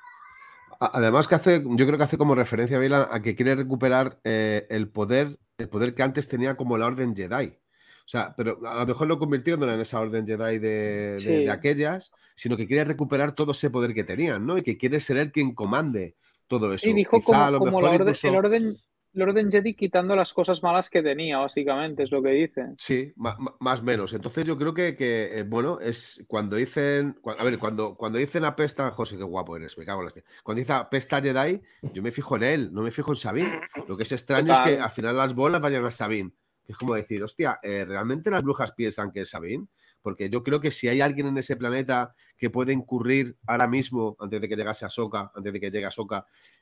Además 0.79 1.27
que 1.27 1.35
hace, 1.35 1.61
yo 1.65 1.85
creo 1.85 1.97
que 1.97 2.03
hace 2.03 2.17
como 2.17 2.35
referencia 2.35 2.77
a 2.77 2.79
Bailan 2.79 3.07
a 3.11 3.21
que 3.21 3.35
quiere 3.35 3.55
recuperar 3.55 4.19
eh, 4.23 4.65
el 4.69 4.89
poder, 4.89 5.37
el 5.57 5.67
poder 5.69 5.93
que 5.93 6.03
antes 6.03 6.27
tenía 6.29 6.55
como 6.55 6.77
la 6.77 6.85
Orden 6.85 7.15
Jedi. 7.15 7.47
O 7.47 8.11
sea, 8.11 8.33
pero 8.35 8.59
a 8.65 8.75
lo 8.79 8.85
mejor 8.87 9.07
lo 9.07 9.19
convirtieron 9.19 9.69
en 9.69 9.79
esa 9.81 9.99
Orden 9.99 10.25
Jedi 10.25 10.57
de, 10.57 10.69
de- 10.69 11.19
Sí. 11.19 11.27
de 11.43 11.51
aquellas, 11.51 12.11
sino 12.35 12.55
que 12.57 12.65
quiere 12.65 12.85
recuperar 12.85 13.33
todo 13.33 13.51
ese 13.51 13.69
poder 13.69 13.93
que 13.93 14.03
tenían, 14.05 14.45
¿no? 14.45 14.57
Y 14.57 14.63
que 14.63 14.77
quiere 14.77 14.99
ser 15.01 15.17
él 15.17 15.31
quien 15.31 15.53
comande 15.53 16.15
todo 16.47 16.71
eso. 16.71 16.81
sí 16.85 16.93
dijo 16.93 17.17
Quizá 17.17 17.31
a 17.33 17.33
como, 17.47 17.51
lo 17.51 17.59
como 17.59 17.71
mejor 17.71 17.83
la 17.83 17.89
orden, 17.91 18.01
incluso- 18.07 18.27
el, 18.29 18.35
orden, 18.35 18.77
el 19.13 19.21
orden 19.21 19.51
Jedi 19.51 19.73
quitando 19.73 20.15
las 20.15 20.33
cosas 20.33 20.61
malas 20.61 20.89
que 20.89 21.01
tenía, 21.01 21.37
básicamente, 21.37 22.03
es 22.03 22.11
lo 22.11 22.21
que 22.21 22.29
dice. 22.29 22.67
Sí, 22.77 23.11
más 23.15 23.79
o 23.79 23.83
menos. 23.83 24.13
Entonces 24.13 24.45
yo 24.45 24.57
creo 24.57 24.73
que, 24.73 24.95
que, 24.95 25.39
eh, 25.39 25.43
bueno, 25.43 25.79
es 25.79 26.23
cuando 26.27 26.55
dicen, 26.55 27.19
a 27.37 27.43
ver, 27.43 27.57
cuando, 27.57 27.95
cuando 27.95 28.19
dicen 28.19 28.45
apesta, 28.45 28.91
José, 28.91 29.17
qué 29.17 29.23
guapo 29.23 29.55
eres, 29.57 29.77
me 29.77 29.85
cago 29.85 30.01
en 30.01 30.05
la 30.05 30.07
hostia. 30.07 30.23
Cuando 30.43 30.59
dice 30.59 30.73
apesta 30.73 31.21
Jedi, 31.21 31.61
yo 31.93 32.03
me 32.03 32.11
fijo 32.11 32.35
en 32.35 32.43
él, 32.43 32.73
no 32.73 32.81
me 32.81 32.91
fijo 32.91 33.11
en 33.11 33.17
Sabine. 33.17 33.61
Lo 33.87 33.97
que 33.97 34.03
es 34.03 34.11
extraño 34.11 34.53
es 34.53 34.59
que 34.59 34.79
al 34.79 34.91
final 34.91 35.17
las 35.17 35.33
bolas 35.33 35.61
vayan 35.61 35.85
a 35.85 35.91
Sabine. 35.91 36.31
Que 36.65 36.73
es 36.73 36.77
como 36.77 36.93
decir, 36.93 37.23
hostia, 37.23 37.59
eh, 37.63 37.83
¿realmente 37.85 38.29
las 38.29 38.43
brujas 38.43 38.73
piensan 38.73 39.11
que 39.11 39.21
es 39.21 39.29
Sabine? 39.29 39.65
Porque 40.01 40.29
yo 40.29 40.43
creo 40.43 40.61
que 40.61 40.71
si 40.71 40.87
hay 40.87 41.01
alguien 41.01 41.27
en 41.27 41.37
ese 41.37 41.57
planeta 41.57 42.13
que 42.37 42.49
puede 42.49 42.71
incurrir 42.73 43.35
ahora 43.47 43.67
mismo, 43.67 44.15
antes 44.19 44.39
de 44.39 44.47
que 44.47 44.55
llegase 44.55 44.85
a 44.85 44.89
Soka, 44.89 45.31
antes 45.35 45.51
de 45.51 45.59
que 45.59 45.71
llegue 45.71 45.87
a 45.87 45.91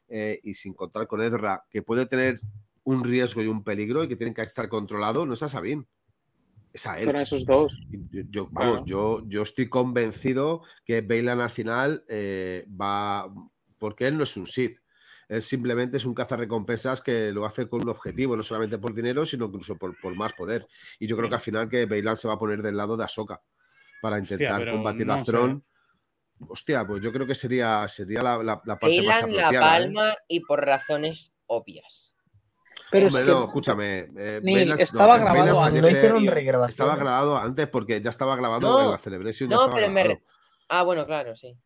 Soka, 0.10 0.40
y 0.44 0.54
sin 0.54 0.74
contar 0.74 1.08
con 1.08 1.22
Ezra, 1.22 1.64
que 1.70 1.82
puede 1.82 2.06
tener 2.06 2.40
un 2.84 3.04
riesgo 3.04 3.42
y 3.42 3.48
un 3.48 3.64
peligro 3.64 4.04
y 4.04 4.08
que 4.08 4.16
tienen 4.16 4.34
que 4.34 4.42
estar 4.42 4.70
controlado, 4.70 5.26
no 5.26 5.34
es 5.34 5.44
a 5.44 5.48
Sabine. 5.48 5.86
Es 6.74 6.86
a 6.88 6.98
él. 7.00 7.06
Son 7.06 7.16
esos 7.18 7.46
dos. 7.46 7.80
Yo, 8.12 8.22
yo- 8.30 8.48
vamos, 8.52 8.76
Claro. 8.76 8.86
yo, 8.86 9.24
yo 9.28 9.42
estoy 9.42 9.68
convencido 9.70 10.62
que 10.86 11.02
Bailan 11.02 11.42
al 11.42 11.50
final 11.50 12.04
eh, 12.08 12.66
va. 12.70 13.34
Porque 13.80 14.08
él 14.08 14.18
no 14.18 14.24
es 14.24 14.36
un 14.38 14.48
Sith. 14.48 14.80
Él 15.30 15.42
simplemente 15.42 15.98
es 15.98 16.06
un 16.06 16.14
cazarrecompensas 16.14 17.02
que 17.02 17.32
lo 17.34 17.46
hace 17.46 17.68
con 17.68 17.82
un 17.82 17.90
objetivo, 17.90 18.38
no 18.38 18.44
solamente 18.44 18.78
por 18.78 18.94
dinero, 18.94 19.26
sino 19.26 19.46
incluso 19.48 19.76
por, 19.76 20.00
por 20.00 20.16
más 20.16 20.32
poder. 20.34 20.66
Y 21.00 21.06
yo 21.08 21.18
creo 21.18 21.28
que 21.30 21.36
al 21.36 21.42
final 21.42 21.68
que 21.70 21.86
Bailan 21.86 22.16
se 22.16 22.28
va 22.30 22.36
a 22.36 22.40
poner 22.40 22.62
del 22.62 22.78
lado 22.78 22.96
de 22.96 23.04
Ahsoka 23.04 23.42
para 24.02 24.18
intentar 24.18 24.62
combatir 24.72 25.06
no 25.08 25.14
a 25.14 25.20
sé. 25.20 25.32
Hostia, 26.48 26.86
pues 26.86 27.02
yo 27.02 27.12
creo 27.12 27.26
que 27.26 27.36
sería, 27.36 27.88
sería 27.88 28.22
la, 28.22 28.38
la- 28.38 28.62
la 28.66 28.78
parte 28.80 29.02
más 29.02 29.22
Bailan 29.22 29.36
la 29.36 29.48
apropiada. 29.48 29.78
¿eh? 29.78 29.82
palma 29.82 30.16
y 30.28 30.40
por 30.42 30.66
razones 30.66 31.34
obvias. 31.48 32.16
Pero 32.92 33.08
Hombre, 33.08 33.22
es 33.22 33.26
que 33.26 33.32
no, 33.34 33.46
escúchame. 33.46 34.08
eh, 34.18 34.40
Neil, 34.44 34.72
estaba 34.78 35.18
no, 35.18 35.26
grabado 35.26 35.62
antes, 35.64 35.92
hicieron 35.92 36.26
regrabación. 36.28 36.70
Estaba 36.70 36.96
grabado 36.96 37.38
antes 37.38 37.68
porque 37.68 38.00
ya 38.02 38.10
estaba 38.12 38.36
grabado 38.36 38.62
No, 38.70 38.86
en 38.86 38.92
la 38.92 38.98
Celebration. 38.98 39.50
No, 39.50 39.70
pero 39.74 39.90
me... 39.90 40.04
grabado. 40.04 40.20
re- 40.20 40.24
Ah, 40.70 40.84
bueno, 40.84 41.06
claro, 41.06 41.36
sí. 41.36 41.58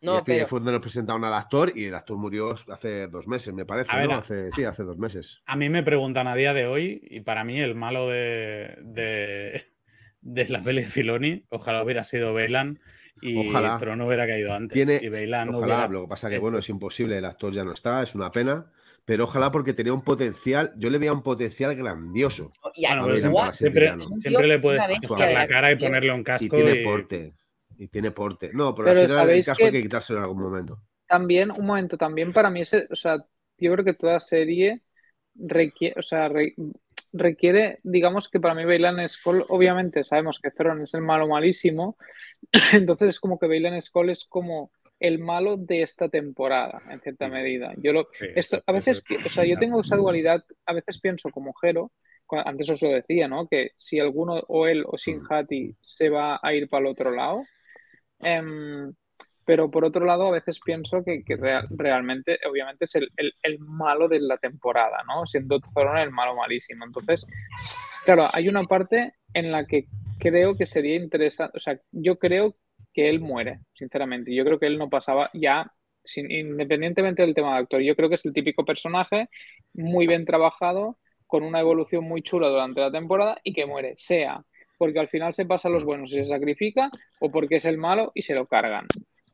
y 0.00 0.06
No, 0.06 0.16
que 0.18 0.34
pero... 0.34 0.46
fue 0.48 0.58
donde 0.60 0.72
nos 0.72 0.80
presentaron 0.82 1.24
al 1.24 1.32
actor 1.34 1.72
y 1.74 1.84
el 1.86 1.94
actor 1.94 2.16
murió 2.18 2.54
hace 2.70 3.06
dos 3.08 3.26
meses, 3.26 3.54
me 3.54 3.64
parece. 3.64 3.90
A 3.92 3.96
ver, 4.00 4.08
¿no? 4.08 4.14
a- 4.16 4.18
Hace, 4.18 4.50
sí, 4.52 4.64
hace 4.64 4.82
dos 4.82 4.98
meses. 4.98 5.40
A 5.46 5.56
mí 5.56 5.70
me 5.70 5.82
preguntan 5.82 6.26
a 6.28 6.34
día 6.34 6.52
de 6.52 6.66
hoy, 6.66 7.00
y 7.10 7.20
para 7.20 7.42
mí 7.44 7.58
el 7.60 7.74
malo 7.74 8.08
de, 8.10 8.76
de, 8.82 9.66
de 10.20 10.48
la 10.48 10.62
peli 10.62 10.82
de 10.82 10.88
Filoni, 10.88 11.46
ojalá 11.48 11.82
hubiera 11.82 12.04
sido 12.04 12.34
Bailan 12.34 12.80
y 13.20 13.48
Ojalá. 13.48 13.78
Thrawn 13.78 14.00
hubiera 14.02 14.26
caído 14.26 14.52
antes. 14.52 14.74
Tiene- 14.74 15.00
y 15.02 15.08
Bailan 15.08 15.48
Ojalá, 15.50 15.64
hubiera 15.66 15.88
lo 15.88 16.02
que 16.02 16.08
pasa 16.08 16.28
que 16.30 16.38
bueno, 16.38 16.58
es 16.58 16.68
imposible, 16.68 17.18
el 17.18 17.24
actor 17.24 17.52
ya 17.52 17.64
no 17.64 17.72
está, 17.72 18.02
es 18.02 18.14
una 18.14 18.30
pena, 18.30 18.70
pero 19.04 19.24
ojalá 19.24 19.50
porque 19.50 19.72
tenía 19.72 19.92
un 19.94 20.02
potencial, 20.02 20.72
yo 20.76 20.90
le 20.90 20.98
veía 20.98 21.12
un 21.12 21.22
potencial 21.22 21.74
grandioso. 21.76 22.52
Y 22.74 22.84
a- 22.86 23.00
Bueno, 23.02 23.52
siempre, 23.52 23.92
le 24.46 24.58
puedes 24.58 24.82
tocar 25.00 25.32
la 25.32 25.40
la 25.40 25.46
cara 25.48 25.72
y 25.72 25.76
ponerle 25.76 26.12
un 26.12 26.22
casco. 26.24 26.44
Y 26.44 26.48
tiene 26.48 26.80
y- 26.80 26.84
porte. 26.84 27.34
Y 27.78 27.88
tiene 27.88 28.10
porte. 28.10 28.50
No, 28.54 28.74
pero, 28.74 28.86
Pero 28.88 29.00
al 29.00 29.06
final 29.06 29.18
el 29.20 29.26
¿sabéis 29.26 29.46
casco 29.46 29.58
que- 29.58 29.64
hay 29.66 29.72
que 29.72 29.82
quitárselo 29.82 30.18
en 30.18 30.22
algún 30.24 30.42
momento. 30.42 30.80
también, 31.06 31.50
un 31.56 31.66
momento, 31.66 31.96
también 31.96 32.32
para 32.32 32.50
mí, 32.50 32.62
ese, 32.62 32.86
o 32.90 32.96
sea, 32.96 33.16
yo 33.58 33.72
creo 33.72 33.84
que 33.84 33.94
toda 33.94 34.18
serie 34.18 34.82
requiere, 35.34 35.94
o 35.98 36.02
sea, 36.02 36.28
re- 36.28 36.54
requiere, 37.18 37.80
digamos 37.82 38.28
que 38.28 38.40
para 38.40 38.54
mí 38.54 38.64
Bailan 38.64 39.08
Skull, 39.08 39.44
obviamente 39.48 40.04
sabemos 40.04 40.40
que 40.40 40.50
Thrawn 40.50 40.82
es 40.82 40.94
el 40.94 41.02
malo 41.02 41.28
malísimo, 41.28 41.96
entonces 42.72 43.08
es 43.08 43.20
como 43.20 43.38
que 43.38 43.46
Bailan 43.46 43.80
Skull 43.80 44.10
es 44.10 44.24
como 44.24 44.70
el 44.98 45.18
malo 45.18 45.56
de 45.56 45.82
esta 45.82 46.08
temporada, 46.08 46.82
en 46.90 47.00
cierta 47.00 47.28
medida. 47.28 47.74
Yo 47.76 47.92
lo, 47.92 48.08
Sí, 48.12 48.26
esto, 48.34 48.62
a 48.66 48.72
veces, 48.72 49.02
o 49.24 49.28
sea, 49.28 49.44
yo 49.44 49.58
tengo 49.58 49.80
esa 49.80 49.96
dualidad, 49.96 50.44
a 50.64 50.72
veces 50.72 51.00
pienso 51.00 51.30
como 51.30 51.52
Jero, 51.54 51.92
antes 52.44 52.68
os 52.70 52.82
lo 52.82 52.90
decía, 52.90 53.28
¿no? 53.28 53.46
Que 53.46 53.70
si 53.76 54.00
alguno, 54.00 54.42
o 54.48 54.66
él 54.66 54.84
o 54.86 54.96
Shinhati, 54.96 55.76
se 55.80 56.08
va 56.08 56.40
a 56.42 56.54
ir 56.54 56.68
para 56.68 56.80
el 56.82 56.92
otro 56.92 57.10
lado, 57.10 57.44
em, 58.20 58.92
pero 59.46 59.70
por 59.70 59.84
otro 59.86 60.06
lado, 60.06 60.28
a 60.28 60.32
veces 60.32 60.60
pienso 60.64 61.04
que, 61.04 61.24
que 61.24 61.36
real- 61.36 61.68
realmente, 61.70 62.38
obviamente, 62.50 62.86
es 62.86 62.96
el, 62.96 63.10
el- 63.16 63.34
el 63.42 63.58
malo 63.60 64.08
de 64.08 64.20
la 64.20 64.38
temporada, 64.38 64.98
¿no? 65.08 65.26
Siendo 65.26 65.60
Thrawn 65.60 65.98
el 65.98 66.12
malo 66.12 66.36
malísimo. 66.36 66.84
Entonces, 66.86 67.26
claro, 68.04 68.28
hay 68.32 68.48
una 68.48 68.64
parte 68.64 69.14
en 69.34 69.52
la 69.52 69.66
que 69.66 69.86
creo 70.18 70.56
que 70.56 70.66
sería 70.66 70.96
interesante, 70.96 71.56
o 71.56 71.60
sea, 71.60 71.80
yo 71.92 72.18
creo 72.18 72.56
que 72.92 73.08
él 73.10 73.20
muere, 73.20 73.60
sinceramente. 73.74 74.34
Yo 74.34 74.44
creo 74.44 74.58
que 74.58 74.66
él 74.66 74.78
no 74.78 74.88
pasaba, 74.90 75.30
ya 75.34 75.70
sin, 76.02 76.30
independientemente 76.30 77.22
del 77.22 77.34
tema 77.34 77.54
de 77.54 77.60
actor. 77.62 77.80
Yo 77.82 77.96
creo 77.96 78.08
que 78.08 78.14
es 78.16 78.24
el 78.26 78.32
típico 78.32 78.64
personaje 78.64 79.28
muy 79.74 80.06
bien 80.06 80.24
trabajado, 80.24 80.98
con 81.26 81.42
una 81.42 81.60
evolución 81.60 82.04
muy 82.04 82.22
chula 82.22 82.48
durante 82.48 82.80
la 82.80 82.92
temporada 82.92 83.38
y 83.42 83.52
que 83.52 83.66
muere, 83.66 83.94
sea 83.96 84.44
porque 84.78 84.98
al 85.00 85.08
final 85.08 85.34
se 85.34 85.46
pasa 85.46 85.68
a 85.68 85.70
los 85.70 85.84
buenos 85.86 86.12
y 86.12 86.16
se 86.16 86.24
sacrifica 86.24 86.90
o 87.20 87.30
porque 87.30 87.56
es 87.56 87.64
el 87.64 87.78
malo 87.78 88.12
y 88.14 88.22
se 88.22 88.34
lo 88.34 88.46
cargan. 88.46 88.86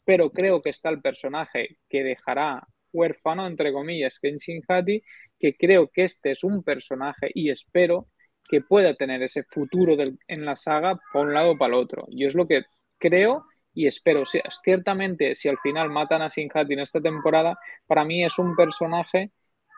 Pero 0.05 0.31
creo 0.31 0.63
que 0.63 0.71
está 0.71 0.89
el 0.91 1.01
personaje 1.01 1.79
que 1.89 2.03
dejará 2.03 2.67
huérfano, 2.93 3.47
entre 3.47 3.73
comillas, 3.73 4.19
Kenshin 4.19 4.63
Hati, 4.67 5.03
que 5.39 5.57
creo 5.57 5.89
que 5.89 6.05
este 6.05 6.33
es 6.33 6.45
un 6.45 6.63
personaje 6.63 7.31
y 7.35 7.51
espero 7.51 8.09
que 8.49 8.61
pueda 8.61 8.95
tener 8.95 9.23
ese 9.23 9.45
futuro 9.45 9.97
en 10.29 10.45
la 10.45 10.57
saga 10.57 11.01
para 11.13 11.25
un 11.25 11.33
lado 11.33 11.53
o 11.53 11.59
para 11.59 11.75
el 11.75 11.81
otro. 11.81 12.07
Yo 12.11 12.29
es 12.29 12.35
lo 12.35 12.47
que 12.47 12.65
creo 12.99 13.45
y 13.75 13.87
espero. 13.87 14.25
ciertamente, 14.63 15.35
si 15.35 15.49
al 15.49 15.59
final 15.59 15.91
matan 15.91 16.23
a 16.23 16.31
Sinhati 16.31 16.75
en 16.75 16.81
esta 16.81 17.01
temporada, 17.01 17.59
para 17.87 18.05
mí 18.05 18.25
es 18.25 18.39
un 18.39 18.55
personaje 18.55 19.31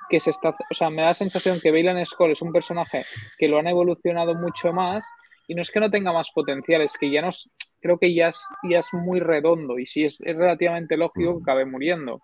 que 0.09 0.21
se 0.21 0.31
está. 0.31 0.51
O 0.51 0.75
sea, 0.75 0.91
me 0.91 1.03
da 1.03 1.09
la 1.09 1.15
sensación 1.15 1.59
que 1.63 1.71
Bailan 1.71 2.05
Skull 2.05 2.33
es 2.33 2.43
un 2.43 2.53
personaje 2.53 3.05
que 3.39 3.49
lo 3.49 3.59
han 3.59 3.69
evolucionado 3.69 4.35
mucho 4.35 4.73
más 4.73 5.09
y 5.47 5.55
no 5.55 5.63
es 5.63 5.71
que 5.71 5.81
no 5.81 5.91
tenga 5.91 6.13
más 6.13 6.31
potencial, 6.31 6.83
es 6.83 6.97
que 6.99 7.11
ya 7.11 7.23
nos. 7.23 7.51
Creo 7.85 7.99
que 7.99 8.15
ya 8.15 8.29
es, 8.29 8.43
ya 8.63 8.79
es 8.79 8.95
muy 8.95 9.21
redondo 9.21 9.79
y 9.79 9.85
sí 9.85 10.05
es, 10.05 10.19
es 10.23 10.35
relativamente 10.35 10.97
lógico 10.97 11.37
que 11.37 11.43
acabe 11.43 11.67
muriendo. 11.67 12.23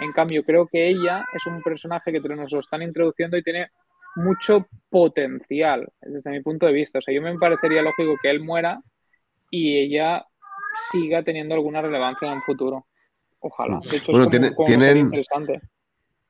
En 0.00 0.10
cambio, 0.10 0.42
creo 0.42 0.66
que 0.66 0.88
ella 0.88 1.24
es 1.32 1.46
un 1.46 1.62
personaje 1.62 2.10
que 2.10 2.18
nos 2.18 2.50
lo 2.50 2.58
están 2.58 2.82
introduciendo 2.82 3.36
y 3.36 3.44
tiene 3.44 3.68
mucho 4.16 4.66
potencial 4.90 5.86
desde 6.00 6.32
mi 6.32 6.42
punto 6.42 6.66
de 6.66 6.72
vista. 6.72 6.98
O 6.98 7.02
sea, 7.02 7.14
yo 7.14 7.22
me 7.22 7.32
parecería 7.38 7.82
lógico 7.82 8.16
que 8.20 8.30
él 8.30 8.42
muera 8.42 8.82
y 9.48 9.78
ella 9.78 10.26
siga 10.90 11.22
teniendo 11.22 11.54
alguna 11.54 11.82
relevancia 11.82 12.26
en 12.26 12.38
el 12.38 12.42
futuro. 12.42 12.88
Ojalá. 13.38 13.78
De 13.88 13.98
hecho, 13.98 14.10
bueno, 14.10 14.24
es 14.24 14.56
tienen, 14.66 14.98
interesante. 14.98 15.60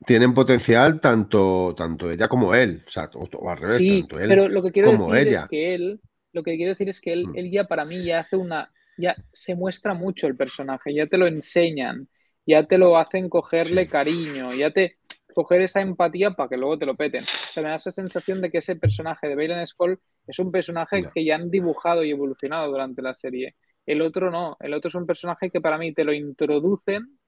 Tienen 0.05 0.35
potencial 0.35 1.01
tanto, 1.01 1.75
tanto 1.75 2.11
ella 2.11 2.29
como 2.29 2.55
él. 2.55 2.85
O 2.87 2.91
sea, 2.91 3.09
o, 3.15 3.49
al 3.49 3.57
revés, 3.57 3.79
tanto 3.79 4.21
él 4.21 4.29
pero 4.29 4.49
lo 4.51 4.63
que 4.63 4.71
quiero 4.71 4.93
decir 4.93 5.33
es 5.33 5.47
que 5.49 5.75
él, 5.75 5.99
lo 6.37 6.43
que 6.43 6.57
quiero 6.57 6.73
decir 6.73 6.91
es 6.91 7.01
que 7.01 7.15
él, 7.15 7.29
mm. 7.29 7.39
él 7.39 7.51
ya 7.51 7.65
para 7.65 7.87
mí 7.87 8.05
ya 8.05 8.21
hace 8.21 8.37
una, 8.37 8.71
ya 8.99 9.17
se 9.33 9.55
muestra 9.55 9.95
mucho 9.95 10.27
el 10.27 10.37
personaje, 10.37 10.93
ya 10.93 11.07
te 11.07 11.17
lo 11.17 11.27
enseñan, 11.27 12.09
ya 12.47 12.67
te 12.67 12.77
lo 12.77 12.99
hacen 12.99 13.31
cogerle 13.31 13.87
cariño, 13.87 14.51
ya 14.51 14.71
te, 14.71 14.99
coger 15.35 15.63
esa 15.63 15.81
empatía 15.81 16.33
para 16.33 16.51
que 16.51 16.59
luego 16.59 16.79
te 16.79 16.85
lo 16.85 16.95
peten. 16.95 17.23
O 17.23 17.27
sea, 17.27 17.63
me 17.63 17.71
da 17.71 17.77
esa 17.77 17.91
sensación 17.91 18.43
de 18.43 18.51
que 18.51 18.59
ese 18.59 18.77
personaje 18.77 19.29
de 19.29 19.35
Bailen 19.35 19.67
Skull 19.67 19.99
es 20.27 20.39
un 20.39 20.53
personaje 20.53 21.07
que 21.13 21.25
ya 21.25 21.37
han 21.37 21.51
dibujado 21.51 22.05
y 22.05 22.11
evolucionado 22.11 22.71
durante 22.71 23.01
la 23.01 23.15
serie. 23.15 23.57
El 23.87 24.03
otro 24.03 24.31
no, 24.31 24.59
el 24.61 24.75
otro 24.75 24.89
es 24.89 24.95
un 24.95 25.07
personaje 25.07 25.51
que 25.51 25.63
para 25.63 25.79
mí 25.79 25.95
te 25.95 26.05
lo 26.05 26.13
introducen 26.13 27.19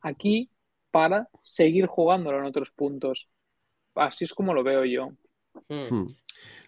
aquí 0.00 0.48
para 0.92 1.28
seguir 1.42 1.86
jugándolo 1.86 2.38
en 2.38 2.44
otros 2.44 2.70
puntos. 2.70 3.28
Así 3.96 4.24
es 4.24 4.32
como 4.32 4.54
lo 4.54 4.62
veo 4.62 4.84
yo. 4.84 5.10
Hmm. 5.68 6.06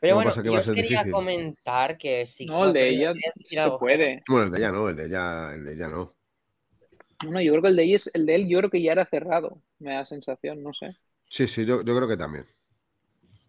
Pero 0.01 0.17
bueno, 0.17 0.31
yo 0.43 0.53
os 0.53 0.71
quería 0.73 1.11
comentar 1.11 1.97
que 1.97 2.27
sí. 2.27 2.47
No, 2.47 2.67
el 2.67 2.73
de 2.73 2.89
ella 2.89 3.13
se 3.45 3.71
puede. 3.79 4.23
Bueno, 4.29 4.47
el 4.47 4.53
de 4.53 4.59
ella 4.59 4.73
no, 4.73 4.89
el 4.89 4.97
de 4.97 5.07
ella, 5.07 5.55
el 5.55 5.65
de 5.65 5.73
ella 5.73 5.89
no. 5.89 6.15
No, 7.29 7.41
yo 7.41 7.53
creo 7.53 7.63
que 7.63 7.69
el 7.69 7.77
de, 7.77 7.83
ella, 7.85 7.99
el 8.13 8.27
de 8.27 8.35
él 8.35 8.49
yo 8.49 8.59
creo 8.59 8.71
que 8.71 8.83
ya 8.83 8.93
era 8.93 9.07
cerrado 9.07 9.63
me 9.79 9.95
da 9.95 10.07
sensación, 10.07 10.63
no 10.63 10.73
sé. 10.73 10.97
Sí, 11.25 11.47
sí, 11.47 11.65
yo, 11.65 11.83
creo 11.83 12.09
que 12.09 12.17
también. 12.17 12.47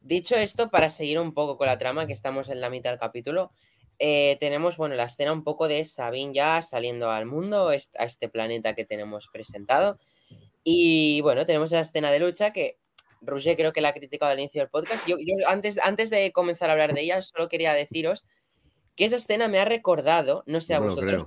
Dicho 0.02 0.36
esto, 0.36 0.70
para 0.70 0.90
seguir 0.90 1.20
un 1.20 1.34
poco 1.34 1.58
con 1.58 1.68
la 1.68 1.78
trama, 1.78 2.08
que 2.08 2.14
estamos 2.14 2.50
en 2.50 2.62
la 2.62 2.70
mitad 2.70 2.92
del 2.92 3.00
capítulo, 3.00 3.52
eh, 4.00 4.38
tenemos, 4.40 4.78
bueno, 4.78 4.96
la 4.96 5.06
escena 5.06 5.34
un 5.34 5.44
poco 5.44 5.68
de 5.68 5.84
Sabine 5.86 6.34
ya 6.34 6.62
saliendo 6.62 7.12
al 7.12 7.26
mundo, 7.26 7.70
a 7.70 7.76
este 7.76 8.30
planeta 8.30 8.74
que 8.74 8.86
tenemos 8.86 9.28
presentado. 9.32 10.00
Y 10.64 11.22
bueno, 11.22 11.46
tenemos 11.46 11.72
esa 11.72 11.82
escena 11.82 12.12
de 12.12 12.20
lucha 12.20 12.52
que 12.52 12.78
Roger 13.22 13.56
creo 13.56 13.74
que 13.74 13.82
la 13.82 13.90
ha 13.90 13.94
criticado 13.94 14.32
al 14.32 14.40
inicio 14.40 14.62
del 14.62 14.70
podcast. 14.70 15.08
Yo, 15.08 15.16
antes, 15.48 15.80
antes 15.80 16.10
de 16.10 16.32
comenzar 16.32 16.70
a 16.70 16.74
hablar 16.74 16.94
de 16.94 17.02
ella, 17.02 17.22
solo 17.22 17.50
quería 17.50 17.74
deciros 17.74 18.26
que 18.96 19.06
esa 19.06 19.18
escena 19.18 19.48
me 19.48 19.60
ha 19.60 19.66
recordado, 19.66 20.44
no 20.48 20.60
sé 20.60 20.74
a 20.74 20.80
vosotros, 20.80 21.26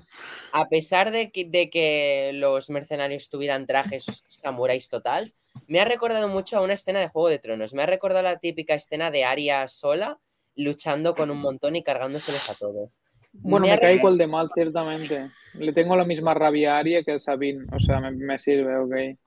a 0.52 0.68
pesar 0.68 1.12
de 1.12 1.30
que, 1.30 1.44
de 1.44 1.70
que, 1.70 2.32
los 2.34 2.68
mercenarios 2.68 3.28
tuvieran 3.28 3.66
trajes 3.66 4.24
samuráis 4.26 4.88
total, 4.88 5.32
me 5.68 5.78
ha 5.78 5.84
recordado 5.84 6.28
mucho 6.28 6.58
a 6.58 6.62
una 6.62 6.74
escena 6.74 6.98
de 6.98 7.08
Juego 7.08 7.28
de 7.28 7.38
Tronos. 7.38 7.72
Me 7.72 7.82
ha 7.82 7.86
recordado 7.86 8.22
la 8.22 8.38
típica 8.38 8.74
escena 8.74 9.10
de 9.12 9.24
Arya 9.24 9.66
sola 9.68 10.18
luchando 10.56 11.14
con 11.14 11.30
un 11.30 11.38
montón 11.38 11.76
y 11.76 11.82
cargándoselos 11.82 12.50
a 12.50 12.54
todos. 12.54 13.00
Bueno, 13.32 13.66
me, 13.66 13.78
cae 13.78 13.94
igual 13.94 14.18
de 14.18 14.26
mal, 14.26 14.50
ciertamente. 14.52 15.30
Le 15.54 15.72
tengo 15.72 15.96
la 15.96 16.04
misma 16.04 16.34
rabia 16.34 16.74
a 16.74 16.78
Arya 16.78 17.04
que 17.04 17.12
a 17.12 17.18
Sabine. 17.18 17.66
O 17.72 17.78
sea, 17.78 18.00
me, 18.00 18.38
sirve, 18.38 18.76
ok. 18.76 19.18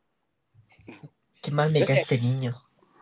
Qué 1.44 1.52
mal 1.52 1.72
me 1.72 1.84
cae 1.84 2.00
este 2.00 2.18
niño. 2.18 2.54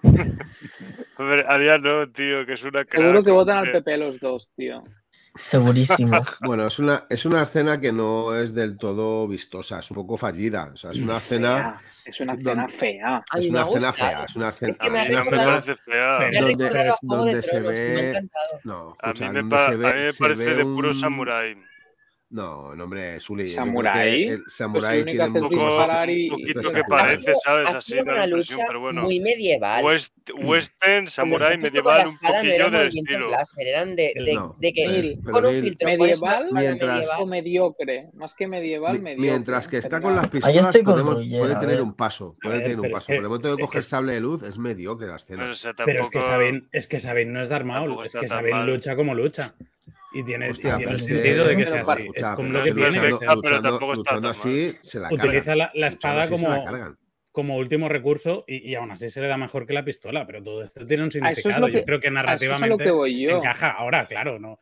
A 1.17 1.23
ver, 1.23 1.45
Arya 1.47 1.77
no, 1.77 2.09
tío, 2.09 2.43
que 2.47 2.53
es 2.53 2.63
una 2.63 2.83
Seguro 2.83 3.23
que 3.23 3.29
votan 3.29 3.57
al 3.57 3.71
PP 3.71 3.97
los 3.97 4.19
dos, 4.19 4.51
tío. 4.55 4.83
Segurísimo. 5.35 6.19
bueno, 6.41 6.65
es 6.65 6.79
una, 6.79 7.05
es 7.07 7.23
una 7.25 7.43
escena 7.43 7.79
que 7.79 7.91
no 7.91 8.35
es 8.35 8.53
del 8.55 8.79
todo 8.79 9.27
vistosa, 9.27 9.79
es 9.79 9.91
un 9.91 9.95
poco 9.95 10.17
fallida. 10.17 10.71
O 10.73 10.75
sea, 10.75 10.89
es 10.89 10.97
una 10.97 11.17
escena. 11.17 11.79
Es 12.03 12.19
una 12.19 12.33
escena 12.33 12.67
fea. 12.67 13.23
Es 13.37 13.45
una 13.45 13.61
escena 13.61 13.93
fea. 13.93 14.25
Es 14.25 14.35
una 14.35 14.49
escena, 14.49 14.73
fea. 15.23 16.31
Donde, 16.41 16.89
es, 16.89 16.95
donde 17.03 17.41
se 17.43 17.59
ve. 17.59 18.27
No, 18.63 18.97
a 18.99 19.13
mí 19.13 19.29
me, 19.29 19.43
pa, 19.45 19.67
a 19.67 19.71
mí 19.71 19.77
me 19.77 20.13
parece 20.17 20.55
de 20.55 20.63
puro 20.63 20.95
samurái. 20.95 21.55
No, 22.31 22.71
el 22.71 22.79
hombre 22.79 23.19
Sully. 23.19 23.49
¿Samurai? 23.49 24.23
El 24.23 24.43
Samurai 24.47 25.03
pues 25.03 25.05
tiene 25.05 25.27
un, 25.27 25.33
poco, 25.33 25.55
un 25.57 26.29
poquito 26.29 26.71
que 26.71 26.83
parece, 26.85 27.35
¿sabes? 27.35 27.67
Así 27.67 27.99
una 27.99 28.25
lucha 28.25 28.55
pero 28.67 28.79
bueno. 28.79 29.01
Muy 29.01 29.19
medieval. 29.19 29.83
West, 29.83 30.15
western, 30.41 31.07
Samurai, 31.07 31.57
medieval, 31.57 32.07
un 32.07 32.17
poquillo 32.17 32.69
no 32.69 32.79
de 32.79 32.87
estilo. 32.87 33.29
Láser, 33.29 33.67
eran 33.67 33.97
de, 33.97 34.13
de, 34.15 34.33
no, 34.33 34.55
de 34.57 34.71
que 34.71 35.17
con 35.29 35.45
un 35.45 35.55
filtro 35.55 35.89
medieval, 35.89 36.47
mientras, 36.53 37.09
o 37.19 37.25
mediocre, 37.25 38.09
más 38.13 38.33
que 38.33 38.47
medieval, 38.47 39.01
mediocre. 39.01 39.29
Mientras 39.29 39.67
que 39.67 39.77
está 39.77 39.99
con 39.99 40.15
las 40.15 40.29
pistolas 40.29 40.77
podemos, 40.77 41.27
puede 41.27 41.59
tener 41.59 41.81
un 41.81 41.93
paso, 41.95 42.37
puede 42.41 42.59
ver, 42.59 42.63
tener 42.63 42.79
un 42.79 42.91
paso. 42.91 43.07
Por 43.07 43.15
el 43.15 43.23
momento 43.23 43.53
de 43.53 43.61
coger 43.61 43.83
sable 43.83 44.13
de 44.13 44.21
luz 44.21 44.41
es 44.43 44.57
mediocre 44.57 45.07
la 45.07 45.17
escena. 45.17 45.51
Pero, 45.85 46.01
es 46.01 46.09
que 46.09 46.21
Sabine, 46.21 46.63
es 46.71 46.87
que 46.87 47.01
Sabine 47.01 47.31
no 47.33 47.41
es 47.41 47.49
Maul, 47.65 48.05
es 48.05 48.15
que 48.15 48.29
Sabine 48.29 48.63
lucha 48.63 48.95
como 48.95 49.13
lucha. 49.13 49.53
Y 50.13 50.23
tiene, 50.23 50.49
Hostia, 50.49 50.75
tiene 50.75 50.91
el 50.91 50.99
sentido 50.99 51.45
de 51.45 51.55
que 51.55 51.65
sea 51.65 51.81
así. 51.81 52.09
es 52.13 52.29
como 52.31 52.49
lo 52.49 52.63
que 52.63 52.73
tiene. 52.73 52.99
pero 53.41 53.61
tampoco 53.61 53.93
está 53.93 54.29
así, 54.29 54.77
se 54.81 54.99
la 54.99 55.07
Utiliza 55.09 55.55
la, 55.55 55.71
la 55.73 55.87
espada 55.87 56.29
como, 56.29 56.65
como 57.31 57.55
último 57.55 57.87
recurso 57.87 58.43
y, 58.45 58.69
y, 58.69 58.75
aún 58.75 58.91
así 58.91 59.09
se 59.09 59.21
le 59.21 59.27
da 59.27 59.37
mejor 59.37 59.65
que 59.65 59.73
la 59.73 59.85
pistola, 59.85 60.25
pero 60.27 60.43
todo 60.43 60.63
esto 60.63 60.85
tiene 60.85 61.03
un 61.03 61.11
significado. 61.11 61.67
Es 61.67 61.71
que, 61.71 61.79
yo 61.79 61.85
creo 61.85 61.99
que 62.01 62.11
narrativamente 62.11 62.83
que 62.83 63.31
encaja. 63.31 63.71
Ahora, 63.71 64.05
claro, 64.05 64.37
no 64.37 64.59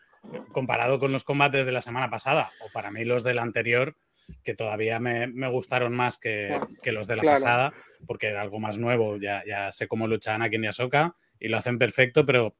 comparado 0.51 0.99
con 0.99 1.11
los 1.11 1.23
combates 1.23 1.65
de 1.65 1.71
la 1.71 1.81
semana 1.81 2.09
pasada 2.09 2.51
o 2.61 2.69
para 2.71 2.91
mí 2.91 3.05
los 3.05 3.23
del 3.23 3.39
anterior, 3.39 3.95
que 4.43 4.53
todavía 4.53 4.99
me, 4.99 5.27
me 5.27 5.49
gustaron 5.49 5.95
más 5.95 6.17
que, 6.17 6.59
que, 6.83 6.91
los 6.91 7.07
de 7.07 7.15
la 7.15 7.21
claro. 7.21 7.35
pasada, 7.35 7.73
porque 8.05 8.27
era 8.27 8.41
algo 8.41 8.59
más 8.59 8.77
nuevo. 8.77 9.17
Ya, 9.17 9.43
ya 9.45 9.71
sé 9.71 9.87
cómo 9.87 10.07
luchan 10.07 10.35
Anakin 10.35 10.65
y 10.65 10.67
Ahsoka 10.67 11.15
y 11.39 11.47
lo 11.47 11.57
hacen 11.57 11.77
perfecto, 11.77 12.25
pero 12.25 12.55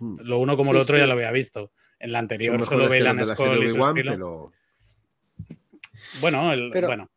hmm. 0.00 0.16
lo 0.22 0.38
uno 0.38 0.56
como 0.56 0.70
sí, 0.70 0.76
lo 0.76 0.82
otro 0.82 0.96
sí. 0.96 1.00
ya 1.00 1.06
lo 1.06 1.12
había 1.12 1.30
visto. 1.30 1.70
En 2.02 2.10
la 2.10 2.18
anterior 2.18 2.60
solo 2.64 2.88
Bailan 2.88 3.24
Skull 3.24 3.62
y 3.62 3.68
su 3.68 3.80
estilo. 3.80 4.10
Pero... 4.10 4.52
Bueno, 6.20 6.52
el, 6.52 6.70
pero... 6.72 6.88
bueno. 6.88 7.10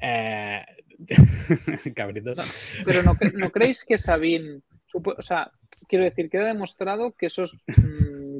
Eh... 0.00 0.64
Cabrito. 1.94 2.34
Pero 2.84 3.02
no, 3.02 3.16
no, 3.34 3.50
creéis 3.50 3.84
que 3.84 3.98
Sabine, 3.98 4.62
o 4.94 5.22
sea, 5.22 5.50
quiero 5.86 6.04
decir, 6.04 6.30
queda 6.30 6.46
demostrado 6.46 7.12
que 7.12 7.26
esos 7.26 7.64
mmm, 7.66 8.38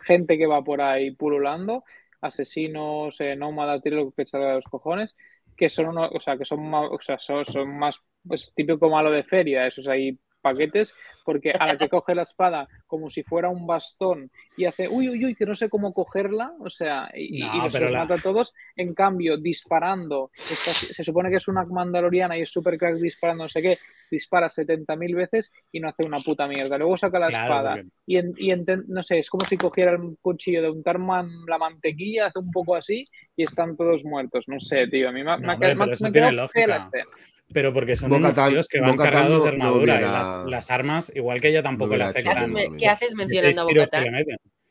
gente 0.00 0.38
que 0.38 0.46
va 0.46 0.62
por 0.62 0.80
ahí 0.80 1.10
pululando, 1.10 1.84
asesinos, 2.20 3.20
eh, 3.20 3.34
nómadas, 3.34 3.82
tiro 3.82 3.96
lo 3.96 4.10
que 4.12 4.24
salga 4.24 4.48
de 4.48 4.54
los 4.54 4.66
cojones, 4.66 5.16
que 5.56 5.68
son 5.68 5.88
uno, 5.88 6.08
o 6.08 6.20
sea, 6.20 6.36
que 6.36 6.44
son 6.44 6.68
más, 6.68 6.88
o 6.90 7.00
sea, 7.00 7.18
son, 7.18 7.44
son 7.44 7.78
más 7.78 8.00
pues, 8.26 8.52
típico 8.54 8.88
malo 8.88 9.10
de 9.10 9.24
feria, 9.24 9.66
esos 9.66 9.88
ahí 9.88 10.18
paquetes, 10.40 10.94
porque 11.24 11.52
a 11.58 11.66
la 11.66 11.76
que 11.76 11.88
coge 11.88 12.14
la 12.14 12.22
espada 12.22 12.68
como 12.86 13.08
si 13.10 13.22
fuera 13.22 13.48
un 13.48 13.66
bastón 13.66 14.30
y 14.56 14.64
hace 14.64 14.88
uy, 14.88 15.08
uy, 15.08 15.24
uy, 15.24 15.34
que 15.34 15.46
no 15.46 15.54
sé 15.54 15.68
cómo 15.68 15.92
cogerla, 15.92 16.52
o 16.60 16.70
sea, 16.70 17.10
y, 17.14 17.40
no, 17.40 17.54
y 17.54 17.58
nos 17.58 17.80
los 17.80 17.92
la... 17.92 18.00
mata 18.00 18.14
a 18.14 18.18
todos. 18.18 18.54
En 18.76 18.94
cambio, 18.94 19.36
disparando, 19.36 20.30
está, 20.34 20.72
se 20.72 21.04
supone 21.04 21.30
que 21.30 21.36
es 21.36 21.48
una 21.48 21.64
mandaloriana 21.64 22.36
y 22.36 22.42
es 22.42 22.50
super 22.50 22.76
crack 22.78 22.96
disparando, 22.96 23.44
no 23.44 23.48
sé 23.48 23.62
qué, 23.62 23.78
dispara 24.10 24.50
70.000 24.50 25.14
veces 25.14 25.52
y 25.70 25.80
no 25.80 25.88
hace 25.88 26.04
una 26.04 26.20
puta 26.20 26.46
mierda. 26.46 26.78
Luego 26.78 26.96
saca 26.96 27.18
la 27.18 27.28
claro, 27.28 27.44
espada 27.44 27.72
porque... 27.74 27.88
y, 28.06 28.16
en, 28.16 28.34
y 28.36 28.50
en, 28.50 28.64
no 28.88 29.02
sé, 29.02 29.18
es 29.18 29.30
como 29.30 29.44
si 29.44 29.56
cogiera 29.56 29.92
el 29.92 30.16
cuchillo 30.20 30.62
de 30.62 30.70
untar 30.70 30.98
man, 30.98 31.30
la 31.46 31.58
mantequilla, 31.58 32.26
hace 32.26 32.38
un 32.38 32.50
poco 32.50 32.76
así 32.76 33.08
y 33.36 33.44
están 33.44 33.76
todos 33.76 34.04
muertos. 34.04 34.44
No 34.48 34.58
sé, 34.58 34.86
tío, 34.88 35.08
a 35.08 35.12
mí 35.12 35.22
me, 35.22 35.38
no, 35.38 35.38
me, 35.38 35.56
me, 35.56 35.74
me, 35.74 35.86
me 35.86 36.12
quedó 36.12 36.48
fea 36.48 36.66
la 36.66 36.76
escena. 36.76 37.06
Pero 37.52 37.72
porque 37.72 37.96
son 37.96 38.12
unos 38.12 38.32
tíos 38.32 38.68
que 38.68 38.80
van 38.80 38.96
cargados 38.96 39.42
de 39.42 39.50
armadura 39.50 39.94
no 39.98 40.00
hubiera... 40.00 40.00
y 40.00 40.12
las, 40.12 40.46
las, 40.46 40.70
armas, 40.70 41.11
igual 41.14 41.40
que 41.40 41.48
ella 41.48 41.62
tampoco 41.62 41.96
le 41.96 42.04
afectan. 42.04 42.34
¿Qué 42.34 42.40
haces, 42.40 42.68
¿Qué 42.78 42.88
haces 42.88 43.14
mencionando 43.14 43.62
a 43.62 43.64
Bocatán? 43.64 44.14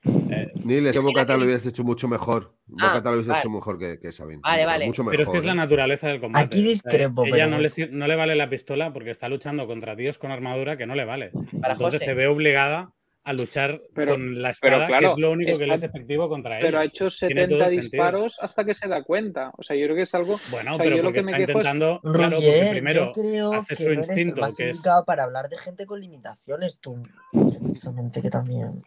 Eh, 0.03 0.51
Neil, 0.63 0.87
es 0.87 0.93
que 0.93 0.99
Bocata 0.99 1.37
lo 1.37 1.43
hubieras 1.43 1.65
hecho 1.65 1.83
mucho 1.83 2.07
mejor. 2.07 2.55
Ah, 2.79 2.87
Bocata 2.87 3.09
lo 3.11 3.15
hubiese 3.17 3.29
vale. 3.29 3.39
hecho 3.41 3.49
mejor 3.51 3.77
que, 3.77 3.99
que 3.99 4.11
Sabine. 4.11 4.41
Vale, 4.41 4.61
Mucho- 4.61 4.67
vale. 4.67 4.85
Mucho 4.87 5.03
mejor. 5.03 5.11
pero 5.11 5.23
es 5.23 5.29
que 5.29 5.37
es 5.37 5.45
la 5.45 5.53
naturaleza 5.55 6.07
del 6.07 6.19
combate. 6.19 6.45
Aquí 6.45 6.63
discrepo, 6.63 7.25
ella 7.25 7.33
pero 7.35 7.47
no, 7.49 7.59
le, 7.59 7.69
no 7.91 8.07
le 8.07 8.15
vale 8.15 8.35
la 8.35 8.49
pistola 8.49 8.93
porque 8.93 9.11
está 9.11 9.29
luchando 9.29 9.67
contra 9.67 9.95
tíos 9.95 10.17
con 10.17 10.31
armadura 10.31 10.77
que 10.77 10.87
no 10.87 10.95
le 10.95 11.05
vale. 11.05 11.31
Para 11.61 11.73
Entonces 11.73 11.99
José. 12.01 12.05
se 12.05 12.13
ve 12.15 12.27
obligada 12.27 12.93
a 13.23 13.33
luchar 13.33 13.81
Pero- 13.93 14.13
con 14.13 14.41
la 14.41 14.51
pero 14.61 14.75
espada, 14.75 14.87
que 14.87 14.91
claro, 14.93 15.11
es 15.11 15.17
lo 15.19 15.31
único 15.31 15.53
que 15.59 15.67
le 15.67 15.73
es 15.75 15.83
está- 15.83 15.95
efectivo 15.95 16.27
contra 16.27 16.57
Pero 16.59 16.79
ha 16.79 16.85
hecho 16.85 17.07
Tiene 17.07 17.47
todo 17.47 17.59
70 17.59 17.65
el 17.65 17.69
sentido. 17.69 17.81
disparos 17.91 18.37
hasta 18.41 18.65
que 18.65 18.73
se 18.73 18.87
da 18.87 19.03
cuenta. 19.03 19.51
O 19.57 19.63
sea, 19.63 19.75
yo 19.75 19.85
creo 19.85 19.95
que 19.95 20.01
es 20.03 20.15
algo. 20.15 20.39
Bueno, 20.49 20.73
o 20.73 20.77
sea, 20.77 20.83
pero 20.83 20.97
yo 20.97 21.03
lo 21.03 21.11
que 21.11 21.21
me 21.23 21.31
está 21.31 21.43
es- 21.43 21.49
intentando, 21.49 21.99
claro, 22.01 22.19
porque 22.19 22.35
Roger, 22.35 22.69
primero 22.71 23.05
yo 23.05 23.11
creo 23.11 23.53
hace 23.53 23.75
que 23.75 23.83
su 23.83 23.91
instinto, 23.93 24.41
más 24.41 24.55
que 24.55 24.69
es 24.71 24.77
indicado 24.77 25.05
para 25.05 25.23
hablar 25.23 25.49
de 25.49 25.57
gente 25.59 25.85
con 25.85 25.99
limitaciones, 26.01 26.79
tú. 26.79 27.03
Precisamente 27.31 28.21
que 28.23 28.29
también. 28.31 28.83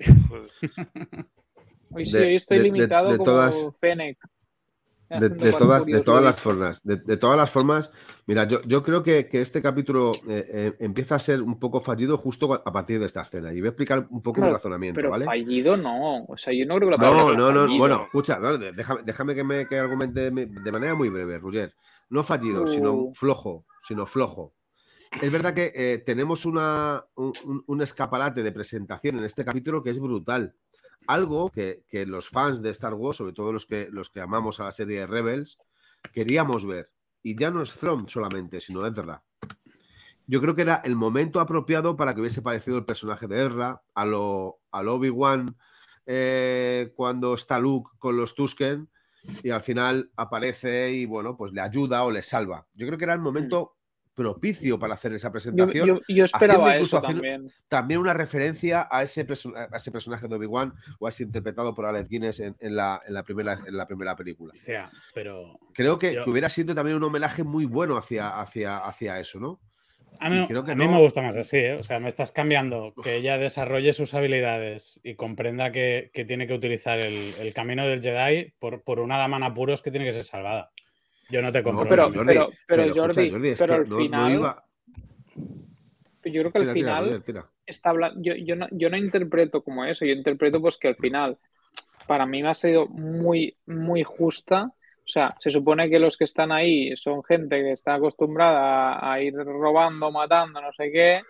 Hoy 1.90 2.06
sí, 2.06 2.18
De- 2.18 2.26
hoy 2.26 2.34
estoy 2.36 2.58
de- 2.58 2.64
de- 2.64 2.70
limitado 2.70 3.10
de 3.12 3.16
como 3.18 3.24
todas- 3.24 3.68
Fennec. 3.80 4.18
De, 5.10 5.30
de 5.30 5.52
todas, 5.54 5.86
de 5.86 6.00
todas 6.00 6.22
las 6.22 6.38
formas, 6.38 6.82
de, 6.84 6.96
de 6.96 7.16
todas 7.16 7.36
las 7.36 7.50
formas, 7.50 7.90
mira, 8.26 8.44
yo, 8.46 8.60
yo 8.62 8.82
creo 8.82 9.02
que, 9.02 9.26
que 9.26 9.40
este 9.40 9.62
capítulo 9.62 10.12
eh, 10.28 10.46
eh, 10.52 10.76
empieza 10.80 11.14
a 11.14 11.18
ser 11.18 11.40
un 11.40 11.58
poco 11.58 11.80
fallido 11.80 12.18
justo 12.18 12.52
a 12.52 12.72
partir 12.72 13.00
de 13.00 13.06
esta 13.06 13.22
escena. 13.22 13.52
Y 13.54 13.60
voy 13.60 13.68
a 13.68 13.70
explicar 13.70 14.06
un 14.10 14.20
poco 14.22 14.40
mi 14.40 14.42
Claro, 14.44 14.56
razonamiento, 14.56 14.98
Pero 14.98 15.10
¿vale? 15.10 15.24
fallido 15.24 15.76
no. 15.78 16.24
O 16.26 16.36
sea, 16.36 16.52
yo 16.52 16.66
no 16.66 16.76
creo 16.76 16.90
que 16.90 16.96
la 16.98 17.02
No, 17.10 17.32
no, 17.34 17.50
no, 17.52 17.60
fallido. 17.62 17.78
bueno, 17.78 18.02
escucha, 18.04 18.38
no, 18.38 18.58
déjame, 18.58 19.02
déjame 19.04 19.34
que 19.34 19.44
me 19.44 19.66
que 19.66 19.78
argumente 19.78 20.30
me- 20.30 20.44
de 20.46 20.72
manera 20.72 20.94
muy 20.94 21.08
breve, 21.08 21.38
Roger. 21.38 21.74
No 22.10 22.22
fallido, 22.22 22.66
sino 22.66 22.92
Uh. 22.94 23.14
flojo, 23.14 23.64
sino 23.86 24.04
flojo. 24.04 24.54
Es 25.22 25.32
verdad 25.32 25.54
que 25.54 25.72
eh, 25.74 25.98
tenemos 26.04 26.44
una, 26.44 27.02
un, 27.14 27.32
un- 27.46 27.64
un 27.66 27.82
escaparate 27.82 28.42
de 28.42 28.52
presentación 28.52 29.16
en 29.18 29.24
este 29.24 29.42
capítulo 29.42 29.82
que 29.82 29.88
es 29.88 29.98
brutal. 29.98 30.54
Algo 31.08 31.50
que, 31.50 31.82
que 31.88 32.06
los 32.06 32.28
fans 32.28 32.62
de 32.62 32.70
Star 32.70 32.94
Wars, 32.94 33.16
sobre 33.16 33.32
todo 33.32 33.52
los 33.52 33.66
que, 33.66 33.88
los 33.90 34.10
que 34.10 34.20
amamos 34.20 34.60
a 34.60 34.64
la 34.64 34.70
serie 34.70 35.00
de 35.00 35.06
Rebels, 35.06 35.58
queríamos 36.12 36.66
ver. 36.66 36.92
Y 37.22 37.36
ya 37.36 37.50
no 37.50 37.62
es 37.62 37.72
Thrawn 37.72 38.06
solamente, 38.06 38.60
sino 38.60 38.86
Ezra. 38.86 39.24
Yo 40.26 40.42
creo 40.42 40.54
que 40.54 40.62
era 40.62 40.82
el 40.84 40.94
momento 40.94 41.40
apropiado 41.40 41.96
para 41.96 42.14
que 42.14 42.20
hubiese 42.20 42.42
parecido 42.42 42.76
el 42.76 42.84
personaje 42.84 43.26
de 43.26 43.46
Ezra 43.46 43.82
a 43.94 44.04
lo, 44.04 44.60
a 44.70 44.82
lo 44.82 44.96
Obi-Wan 44.96 45.56
eh, 46.04 46.92
cuando 46.94 47.32
está 47.34 47.58
Luke 47.58 47.90
con 47.98 48.18
los 48.18 48.34
Tusken 48.34 48.90
y 49.42 49.48
al 49.48 49.62
final 49.62 50.10
aparece 50.16 50.90
y 50.92 51.06
bueno, 51.06 51.38
pues 51.38 51.52
le 51.52 51.62
ayuda 51.62 52.04
o 52.04 52.10
le 52.10 52.20
salva. 52.20 52.66
Yo 52.74 52.86
creo 52.86 52.98
que 52.98 53.04
era 53.04 53.14
el 53.14 53.20
momento 53.20 53.77
propicio 54.18 54.78
para 54.80 54.94
hacer 54.94 55.12
esa 55.12 55.30
presentación. 55.30 55.86
yo- 55.86 56.00
yo 56.08 56.24
esperaba 56.24 56.76
eso 56.76 57.00
también. 57.00 57.50
También 57.68 58.00
una 58.00 58.12
referencia 58.12 58.88
a 58.90 59.04
ese, 59.04 59.24
perso- 59.26 59.54
a 59.56 59.76
ese 59.76 59.92
personaje 59.92 60.26
de 60.26 60.34
Obi-Wan 60.34 60.74
o 60.98 61.06
a 61.06 61.10
ese 61.10 61.22
interpretado 61.22 61.72
por 61.74 61.86
Alec 61.86 62.08
Guinness 62.08 62.40
en, 62.40 62.56
en 62.58 62.74
la, 62.74 63.00
en 63.06 63.14
la 63.14 63.22
primera, 63.22 63.60
en 63.64 63.76
la 63.76 63.86
primera 63.86 64.16
película. 64.16 64.52
O 64.52 64.56
sea, 64.56 64.90
pero 65.14 65.58
Creo 65.72 65.98
que, 66.00 66.12
Yo- 66.14 66.24
que 66.24 66.30
hubiera 66.30 66.48
sido 66.48 66.74
también 66.74 66.96
un 66.96 67.04
homenaje 67.04 67.44
muy 67.44 67.64
bueno 67.64 67.96
hacia, 67.96 68.40
hacia, 68.40 68.78
hacia 68.78 69.20
eso, 69.20 69.38
¿no? 69.38 69.60
a 70.20 70.28
mí, 70.30 70.44
creo 70.48 70.64
que 70.64 70.72
a 70.72 70.74
mí 70.74 70.84
no. 70.86 70.94
me 70.94 71.00
gusta 71.00 71.22
más 71.22 71.36
así, 71.36 71.58
¿eh? 71.58 71.74
O 71.74 71.84
sea, 71.84 72.00
me 72.00 72.08
estás 72.08 72.32
cambiando 72.32 72.92
que 73.04 73.14
ella 73.14 73.38
desarrolle 73.38 73.92
sus 73.92 74.14
habilidades 74.14 75.00
y 75.04 75.14
comprenda 75.14 75.70
que, 75.70 76.10
que 76.12 76.24
tiene 76.24 76.48
que 76.48 76.54
utilizar 76.54 76.98
el, 76.98 77.34
el 77.38 77.54
camino 77.54 77.86
del 77.86 78.02
Jedi 78.02 78.52
por, 78.58 78.82
por 78.82 78.98
una 78.98 79.16
dama 79.16 79.36
en 79.36 79.44
apuros 79.44 79.80
que 79.80 79.92
tiene 79.92 80.06
que 80.06 80.12
ser 80.12 80.24
salvada. 80.24 80.72
Yo 81.30 81.42
no 81.42 81.52
te 81.52 81.62
compro. 81.62 81.84
No, 81.84 81.90
pero- 81.90 82.02
cambio. 82.04 82.24
pero- 82.26 82.50
pero, 82.66 82.82
escucha, 82.84 83.02
Jordi, 83.30 83.48
es 83.48 83.58
pero 83.58 83.74
que 83.74 83.80
al 83.82 83.88
no- 83.88 83.96
no 83.96 84.02
final- 84.02 84.32
iba- 84.32 84.64
Yo 86.24 86.42
creo 86.42 86.52
que 86.52 86.58
al 86.58 86.64
Tira, 86.64 86.74
tira, 86.74 86.74
final 86.74 87.04
Roger, 87.04 87.22
tira. 87.22 87.46
está 87.66 87.90
hablando. 87.90 88.20
Yo, 88.22 88.34
yo, 88.34 88.56
no, 88.56 88.66
yo 88.70 88.90
no 88.90 88.96
interpreto 88.96 89.62
como 89.62 89.84
eso. 89.84 90.04
Yo 90.04 90.12
interpreto 90.12 90.60
pues 90.60 90.76
que 90.76 90.88
al 90.88 90.96
final, 90.96 91.38
para 92.06 92.26
mí 92.26 92.42
me 92.42 92.50
ha 92.50 92.54
sido 92.54 92.86
muy, 92.86 93.56
muy 93.66 94.02
justa. 94.02 94.64
O 94.64 95.10
sea, 95.10 95.30
se 95.38 95.50
supone 95.50 95.88
que 95.88 95.98
los 95.98 96.18
que 96.18 96.24
están 96.24 96.52
ahí 96.52 96.94
son 96.96 97.24
gente 97.24 97.56
que 97.62 97.72
está 97.72 97.94
acostumbrada 97.94 98.92
a, 98.98 99.12
a 99.14 99.22
ir 99.22 99.32
robando, 99.34 100.10
matando, 100.10 100.60
no 100.60 100.72
sé 100.72 100.90
qué. 100.92 101.20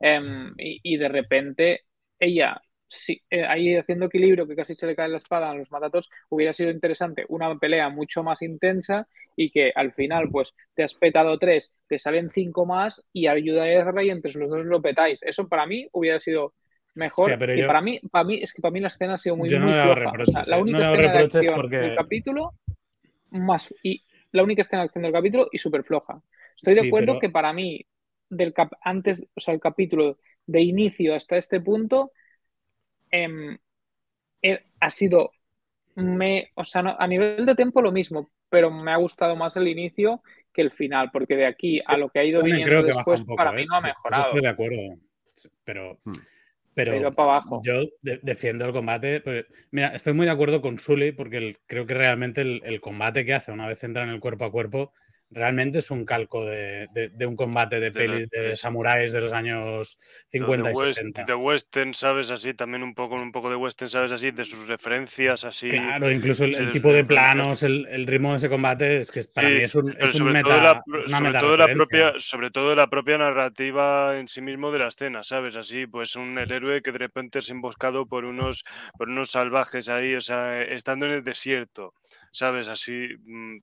em, 0.00 0.52
y, 0.58 0.80
y 0.82 0.96
de 0.96 1.08
repente 1.08 1.82
ella, 2.18 2.60
sí, 2.90 3.22
eh, 3.30 3.44
ahí 3.46 3.76
haciendo 3.76 4.06
equilibrio, 4.06 4.46
que 4.46 4.56
casi 4.56 4.74
se 4.74 4.86
le 4.86 4.96
cae 4.96 5.08
la 5.08 5.18
espada 5.18 5.50
a 5.50 5.54
los 5.54 5.70
matatos, 5.70 6.10
hubiera 6.28 6.52
sido 6.52 6.70
interesante 6.70 7.24
una 7.28 7.56
pelea 7.58 7.88
mucho 7.88 8.22
más 8.24 8.42
intensa 8.42 9.06
y 9.36 9.50
que 9.50 9.72
al 9.74 9.92
final, 9.92 10.28
pues, 10.30 10.52
te 10.74 10.82
has 10.82 10.94
petado 10.94 11.38
tres, 11.38 11.72
te 11.86 11.98
salen 11.98 12.28
cinco 12.30 12.66
más 12.66 13.06
y 13.12 13.28
ayuda 13.28 13.62
a 13.62 13.70
Ezra 13.72 14.02
y 14.04 14.10
entre 14.10 14.32
los 14.34 14.50
dos 14.50 14.64
lo 14.64 14.82
petáis. 14.82 15.22
Eso 15.22 15.48
para 15.48 15.64
mí 15.66 15.86
hubiera 15.92 16.18
sido 16.18 16.52
mejor. 16.94 17.26
Hostia, 17.30 17.38
pero 17.38 17.54
y 17.54 17.60
yo- 17.60 17.66
para 17.68 17.80
mí, 17.80 18.00
para 18.10 18.24
mí, 18.24 18.40
es 18.42 18.52
que 18.52 18.60
para 18.60 18.72
mí 18.72 18.80
la 18.80 18.88
escena 18.88 19.14
ha 19.14 19.18
sido 19.18 19.36
muy, 19.36 19.48
Yo 19.48 19.60
no 19.60 19.66
muy 19.66 19.74
floja. 19.74 19.90
O 19.92 19.94
reproches, 19.94 20.34
sea, 20.34 20.42
la 20.48 20.58
¿eh? 20.58 20.62
única 20.62 20.78
No 20.78 20.84
escena 20.94 21.12
de 21.12 21.18
acción 21.20 21.54
porque- 21.54 21.76
del 21.78 21.94
capítulo, 21.96 22.54
más, 23.30 23.72
y 23.82 24.02
la 24.32 24.42
única 24.42 24.62
escena 24.62 24.82
de 24.82 24.86
acción 24.86 25.02
del 25.02 25.12
capítulo 25.12 25.48
y 25.52 25.58
súper 25.58 25.84
floja. 25.84 26.20
Estoy 26.56 26.74
de 26.74 26.80
Sí, 26.82 26.88
acuerdo 26.88 27.06
pero- 27.12 27.20
que 27.20 27.30
para 27.30 27.52
mí, 27.52 27.84
del 28.28 28.52
cap- 28.52 28.72
antes, 28.82 29.24
o 29.34 29.40
sea, 29.40 29.54
el 29.54 29.60
capítulo 29.60 30.18
de 30.46 30.60
inicio 30.62 31.14
hasta 31.14 31.36
este 31.36 31.60
punto, 31.60 32.12
em, 33.10 33.58
eh, 34.42 34.64
ha 34.80 34.90
sido, 34.90 35.32
me, 35.96 36.50
o 36.54 36.64
sea, 36.64 36.82
no- 36.82 36.96
a 36.98 37.06
nivel 37.06 37.46
de 37.46 37.54
tiempo 37.54 37.82
lo 37.82 37.92
mismo, 37.92 38.30
pero 38.48 38.70
me 38.70 38.90
ha 38.92 38.96
gustado 38.96 39.36
más 39.36 39.56
el 39.56 39.68
inicio 39.68 40.22
que 40.52 40.62
el 40.62 40.70
final, 40.72 41.10
porque 41.12 41.36
de 41.36 41.46
aquí 41.46 41.80
a 41.86 41.96
lo 41.96 42.08
que 42.10 42.18
ha 42.18 42.24
ido 42.24 42.42
viniendo 42.42 42.66
creo 42.66 42.82
que 42.82 42.92
después, 42.92 43.20
un 43.20 43.26
poco, 43.26 43.36
para 43.36 43.52
mí 43.52 43.62
¿eh? 43.62 43.66
no 43.68 43.76
ha 43.76 43.78
Eso 43.78 43.86
mejorado. 43.88 44.26
estoy 44.26 44.40
de 44.42 44.48
acuerdo. 44.48 44.76
Pero, 45.64 45.98
Hmm. 46.04 46.12
pero 46.74 47.12
para 47.12 47.30
abajo. 47.32 47.62
yo 47.64 47.82
de- 48.02 48.20
defiendo 48.22 48.64
el 48.64 48.72
combate. 48.72 49.20
porque- 49.20 49.46
mira, 49.70 49.88
estoy 49.94 50.12
muy 50.14 50.26
de 50.26 50.32
acuerdo 50.32 50.60
con 50.60 50.78
Sully 50.78 51.12
porque 51.12 51.36
el- 51.36 51.58
creo 51.66 51.86
que 51.86 51.94
realmente 51.94 52.40
el, 52.40 52.62
el 52.64 52.80
combate 52.80 53.24
que 53.24 53.34
hace 53.34 53.52
una 53.52 53.66
vez 53.68 53.82
entra 53.84 54.02
en 54.02 54.10
el 54.10 54.20
cuerpo 54.20 54.44
a 54.44 54.50
cuerpo 54.52 54.92
realmente 55.30 55.78
es 55.78 55.90
un 55.90 56.04
calco 56.04 56.44
de, 56.44 56.88
de- 56.92 57.08
de 57.10 57.26
un 57.26 57.36
combate 57.36 57.76
de 57.80 57.90
De 57.90 57.92
pelis 57.92 58.28
de 58.30 58.56
samuráis 58.56 59.12
de 59.12 59.20
los 59.20 59.32
años 59.32 59.98
50 60.28 60.68
de, 60.68 60.72
y 60.72 60.76
west- 60.76 60.94
60. 60.94 61.24
de 61.24 61.34
western, 61.34 61.94
¿sabes? 61.94 62.30
Así, 62.30 62.54
también 62.54 62.82
un 62.82 62.94
poco, 62.94 63.14
un 63.16 63.32
poco 63.32 63.48
de 63.50 63.56
western, 63.56 63.88
¿sabes? 63.90 64.12
Así, 64.12 64.30
de 64.32 64.44
sus 64.44 64.66
referencias, 64.66 65.44
así. 65.44 65.70
Claro, 65.70 66.10
incluso 66.10 66.44
el, 66.44 66.70
tipo 66.72 66.92
de 66.92 67.04
planos, 67.04 67.62
el, 67.62 67.86
el 67.90 68.06
ritmo 68.06 68.32
de 68.32 68.38
ese 68.38 68.48
combate 68.48 68.98
es 69.00 69.10
que 69.12 69.20
es- 69.20 69.28
para 69.28 69.48
Sí, 69.48 69.56
mí 69.56 69.62
es 69.62 69.74
un, 69.74 69.88
es 69.98 70.14
un 70.14 70.18
sobre, 70.18 70.32
meta, 70.32 70.48
todo 70.48 70.60
la, 70.60 70.82
una 70.86 71.06
sobre, 71.06 71.28
meta 71.28 71.40
todo 71.40 71.56
la 71.56 71.66
referencia. 71.66 71.76
propia, 71.76 72.12
sobre 72.20 72.50
todo 72.50 72.74
la 72.76 72.86
propia 72.90 73.18
narrativa 73.18 74.18
en 74.18 74.28
sí 74.28 74.40
mismo 74.42 74.70
de 74.72 74.78
la 74.80 74.88
escena, 74.88 75.22
¿sabes? 75.22 75.56
Así, 75.56 75.86
pues 75.86 76.16
un 76.16 76.38
el 76.38 76.50
héroe 76.50 76.82
que 76.82 76.92
de 76.92 76.98
repente 76.98 77.38
es 77.38 77.50
emboscado 77.50 78.06
por 78.06 78.24
unos, 78.24 78.64
por 78.98 79.08
unos 79.08 79.30
salvajes 79.30 79.88
ahí, 79.88 80.14
o 80.14 80.20
sea, 80.20 80.62
estando 80.62 81.06
en 81.06 81.12
el 81.12 81.24
desierto, 81.24 81.94
¿sabes? 82.32 82.68
Así, 82.68 83.08
mm, 83.24 83.58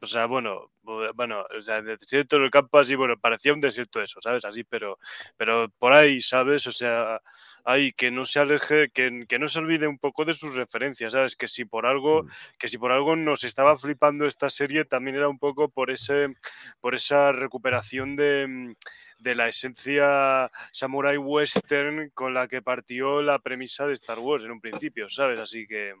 o 0.00 0.06
sea, 0.06 0.26
bueno, 0.26 0.71
bu- 0.71 0.71
bueno, 0.82 1.44
o 1.56 1.60
sea, 1.60 1.78
el 1.78 1.86
desierto, 1.98 2.36
en 2.36 2.42
el 2.44 2.50
campo 2.50 2.78
así, 2.78 2.94
bueno, 2.94 3.16
parecía 3.18 3.52
un 3.54 3.60
desierto 3.60 4.02
eso, 4.02 4.20
¿sabes? 4.22 4.44
Así, 4.44 4.64
pero, 4.64 4.98
pero 5.36 5.68
por 5.78 5.92
ahí, 5.92 6.20
¿sabes? 6.20 6.66
O 6.66 6.72
sea, 6.72 7.20
ahí 7.64 7.92
que 7.92 8.10
no 8.10 8.24
se 8.24 8.40
aleje, 8.40 8.90
que, 8.90 9.24
que 9.28 9.38
no 9.38 9.48
se 9.48 9.60
olvide 9.60 9.86
un 9.86 9.98
poco 9.98 10.24
de 10.24 10.34
sus 10.34 10.54
referencias, 10.56 11.12
¿sabes? 11.12 11.36
Que 11.36 11.48
si 11.48 11.64
por 11.64 11.86
algo, 11.86 12.24
Mm. 12.24 12.26
que 12.58 12.68
si 12.68 12.78
por 12.78 12.92
algo 12.92 13.14
nos 13.16 13.44
estaba 13.44 13.78
flipando 13.78 14.26
esta 14.26 14.50
serie, 14.50 14.84
también 14.84 15.16
era 15.16 15.28
un 15.28 15.38
poco 15.38 15.68
por 15.70 15.90
ese, 15.90 16.28
por 16.80 16.94
esa 16.94 17.32
recuperación 17.32 18.16
de, 18.16 18.74
de 19.18 19.34
la 19.34 19.48
esencia 19.48 20.50
samurai 20.72 21.16
western 21.18 22.10
con 22.10 22.34
la 22.34 22.48
que 22.48 22.62
partió 22.62 23.22
la 23.22 23.38
premisa 23.38 23.86
de 23.86 23.94
Star 23.94 24.18
Wars 24.18 24.44
en 24.44 24.50
un 24.52 24.60
principio, 24.60 25.08
¿sabes? 25.08 25.38
Así 25.40 25.66
que. 25.66 25.94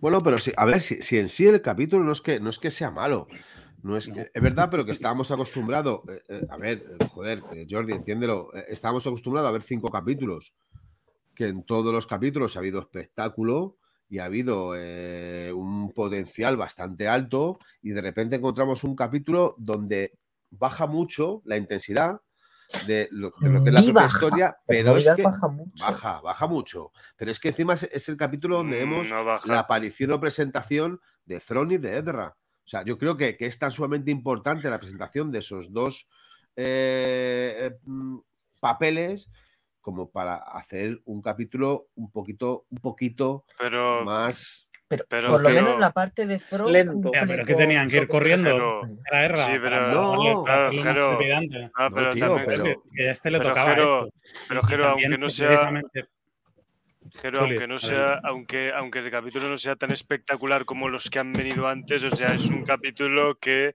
Bueno, 0.00 0.22
pero 0.22 0.38
sí, 0.38 0.52
a 0.56 0.64
ver, 0.64 0.80
si, 0.80 1.00
si 1.02 1.18
en 1.18 1.28
sí 1.28 1.46
el 1.46 1.62
capítulo 1.62 2.04
no 2.04 2.12
es 2.12 2.20
que, 2.20 2.40
no 2.40 2.50
es 2.50 2.58
que 2.58 2.70
sea 2.70 2.90
malo. 2.90 3.26
No 3.82 3.96
es, 3.96 4.08
que- 4.08 4.30
es 4.32 4.42
verdad, 4.42 4.68
pero 4.70 4.84
que 4.84 4.92
estábamos 4.92 5.30
acostumbrados. 5.30 6.00
eh, 6.08 6.22
eh, 6.28 6.46
a 6.48 6.56
ver, 6.56 6.78
eh, 7.00 7.06
joder, 7.08 7.42
eh, 7.52 7.66
Jordi, 7.68 7.92
entiéndelo. 7.94 8.54
eh, 8.54 8.64
estábamos 8.68 9.06
acostumbrados 9.06 9.48
a 9.48 9.52
ver 9.52 9.62
cinco 9.62 9.88
capítulos. 9.88 10.54
Que 11.34 11.46
en 11.48 11.62
todos 11.64 11.92
los 11.92 12.06
capítulos 12.06 12.56
ha 12.56 12.58
habido 12.60 12.80
espectáculo 12.80 13.76
y 14.08 14.18
ha 14.18 14.24
habido 14.24 14.72
eh, 14.76 15.52
un 15.54 15.92
potencial 15.92 16.56
bastante 16.56 17.08
alto. 17.08 17.58
Y 17.82 17.90
de 17.90 18.00
repente 18.02 18.36
encontramos 18.36 18.84
un 18.84 18.96
capítulo 18.96 19.54
donde 19.56 20.18
baja 20.50 20.86
mucho 20.86 21.42
la 21.44 21.56
intensidad 21.56 22.20
de 22.86 23.08
lo, 23.10 23.32
de 23.40 23.48
lo 23.48 23.62
que 23.62 23.70
es 23.70 23.74
la 23.74 23.82
propia 23.82 23.92
baja, 23.92 24.16
historia, 24.16 24.56
pero 24.66 24.96
es 24.96 25.08
que 25.14 25.22
baja 25.22 25.48
mucho. 25.48 25.84
baja, 25.84 26.20
baja 26.20 26.46
mucho. 26.46 26.92
Pero 27.16 27.30
es 27.30 27.40
que 27.40 27.48
encima 27.48 27.74
es, 27.74 27.84
es 27.84 28.08
el 28.08 28.16
capítulo 28.16 28.58
donde 28.58 28.76
mm, 28.76 28.80
vemos 28.80 29.10
no 29.10 29.24
la 29.52 29.58
aparición 29.60 30.12
o 30.12 30.20
presentación 30.20 31.00
de 31.24 31.40
Thrawn 31.40 31.72
y 31.72 31.78
de 31.78 31.98
Ezra. 31.98 32.36
O 32.64 32.68
sea, 32.70 32.84
yo 32.84 32.98
creo 32.98 33.16
que, 33.16 33.36
que 33.36 33.46
es 33.46 33.58
tan 33.58 33.70
sumamente 33.70 34.10
importante 34.10 34.70
la 34.70 34.78
presentación 34.78 35.30
de 35.30 35.40
esos 35.40 35.72
dos 35.72 36.08
eh, 36.56 37.56
eh, 37.58 37.78
mm, 37.84 38.18
papeles 38.60 39.30
como 39.80 40.10
para 40.10 40.36
hacer 40.36 41.00
un 41.04 41.22
capítulo 41.22 41.88
un 41.94 42.10
poquito, 42.10 42.66
un 42.70 42.78
poquito 42.78 43.44
Pero, 43.58 44.04
más. 44.04 44.69
Pero, 44.90 45.04
pero 45.08 45.28
por 45.28 45.42
lo 45.42 45.50
menos 45.50 45.74
no- 45.74 45.78
la 45.78 45.92
parte 45.92 46.26
de 46.26 46.38
Throw 46.38 46.68
Lento. 46.68 47.12
Ya, 47.14 47.24
pero 47.24 47.44
que 47.46 47.54
tenían 47.54 47.86
que 47.88 47.98
ir 47.98 48.08
corriendo. 48.08 48.50
Pero- 48.50 48.80
Era 49.08 49.24
Erra, 49.24 49.36
Sí, 49.36 49.52
pero- 49.62 49.86
No, 49.92 50.42
claro, 50.44 50.72
Jero. 50.72 51.10
ah, 51.76 51.88
No, 51.88 51.94
pero 51.94 52.12
tío, 52.12 52.26
también, 52.26 52.46
pero- 52.48 52.64
Que, 52.64 52.76
que 52.92 53.08
a 53.08 53.12
este 53.12 53.30
le 53.30 53.38
pero, 53.38 53.50
tocaba 53.50 53.70
Jero, 53.70 53.84
esto. 53.84 54.08
pero 54.48 54.62
Jero, 54.64 54.88
aunque 54.88 55.08
no 55.16 55.28
sea, 55.28 55.46
precisamente- 55.46 56.04
Pero 57.22 57.40
aunque 57.40 57.66
no 57.66 57.78
sea, 57.78 58.20
aunque, 58.24 58.72
aunque 58.74 59.00
el 59.00 59.10
capítulo 59.10 59.48
no 59.48 59.58
sea 59.58 59.76
tan 59.76 59.90
espectacular 59.90 60.64
como 60.64 60.88
los 60.88 61.10
que 61.10 61.18
han 61.18 61.32
venido 61.32 61.68
antes, 61.68 62.04
o 62.04 62.10
sea, 62.10 62.34
es 62.34 62.46
un 62.46 62.64
capítulo 62.64 63.38
que 63.38 63.74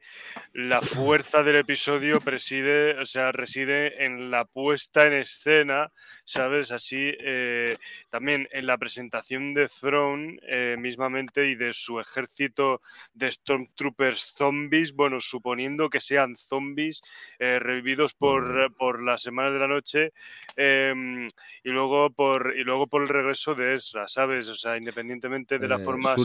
la 0.54 0.82
fuerza 0.82 1.44
del 1.44 1.58
episodio 1.58 2.20
preside, 2.22 3.00
o 3.00 3.06
sea, 3.06 3.32
reside 3.32 4.06
en 4.06 4.32
la 4.32 4.46
puesta 4.46 5.06
en 5.06 5.14
escena, 5.14 5.92
¿sabes? 6.24 6.72
Así 6.72 7.14
eh, 7.20 7.78
también 8.10 8.48
en 8.52 8.68
la 8.68 8.78
presentación 8.78 9.54
de 9.54 9.68
Throne 9.68 10.40
eh, 10.48 10.76
mismamente 10.80 11.48
y 11.48 11.56
de 11.56 11.74
su 11.74 12.00
ejército 12.00 12.82
de 13.14 13.32
Stormtroopers 13.32 14.34
zombies, 14.38 14.94
bueno, 14.94 15.20
suponiendo 15.20 15.90
que 15.90 16.00
sean 16.00 16.36
zombies 16.36 17.02
eh, 17.40 17.60
revividos 17.60 18.14
por, 18.14 18.74
por 18.76 19.04
las 19.04 19.22
semanas 19.22 19.54
de 19.54 19.60
la 19.60 19.68
noche. 19.68 20.12
em, 20.56 21.28
y 21.64 21.70
luego 21.70 22.10
por 22.12 22.54
y 22.56 22.64
luego 22.64 22.88
por 22.88 23.04
el 23.04 23.10
regreso 23.26 23.56
de 23.56 23.74
Ezra, 23.74 24.08
¿sabes? 24.08 24.48
O 24.48 24.54
sea, 24.56 24.78
independientemente 24.78 25.60
de 25.60 25.68
la 25.68 25.76
Eh, 25.76 25.80
forma 25.80 26.16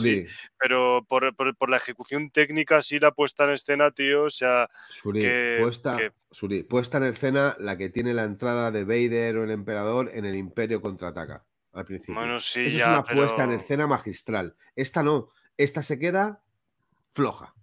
pero 0.57 1.03
por, 1.07 1.35
por- 1.35 1.55
por 1.55 1.69
la 1.69 1.77
ejecución 1.77 2.29
técnica, 2.29 2.81
sí, 2.81 2.99
la 2.99 3.11
puesta 3.11 3.43
en 3.45 3.51
escena, 3.51 3.91
tío, 3.91 4.23
o 4.25 4.29
sea, 4.29 4.69
Suri, 4.89 5.21
que- 5.21 5.57
puesta, 5.59 5.95
que- 5.97 6.11
Suri, 6.31 6.63
puesta 6.63 6.97
en 6.97 7.03
escena 7.05 7.55
la 7.59 7.77
que 7.77 7.89
tiene 7.89 8.13
la 8.13 8.23
entrada 8.23 8.71
de 8.71 8.83
Vader 8.83 9.37
o 9.37 9.43
el 9.43 9.51
emperador 9.51 10.09
en 10.13 10.25
el 10.25 10.35
Imperio 10.35 10.81
contraataca 10.81 11.43
al 11.73 11.85
principio. 11.85 12.15
bueno, 12.15 12.39
sí, 12.39 12.67
Esa 12.67 12.77
ya, 12.77 12.83
es 12.83 12.89
una 12.89 13.03
pero... 13.03 13.17
puesta 13.21 13.43
en 13.43 13.51
escena 13.51 13.87
magistral. 13.87 14.55
Esta 14.75 15.03
no, 15.03 15.29
esta 15.57 15.81
se 15.83 15.97
queda 15.99 16.41
floja. 17.13 17.53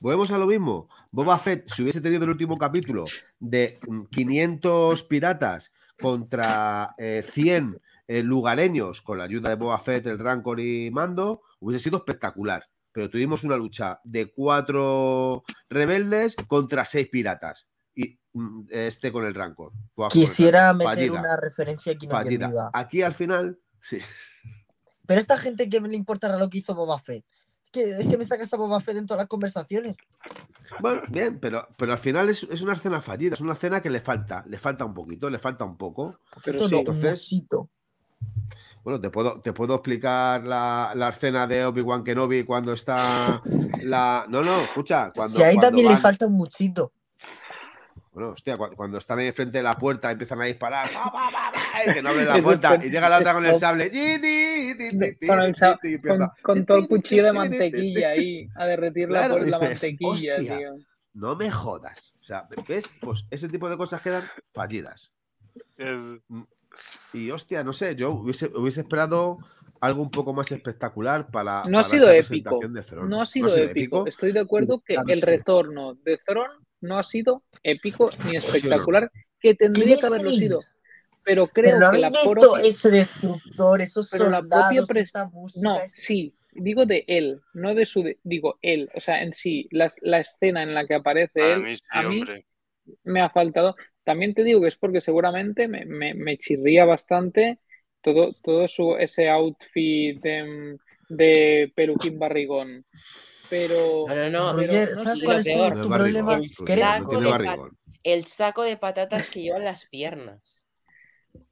Volvemos 0.00 0.30
a 0.32 0.38
lo 0.38 0.46
mismo. 0.46 0.88
Boba 1.10 1.38
Fett, 1.38 1.68
si 1.68 1.82
hubiese 1.82 2.00
tenido 2.00 2.24
el 2.24 2.30
último 2.30 2.58
capítulo 2.58 3.04
de 3.38 3.78
mm, 3.86 4.04
500 4.10 5.02
piratas 5.04 5.72
contra 6.00 6.94
eh, 6.98 7.24
100 7.32 7.80
eh, 8.06 8.22
lugareños, 8.22 9.00
con 9.02 9.18
la 9.18 9.24
ayuda 9.24 9.48
de 9.50 9.56
Boba 9.56 9.78
Fett, 9.78 10.06
el 10.06 10.18
Rancor 10.18 10.60
y 10.60 10.90
Mando, 10.90 11.42
hubiese 11.60 11.84
sido 11.84 11.98
espectacular. 11.98 12.64
Pero 12.92 13.10
tuvimos 13.10 13.42
una 13.44 13.56
lucha 13.56 14.00
de 14.04 14.32
cuatro 14.32 15.42
rebeldes 15.68 16.36
contra 16.46 16.84
seis 16.84 17.08
piratas. 17.08 17.66
Y 17.94 18.18
mm, 18.32 18.66
este 18.70 19.10
con 19.10 19.24
el 19.24 19.34
Rancor. 19.34 19.72
El 19.96 20.08
Quisiera 20.08 20.68
Rancor. 20.72 20.76
meter 20.78 20.94
Fallida, 21.08 21.20
una 21.20 21.36
referencia 21.36 21.92
aquí 21.92 22.06
no 22.06 22.12
fallida. 22.12 22.32
entendida. 22.46 22.70
Aquí 22.72 23.02
al 23.02 23.14
final, 23.14 23.58
sí. 23.80 23.98
Pero 25.06 25.20
esta 25.20 25.38
gente 25.38 25.68
que 25.68 25.80
me 25.80 25.88
le 25.88 25.96
importará 25.96 26.36
lo 26.38 26.48
que 26.48 26.58
hizo 26.58 26.74
Boba 26.74 26.98
Fett. 26.98 27.24
Es 27.64 27.70
que, 27.70 27.90
es 27.90 28.06
que 28.06 28.16
me 28.16 28.24
sacas 28.24 28.52
a 28.54 28.56
Boba 28.56 28.80
Fett 28.80 28.96
en 28.96 29.06
todas 29.06 29.22
las 29.22 29.28
conversaciones. 29.28 29.96
Bueno, 30.80 31.02
bien, 31.08 31.40
pero, 31.40 31.66
pero 31.76 31.92
al 31.92 31.98
final 31.98 32.28
es, 32.30 32.44
es 32.44 32.62
una 32.62 32.74
escena 32.74 33.02
fallida, 33.02 33.34
es 33.34 33.40
una 33.40 33.54
escena 33.54 33.80
que 33.80 33.90
le 33.90 34.00
falta, 34.00 34.44
le 34.46 34.58
falta 34.58 34.84
un 34.84 34.94
poquito, 34.94 35.28
le 35.28 35.38
falta 35.38 35.64
un 35.64 35.76
poco. 35.76 36.20
Pero 36.44 36.68
sí, 36.68 36.76
entonces- 36.76 37.12
osito. 37.20 37.70
Bueno, 38.82 39.00
te 39.00 39.08
puedo, 39.10 39.40
te 39.40 39.52
puedo 39.54 39.74
explicar 39.76 40.46
la, 40.46 40.92
la 40.94 41.08
escena 41.08 41.46
de 41.46 41.64
Obi-Wan 41.64 42.04
Kenobi 42.04 42.44
cuando 42.44 42.72
está 42.74 43.40
la. 43.82 44.26
No, 44.28 44.42
no, 44.42 44.60
escucha. 44.60 45.10
Cuando, 45.14 45.38
Si 45.38 45.42
ahí 45.42 45.54
cuando 45.54 45.68
también 45.68 45.88
le 45.92 45.96
falta 45.96 46.26
un 46.26 46.34
muchito. 46.34 46.92
Bueno, 48.12 48.28
hostia, 48.30 48.56
cuando, 48.56 48.76
cuando 48.76 48.98
están 48.98 49.18
ahí 49.18 49.32
frente 49.32 49.58
de 49.58 49.64
la 49.64 49.72
puerta 49.74 50.10
empiezan 50.10 50.40
a 50.42 50.44
disparar. 50.44 50.86
que 51.92 52.00
no 52.02 52.10
abren 52.10 52.28
la 52.28 52.36
Eso 52.36 52.44
puerta. 52.44 52.76
y 52.84 52.90
llega 52.90 53.08
la 53.08 53.18
otra 53.18 53.32
con 53.32 53.44
el 53.46 53.54
sable. 53.56 53.90
¡yi, 53.90 54.20
ti, 54.20 54.74
ti, 54.78 54.98
ti, 54.98 55.16
ti, 55.18 55.98
Con, 56.42 56.64
todo 56.66 56.78
el 56.78 56.86
cuchillo 56.86 57.24
de 57.24 57.32
mantequilla 57.32 58.10
ahí, 58.10 58.48
a 58.54 58.66
derretir 58.66 59.08
la, 59.10 59.20
Claro, 59.20 59.34
por- 59.38 59.48
la 59.48 59.58
dices, 59.58 59.82
mantequilla, 59.82 60.34
"Hostia". 60.36 60.58
tío. 60.58 60.76
No 61.14 61.34
me 61.36 61.50
jodas. 61.50 62.12
O 62.20 62.24
sea, 62.24 62.46
¿ves? 62.68 62.92
Pues 63.00 63.24
ese 63.30 63.48
tipo 63.48 63.68
de 63.68 63.76
cosas 63.76 64.00
quedan 64.02 64.22
fallidas. 64.52 65.10
el- 65.76 66.20
Y 67.12 67.30
hostia, 67.30 67.62
no 67.64 67.72
sé, 67.72 67.94
yo 67.96 68.10
hubiese, 68.10 68.46
hubiese 68.54 68.80
esperado 68.82 69.38
algo 69.80 70.02
un 70.02 70.10
poco 70.10 70.32
más 70.32 70.50
espectacular 70.52 71.30
para. 71.30 71.62
No 71.68 71.78
ha 71.78 71.82
para 71.82 71.84
sido 71.84 72.10
esta 72.10 72.34
épico. 72.34 72.50
presentación 72.58 72.72
de 72.74 72.82
Throne. 72.82 73.08
No 73.10 73.20
ha 73.20 73.26
sido 73.26 73.56
épico. 73.56 74.06
Estoy 74.06 74.32
de 74.32 74.40
acuerdo 74.40 74.80
que 74.84 74.96
el 75.06 75.20
sí. 75.20 75.26
retorno 75.26 75.94
de 75.94 76.18
Thron 76.26 76.48
no 76.80 76.98
ha 76.98 77.02
sido 77.02 77.44
épico 77.62 78.10
ni 78.24 78.36
espectacular, 78.36 79.10
que 79.40 79.54
tendría 79.54 79.98
que 79.98 80.06
haberlo 80.06 80.30
sido. 80.30 80.58
Pero 81.22 81.46
creo 81.48 81.78
Pero 81.78 81.78
no 81.80 81.90
que 81.92 81.98
la 82.00 82.10
visto 82.10 82.30
propia- 82.32 82.68
ese 82.68 82.90
destructor, 82.90 83.80
esos 83.80 84.10
Pero 84.10 84.28
la 84.28 84.40
soldados, 84.40 84.64
propia 84.66 84.82
pres- 84.82 85.00
esa 85.04 85.26
música. 85.30 85.60
No, 85.66 85.80
ese- 85.80 86.00
sí, 86.02 86.34
digo 86.52 86.84
de 86.84 87.04
él, 87.08 87.40
no 87.54 87.74
de 87.74 87.86
su. 87.86 88.02
de- 88.02 88.18
digo 88.22 88.58
él, 88.60 88.90
o 88.94 89.00
sea, 89.00 89.22
en 89.22 89.32
sí, 89.32 89.66
la, 89.70 89.90
la 90.02 90.18
escena 90.20 90.62
en 90.62 90.74
la 90.74 90.86
que 90.86 90.94
aparece 90.94 91.40
a 91.42 91.54
él, 91.54 91.62
mí 91.62 91.74
sí, 91.74 91.82
a 91.90 92.02
mí 92.02 92.20
hombre. 92.20 92.46
me 93.04 93.22
ha 93.22 93.30
faltado. 93.30 93.74
También 94.04 94.34
te 94.34 94.44
digo 94.44 94.60
que 94.60 94.68
es 94.68 94.76
porque 94.76 95.00
seguramente 95.00 95.66
me, 95.68 95.84
me, 95.86 96.14
me 96.14 96.36
chirría 96.38 96.84
bastante 96.84 97.58
todo, 98.02 98.34
todo 98.42 98.68
su, 98.68 98.96
ese 98.96 99.28
outfit 99.30 100.20
de, 100.22 100.76
de 101.08 101.72
peluquín 101.74 102.18
barrigón. 102.18 102.84
Pero. 103.48 104.04
No, 104.08 104.14
no, 104.14 104.30
no. 104.30 104.52
Roger, 104.52 104.88
pero 104.88 104.96
no 104.96 105.02
¿sabes 105.04 105.18
sé, 105.20 105.24
cuál 105.24 105.36
lo 105.36 105.40
es 105.40 105.44
peor, 105.46 105.72
tu, 105.72 105.88
No 105.88 105.94
problema? 105.96 106.34
el 106.34 106.40
eres 106.42 106.54
saco 106.56 107.12
no 107.12 107.20
de 107.20 107.30
barrigón. 107.30 107.78
El 108.02 108.24
saco 108.26 108.62
de 108.62 108.76
patatas 108.76 109.28
que 109.28 109.40
llevan 109.42 109.64
las 109.64 109.86
piernas. 109.86 110.66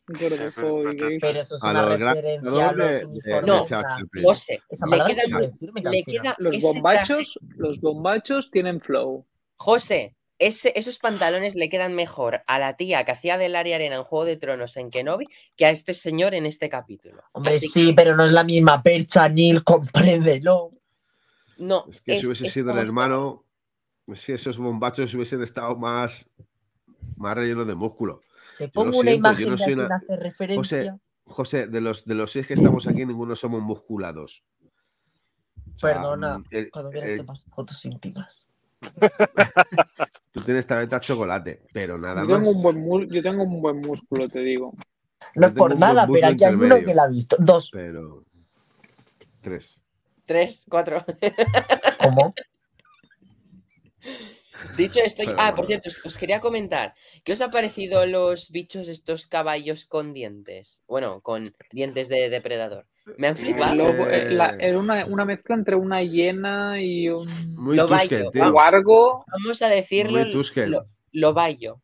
gordofóbico, 0.07 1.07
Pero 1.21 1.41
eso 1.41 1.57
es 1.57 1.63
A 1.63 1.71
una 1.71 1.87
gran 1.97 2.15
referencia 2.17 2.69
a 2.69 2.73
los 2.73 2.87
de- 2.87 2.99
de 2.99 3.07
uniformes. 3.07 3.47
No, 3.47 3.65
nazis. 3.71 4.25
José, 4.25 4.61
Esa 4.69 4.87
le 4.87 5.15
queda, 5.15 5.91
le 5.91 6.05
queda 6.05 6.35
Los 6.39 6.57
ese 6.57 6.61
traje- 6.61 6.75
bombachos, 6.75 7.39
los 7.57 7.81
bombachos 7.81 8.51
tienen 8.51 8.81
flow. 8.81 9.27
José, 9.57 10.17
ese- 10.47 10.73
esos 10.79 10.99
pantalones 10.99 11.55
le 11.55 11.69
quedan 11.69 11.95
mejor 11.95 12.43
a 12.47 12.59
la 12.59 12.77
tía 12.77 13.05
que 13.05 13.13
hacía 13.13 13.39
del 13.39 13.57
área 13.57 13.77
arena 13.77 13.97
en 13.97 14.05
Juego 14.05 14.25
de 14.25 14.37
Tronos 14.37 14.77
en 14.77 14.91
Kenobi 14.91 15.27
que 15.57 15.67
a 15.67 15.71
este 15.71 15.95
señor 15.95 16.35
en 16.35 16.47
este 16.47 16.69
capítulo. 16.69 17.23
Hombre, 17.33 17.57
Así 17.57 17.67
que 17.67 17.73
sí, 17.81 17.93
pero 17.93 18.17
no 18.17 18.25
es 18.25 18.33
la 18.33 18.45
misma 18.45 18.83
percha, 18.83 19.29
Neil, 19.29 19.63
compréndelo. 19.65 20.71
no, 21.59 21.87
Es 21.89 22.01
que 22.01 22.13
si 22.13 22.19
es- 22.19 22.25
hubiese 22.27 22.47
es 22.47 22.53
sido 22.53 22.73
el 22.73 22.79
hermano, 22.79 23.45
si 24.15 24.33
esos 24.33 24.59
bombachos 24.59 25.15
hubiesen 25.15 25.43
estado 25.43 25.77
más, 25.77 26.31
más 27.17 27.35
rellenos 27.37 27.67
de 27.67 27.75
músculo. 27.75 28.21
Te 28.59 28.69
pongo 28.69 28.99
una 28.99 29.11
siento, 29.11 29.29
imagen 29.31 29.49
no 29.51 29.57
de 29.57 29.73
una- 29.75 29.97
hace 29.97 30.17
referencia. 30.17 30.99
José, 31.25 31.67
de 31.69 31.81
los, 31.81 32.05
de 32.05 32.15
los 32.17 32.33
seis 32.33 32.47
que 32.49 32.55
estamos 32.55 32.87
aquí, 32.89 33.07
ninguno 33.07 33.35
somos 33.37 33.63
musculados. 33.63 34.43
O 35.75 35.79
sea, 35.79 35.95
Perdona, 35.95 36.43
el- 36.51 36.71
Cuando 36.71 36.91
quieras 36.91 37.11
te 37.17 37.25
paso 37.25 37.45
fotos 37.55 37.85
íntimas. 37.85 38.45
tú 40.33 40.41
tienes 40.41 40.67
tableta 40.67 40.99
chocolate, 40.99 41.63
pero 41.73 41.99
nada 41.99 42.23
Yo 42.23 42.39
más. 42.39 42.49
un 42.49 42.63
buen 42.63 43.09
yo 43.09 43.23
tengo 43.23 43.45
un 43.45 43.63
buen 43.63 43.81
músculo, 43.81 44.29
te 44.29 44.41
digo. 44.41 44.75
No 45.37 45.47
es 45.47 45.53
por 45.53 45.79
nada, 45.79 46.07
pero 46.11 46.27
aquí 46.27 46.45
hay 46.45 46.55
uno 46.55 46.77
que 46.81 46.95
la 46.95 47.05
ha 47.05 47.09
visto. 47.09 47.37
Dos. 47.39 47.71
Pero. 47.73 48.25
Tres. 49.41 49.83
Tres, 50.25 50.65
cuatro. 50.69 51.05
¿Cómo? 52.03 52.35
Dicho 54.77 55.01
esto, 55.01 55.23
Pero 55.25 55.37
ah, 55.41 55.55
por 55.55 55.67
cierto, 55.67 55.89
os, 55.89 56.01
os 56.05 56.17
quería 56.19 56.41
comentar, 56.41 56.95
¿qué 57.25 57.33
os 57.33 57.41
ha 57.41 57.51
parecido 57.51 58.07
los 58.07 58.51
bichos 58.51 58.89
estos 58.89 59.27
caballos 59.27 59.87
con 59.87 60.15
dientes? 60.15 60.83
Bueno, 60.87 61.21
con 61.21 61.55
dientes 61.71 62.09
de 62.09 62.31
depredador. 62.31 62.87
Me 63.19 63.29
han 63.29 63.37
flipado. 63.37 63.87
eh, 64.11 64.31
la- 64.31 64.57
era 64.59 64.79
una, 64.79 65.05
una 65.07 65.25
mezcla 65.25 65.55
entre 65.57 65.75
una 65.77 66.03
hiena 66.03 66.81
y 66.81 67.09
un 67.09 67.27
Muy 67.57 67.77
Lo 67.77 67.87
Tusken, 67.89 68.31
tío. 68.31 68.41
vamos. 68.41 68.53
guargo. 68.53 69.25
Vamos 69.31 69.61
a 69.63 69.69
decirlo, 69.69 70.25
lo, 70.67 70.87
lo 71.13 71.33
bayo. 71.35 71.81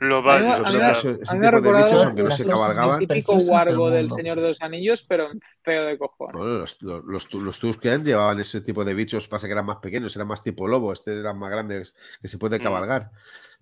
Lo 0.00 0.16
A 0.16 0.20
mí 0.38 0.42
me- 0.44 0.48
va, 0.48 0.54
a 0.56 0.60
o 0.62 0.64
mí 0.64 0.64
Yo 0.64 0.64
me- 0.64 0.70
sea, 0.72 0.88
ha- 0.88 0.92
ese- 0.92 1.14
tipo 1.14 1.60
de 1.60 1.72
bichos, 1.84 2.02
aunque 2.04 2.22
no 2.24 2.30
se 2.32 2.42
cosas 2.42 2.46
El 2.46 2.48
cabalgaban. 2.50 2.98
típico 2.98 3.12
preciosas 3.12 3.38
del 3.38 3.48
guargo 3.48 3.90
del 3.90 4.02
mundo. 4.02 4.16
Señor 4.16 4.40
de 4.40 4.48
los 4.48 4.60
Anillos, 4.62 5.04
pero 5.08 5.26
feo 5.62 5.84
de 5.84 5.96
cojones. 5.98 6.34
Bueno, 6.36 6.58
los, 6.58 6.82
los, 6.82 7.04
los, 7.04 7.34
los 7.34 7.60
Tusken 7.60 8.04
llevaban 8.04 8.40
ese 8.40 8.60
tipo 8.62 8.84
de 8.84 8.94
bichos, 8.94 9.28
pasa 9.28 9.46
que 9.46 9.52
eran 9.52 9.64
más 9.66 9.76
pequeños, 9.76 10.16
eran 10.16 10.26
más 10.26 10.42
tipo 10.42 10.66
lobo, 10.66 10.92
este 10.92 11.16
eran 11.20 11.38
más 11.38 11.52
grandes 11.52 11.94
que 12.20 12.26
se 12.26 12.36
puede 12.36 12.58
Mm. 12.58 12.62
cabalgar. 12.64 13.10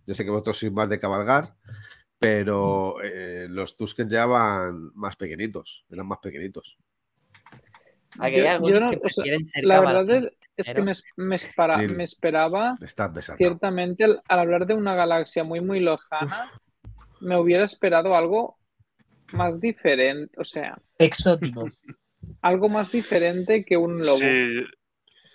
Yo 0.06 0.14
sé 0.14 0.24
que 0.24 0.30
vosotros 0.30 0.58
sois 0.58 0.72
más 0.72 0.88
de 0.88 0.98
cabalgar, 0.98 1.52
pero 2.20 3.02
eh, 3.02 3.46
los 3.48 3.76
Tusken 3.76 4.08
llevaban 4.08 4.92
más 4.94 5.16
pequeñitos, 5.16 5.84
eran 5.90 6.06
más 6.06 6.18
pequeñitos. 6.18 6.76
Aquí 8.18 8.36
Yo- 8.36 8.42
hay 8.42 8.44
yo 8.44 8.50
algunos 8.50 8.82
no- 8.82 8.90
que 8.90 8.96
o 8.96 9.08
sea, 9.08 9.22
prefieren 9.22 9.46
ser 9.46 9.64
La 9.64 9.80
verdad 9.80 10.10
es, 10.10 10.32
es 10.56 10.74
que 10.74 10.82
me, 10.82 10.90
es- 10.92 11.02
me 11.16 11.36
espera- 11.36 11.78
Dile. 11.78 11.94
me 11.94 12.04
esperaba, 12.04 12.76
ciertamente, 13.38 14.04
al, 14.04 14.20
al 14.28 14.38
hablar 14.38 14.66
de 14.66 14.74
una 14.74 14.94
galaxia 14.94 15.44
muy, 15.44 15.60
muy 15.60 15.80
lejana, 15.80 16.50
me 17.20 17.38
hubiera 17.38 17.64
esperado 17.64 18.14
algo 18.14 18.58
más 19.32 19.58
diferente, 19.60 20.34
o 20.38 20.44
sea, 20.44 20.76
Exótico. 20.98 21.70
algo 22.42 22.68
más 22.68 22.92
diferente 22.92 23.64
que 23.64 23.76
un 23.78 23.96
lobo. 23.96 24.18
sí, 24.18 24.64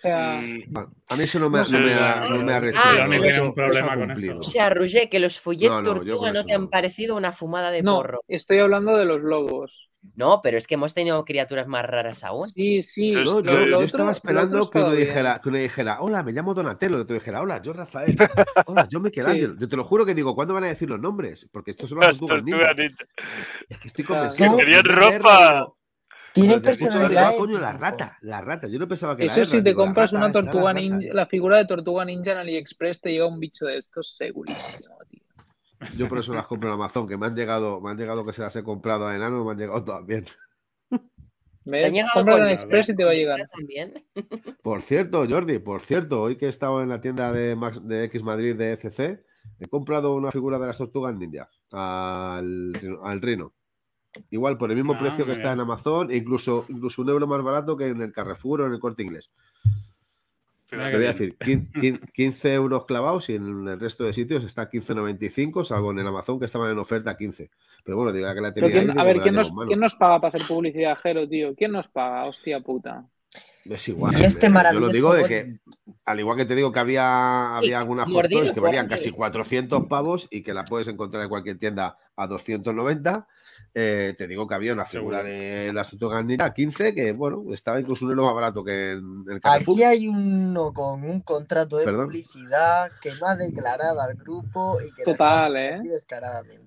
sea, 0.02 0.40
mm, 0.42 0.62
Bueno, 0.68 0.92
a 1.08 1.16
mí 1.16 1.24
eso 1.24 1.38
no 1.38 1.50
me, 1.50 1.58
No 1.58 1.64
ha, 1.64 2.28
no 2.28 2.42
me 2.44 2.52
ha 2.52 2.56
ah, 2.56 2.60
rechazado. 2.60 3.44
Un 3.46 3.54
problema 3.54 3.96
con. 3.96 4.38
O 4.38 4.42
sea, 4.42 4.70
Roger, 4.70 5.08
que 5.08 5.18
los 5.20 5.40
follet 5.40 5.68
No, 5.68 5.80
no, 5.80 5.84
yo 5.84 5.94
tortuga 5.94 6.32
no 6.32 6.44
te 6.44 6.54
han 6.54 6.62
no. 6.62 6.70
parecido 6.70 7.16
una 7.16 7.32
fumada 7.32 7.70
de 7.70 7.82
no, 7.82 7.96
porro. 7.96 8.20
estoy 8.28 8.58
hablando 8.58 8.96
de 8.96 9.04
los 9.04 9.20
lobos. 9.22 9.90
No, 10.14 10.40
pero 10.40 10.56
es 10.56 10.68
que 10.68 10.74
hemos 10.74 10.94
tenido 10.94 11.24
criaturas 11.24 11.66
más 11.66 11.84
raras 11.84 12.22
aún. 12.22 12.48
Sí, 12.48 12.80
sí. 12.80 13.10
Yo 13.10 13.24
No, 13.24 13.40
yo, 13.40 13.52
yo 13.52 13.62
otro- 13.76 13.82
estaba 13.82 14.12
esperando 14.12 14.70
que 14.70 14.78
uno, 14.78 14.92
dijera, 14.92 15.40
que 15.42 15.48
uno 15.48 15.58
dijera, 15.58 16.00
hola, 16.00 16.22
me 16.22 16.30
llamo 16.30 16.54
Donatello. 16.54 16.98
Y 16.98 17.00
otro 17.00 17.14
dijera, 17.14 17.40
hola, 17.42 17.60
yo 17.60 17.72
Rafael. 17.72 18.14
Hola, 18.66 18.86
yo 18.88 19.00
Michelangelo. 19.00 19.56
Yo 19.58 19.66
te 19.66 19.76
lo 19.76 19.82
juro 19.82 20.06
que 20.06 20.14
digo, 20.14 20.36
¿cuándo 20.36 20.54
van 20.54 20.62
a 20.62 20.68
decir 20.68 20.88
los 20.88 21.00
nombres? 21.00 21.48
Porque 21.50 21.72
estos 21.72 21.90
son 21.90 21.98
las 21.98 22.18
tortugas. 22.20 22.76
Es 23.68 23.78
que 23.78 23.88
estoy 23.88 24.04
Claro. 24.04 24.26
convencido. 24.28 24.56
Querían 24.58 24.82
Yo 24.84 24.94
pensaba, 24.94 25.10
ropa. 25.60 25.72
Tiene 26.40 26.60
personalidad. 26.60 27.28
ah, 27.28 27.34
coño, 27.36 27.58
la 27.58 27.72
rata, 27.72 28.18
la 28.20 28.40
rata. 28.40 28.68
Yo 28.68 28.78
no 28.78 28.86
pensaba 28.86 29.16
que 29.16 29.26
Eso 29.26 29.44
si 29.44 29.62
te 29.62 29.74
compras 29.74 30.12
una 30.12 30.30
tortuga 30.30 30.72
ninja, 30.72 31.12
la 31.12 31.26
figura 31.26 31.56
de 31.58 31.64
tortuga 31.66 32.04
ninja 32.04 32.32
en 32.32 32.38
AliExpress 32.38 33.00
te 33.00 33.10
llega 33.10 33.26
un 33.26 33.40
bicho 33.40 33.66
de 33.66 33.78
estos 33.78 34.14
segurísimo, 34.16 34.94
tío. 35.10 35.22
Yo 35.96 36.08
por 36.08 36.18
eso 36.18 36.32
las 36.34 36.46
compro 36.46 36.68
en 36.68 36.74
Amazon, 36.74 37.06
que 37.06 37.16
me 37.16 37.26
han 37.26 37.34
llegado, 37.36 37.80
me 37.80 37.90
han 37.90 37.96
llegado 37.98 38.24
que 38.24 38.32
se 38.32 38.42
las 38.42 38.54
he 38.56 38.62
comprado 38.62 39.06
a 39.06 39.14
enano, 39.16 39.44
me 39.44 39.52
han 39.52 39.58
llegado 39.58 39.84
todas 39.84 40.04
bien. 40.06 40.24
¿Te 40.24 40.96
han 40.96 41.02
¿Ves? 41.64 41.92
llegado 41.92 42.12
Compra 42.14 42.34
en 42.34 42.38
con- 42.40 42.46
AliExpress 42.48 42.88
y 42.90 42.94
te 42.96 43.04
va 43.04 43.10
a 43.10 43.14
llegar. 43.14 43.40
También. 43.48 44.04
Por 44.62 44.82
cierto, 44.82 45.26
Jordi, 45.28 45.58
por 45.58 45.80
cierto, 45.82 46.22
hoy 46.22 46.36
que 46.36 46.46
he 46.46 46.48
estado 46.48 46.82
en 46.82 46.88
la 46.90 47.00
tienda 47.00 47.32
de, 47.32 47.56
Max- 47.56 47.86
de 47.86 48.04
X 48.04 48.22
Madrid 48.22 48.54
de 48.56 48.72
ECC, 48.74 49.24
he 49.58 49.66
comprado 49.68 50.14
una 50.14 50.30
figura 50.30 50.58
de 50.58 50.66
las 50.66 50.78
tortugas 50.78 51.14
ninja 51.16 51.48
al, 51.72 52.72
al 53.02 53.20
Rino. 53.20 53.52
Igual 54.30 54.56
por 54.58 54.70
el 54.70 54.76
mismo 54.76 54.94
Ah, 54.94 54.98
precio 54.98 55.24
que 55.26 55.32
está 55.32 55.52
en. 55.52 55.60
Amazon, 55.60 56.12
incluso, 56.12 56.64
incluso 56.68 57.02
un 57.02 57.08
euro 57.10 57.26
más 57.26 57.42
barato 57.42 57.76
que 57.76 57.88
en 57.88 58.00
el 58.02 58.12
Carrefour 58.12 58.62
o 58.62 58.66
en 58.66 58.72
el 58.72 58.80
corte 58.80 59.02
inglés. 59.02 59.30
Mira 60.72 60.90
Te 60.90 60.96
voy 60.96 61.04
a 61.06 61.08
decir, 61.12 61.36
quin- 61.38 61.70
quin- 61.72 62.00
15 62.12 62.52
euros 62.54 62.86
clavados 62.86 63.28
y 63.30 63.36
en 63.36 63.68
el 63.68 63.78
resto 63.78 64.02
de 64.02 64.12
sitios 64.12 64.42
está 64.42 64.68
15,95, 64.68 65.64
salvo 65.64 65.92
en 65.92 66.00
el 66.00 66.06
Amazon 66.08 66.40
que 66.40 66.46
estaban 66.46 66.72
en 66.72 66.78
oferta 66.78 67.12
a 67.12 67.16
15. 67.16 67.50
Pero 67.84 67.96
bueno, 67.96 68.12
diga 68.12 68.34
que 68.34 68.40
la 68.40 68.52
tenía 68.52 68.80
ahí, 68.80 68.84
quién- 68.86 68.98
a 68.98 69.04
ver, 69.04 69.20
¿quién 69.20 69.34
nos. 69.36 69.52
¿quién 69.68 69.78
nos 69.78 69.94
paga 69.94 70.20
para 70.20 70.28
hacer 70.34 70.42
publicidad, 70.48 70.98
Jero, 71.00 71.28
tío? 71.28 71.54
¿Quién 71.54 71.70
nos 71.70 71.86
paga? 71.86 72.24
Hostia 72.24 72.60
puta. 72.60 73.06
Es 73.64 73.88
igual. 73.88 74.14
Y 74.18 74.24
este 74.24 74.46
eh, 74.46 74.52
Yo 74.72 74.80
lo 74.80 74.88
digo 74.88 75.12
de 75.12 75.24
que, 75.24 75.58
al 76.04 76.20
igual 76.20 76.36
que 76.36 76.44
te 76.46 76.54
digo 76.54 76.72
que 76.72 76.78
había, 76.78 77.56
había 77.56 77.78
algunas 77.78 78.08
fotos 78.10 78.52
que 78.52 78.60
valían 78.60 78.88
casi 78.88 79.10
400 79.10 79.86
pavos 79.86 80.26
y 80.30 80.42
que 80.42 80.54
la 80.54 80.64
puedes 80.64 80.88
encontrar 80.88 81.22
en 81.24 81.28
cualquier 81.28 81.58
tienda 81.58 81.96
a 82.16 82.26
290. 82.26 83.26
Eh, 83.78 84.14
te 84.16 84.26
digo 84.26 84.46
que 84.48 84.54
había 84.54 84.72
una 84.72 84.86
figura 84.86 85.18
Seguro. 85.18 85.34
de 85.34 85.72
la 85.74 85.84
tortugas 85.84 86.24
ninja 86.24 86.46
a 86.46 86.54
15 86.54 86.94
que, 86.94 87.12
bueno, 87.12 87.44
estaba 87.52 87.78
incluso 87.78 88.06
un 88.06 88.12
euro 88.12 88.24
más 88.24 88.34
barato 88.34 88.64
que 88.64 88.92
en 88.92 89.24
el 89.30 89.38
Carrefour. 89.38 89.74
Aquí 89.74 89.82
hay 89.84 90.08
uno 90.08 90.72
con 90.72 91.04
un 91.04 91.20
contrato 91.20 91.76
de 91.76 91.84
Perdón. 91.84 92.06
publicidad 92.06 92.90
que 93.02 93.12
no 93.20 93.26
ha 93.26 93.36
declarado 93.36 94.00
al 94.00 94.14
grupo 94.14 94.78
y 94.80 94.90
que 94.94 95.02
la 95.04 95.12
Total, 95.12 95.56
está 95.56 95.76
¿eh? 95.76 95.88
descaradamente. 95.90 96.66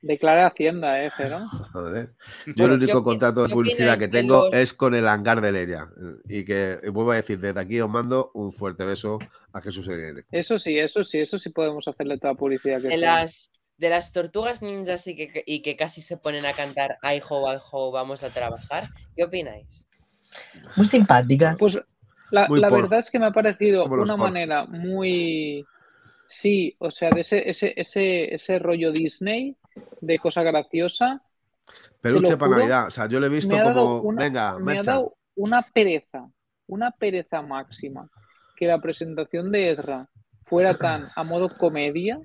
Declara 0.00 0.46
Hacienda, 0.46 1.02
¿eh, 1.04 1.10
Jero? 1.16 1.40
Joder. 1.72 2.14
Yo 2.46 2.52
Bueno, 2.56 2.74
el 2.74 2.82
único 2.82 2.92
¿qué 2.92 2.98
opi- 3.00 3.04
contrato 3.04 3.42
de 3.42 3.48
publicidad 3.48 3.98
que 3.98 4.08
tengo 4.08 4.44
los- 4.46 4.54
es 4.54 4.72
con 4.72 4.94
el 4.94 5.06
hangar 5.08 5.40
de 5.40 5.52
Leria. 5.52 5.90
Y 6.28 6.44
que 6.44 6.78
y 6.82 6.88
vuelvo 6.90 7.12
a 7.12 7.16
decir, 7.16 7.40
desde 7.40 7.58
aquí 7.60 7.80
os 7.80 7.90
mando 7.90 8.30
un 8.34 8.52
fuerte 8.52 8.84
beso 8.84 9.18
a 9.52 9.60
Jesús 9.60 9.88
Irene. 9.88 10.22
Eso 10.30 10.58
sí, 10.58 10.78
eso 10.78 11.02
sí, 11.02 11.18
eso 11.18 11.38
sí 11.38 11.50
podemos 11.50 11.88
hacerle 11.88 12.18
toda 12.18 12.34
publicidad 12.34 12.80
que 12.80 12.88
sea. 12.88 12.96
las, 12.98 13.50
de 13.78 13.90
las 13.90 14.12
tortugas 14.12 14.62
ninjas 14.62 15.06
y 15.06 15.16
que, 15.16 15.42
y 15.46 15.62
que 15.62 15.76
casi 15.76 16.00
se 16.00 16.16
ponen 16.16 16.46
a 16.46 16.52
cantar 16.52 16.98
I 17.02 17.20
ho, 17.28 17.52
I 17.52 17.58
ho, 17.70 17.90
vamos 17.90 18.22
a 18.22 18.30
trabajar. 18.30 18.88
¿Qué 19.14 19.24
opináis? 19.24 19.88
Muy 20.76 20.86
simpáticas. 20.86 21.56
Pues 21.58 21.78
la, 22.30 22.46
la 22.48 22.68
verdad 22.68 22.98
es 22.98 23.10
que 23.10 23.18
me 23.18 23.26
ha 23.26 23.32
parecido 23.32 23.84
una 23.84 24.16
por. 24.16 24.30
manera 24.30 24.64
muy. 24.66 25.64
Sí, 26.28 26.74
o 26.78 26.90
sea, 26.90 27.10
de 27.10 27.20
ese, 27.20 27.48
ese, 27.48 27.72
ese, 27.76 28.34
ese 28.34 28.58
rollo 28.58 28.90
Disney, 28.90 29.56
de 30.00 30.18
cosa 30.18 30.42
graciosa, 30.42 31.22
Peluche 32.00 32.32
lo 32.32 32.38
para 32.38 32.56
Navidad. 32.56 32.86
O 32.86 32.90
sea, 32.90 33.06
yo 33.06 33.20
le 33.20 33.26
he 33.26 33.30
visto 33.30 33.56
como, 33.62 34.00
una, 34.00 34.24
venga, 34.24 34.58
me 34.58 34.78
ha 34.78 34.82
dado 34.82 35.16
una 35.34 35.62
pereza, 35.62 36.28
una 36.66 36.90
pereza 36.90 37.42
máxima 37.42 38.08
que 38.56 38.66
la 38.66 38.80
presentación 38.80 39.50
de 39.50 39.72
Ezra 39.72 40.08
fuera 40.44 40.74
tan 40.74 41.10
a 41.14 41.24
modo 41.24 41.48
comedia 41.48 42.20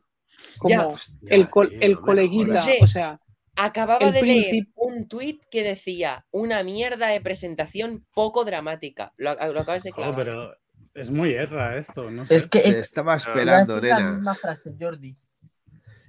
como 0.60 0.70
Ya, 0.70 0.88
Hostia, 0.88 1.30
el, 1.30 1.50
col- 1.50 1.70
tío, 1.70 1.80
el 1.82 2.00
coleguita, 2.00 2.66
o 2.82 2.88
sea, 2.88 3.20
Acababa 3.58 4.12
de 4.12 4.22
leer 4.22 4.68
un 4.76 5.10
tuit 5.10 5.44
que 5.52 5.62
decía 5.62 6.26
una 6.32 6.64
mierda 6.64 7.08
de 7.08 7.20
presentación 7.20 8.06
poco 8.14 8.46
dramática. 8.46 9.14
Lo, 9.18 9.34
lo 9.36 9.60
acabas 9.60 9.84
de 9.84 9.92
clavar. 9.92 10.16
pero 10.16 10.56
es 10.94 11.12
muy 11.12 11.34
erra 11.34 11.78
esto, 11.78 12.10
no 12.10 12.26
sé. 12.26 12.36
es 12.38 12.50
que 12.50 12.60
estaba 12.60 13.14
esperando, 13.16 13.76
la 13.82 14.00
misma 14.00 14.36
frase, 14.36 14.74
Jordi. 14.80 15.18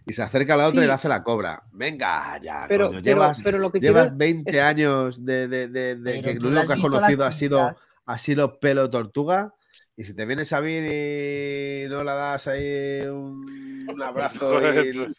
Y 0.07 0.12
se 0.12 0.23
acerca 0.23 0.55
a 0.55 0.57
la 0.57 0.66
otra 0.69 0.81
y 0.81 0.82
Sí. 0.85 0.86
le 0.86 0.93
hace 0.93 1.09
la 1.09 1.23
cobra. 1.24 1.62
Venga, 1.73 2.39
ya, 2.40 2.65
pero, 2.69 2.86
coño. 2.89 3.01
pero, 3.03 3.05
Llevas, 3.05 3.43
pero 3.43 3.59
lo 3.59 3.73
que 3.73 3.81
llevas 3.81 4.05
quiero 4.05 4.16
20 4.19 4.51
es- 4.51 4.59
años 4.59 5.24
de, 5.24 5.49
de- 5.49 5.69
de- 5.69 5.97
de 5.97 6.23
que 6.23 6.35
lo 6.35 6.51
que 6.65 6.73
has 6.73 6.81
conocido 6.81 7.24
ha 7.24 7.32
sido, 7.32 7.73
ha 8.07 8.19
sido 8.19 8.61
pelo 8.61 8.89
tortuga. 8.89 9.53
Y 9.97 10.05
si 10.05 10.14
te 10.14 10.24
vienes 10.24 10.52
a 10.52 10.60
bien 10.60 10.85
y 10.86 11.89
no 11.89 12.02
la 12.02 12.14
das 12.14 12.48
ahí 12.48 13.02
un, 13.02 13.85
un 13.89 14.02
abrazo 14.02 14.59
y... 14.82 14.93
pues. 14.94 15.16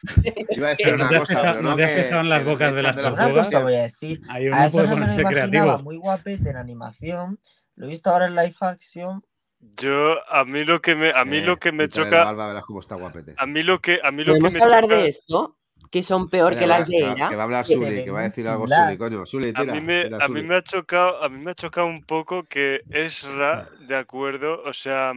Iba 0.49 0.67
a 0.67 0.69
decir 0.71 0.93
una 0.95 1.09
te 1.09 1.15
has 1.17 1.21
cosa, 1.27 1.41
pero 1.41 1.61
no 1.61 1.75
te 1.75 1.85
que- 1.85 2.09
en 2.09 2.29
las 2.29 2.43
bocas 2.45 2.71
te 2.71 2.75
de 2.77 2.83
las 2.83 2.95
tortugas. 2.97 3.47
huevos. 3.47 3.63
voy 3.63 3.75
a 3.75 3.83
decir. 3.83 4.21
Ahí 4.29 4.47
uno 4.47 4.71
puede 4.71 4.87
ponerse 4.87 5.23
creativo. 5.23 5.77
muy 5.79 5.97
guapete 5.97 6.49
en 6.49 6.57
animación. 6.57 7.39
Lo 7.75 7.85
he 7.85 7.89
visto 7.89 8.09
ahora 8.09 8.25
en 8.27 8.35
live 8.35 8.55
action. 8.61 9.23
Yo, 9.59 10.17
a 10.27 10.43
mí 10.43 10.63
lo 10.65 10.81
que 10.81 10.95
me, 10.95 11.11
a 11.11 11.23
mí 11.23 11.37
Eh, 11.37 11.41
lo 11.45 11.57
que 11.57 11.71
me 11.71 11.87
choca, 11.87 12.25
barba, 12.25 12.47
verás 12.47 12.65
cómo 12.65 12.79
está 12.81 12.95
guapete. 12.95 13.33
a 13.37 13.45
mí 13.45 13.63
lo 13.63 13.79
que, 13.79 13.99
a 14.03 14.11
mí 14.11 14.23
lo 14.23 14.33
que 14.33 14.39
¿Podemos 14.39 14.53
me 14.55 14.61
hablar 14.63 14.83
choca, 14.83 14.95
de 14.97 15.07
esto? 15.07 15.57
Que 15.93 16.01
son 16.01 16.27
peor 16.27 16.53
Mira, 16.53 16.59
que 16.61 16.65
las 16.67 16.87
de 16.87 16.97
que 16.97 17.03
va- 17.03 17.13
Era. 17.13 17.29
Que 17.29 17.35
va 17.35 17.41
a 17.41 17.45
hablar 17.45 17.65
se 17.67 17.73
que 18.03 18.09
va 18.09 18.21
a 18.21 18.23
decir 18.23 18.47
algo. 18.47 18.67
Suli, 18.67 18.97
coño. 18.97 19.25
Suli, 19.27 19.49
a 19.49 19.53
tira. 19.61 19.73
mí 19.75 19.81
me, 19.81 20.03
tira, 20.05 20.17
a 20.25 20.27
mí 20.27 20.41
me 20.41 20.55
ha 20.55 20.63
chocado, 20.63 21.21
a 21.21 21.29
mí 21.29 21.37
me 21.37 21.51
ha 21.51 21.53
chocado 21.53 21.85
un 21.85 22.01
poco 22.03 22.45
que 22.45 22.81
Esra, 22.89 23.69
de 23.87 23.95
acuerdo, 23.95 24.63
o 24.65 24.73
sea, 24.73 25.13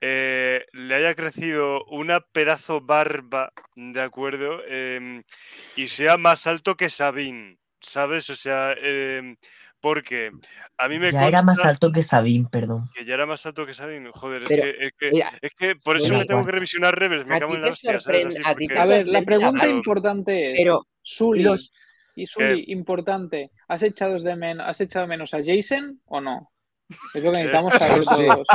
eh, 0.00 0.66
le 0.72 0.94
haya 0.96 1.14
crecido 1.14 1.84
una 1.84 2.18
pedazo 2.18 2.80
barba, 2.80 3.52
de 3.76 4.00
acuerdo, 4.02 4.62
Em, 4.66 5.22
y 5.76 5.86
sea 5.86 6.16
más 6.16 6.48
alto 6.48 6.74
que 6.74 6.88
Sabine, 6.88 7.58
¿sabes? 7.80 8.28
O 8.30 8.34
sea, 8.34 8.72
em, 8.72 9.36
porque 9.84 10.30
a 10.78 10.88
mí 10.88 10.98
me 10.98 11.12
Ya 11.12 11.26
era 11.28 11.42
más 11.42 11.62
alto 11.62 11.92
que 11.92 12.00
Sabine, 12.00 12.48
perdón. 12.50 12.88
que 12.96 13.04
ya 13.04 13.12
era 13.12 13.26
más 13.26 13.44
alto 13.44 13.66
que 13.66 13.74
Sabine, 13.74 14.10
joder, 14.14 14.44
es 14.44 14.48
que, 14.48 14.76
es 14.86 14.92
que, 14.98 15.10
mira, 15.10 15.30
es 15.42 15.50
que 15.58 15.76
por 15.76 15.96
eso 15.98 16.06
Mira, 16.06 16.20
me 16.20 16.24
tengo 16.24 16.46
que 16.46 16.52
revisionar 16.52 16.98
Rebels, 16.98 17.26
me 17.26 17.36
A 17.36 17.40
cago 17.40 17.54
en 17.54 17.60
la 17.60 17.68
hostia, 17.68 17.90
a 17.98 17.98
porque- 17.98 18.88
ver, 18.88 19.06
la 19.06 19.22
pregunta 19.22 19.68
importante 19.68 20.52
es, 20.52 20.58
Pero 20.58 20.86
Sully, 21.02 21.42
los- 21.42 21.70
y 22.16 22.26
Sully, 22.26 22.64
importante, 22.68 23.50
¿has 23.68 23.82
echado 23.82 24.18
de, 24.18 24.36
men- 24.36 24.62
¿has 24.62 24.80
echado 24.80 25.06
menos 25.06 25.34
a 25.34 25.40
Jason 25.44 26.00
o 26.06 26.18
no? 26.22 26.50
Es 27.12 27.22
lo 27.22 27.30
que 27.30 27.36
necesitamos 27.38 27.74
saber 27.74 28.04
Sí. 28.04 28.26
todos. 28.26 28.46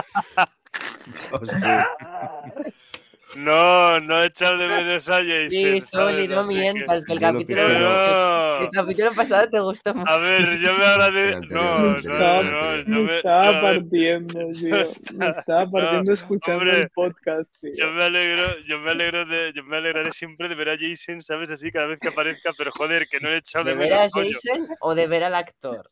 No, 3.36 4.00
no 4.00 4.24
he 4.24 4.26
echado 4.26 4.58
de 4.58 4.68
menos 4.68 5.08
a 5.08 5.18
Jason. 5.18 5.50
Sí, 5.52 5.82
Soli, 5.82 6.28
no 6.28 6.44
mientas, 6.46 7.06
que 7.06 7.14
el 7.14 7.20
capítulo, 7.20 7.68
el 7.68 7.80
no. 7.80 8.70
capítulo 8.72 9.12
pasado 9.14 9.48
te 9.48 9.60
gustó 9.60 9.94
mucho. 9.94 10.12
A 10.12 10.18
ver, 10.18 10.58
yo 10.58 10.74
me 10.74 10.86
agradezco. 10.86 11.46
No, 11.54 11.80
no, 11.80 12.44
no, 12.44 12.76
yo 12.78 12.84
Me 12.86 13.02
me, 13.04 13.18
estaba 13.18 13.52
yo, 13.52 13.62
partiendo, 13.62 14.48
tío. 14.60 14.76
Me 15.18 15.28
estaba 15.28 15.70
partiendo 15.70 16.14
escuchando 16.14 16.64
hombre, 16.64 16.82
el 16.82 16.90
podcast, 16.90 17.56
tío. 17.62 17.72
yo 17.78 17.92
me 17.92 18.04
alegro, 18.04 18.60
yo 18.66 18.80
me 18.80 18.92
alegro 18.92 19.26
de, 19.26 19.54
yo 19.54 19.64
me 19.64 19.78
alegraré 19.78 20.12
siempre 20.12 20.50
de 20.50 20.56
ver 20.56 20.70
a 20.70 20.78
Jason, 20.80 21.22
¿sabes? 21.22 21.52
Así 21.52 21.72
cada 21.72 21.86
vez 21.86 22.00
que 22.00 22.08
aparezca, 22.08 22.52
pero 22.58 22.72
joder, 22.72 23.08
que 23.08 23.20
no 23.20 23.30
he 23.30 23.38
echado 23.38 23.66
de, 23.66 23.72
¿De 23.72 23.78
ver 23.78 23.94
a 23.94 23.98
menos, 23.98 24.14
coño. 24.14 24.30
Jason 24.32 24.68
o 24.82 24.96
de 24.96 25.08
ver 25.08 25.24
al 25.24 25.36
actor? 25.36 25.92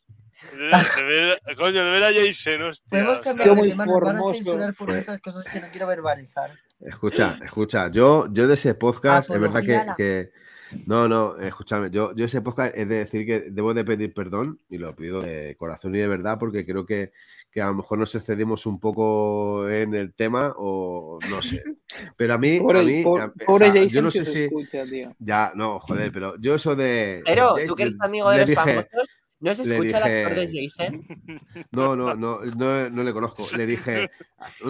De, 0.54 0.66
de 0.66 1.04
ver, 1.04 1.42
coño, 1.56 1.86
de 1.86 1.92
ver 1.92 2.04
a 2.04 2.14
Jason, 2.14 2.64
hostia. 2.64 2.88
Podemos 2.90 3.20
o 3.20 3.24
sea, 3.24 3.24
cambiar 3.24 3.50
de 3.50 3.56
muy 3.56 3.70
tema, 3.70 3.86
nos 3.86 4.02
van 4.02 4.18
a 4.18 4.34
censurar 4.34 4.74
por 4.74 4.90
otras 4.92 5.20
cosas 5.20 5.46
que 5.46 5.60
no 5.60 5.70
quiero 5.70 5.86
verbalizar. 5.86 6.52
Escucha, 6.80 7.40
escucha, 7.44 7.90
yo, 7.92 8.28
yo 8.32 8.48
de 8.48 8.54
ese 8.54 8.76
podcast, 8.76 9.30
es 9.32 9.40
verdad 9.40 9.96
que, 9.98 10.30
No, 10.86 11.08
no, 11.08 11.38
escúchame, 11.38 11.90
yo, 11.90 12.14
yo 12.14 12.26
ese 12.26 12.42
podcast 12.42 12.76
es 12.78 12.88
de 12.90 12.96
decir 12.98 13.26
que 13.26 13.46
debo 13.50 13.74
de 13.74 13.84
pedir 13.86 14.14
perdón 14.14 14.60
y 14.70 14.78
lo 14.78 14.94
pido 14.96 15.22
de 15.22 15.56
corazón 15.58 15.96
y 15.96 16.00
de 16.00 16.08
verdad 16.08 16.38
porque 16.38 16.66
creo 16.66 16.86
que, 16.86 17.12
que 17.52 17.62
a 17.62 17.68
lo 17.68 17.76
mejor 17.76 17.98
nos 18.00 18.14
excedimos 18.14 18.66
un 18.66 18.80
poco 18.80 19.68
en 19.70 19.96
el 19.96 20.14
tema 20.14 20.54
o 20.58 21.20
no 21.30 21.42
sé. 21.42 21.64
Pero 22.18 22.34
a 22.34 22.38
mí, 22.38 22.58
a 22.58 22.74
mí, 22.84 23.04
po- 23.04 23.18
a- 23.18 23.26
o 23.26 23.32
pobre 23.46 23.72
sea, 23.72 23.82
Jason 23.84 23.88
yo 23.88 24.02
no 24.02 24.10
sé 24.10 24.26
si... 24.26 24.44
escucha, 24.44 24.84
tío. 24.86 25.16
Ya, 25.20 25.54
no, 25.56 25.80
joder, 25.80 26.12
pero 26.12 26.36
yo 26.38 26.56
eso 26.56 26.76
de... 26.76 27.22
Pero 27.26 27.56
de- 27.56 27.66
tú 27.66 27.74
que 27.74 27.84
eres 27.84 27.96
amigo 28.02 28.30
de 28.30 28.40
los 28.40 28.50
dije- 28.50 28.60
famosos, 28.62 29.08
¿no 29.40 29.54
se 29.54 29.62
escucha 29.64 29.98
el 30.00 30.04
actor 30.04 30.36
de 30.36 30.48
dije- 30.48 30.68
Jason? 30.68 31.06
No, 31.72 31.96
no, 31.96 32.16
no, 32.16 32.40
no, 32.42 32.90
no 32.90 33.04
le 33.04 33.14
conozco. 33.14 33.44
Le 33.56 33.66
dije, 33.66 34.10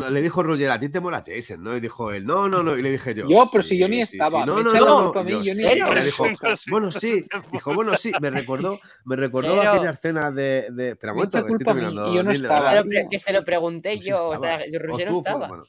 le 0.09 0.21
dijo 0.21 0.43
Roger, 0.43 0.71
a 0.71 0.79
ti 0.79 0.89
te 0.89 0.99
mola 0.99 1.23
Jason, 1.25 1.63
¿no? 1.63 1.75
Y 1.75 1.79
dijo 1.79 2.11
él, 2.11 2.25
no, 2.25 2.47
no, 2.49 2.63
no. 2.63 2.77
Y 2.77 2.81
le 2.81 2.91
dije 2.91 3.13
yo. 3.13 3.27
Yo, 3.29 3.45
pero 3.51 3.63
si 3.63 3.77
yo 3.77 3.87
ni 3.87 4.01
estaba, 4.01 4.45
No, 4.45 4.61
no, 4.63 4.73
no, 5.13 5.23
mí, 5.23 5.31
yo, 5.31 5.41
yo 5.41 5.53
ni 5.55 5.63
estaba 5.65 5.95
dijo, 5.95 6.23
podcast. 6.27 6.69
bueno, 6.69 6.91
sí. 6.91 7.23
Dijo, 7.51 7.73
bueno, 7.73 7.95
sí. 7.97 8.11
Me 8.21 8.29
recordó, 8.29 8.79
me 9.05 9.15
recordó 9.15 9.57
Pero- 9.57 9.71
aquella 9.71 9.91
escena 9.91 10.31
de. 10.31 10.67
de... 10.71 10.89
Espera 10.89 11.13
un 11.13 11.19
Me 11.19 11.25
momento, 11.25 11.37
estoy 11.39 11.57
terminando. 11.65 12.11
y 12.11 12.15
yo 12.15 12.23
no 12.23 12.31
estaba. 12.31 12.83
que 13.09 13.19
se 13.19 13.33
lo 13.33 13.43
pregunté 13.45 13.91
Pues 13.93 14.03
sí 14.03 14.09
yo, 14.09 14.27
o 14.29 14.37
sea, 14.37 14.59
Roger 14.79 15.11
no 15.11 15.17
estaba. 15.17 15.61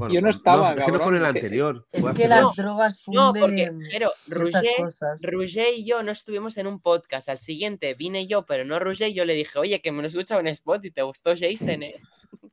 Bueno. 0.00 0.12
Yo 0.14 0.20
no 0.20 0.26
pues 0.26 0.36
estaba, 0.36 0.72
es 0.72 0.84
que 0.84 0.92
no 0.92 0.98
fue 0.98 1.08
en 1.12 1.14
el 1.18 1.24
anterior. 1.24 1.86
Es 1.92 2.04
que 2.16 2.26
las 2.28 2.56
drogas 2.56 3.00
No, 3.06 3.26
funden 3.32 3.42
porque, 3.42 3.72
Jero, 3.90 4.10
ciertas 4.24 4.62
Roger. 4.62 5.32
Roger 5.32 5.66
y 5.76 5.84
yo 5.86 6.02
no 6.02 6.10
estuvimos 6.10 6.56
en 6.58 6.66
un 6.66 6.80
podcast. 6.80 7.28
Al 7.28 7.38
siguiente 7.38 7.94
vine 7.94 8.26
yo, 8.26 8.44
pero 8.44 8.64
no 8.64 8.78
Roger. 8.80 9.08
y 9.10 9.14
Yo 9.14 9.24
le 9.24 9.34
dije, 9.34 9.58
oye, 9.58 9.80
que 9.80 9.92
me 9.92 10.02
lo 10.02 10.08
escuchaba 10.08 10.40
en 10.40 10.48
Spot 10.48 10.84
y 10.84 10.90
te 10.90 11.02
gustó 11.02 11.30
Jason, 11.38 11.82
¿eh? 11.84 11.94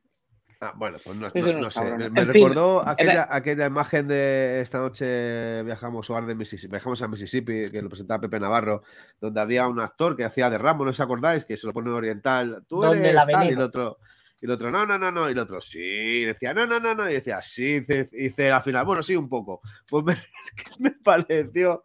Ah, 0.60 0.72
bueno, 0.74 0.98
pues 1.04 1.16
no, 1.16 1.30
no- 1.32 1.52
no 1.60 1.70
sé. 1.70 1.84
Me, 1.84 2.10
me 2.10 2.22
En 2.22 2.32
fin, 2.32 2.42
recordó 2.42 2.82
era- 2.82 2.90
aquella, 2.90 3.28
aquella 3.30 3.66
imagen 3.66 4.08
de 4.08 4.60
esta 4.60 4.78
noche 4.80 5.62
viajamos 5.62 6.10
a 6.10 6.20
de 6.22 6.34
Mississippi, 6.34 6.72
viajamos 6.72 7.00
a 7.00 7.06
Mississippi, 7.06 7.70
que 7.70 7.80
lo 7.80 7.88
presentaba 7.88 8.22
Pepe 8.22 8.40
Navarro, 8.40 8.82
donde 9.20 9.40
había 9.40 9.68
un 9.68 9.78
actor 9.78 10.16
que 10.16 10.24
hacía 10.24 10.50
de 10.50 10.58
Rambo, 10.58 10.84
¿no 10.84 10.90
os 10.90 10.98
acordáis? 10.98 11.44
Que 11.44 11.56
se 11.56 11.64
lo 11.64 11.72
pone 11.72 11.90
en 11.90 11.94
oriental. 11.94 12.64
Tú 12.66 12.84
eres 12.84 13.14
la 13.14 13.24
tal", 13.24 13.46
y 13.46 13.50
el 13.50 13.60
otro. 13.60 13.98
Y 14.40 14.46
el 14.46 14.52
otro, 14.52 14.70
no, 14.70 14.86
no, 14.86 14.98
no, 14.98 15.10
no. 15.10 15.28
Y 15.28 15.32
el 15.32 15.38
otro, 15.38 15.60
sí. 15.60 15.78
Y 15.80 16.24
decía, 16.24 16.54
no, 16.54 16.66
no, 16.66 16.78
no, 16.78 16.94
no. 16.94 17.08
Y 17.10 17.14
decía, 17.14 17.42
sí. 17.42 17.80
Dice, 17.80 18.08
dice 18.12 18.50
al 18.50 18.62
final, 18.62 18.84
bueno, 18.84 19.02
sí, 19.02 19.16
un 19.16 19.28
poco. 19.28 19.60
Pues 19.88 20.04
me, 20.04 20.12
es 20.42 20.50
que 20.56 20.70
me 20.78 20.90
pareció 20.92 21.84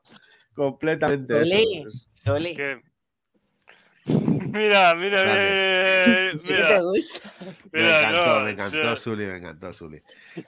completamente 0.53 1.41
eso. 1.41 1.55
Soli, 1.55 1.83
Es- 1.87 2.09
Soli, 2.13 2.55
¿Qué? 2.55 2.81
Mira, 4.05 4.93
mira, 4.95 5.23
eh, 5.25 6.31
sí 6.35 6.49
que 6.49 6.53
mira, 6.55 6.67
te 6.67 6.81
gusta. 6.81 7.29
Me 7.71 7.79
mira, 7.79 7.99
encantó, 7.99 8.39
no, 8.39 8.43
me 8.45 8.51
encantó, 8.51 8.77
sea, 8.81 8.95
Zuli, 8.97 9.25
me 9.25 9.37
encantó, 9.37 9.73
Zuli. 9.73 9.97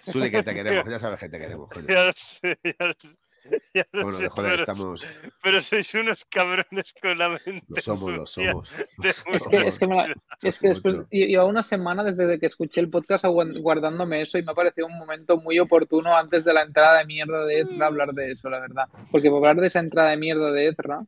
Zuli, 0.04 0.30
que 0.30 0.44
te 0.44 0.54
queremos, 0.54 0.86
ya 0.90 1.00
sabes 1.00 1.20
que 1.20 1.30
te 1.30 1.40
queremos. 1.40 1.70
coño. 1.70 1.88
Ya 1.90 2.04
lo 2.06 2.12
sé, 2.16 2.60
ya 2.64 2.86
lo 2.86 2.94
sé. 3.00 3.16
Ya 3.74 3.86
Bueno, 3.92 4.12
sé, 4.14 4.30
joder, 4.30 4.52
pero, 4.52 4.62
estamos. 4.62 5.04
pero 5.44 5.62
sois 5.62 5.94
unos 5.96 6.24
cabrones 6.26 6.94
con 7.02 7.18
la 7.18 7.30
mente. 7.30 7.66
Lo 7.68 7.82
somos, 7.82 8.14
lo 8.14 8.26
somos. 8.26 8.70
Es 9.04 9.24
que, 9.24 9.58
es 9.68 9.78
que, 9.80 9.88
me 9.88 9.96
la- 9.96 10.16
es 10.42 10.60
que 10.60 10.68
después 10.70 11.02
llevaba 11.12 11.50
una 11.50 11.62
semana 11.64 12.04
desde 12.04 12.40
que 12.40 12.46
escuché 12.46 12.80
el 12.82 12.90
podcast 12.90 13.26
guardándome 13.26 14.22
eso 14.22 14.38
y 14.38 14.44
me 14.44 14.52
ha 14.52 14.56
parecido 14.56 14.88
un 14.88 14.98
momento 14.98 15.38
muy 15.38 15.60
oportuno 15.60 16.16
antes 16.16 16.44
de 16.46 16.54
la 16.54 16.64
entrada 16.64 17.00
de 17.00 17.06
mierda 17.06 17.44
de 17.46 17.60
Ezra 17.62 17.88
hablar 17.88 18.14
de 18.14 18.32
eso, 18.32 18.50
la 18.50 18.60
verdad. 18.60 18.86
Porque 19.12 19.28
para 19.30 19.38
hablar 19.38 19.58
de 19.58 19.68
esa 19.68 19.80
entrada 19.80 20.10
de 20.12 20.18
mierda 20.18 20.52
de 20.52 20.68
Ezra, 20.70 21.02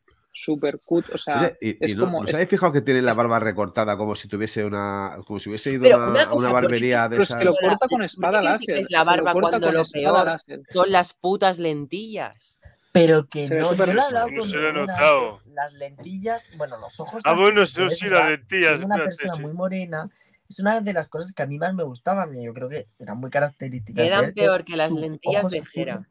súper 0.43 0.80
cut, 0.85 1.05
o 1.14 1.18
sea, 1.18 1.39
Oye, 1.39 1.57
y, 1.61 1.85
es 1.85 1.91
y 1.93 1.95
no, 1.95 2.05
como- 2.05 2.18
¿no 2.19 2.23
os 2.23 2.30
es- 2.30 2.35
habéis 2.35 2.49
fijado 2.49 2.72
que 2.72 2.81
tiene 2.81 3.01
la 3.01 3.14
barba 3.14 3.39
recortada 3.39 3.97
como 3.97 4.14
si 4.15 4.27
tuviese 4.27 4.64
una. 4.64 5.18
como 5.26 5.39
si 5.39 5.49
hubiese 5.49 5.72
ido 5.72 5.93
a 5.93 5.97
una, 5.97 6.07
una 6.09 6.22
a 6.22 6.26
cosa, 6.27 6.35
una 6.49 6.49
¿por 6.51 6.59
qué 6.61 6.65
barbería 6.68 7.01
de 7.03 7.09
pero 7.09 7.23
es 7.23 7.30
esas? 7.30 7.39
que 7.39 7.45
lo 7.45 7.55
corta 7.55 7.77
con 7.77 7.89
¿por 7.89 7.99
qué 7.99 8.05
espada 8.05 8.41
láser. 8.41 8.57
criticáis 8.57 8.91
la 8.91 8.99
lo 8.99 9.05
barba 9.05 9.34
cuando 9.34 9.72
lo 9.72 9.84
peor 9.85 10.26
láser. 10.26 10.61
son 10.72 10.91
las 10.91 11.14
putas 11.14 11.59
lentillas? 11.59 12.59
Pero 12.91 13.27
que 13.27 13.47
no, 13.49 13.73
yo 13.76 13.84
he 13.84 14.41
se 14.41 14.57
lo 14.57 14.69
he 14.69 14.73
notado. 14.73 15.39
Las 15.53 15.72
lentillas, 15.73 16.49
bueno, 16.57 16.77
los 16.80 16.99
ojos. 16.99 17.22
Ah, 17.26 17.34
bueno, 17.34 17.65
sí, 17.65 17.80
las 17.81 18.01
lentillas. 18.30 18.77
siendo 18.77 18.85
una 18.88 18.95
persona 19.03 19.34
sí. 19.34 19.41
muy 19.41 19.53
morena, 19.53 20.09
es 20.49 20.59
una 20.59 20.81
de 20.81 20.93
las 20.93 21.07
cosas 21.07 21.34
que 21.34 21.43
a 21.43 21.45
mí 21.45 21.59
más 21.59 21.73
me 21.76 21.84
gustaban. 21.84 22.35
y 22.35 22.45
Yo 22.45 22.53
creo 22.53 22.69
que 22.69 22.88
eran 22.97 23.19
muy 23.19 23.30
características. 23.30 24.03
que 24.03 24.26
es 24.26 24.34
peor 24.34 24.64
que 24.64 24.76
las 24.77 24.91
lentillas 24.91 25.49
de. 25.49 25.64
Jera. 25.64 26.07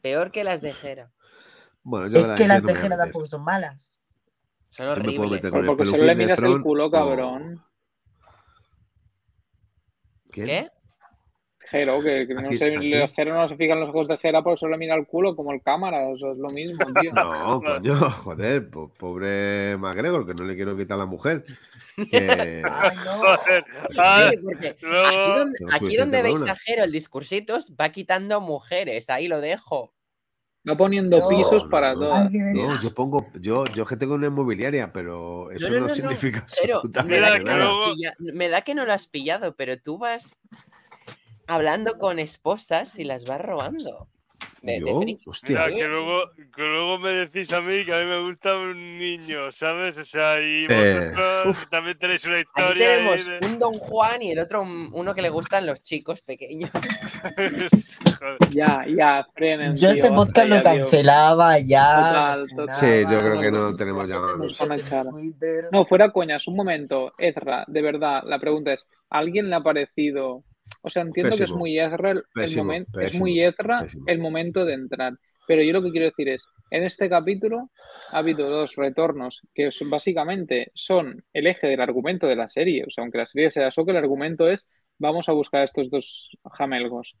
Peor 0.00 0.30
que 0.30 0.42
las 0.44 0.60
de 0.62 0.72
Jera. 0.72 1.10
Bueno, 1.82 2.06
yo 2.08 2.18
Es 2.18 2.26
que 2.38 2.46
las 2.46 2.62
de 2.62 2.66
me 2.66 2.72
voy 2.72 2.78
a 2.78 2.82
Jera 2.82 2.88
meter. 2.96 2.98
tampoco 2.98 3.26
son 3.26 3.44
malas. 3.44 3.92
Son 4.68 4.86
me 4.86 4.92
horribles. 4.92 5.40
porque 5.66 5.84
solo 5.86 6.04
le 6.04 6.14
miras 6.14 6.42
el 6.42 6.62
culo, 6.62 6.90
cabrón. 6.90 7.62
¿Qué? 10.32 10.70
Jero, 11.68 12.02
que, 12.02 12.26
que 12.26 12.34
no 12.34 12.40
aquí. 12.48 12.58
Jero 12.58 13.48
se 13.48 13.56
fija 13.56 13.72
en 13.74 13.80
los 13.80 13.88
ojos 13.90 14.08
de 14.08 14.18
Jera, 14.18 14.42
por 14.42 14.58
solo 14.58 14.72
le 14.72 14.78
mira 14.78 14.94
el 14.94 15.06
culo 15.06 15.34
como 15.34 15.52
el 15.52 15.62
cámara, 15.62 16.06
o 16.08 16.18
sea, 16.18 16.32
es 16.32 16.38
lo 16.38 16.48
mismo, 16.50 16.84
tío. 17.00 17.12
No, 17.14 17.62
coño, 17.62 18.10
joder, 18.10 18.68
po- 18.68 18.92
pobre 18.92 19.76
McGregor, 19.78 20.26
que 20.26 20.34
no 20.34 20.44
le 20.44 20.54
quiero 20.54 20.76
quitar 20.76 20.96
a 20.96 21.00
la 21.00 21.06
mujer. 21.06 21.44
Que... 22.10 22.62
Ay, 22.68 22.96
no. 23.04 23.12
Joder. 23.12 23.64
Ah, 23.98 24.30
Sí, 24.30 24.36
porque 24.42 24.68
aquí 24.68 25.96
donde, 25.96 26.20
aquí 26.20 26.22
veis 26.22 26.42
a 26.42 26.56
Jero 26.56 26.84
el 26.84 26.92
discursitos 26.92 27.72
va 27.80 27.88
quitando 27.90 28.40
mujeres, 28.42 29.08
ahí 29.08 29.28
lo 29.28 29.40
dejo. 29.40 29.94
Va 30.68 30.76
poniendo 30.76 31.18
No, 31.18 31.28
pisos 31.28 31.64
no, 31.64 31.70
para 31.70 31.94
no. 31.94 32.00
verdad. 32.00 32.30
No, 32.52 32.80
yo 32.80 32.94
pongo, 32.94 33.26
yo, 33.40 33.64
yo 33.74 33.84
que 33.84 33.96
tengo 33.96 34.14
una 34.14 34.28
inmobiliaria, 34.28 34.92
pero 34.92 35.50
eso 35.50 35.68
no, 35.70 35.74
no, 35.74 35.80
no, 35.80 35.88
no, 35.88 35.94
significa 35.94 36.46
Pero 36.62 36.82
da, 36.84 37.02
que 37.02 37.40
pilla- 37.84 38.14
me 38.18 38.48
da 38.48 38.60
que 38.62 38.74
no 38.74 38.84
lo 38.84 38.92
has 38.92 39.08
pillado, 39.08 39.56
pero 39.56 39.76
tú 39.80 39.98
vas 39.98 40.38
hablando 41.46 41.98
con 41.98 42.18
esposas 42.18 42.98
y 42.98 43.04
las 43.04 43.24
vas 43.24 43.40
robando. 43.40 44.08
De. 44.62 44.80
Mira, 45.48 45.66
que 45.66 45.84
luego, 45.88 46.30
que 46.54 46.62
luego 46.62 46.98
me 47.00 47.10
decís 47.10 47.52
a 47.52 47.60
mí 47.60 47.84
que 47.84 47.92
a 47.92 47.98
mí 48.00 48.06
me 48.06 48.20
gusta 48.20 48.56
un 48.56 48.96
niño, 48.98 49.50
¿sabes? 49.50 49.98
O 49.98 50.04
sea, 50.04 50.40
y 50.40 50.66
Eh, 50.70 51.10
vosotros 51.16 51.68
también 51.68 51.98
tenéis 51.98 52.24
una 52.26 52.38
historia. 52.40 52.88
tenemos 52.88 53.26
de- 53.26 53.46
un 53.46 53.58
Don 53.58 53.72
Juan 53.74 54.22
y 54.22 54.30
el 54.30 54.38
otro 54.38 54.62
un- 54.62 54.88
uno 54.92 55.14
que 55.16 55.22
le 55.22 55.30
gustan 55.30 55.66
los 55.66 55.82
chicos 55.82 56.20
pequeños. 56.22 56.70
Ya, 58.50 58.84
ya, 58.86 59.26
frenen. 59.34 59.74
Yo 59.74 59.92
tío, 59.92 60.02
este 60.04 60.08
podcast 60.14 60.48
lo 60.48 60.62
cancelaba 60.62 61.58
ya. 61.58 61.96
Total, 61.96 62.46
no 62.50 62.56
total. 62.56 62.74
Sí, 62.76 62.86
yo 63.10 63.18
creo 63.20 63.40
que 63.40 63.50
no 63.50 63.76
tenemos 63.76 64.08
Twitter. 65.10 65.68
No, 65.72 65.84
fuera 65.84 66.10
coñas, 66.12 66.46
un 66.46 66.56
momento, 66.56 67.12
Ezra, 67.18 67.64
de 67.66 67.82
verdad, 67.82 68.22
la 68.24 68.38
pregunta 68.38 68.72
es, 68.72 68.86
¿a 69.10 69.18
alguien 69.18 69.50
le 69.50 69.56
ha 69.56 69.60
parecido? 69.62 70.44
O 70.82 70.90
sea, 70.90 71.02
entiendo 71.02 71.36
que 71.36 71.44
es 71.44 71.54
muy 71.54 71.78
Ezra 71.78 72.10
el, 72.10 72.18
el 72.18 72.24
Pésimo, 72.34 72.64
momento, 72.64 73.00
es 73.00 73.14
muy 73.20 73.40
Ezra 73.42 73.86
el 74.06 74.18
momento 74.18 74.64
de 74.64 74.74
entrar. 74.74 75.14
Pero 75.46 75.62
yo 75.62 75.72
lo 75.72 75.82
que 75.82 75.90
quiero 75.90 76.06
decir 76.06 76.28
es, 76.28 76.42
en 76.70 76.84
este 76.84 77.08
capítulo 77.08 77.70
ha 78.10 78.18
habido 78.18 78.48
dos 78.48 78.74
retornos 78.76 79.42
que 79.54 79.70
son- 79.70 79.90
básicamente 79.90 80.70
son 80.74 81.24
el 81.32 81.46
eje 81.46 81.66
del 81.68 81.80
argumento 81.80 82.26
de 82.26 82.36
la 82.36 82.48
serie. 82.48 82.84
O 82.86 82.90
sea, 82.90 83.02
aunque 83.02 83.18
la 83.18 83.26
serie 83.26 83.50
sea 83.50 83.68
eso, 83.68 83.84
que 83.84 83.90
el 83.90 83.96
argumento 83.96 84.48
es 84.48 84.66
vamos 84.98 85.28
a 85.28 85.32
buscar 85.32 85.62
a 85.62 85.64
estos 85.64 85.90
dos 85.90 86.36
jamelgos. 86.52 87.16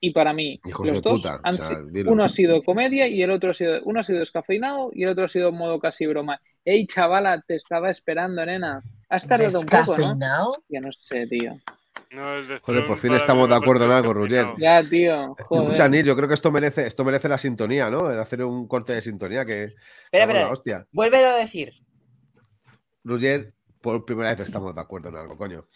Y 0.00 0.12
para 0.12 0.32
mí, 0.32 0.60
Hijos 0.64 0.86
los 0.88 1.02
dos 1.02 1.22
puta, 1.22 1.40
han 1.42 1.54
o 1.54 1.58
sea, 1.58 1.80
uno 2.06 2.22
ha 2.22 2.28
sido 2.28 2.62
comedia 2.62 3.08
y 3.08 3.22
el 3.22 3.30
otro 3.32 3.50
ha 3.50 3.54
sido, 3.54 3.82
uno 3.84 3.98
ha 4.00 4.04
sido 4.04 4.20
descafeinado 4.20 4.90
y 4.92 5.02
el 5.02 5.08
otro 5.08 5.24
ha 5.24 5.28
sido 5.28 5.48
en 5.48 5.56
modo 5.56 5.80
casi 5.80 6.06
broma. 6.06 6.40
Ey, 6.64 6.86
chavala, 6.86 7.42
te 7.46 7.56
estaba 7.56 7.90
esperando, 7.90 8.44
nena. 8.46 8.80
Has 9.08 9.26
tardado 9.26 9.58
un 9.58 9.66
poco, 9.66 9.98
¿no? 9.98 10.14
Descafeinado. 10.14 10.52
Ya 10.68 10.80
no 10.80 10.92
sé, 10.92 11.26
tío. 11.26 11.56
No, 12.10 12.36
el 12.36 12.48
de 12.48 12.58
Joder, 12.60 12.86
por 12.86 12.98
fin 12.98 13.12
estamos 13.12 13.48
de 13.48 13.54
acuerdo 13.54 13.84
en 13.84 13.90
algo. 13.90 14.14
Roger. 14.14 14.46
Ya, 14.56 14.82
tío. 14.82 15.36
Escucha, 15.38 15.84
Joder. 15.84 15.90
Nil, 15.90 16.06
yo 16.06 16.16
creo 16.16 16.28
que 16.28 16.34
esto 16.34 16.50
merece, 16.50 16.86
esto 16.86 17.04
merece 17.04 17.28
la 17.28 17.36
sintonía, 17.38 17.90
¿no? 17.90 18.08
De 18.08 18.18
hacer 18.18 18.42
un 18.44 18.66
corte 18.66 18.94
de 18.94 19.02
sintonía 19.02 19.44
que. 19.44 19.64
Espera, 19.64 20.24
espera, 20.24 20.48
hostia. 20.50 20.86
vuélvelo 20.92 21.28
a 21.28 21.34
decir. 21.34 21.72
Roger, 23.04 23.52
por 23.80 24.04
primera 24.04 24.30
vez 24.30 24.40
estamos 24.40 24.74
de 24.74 24.80
acuerdo 24.80 25.10
en 25.10 25.16
algo, 25.16 25.36
coño. 25.36 25.66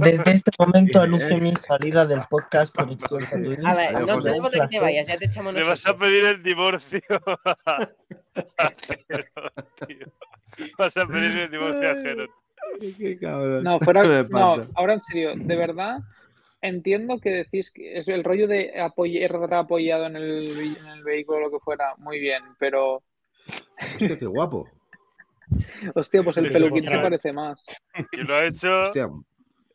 Desde 0.00 0.32
este 0.32 0.50
momento 0.58 1.00
anuncio 1.00 1.38
mi 1.38 1.54
salida 1.56 2.04
del 2.06 2.22
podcast 2.28 2.74
Conexión 2.74 3.24
Tatooine. 3.24 3.66
A 3.66 3.74
ver, 3.74 3.92
no, 4.06 4.20
que 4.20 4.68
te 4.70 4.80
vayas, 4.80 5.06
ya 5.06 5.18
te 5.18 5.26
echamos 5.26 5.54
Le 5.54 5.64
vas 5.64 5.86
a 5.86 5.96
pedir 5.96 6.24
el 6.24 6.42
divorcio. 6.42 7.00
Vas 10.78 10.96
a 10.98 11.06
pedir 11.06 11.38
el 11.38 11.50
divorcio 11.50 11.90
a 11.90 11.94
Jero. 11.94 12.26
Qué 12.98 13.18
cabrón. 13.18 13.64
No, 13.64 13.80
fuera, 13.80 14.02
Me 14.04 14.22
no, 14.24 14.68
ahora 14.74 14.94
en 14.94 15.00
serio, 15.00 15.32
de 15.34 15.56
verdad, 15.56 16.00
entiendo 16.60 17.20
que 17.20 17.30
decís 17.30 17.70
que 17.70 17.96
es 17.96 18.06
el 18.08 18.22
rollo 18.22 18.46
de 18.46 18.78
apoyar 18.80 19.54
apoyado 19.54 20.06
en 20.06 20.16
el, 20.16 20.76
en 20.78 20.86
el 20.88 21.02
vehículo 21.02 21.38
o 21.38 21.40
lo 21.40 21.50
que 21.50 21.58
fuera, 21.58 21.94
muy 21.96 22.20
bien, 22.20 22.42
pero 22.58 23.02
Hostia, 23.80 24.18
qué 24.18 24.26
guapo. 24.26 24.68
hostia, 25.94 26.22
pues 26.22 26.36
el 26.36 26.46
Esto 26.46 26.58
peluquín 26.58 26.84
se 26.84 26.98
parece 26.98 27.32
más. 27.32 27.62
Que 28.10 28.22
lo 28.22 28.34
ha 28.36 28.46
hecho. 28.46 28.84
Hostia. 28.84 29.08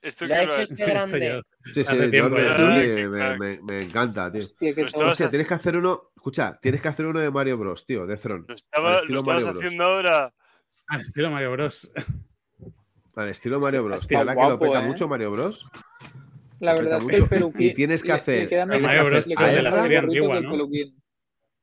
Esto 0.08 0.26
Lo 0.26 0.36
ha 0.36 0.44
hecho 0.44 0.60
este 0.62 0.86
grande. 0.86 1.42
Sí, 1.74 1.84
sí. 1.84 1.96
Jordi, 1.98 2.12
Qué 2.12 3.08
me, 3.10 3.18
crack. 3.18 3.40
me- 3.40 3.60
me 3.62 3.84
encanta, 3.84 4.32
tío. 4.32 4.42
Hostia, 4.42 5.30
tienes 5.30 5.48
que 5.48 5.54
hacer 5.54 5.76
uno. 5.76 6.12
Escucha, 6.16 6.58
tienes 6.62 6.82
que 6.82 6.88
hacer 6.88 7.06
uno 7.08 7.20
de 7.20 7.30
Mario 7.30 7.58
Bros, 7.58 7.86
tío, 7.86 8.08
de 8.08 8.16
Throne. 8.16 8.46
Lo, 8.48 8.56
estaba, 8.56 9.02
lo 9.02 9.18
estabas 9.18 9.26
Mario 9.26 9.46
Bros. 9.48 9.58
haciendo 9.58 9.84
ahora. 9.84 10.34
Al 10.88 11.02
estilo 11.02 11.30
Mario 11.30 11.52
Bros. 11.52 11.92
Al 13.16 13.28
estilo 13.30 13.60
Mario 13.60 13.84
Bros. 13.84 14.08
Tío, 14.08 14.18
ahora 14.20 14.36
que 14.36 14.42
lo 14.44 14.60
peta 14.60 14.80
¿eh? 14.80 14.88
mucho 14.88 15.08
Mario 15.10 15.32
Bros. 15.32 15.70
La 16.60 16.74
verdad 16.74 17.00
es 17.00 17.08
que 17.08 17.16
el 17.18 17.28
peluquín. 17.28 17.62
Y 17.62 17.74
tienes 17.74 18.02
que 18.02 18.14
hacer- 18.14 18.66
Mario 18.66 19.06
Bros, 19.06 19.26
de 19.26 19.62
la 19.62 19.74
serie 19.74 19.98
antigua, 19.98 20.40
¿no? 20.40 20.56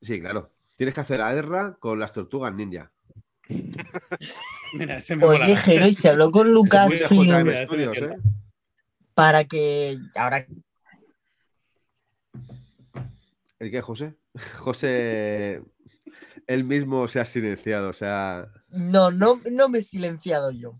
Sí, 0.03 0.21
claro. 0.21 0.53
Tienes 0.77 0.95
que 0.95 1.01
hacer 1.01 1.23
a 1.23 1.33
Erra 1.33 1.77
con 1.81 1.99
las 1.99 2.13
tortugas 2.13 2.53
ninja. 2.55 2.93
Mira, 4.75 4.97
ese 4.99 5.17
me. 5.17 5.25
Oye, 5.27 5.57
Jero, 5.57 5.87
y 5.87 5.93
se 5.93 6.09
habló 6.09 6.31
con 6.31 6.49
Studios, 7.67 8.01
me 8.01 8.07
¿eh? 8.07 8.19
para 9.15 9.45
que 9.45 9.97
ahora 10.17 10.47
¿El 13.59 13.71
qué, 13.71 13.81
José? 13.81 14.15
José. 14.59 15.63
Él 16.47 16.65
mismo 16.65 17.09
se 17.09 17.21
ha 17.21 17.25
silenciado, 17.25 17.89
o 17.91 17.93
sea. 17.95 18.49
no, 18.69 19.11
no, 19.11 19.41
no 19.51 19.69
me 19.69 19.79
he 19.79 19.83
silenciado 19.83 20.51
yo. 20.51 20.79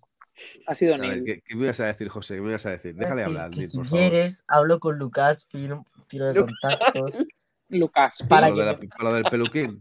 Ha 0.67 0.75
sido 0.75 0.99
Neil. 0.99 1.23
¿qué, 1.25 1.43
qué 1.47 1.55
me 1.55 1.65
ibas 1.65 1.79
a 1.81 1.87
decir, 1.87 2.09
José? 2.09 2.35
¿Qué 2.35 2.41
me 2.41 2.49
ibas 2.49 2.67
a 2.67 2.71
decir? 2.71 2.95
Déjale 2.97 3.23
Que- 3.23 3.27
hablar, 3.27 3.51
que 3.51 3.63
si 3.63 3.77
por 3.79 3.89
favor. 3.89 4.01
quieres, 4.11 4.45
hablo 4.49 4.81
con 4.81 4.99
Lucasfilm, 4.99 5.85
tiro 6.09 6.33
de 6.33 6.41
contactos. 6.41 7.27
Lucas, 7.69 8.19
Para 8.29 8.29
Para 8.29 8.49
lo, 8.51 8.55
que 8.57 8.61
de 8.61 8.67
la- 8.67 8.77
me- 8.79 8.89
para 8.89 9.05
lo 9.05 9.15
del 9.15 9.25
peluquín. 9.25 9.81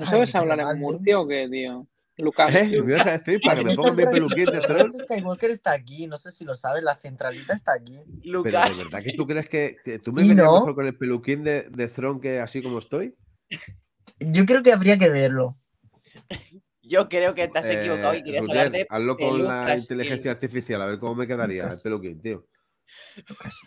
¿no 0.00 0.06
sabes 0.06 0.34
hablar 0.34 0.60
en. 0.60 0.78
Murcia 0.78 1.20
o 1.20 1.28
qué, 1.28 1.46
tío? 1.48 1.86
Lucas. 2.18 2.54
¿Eh? 2.54 2.66
¿Me 2.82 2.92
ibas 2.92 3.06
a 3.06 3.18
decir 3.18 3.40
para 3.42 3.58
que 3.60 3.66
me 3.66 3.74
ponga 3.74 3.92
mi 3.92 4.02
el 4.02 4.10
peluquín 4.10 4.46
de? 4.46 4.60
Rise 4.60 4.98
Skywalker 5.00 5.50
está 5.50 5.72
aquí, 5.72 6.06
no 6.06 6.16
sé 6.16 6.30
si 6.30 6.44
lo 6.44 6.54
sabes, 6.54 6.82
la 6.82 6.94
centralita 6.96 7.52
está 7.52 7.74
aquí. 7.74 7.98
Pero 8.06 8.22
de 8.22 8.30
Lucas. 8.30 8.84
verdad 8.84 9.02
que 9.04 9.12
tú 9.12 9.26
crees 9.26 9.48
que, 9.48 9.76
que 9.84 9.98
tú 9.98 10.12
me 10.12 10.22
Sí, 10.22 10.28
verías 10.28 10.46
¿no? 10.46 10.54
mejor 10.54 10.74
con 10.74 10.86
el 10.86 10.96
peluquín 10.96 11.44
de, 11.44 11.64
de 11.64 11.88
Throne 11.88 12.20
que 12.20 12.40
así 12.40 12.62
como 12.62 12.78
estoy? 12.78 13.14
Yo 14.20 14.46
creo 14.46 14.62
que 14.62 14.72
habría 14.72 14.98
que 14.98 15.10
verlo. 15.10 15.54
Yo 16.82 17.08
creo 17.08 17.34
que 17.34 17.48
te 17.48 17.58
has 17.58 17.68
equivocado 17.68 18.14
y 18.14 18.18
Eh, 18.18 18.22
querías 18.24 18.42
Roger, 18.46 18.58
hablar 18.58 18.72
de 18.72 18.86
hazlo 18.88 19.16
con 19.16 19.44
la 19.44 19.76
inteligencia 19.76 20.30
artificial, 20.30 20.80
a 20.82 20.86
ver 20.86 20.98
cómo 20.98 21.16
me 21.16 21.26
quedaría 21.26 21.62
el 21.62 21.68
Lucas. 21.68 21.82
peluquín, 21.82 22.22
tío. 22.22 22.46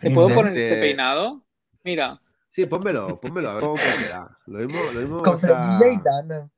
¿Te 0.00 0.10
puedo 0.10 0.28
poner 0.34 0.54
Te- 0.54 0.62
este 0.70 0.80
peinado? 0.80 1.44
Mira, 1.84 2.20
Sí, 2.48 2.66
pónmelo, 2.66 3.20
pónmelo, 3.20 3.50
a 3.50 3.54
ver 3.54 3.62
cómo 3.62 3.76
me 3.76 3.96
queda. 4.04 4.38
Lo 4.46 4.58
mismo, 4.58 4.82
lo 4.92 5.00
mismo 5.00 5.22
Con 5.22 5.40
Dana. 5.40 6.50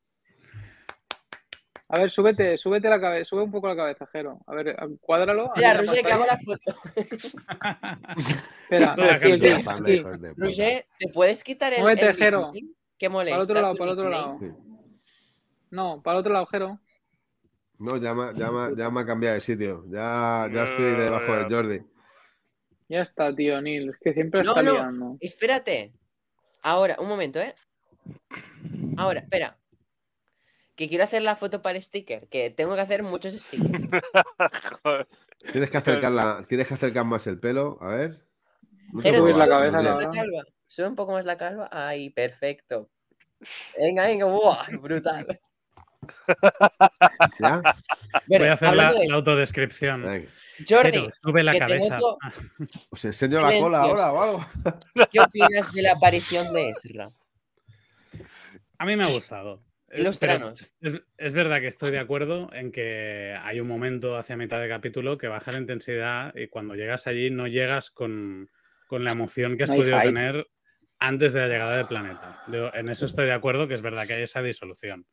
A 1.94 1.98
ver, 1.98 2.10
súbete, 2.10 2.56
súbete 2.56 2.88
la 2.88 2.98
cabeza, 2.98 3.26
sube 3.26 3.42
un 3.42 3.50
poco 3.50 3.68
la 3.68 3.76
cabeza, 3.76 4.06
Jero. 4.10 4.40
A 4.46 4.54
ver, 4.54 4.74
cuádralo. 4.98 5.52
Mira, 5.54 5.74
Roger, 5.74 6.02
que 6.02 6.12
hago 6.12 6.24
la 6.24 6.38
foto. 6.38 6.74
Espera, 8.62 8.94
aquí, 8.94 9.30
aquí, 9.30 9.50
aquí. 9.50 10.02
Roger, 10.38 10.86
¿te 10.98 11.08
puedes 11.12 11.44
quitar 11.44 11.74
el, 11.74 11.82
Muévete, 11.82 12.06
el 12.06 12.16
Jero. 12.16 12.50
Para 12.98 13.10
molesta? 13.10 13.36
el 13.36 13.42
otro 13.42 13.54
lado, 13.60 13.74
para 13.74 13.90
el 13.90 13.98
otro 13.98 14.08
lado. 14.08 14.38
Sí. 14.40 14.46
No, 15.70 16.02
para 16.02 16.16
el 16.16 16.20
otro 16.20 16.32
lado, 16.32 16.46
Jero. 16.46 16.80
No, 17.78 17.98
ya 17.98 18.14
me, 18.14 18.38
ya, 18.38 18.50
me, 18.50 18.74
ya 18.74 18.88
me 18.88 19.00
ha 19.02 19.04
cambiado 19.04 19.34
de 19.34 19.40
sitio. 19.40 19.84
Ya, 19.90 20.48
ya 20.50 20.62
estoy 20.62 20.92
debajo 20.92 21.36
de 21.36 21.54
Jordi. 21.54 21.82
Ya 22.88 23.02
está, 23.02 23.34
tío, 23.34 23.60
Neil. 23.60 23.90
Es 23.90 23.98
que 23.98 24.14
siempre 24.14 24.42
No, 24.44 24.52
está 24.52 24.62
no. 24.62 24.72
liando. 24.72 25.16
Espérate. 25.20 25.92
Ahora, 26.62 26.96
un 26.98 27.08
momento, 27.08 27.38
¿eh? 27.38 27.54
Ahora, 28.96 29.20
espera. 29.20 29.58
Que 30.74 30.88
quiero 30.88 31.04
hacer 31.04 31.22
la 31.22 31.36
foto 31.36 31.60
para 31.62 31.76
el 31.76 31.82
sticker. 31.82 32.28
Que 32.28 32.50
tengo 32.50 32.74
que 32.74 32.80
hacer 32.80 33.02
muchos 33.02 33.32
stickers. 33.34 33.88
Tienes 35.52 35.70
que 35.70 35.76
acercar, 35.76 36.12
la- 36.12 36.44
tienes 36.48 36.68
que 36.68 36.74
acercar 36.74 37.04
más 37.04 37.26
el 37.26 37.38
pelo. 37.40 37.76
A 37.80 37.88
ver. 37.88 38.24
No 38.92 39.00
Jero, 39.02 39.26
la 39.26 39.32
sube 39.34 39.48
cabeza, 39.48 39.78
un 39.78 39.84
poco 39.84 39.92
Roger. 39.92 39.94
más 39.94 40.04
cabrón. 40.04 40.12
calva. 40.14 40.42
Sube 40.68 40.86
un 40.88 40.94
poco 40.96 41.12
más 41.12 41.24
la 41.24 41.36
calva. 41.36 41.68
Ay, 41.72 42.10
perfecto. 42.10 42.90
Venga, 43.76 44.06
venga, 44.06 44.26
¡buah! 44.26 44.66
brutal. 44.80 45.40
¿Ya? 47.40 47.60
Bueno, 48.26 48.44
Voy 48.44 48.48
a 48.48 48.52
hacer 48.52 48.74
la, 48.74 48.92
la 48.92 49.14
autodescripción. 49.14 50.02
Venga. 50.02 50.28
Jordi, 50.68 50.90
Pero 50.92 51.08
sube 51.22 51.42
la 51.42 51.58
cabeza. 51.58 51.96
noto- 51.98 52.18
Os 52.90 53.04
enseño 53.04 53.40
la 53.40 53.58
cola 53.58 53.78
ahora 53.82 54.12
o 54.12 54.22
algo. 54.22 54.46
¿qué 55.10 55.20
opinas 55.20 55.72
de 55.72 55.82
la 55.82 55.92
aparición 55.92 56.52
de 56.52 56.70
Ezra? 56.70 57.08
A 58.78 58.86
mí 58.86 58.96
me 58.96 59.04
ha 59.04 59.08
gustado. 59.08 59.60
Eh, 59.92 60.10
pero 60.20 60.54
Es, 60.54 60.74
es 61.18 61.34
verdad 61.34 61.60
que 61.60 61.66
estoy 61.68 61.90
de 61.90 61.98
acuerdo 61.98 62.50
en 62.54 62.72
que 62.72 63.36
hay 63.42 63.60
un 63.60 63.68
momento 63.68 64.16
hacia 64.16 64.36
mitad 64.36 64.60
de 64.60 64.68
capítulo 64.68 65.18
que 65.18 65.28
baja 65.28 65.52
la 65.52 65.58
intensidad 65.58 66.34
y 66.34 66.48
cuando 66.48 66.74
llegas 66.74 67.06
allí 67.06 67.30
no 67.30 67.46
llegas 67.46 67.90
con, 67.90 68.50
con 68.86 69.04
la 69.04 69.12
emoción 69.12 69.56
que 69.56 69.64
has 69.64 69.70
No 69.70 69.76
podido 69.76 69.96
hype. 69.98 70.06
tener 70.08 70.46
antes 70.98 71.32
de 71.34 71.40
la 71.40 71.48
llegada 71.48 71.76
del 71.76 71.88
planeta. 71.88 72.42
Yo 72.48 72.72
en 72.74 72.88
eso 72.88 73.04
estoy 73.04 73.26
de 73.26 73.32
acuerdo 73.32 73.68
que 73.68 73.74
es 73.74 73.82
verdad 73.82 74.06
que 74.06 74.14
hay 74.14 74.22
esa 74.22 74.42
disolución. 74.42 75.06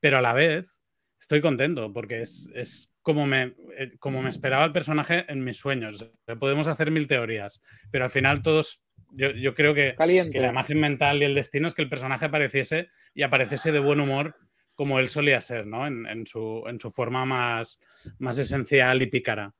Pero 0.00 0.18
a 0.18 0.22
la 0.22 0.32
vez 0.32 0.82
estoy 1.20 1.40
contento 1.40 1.92
porque 1.92 2.22
es, 2.22 2.50
es 2.54 2.95
como, 3.06 3.24
me, 3.24 3.54
eh, 3.78 3.90
como 4.00 4.20
me 4.20 4.30
esperaba 4.30 4.64
el 4.64 4.72
personaje 4.72 5.26
en 5.28 5.44
mis 5.44 5.58
sueños. 5.58 6.10
Podemos 6.40 6.66
hacer 6.66 6.90
mil 6.90 7.06
teorías, 7.06 7.62
pero 7.92 8.02
al 8.02 8.10
final 8.10 8.42
todos, 8.42 8.82
yo, 9.12 9.30
yo 9.30 9.54
creo 9.54 9.74
que, 9.74 9.94
que 10.32 10.40
la 10.40 10.48
imagen 10.48 10.80
mental 10.80 11.22
y 11.22 11.24
el 11.24 11.36
destino 11.36 11.68
es 11.68 11.74
que 11.74 11.82
el 11.82 11.88
personaje 11.88 12.24
apareciese 12.24 12.88
y 13.14 13.22
apareciese 13.22 13.70
de 13.70 13.78
buen 13.78 14.00
humor 14.00 14.34
como 14.74 14.98
él 14.98 15.08
solía 15.08 15.40
ser, 15.40 15.68
¿no? 15.68 15.86
En, 15.86 16.04
en 16.06 16.26
su, 16.26 16.64
en 16.66 16.80
su 16.80 16.90
forma 16.90 17.24
más, 17.24 17.80
más 18.18 18.40
esencial 18.40 19.00
y 19.00 19.06
pícara. 19.06 19.54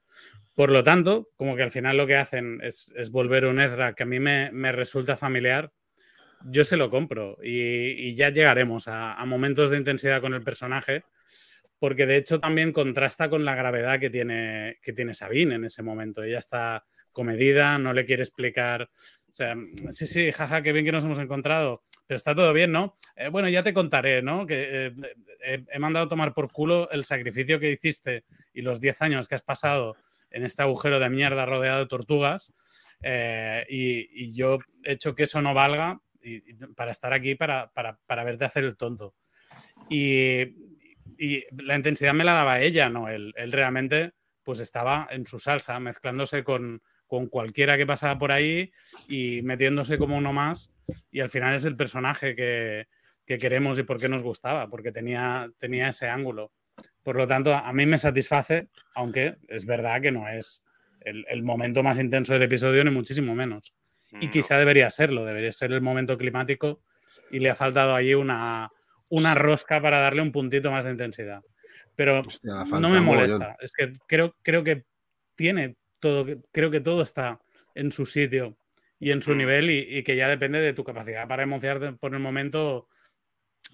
Por 0.56 0.72
lo 0.72 0.82
tanto, 0.82 1.28
como 1.36 1.54
que 1.54 1.62
al 1.62 1.70
final 1.70 1.98
lo 1.98 2.08
que 2.08 2.16
hacen 2.16 2.58
es, 2.64 2.92
es 2.96 3.12
volver 3.12 3.46
un 3.46 3.60
Ezra 3.60 3.92
que 3.92 4.02
a 4.02 4.06
mí 4.06 4.18
me, 4.18 4.50
me 4.50 4.72
resulta 4.72 5.16
familiar, 5.16 5.70
yo 6.50 6.64
se 6.64 6.76
lo 6.76 6.90
compro 6.90 7.38
y, 7.40 7.90
y 8.08 8.16
ya 8.16 8.30
llegaremos 8.30 8.88
a, 8.88 9.14
a 9.14 9.24
momentos 9.24 9.70
de 9.70 9.78
intensidad 9.78 10.20
con 10.20 10.34
el 10.34 10.42
personaje, 10.42 11.04
porque 11.78 12.06
de 12.06 12.16
hecho 12.16 12.40
también 12.40 12.72
contrasta 12.72 13.28
con 13.28 13.44
la 13.44 13.54
gravedad 13.54 14.00
que 14.00 14.10
tiene, 14.10 14.78
que 14.82 14.92
tiene 14.92 15.14
Sabine 15.14 15.56
en 15.56 15.64
ese 15.64 15.82
momento. 15.82 16.22
Ella 16.22 16.38
está 16.38 16.84
comedida, 17.12 17.78
no 17.78 17.92
le 17.92 18.04
quiere 18.06 18.22
explicar. 18.22 18.88
O 19.28 19.32
sea, 19.32 19.54
sí, 19.90 20.06
sí, 20.06 20.32
jaja, 20.32 20.62
qué 20.62 20.72
bien 20.72 20.84
que 20.84 20.92
nos 20.92 21.04
hemos 21.04 21.18
encontrado, 21.18 21.82
pero 22.06 22.16
está 22.16 22.34
todo 22.34 22.52
bien, 22.54 22.72
¿no? 22.72 22.96
Eh, 23.16 23.28
bueno, 23.28 23.48
ya 23.48 23.62
te 23.62 23.74
contaré, 23.74 24.22
¿no? 24.22 24.46
Que 24.46 24.86
eh, 24.86 24.92
eh, 25.44 25.64
he 25.70 25.78
mandado 25.78 26.08
tomar 26.08 26.32
por 26.32 26.50
culo 26.50 26.88
el 26.90 27.04
sacrificio 27.04 27.60
que 27.60 27.72
hiciste 27.72 28.24
y 28.54 28.62
los 28.62 28.80
10 28.80 29.02
años 29.02 29.28
que 29.28 29.34
has 29.34 29.42
pasado 29.42 29.96
en 30.30 30.44
este 30.44 30.62
agujero 30.62 30.98
de 31.00 31.10
mierda 31.10 31.44
rodeado 31.46 31.80
de 31.80 31.86
tortugas. 31.86 32.52
eh, 33.02 33.66
y, 33.68 34.08
y 34.24 34.34
yo 34.34 34.58
he 34.84 34.92
hecho 34.92 35.14
que 35.14 35.24
eso 35.24 35.42
no 35.42 35.52
valga 35.52 36.00
y- 36.22 36.50
y 36.50 36.54
para 36.74 36.92
estar 36.92 37.12
aquí, 37.12 37.34
para, 37.34 37.70
para, 37.72 37.98
para 38.06 38.24
verte 38.24 38.46
hacer 38.46 38.64
el 38.64 38.76
tonto. 38.76 39.14
Y, 39.90 40.65
y 41.18 41.44
la 41.62 41.76
intensidad 41.76 42.14
me 42.14 42.24
la 42.24 42.32
daba 42.34 42.60
ella, 42.60 42.88
¿no? 42.88 43.08
Él, 43.08 43.32
él 43.36 43.52
realmente 43.52 44.12
pues 44.42 44.60
estaba 44.60 45.08
en 45.10 45.26
su 45.26 45.38
salsa, 45.40 45.78
mezclándose 45.80 46.44
con, 46.44 46.80
con 47.06 47.26
cualquiera 47.26 47.76
que 47.76 47.86
pasaba 47.86 48.16
por 48.18 48.30
ahí 48.30 48.70
y 49.08 49.42
metiéndose 49.42 49.98
como 49.98 50.16
uno 50.16 50.32
más. 50.32 50.72
Y 51.10 51.20
al 51.20 51.30
final 51.30 51.54
es 51.56 51.64
el 51.64 51.74
personaje 51.76 52.34
que, 52.36 52.86
que 53.26 53.38
queremos 53.38 53.78
y 53.78 53.82
por 53.82 53.98
qué 53.98 54.08
nos 54.08 54.22
gustaba, 54.22 54.68
porque 54.70 54.92
tenía, 54.92 55.50
tenía 55.58 55.88
ese 55.88 56.08
ángulo. 56.08 56.52
Por 57.02 57.16
lo 57.16 57.26
tanto, 57.26 57.54
a 57.54 57.72
mí 57.72 57.86
me 57.86 57.98
satisface, 57.98 58.68
aunque 58.94 59.36
es 59.48 59.66
verdad 59.66 60.00
que 60.00 60.12
no 60.12 60.28
es 60.28 60.64
el, 61.00 61.24
el 61.28 61.42
momento 61.42 61.82
más 61.82 61.98
intenso 61.98 62.32
del 62.32 62.42
episodio, 62.42 62.84
ni 62.84 62.90
muchísimo 62.90 63.34
menos. 63.34 63.74
Y 64.20 64.26
No. 64.26 64.30
quizá 64.32 64.58
debería 64.58 64.90
serlo, 64.90 65.24
debería 65.24 65.50
ser 65.52 65.72
el 65.72 65.80
momento 65.80 66.16
climático 66.16 66.80
y 67.32 67.40
le 67.40 67.50
ha 67.50 67.56
faltado 67.56 67.94
allí 67.96 68.14
una, 68.14 68.70
una 69.08 69.34
rosca 69.34 69.80
para 69.80 70.00
darle 70.00 70.22
un 70.22 70.32
puntito 70.32 70.70
más 70.70 70.84
de 70.84 70.90
intensidad. 70.90 71.42
Pero 71.94 72.20
Hostia, 72.20 72.64
no 72.78 72.90
me 72.90 73.00
molesta. 73.00 73.56
Es 73.60 73.72
que 73.72 73.92
creo, 74.06 74.36
creo 74.42 74.62
que 74.62 74.84
tiene 75.34 75.76
todo, 75.98 76.26
creo 76.52 76.70
que 76.70 76.80
todo 76.80 77.02
está 77.02 77.40
en 77.74 77.92
su 77.92 78.06
sitio 78.06 78.58
y 78.98 79.10
en 79.10 79.22
su 79.22 79.34
Mm. 79.34 79.38
nivel 79.38 79.70
y, 79.70 79.78
y 79.98 80.02
que 80.02 80.16
ya 80.16 80.28
depende 80.28 80.60
de 80.60 80.72
tu 80.72 80.84
capacidad 80.84 81.26
para 81.28 81.42
emocionarte 81.42 81.92
por 81.92 82.12
el 82.14 82.20
momento. 82.20 82.88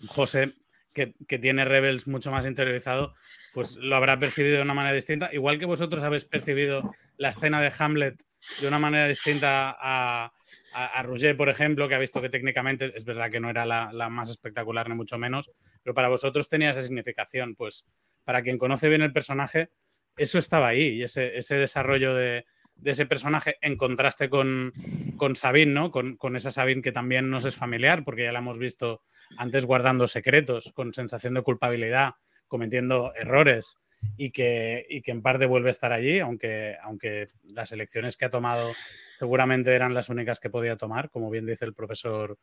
José, 0.08 0.54
que, 0.92 1.14
que 1.28 1.38
tiene 1.38 1.64
Rebels 1.64 2.06
mucho 2.06 2.30
más 2.30 2.44
interiorizado, 2.46 3.14
pues 3.54 3.76
lo 3.76 3.96
habrá 3.96 4.18
percibido 4.18 4.56
de 4.56 4.62
una 4.62 4.74
manera 4.74 4.94
distinta. 4.94 5.30
Igual 5.32 5.58
que 5.58 5.66
vosotros 5.66 6.02
habéis 6.02 6.24
percibido 6.24 6.92
la 7.22 7.28
escena 7.28 7.60
de 7.60 7.72
Hamlet 7.78 8.20
de 8.60 8.66
una 8.66 8.80
manera 8.80 9.06
distinta 9.06 9.76
a, 9.78 10.32
a, 10.74 11.02
Roger, 11.04 11.36
por 11.36 11.48
ejemplo, 11.48 11.88
que 11.88 11.94
ha 11.94 11.98
visto 12.00 12.20
que 12.20 12.28
técnicamente 12.28 12.90
es 12.96 13.04
verdad 13.04 13.30
que 13.30 13.38
no 13.38 13.48
era 13.48 13.64
la, 13.64 13.92
la 13.92 14.08
más 14.08 14.28
espectacular, 14.28 14.88
ni 14.88 14.96
mucho 14.96 15.18
menos, 15.18 15.52
pero 15.84 15.94
para 15.94 16.08
vosotros 16.08 16.48
tenía 16.48 16.70
esa 16.70 16.82
significación. 16.82 17.54
Pues 17.54 17.86
para 18.24 18.42
quien 18.42 18.58
conoce 18.58 18.88
bien 18.88 19.02
el 19.02 19.12
personaje, 19.12 19.70
eso 20.16 20.40
estaba 20.40 20.66
ahí 20.66 20.88
y 20.88 21.02
ese, 21.04 21.38
ese 21.38 21.54
desarrollo 21.54 22.12
de, 22.12 22.44
de 22.74 22.90
ese 22.90 23.06
personaje 23.06 23.56
en 23.60 23.76
contraste 23.76 24.28
con, 24.28 24.72
con 25.16 25.36
Sabine, 25.36 25.72
¿no? 25.72 25.92
Con, 25.92 26.16
con 26.16 26.34
esa 26.34 26.50
Sabine 26.50 26.82
que 26.82 26.90
también 26.90 27.30
nos 27.30 27.44
es 27.44 27.54
familiar, 27.54 28.02
porque 28.02 28.24
ya 28.24 28.32
la 28.32 28.40
hemos 28.40 28.58
visto 28.58 29.02
antes 29.38 29.64
guardando 29.64 30.08
secretos, 30.08 30.72
con 30.74 30.92
sensación 30.92 31.34
de 31.34 31.42
culpabilidad, 31.42 32.14
cometiendo 32.48 33.12
errores 33.14 33.78
y 34.16 34.30
que, 34.30 34.86
y 34.88 35.02
que 35.02 35.10
en 35.10 35.22
parte 35.22 35.46
vuelve 35.46 35.68
a 35.68 35.72
estar 35.72 35.92
allí, 35.92 36.20
aunque, 36.20 36.76
aunque 36.82 37.28
las 37.54 37.72
elecciones 37.72 38.16
que 38.16 38.24
ha 38.24 38.30
tomado 38.30 38.70
seguramente 39.18 39.74
eran 39.74 39.94
las 39.94 40.08
únicas 40.08 40.40
que 40.40 40.50
podía 40.50 40.76
tomar, 40.76 41.10
como 41.10 41.30
bien 41.30 41.46
dice 41.46 41.64
el 41.64 41.74
profesor 41.74 42.38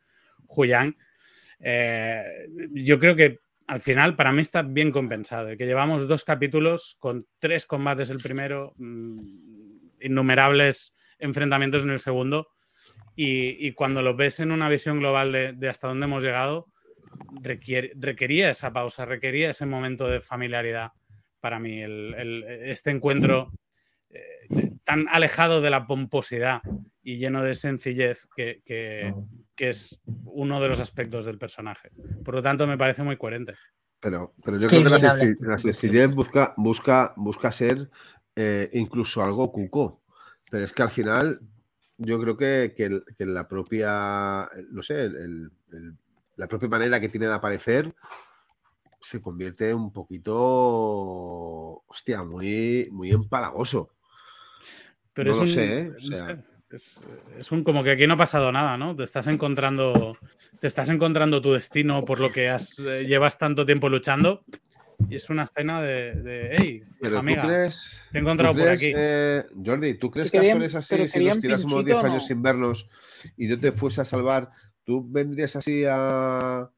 Huyang. 0.48 0.95
Eh, 1.60 2.48
yo 2.72 2.99
creo 2.99 3.15
que 3.15 3.40
al 3.68 3.81
final 3.81 4.15
para 4.15 4.31
mí 4.31 4.41
está 4.41 4.61
bien 4.61 4.91
compensado, 4.91 5.56
que 5.56 5.65
llevamos 5.65 6.07
dos 6.07 6.23
capítulos 6.23 6.95
con 6.99 7.27
tres 7.38 7.65
combates 7.65 8.10
el 8.10 8.19
primero, 8.19 8.73
mmm, 8.77 9.19
innumerables 10.02 10.95
enfrentamientos 11.19 11.84
en 11.84 11.91
el 11.91 11.99
segundo, 11.99 12.48
y, 13.15 13.68
y, 13.68 13.73
cuando 13.73 14.02
lo 14.02 14.15
ves 14.15 14.40
en 14.40 14.52
una 14.52 14.69
visión 14.69 14.99
global 14.99 15.34
de, 15.34 15.52
de 15.52 15.68
hasta 15.68 15.90
dónde 15.90 16.06
hemos 16.06 16.23
llegado, 16.23 16.68
requiere, 17.41 17.91
requería 17.95 18.49
esa 18.49 18.72
pausa, 18.72 19.06
requería 19.06 19.49
ese 19.49 19.65
momento 19.65 20.07
de 20.07 20.22
familiaridad 20.22 20.91
para 21.40 21.60
mí, 21.60 21.82
el, 21.82 22.14
el, 22.16 22.44
este 22.44 22.91
encuentro 22.91 23.52
eh, 24.10 24.74
tan 24.84 25.07
alejado 25.10 25.61
de 25.61 25.70
la 25.70 25.86
pomposidad 25.86 26.61
y 27.03 27.18
lleno 27.18 27.44
de 27.44 27.56
sencillez 27.56 28.28
que, 28.36 28.61
que, 28.66 29.14
que, 29.56 29.70
es 29.70 30.02
uno 30.26 30.60
de 30.60 30.68
los 30.68 30.80
aspectos 30.80 31.26
del 31.26 31.38
personaje. 31.38 31.91
Por 32.24 32.36
lo 32.36 32.41
tanto, 32.41 32.66
me 32.66 32.78
parece 32.78 33.03
muy 33.03 33.18
coherente. 33.18 33.53
Pero, 33.99 34.34
pero 34.44 34.57
yo 34.57 34.68
creo 34.68 34.84
que 34.84 34.90
la, 34.90 34.98
senci 34.98 35.44
la, 35.44 35.57
sencillez 35.57 36.10
busca, 36.11 36.53
busca, 36.57 37.14
busca 37.18 37.52
ser 37.52 37.90
eh, 38.36 38.70
incluso 38.74 39.24
algo 39.24 39.52
cuco. 39.52 40.02
Pero 40.49 40.64
es 40.64 40.74
que 40.74 40.84
al 40.84 40.90
final 40.90 41.40
yo 41.98 42.20
creo 42.20 42.38
que, 42.38 42.74
que, 42.76 43.02
que 43.18 43.26
la 43.26 43.48
propia, 43.48 44.49
no 44.72 44.82
sé, 44.82 45.03
el, 45.03 45.52
el, 45.72 45.95
la 46.38 46.48
propia 46.48 46.70
manera 46.70 46.99
que 46.99 47.10
tiene 47.10 47.28
de 47.28 47.34
aparecer 47.34 47.94
se 49.00 49.22
convierte 49.22 49.74
un 49.74 49.92
poquito, 49.92 50.36
hostia, 51.88 52.24
muy, 52.24 52.88
muy 52.92 53.12
empalagoso. 53.12 53.90
Pero 55.14 55.30
No 55.30 55.32
es 55.34 55.38
lo 55.38 55.44
un, 55.44 55.50
sé, 55.50 55.80
¿eh? 55.80 55.88
O 55.90 55.94
no 55.94 56.00
sea- 56.00 56.18
sé, 56.28 56.38
es, 56.72 57.04
es 57.38 57.52
un 57.52 57.64
como 57.64 57.84
que 57.84 57.92
aquí 57.92 58.06
no 58.08 58.14
ha 58.14 58.18
pasado 58.18 58.52
nada, 58.52 58.78
¿no? 58.78 58.96
Te 58.96 59.04
estás 59.04 59.28
encontrando, 59.28 60.18
te 60.60 60.68
estás 60.68 60.90
encontrando 60.90 61.42
tu 61.42 61.54
destino 61.54 62.06
por 62.06 62.20
lo 62.20 62.32
que 62.32 62.50
has, 62.50 62.80
eh, 62.80 63.06
llevas 63.06 63.38
tanto 63.38 63.66
tiempo 63.66 63.90
luchando. 63.90 64.44
Y 65.10 65.16
es 65.16 65.30
una 65.30 65.46
escena 65.46 65.82
de, 65.82 66.14
de 66.22 66.56
hey, 66.58 66.82
Pero 67.00 67.14
tú 67.14 67.20
amiga, 67.20 67.42
crees, 67.44 68.00
te 68.12 68.18
he 68.18 68.22
¿Tú 68.22 68.28
encontrado 68.28 68.54
por 68.56 68.68
aquí. 68.68 68.92
eh, 68.96 69.46
Jordi, 69.66 69.94
¿tú 69.96 70.12
crees 70.12 70.28
¿Y 70.28 70.32
que 70.32 70.40
actores 70.52 70.76
así, 70.76 71.08
si 71.08 71.20
nos 71.24 71.40
tirásemos 71.40 71.86
10 71.86 71.98
pinchito 71.98 72.00
o 72.00 72.06
años 72.06 72.24
no? 72.24 72.28
sin 72.28 72.42
vernos 72.44 72.90
y 73.38 73.48
yo 73.48 73.60
te 73.60 73.72
fuese 73.72 74.02
a 74.02 74.06
salvar, 74.06 74.52
tú 74.84 75.06
vendrías 75.10 75.56
así 75.56 75.84
a. 75.88 76.70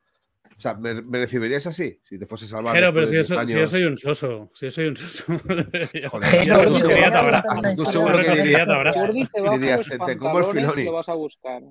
O 0.61 0.63
sea, 0.63 0.75
¿me, 0.75 1.01
me 1.01 1.17
recibirías 1.17 1.65
así? 1.65 1.99
Si 2.03 2.19
te 2.19 2.27
fuese 2.27 2.45
a 2.45 2.49
salvar. 2.49 2.75
Jero, 2.75 2.93
pero 2.93 3.07
si 3.07 3.15
de 3.15 3.23
yo, 3.23 3.27
10 3.27 3.27
soy, 3.39 3.47
si 3.47 3.53
yo 3.55 3.65
soy 3.65 3.83
un 3.85 3.97
soso, 3.97 4.51
si 4.53 4.65
yo 4.67 4.69
soy 4.71 4.88
un 4.89 4.95
soso. 4.95 5.23
Joder, 5.47 5.65
Ya 6.01 6.09
Jero, 6.29 6.63
lo 6.69 6.75
te 6.75 6.81
que 6.81 6.93
voy 6.93 6.93
a 6.93 6.99
ya 7.01 7.11
te 7.11 7.17
habrá. 7.17 7.41
contar 7.41 7.57
una 7.57 7.75
Tú 7.75 7.85
seguro 7.88 8.21
que 8.21 8.29
dirías-. 8.43 8.67
Jordi 8.93 9.25
se 9.25 9.41
Dirías, 9.41 9.81
"Te- 9.81 9.97
te 9.97 10.17
como 10.17 10.38
el 10.38 10.45
Filoni". 10.45 10.83
lo 10.83 10.91
vas 10.93 11.09
a 11.09 11.15
buscar. 11.15 11.63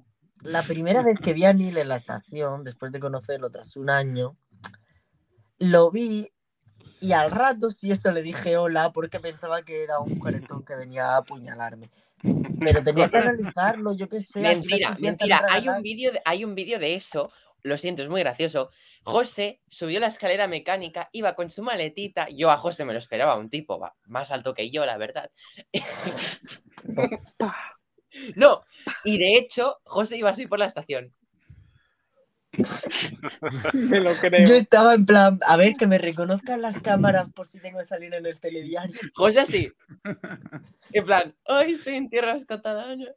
La 0.43 0.65
primera 0.65 1.03
vez 1.05 1.21
que 1.23 1.35
vi 1.35 1.45
a 1.45 1.53
Neil 1.53 1.79
en 1.79 1.87
la 1.89 1.95
estación, 1.97 2.65
después 2.65 2.91
de 2.91 2.99
conocerlo 2.99 3.49
tras 3.51 3.77
un 3.77 3.91
año, 3.91 4.37
lo 5.59 5.91
vi 5.93 6.29
y 7.01 7.13
al 7.13 7.31
rato 7.31 7.71
sí 7.71 7.93
esto 7.93 8.11
le 8.11 8.23
dije 8.23 8.57
hola 8.57 8.91
porque 8.93 9.21
pensaba 9.21 9.63
que 9.63 9.85
era 9.85 10.01
un 10.01 10.19
cuarentón 10.19 10.65
que 10.65 10.75
venía 10.75 11.15
a 11.15 11.19
apuñalarme. 11.19 11.91
Pero 12.59 12.83
tenía 12.83 13.09
que 13.09 13.19
analizarlo, 13.19 13.95
yo 13.95 14.09
qué 14.09 14.21
sé. 14.21 14.41
Mentira, 14.41 14.97
mentira. 15.01 15.45
Hay 15.49 15.69
un 15.69 15.81
vídeo 15.81 16.13
de, 16.13 16.21
hay 16.25 16.45
un 16.45 16.55
vídeo 16.57 16.79
de 16.81 16.95
eso. 16.95 17.31
Lo 17.63 17.77
siento, 17.77 18.03
es 18.03 18.09
muy 18.09 18.21
gracioso. 18.21 18.71
José 19.03 19.61
subió 19.69 20.01
la 20.01 20.07
escalera 20.07 20.47
mecánica, 20.47 21.09
iba 21.13 21.35
con 21.35 21.51
su 21.51 21.63
maletita. 21.63 22.29
Yo 22.31 22.51
a 22.51 22.57
José 22.57 22.85
me 22.85 22.93
lo 22.93 22.99
esperaba, 22.99 23.37
un 23.37 23.51
tipo 23.51 23.81
más 24.07 24.31
alto 24.31 24.55
que 24.55 24.71
yo, 24.71 24.87
la 24.87 24.99
verdad. 24.99 25.31
no, 28.37 28.63
y 29.05 29.19
de 29.19 29.37
hecho, 29.37 29.81
José 29.85 30.19
iba 30.19 30.31
así 30.31 30.47
por 30.47 30.59
la 30.59 30.67
estación. 30.67 31.15
Me 33.73 34.01
lo 34.01 34.13
creo. 34.17 34.47
Yo 34.47 34.55
estaba 34.55 34.95
en 34.95 35.07
plan, 35.07 35.39
a 35.47 35.57
ver, 35.57 35.75
que 35.75 35.87
me 35.87 35.99
reconozcan 35.99 36.61
las 36.61 36.81
cámaras 36.81 37.31
por 37.31 37.47
si 37.47 37.61
tengo 37.61 37.79
que 37.79 37.85
salir 37.85 38.13
en 38.13 38.27
el 38.27 38.41
telediario. 38.41 38.99
José 39.15 39.41
así. 39.41 39.73
En 40.93 41.05
plan, 41.05 41.35
hoy 41.47 41.73
estoy 41.73 41.95
en 41.95 42.09
tierras 42.09 42.45
catalanas. 42.45 43.15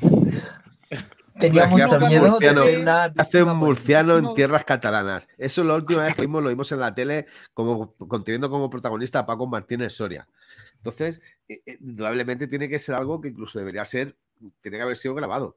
Tenía 1.38 1.64
Hombre, 1.64 1.84
¿qué 1.84 1.92
mucho 1.92 2.06
miedo 2.06 2.24
de 2.24 2.30
murciano? 2.30 2.62
ser 2.64 2.78
una 2.80 3.04
Hace 3.04 3.42
un 3.42 3.56
murciano 3.56 4.18
en 4.18 4.34
tierras 4.34 4.64
catalanas. 4.64 5.28
Eso 5.38 5.64
la 5.64 5.74
última 5.74 6.04
vez 6.04 6.14
que 6.14 6.22
vimos 6.22 6.42
lo 6.42 6.48
vimos 6.48 6.70
en 6.72 6.80
la 6.80 6.94
tele 6.94 7.26
como 7.54 7.94
conteniendo 7.94 8.50
como 8.50 8.70
protagonista 8.70 9.20
a 9.20 9.26
Paco 9.26 9.46
Martínez 9.46 9.92
Soria. 9.94 10.28
Entonces, 10.76 11.20
eh, 11.48 11.60
eh, 11.66 11.78
indudablemente 11.80 12.46
tiene 12.46 12.68
que 12.68 12.78
ser 12.78 12.94
algo 12.94 13.20
que 13.20 13.28
incluso 13.28 13.58
debería 13.58 13.84
ser, 13.84 14.16
tiene 14.60 14.78
que 14.78 14.82
haber 14.82 14.96
sido 14.96 15.14
grabado. 15.14 15.56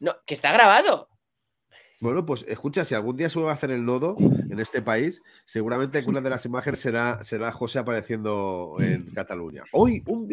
No, 0.00 0.12
que 0.26 0.34
está 0.34 0.52
grabado. 0.52 1.08
Bueno, 2.00 2.24
pues 2.24 2.44
escucha, 2.46 2.84
si 2.84 2.94
algún 2.94 3.16
día 3.16 3.28
se 3.28 3.40
va 3.40 3.50
a 3.50 3.54
hacer 3.54 3.72
el 3.72 3.84
nodo 3.84 4.16
en 4.18 4.60
este 4.60 4.82
país, 4.82 5.20
seguramente 5.44 6.02
que 6.02 6.08
una 6.08 6.20
de 6.20 6.30
las 6.30 6.46
imágenes 6.46 6.78
será, 6.78 7.22
será 7.24 7.50
José 7.50 7.80
apareciendo 7.80 8.76
en 8.78 9.06
Cataluña. 9.12 9.64
¡Hoy! 9.72 10.02
Un... 10.06 10.28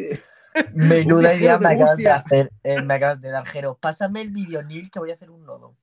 Menuda 0.73 1.33
idea 1.35 1.57
me 1.59 1.67
acabas 1.73 1.97
de 1.97 2.09
hacer, 2.09 2.51
eh, 2.63 2.81
me 2.81 2.93
acabas 2.93 3.21
de 3.21 3.29
dar, 3.29 3.45
Jero. 3.45 3.77
Pásame 3.79 4.21
el 4.21 4.29
vídeo, 4.31 4.63
Neil, 4.63 4.89
que 4.91 4.99
voy 4.99 5.11
a 5.11 5.15
hacer 5.15 5.29
un 5.31 5.45
nodo. 5.45 5.75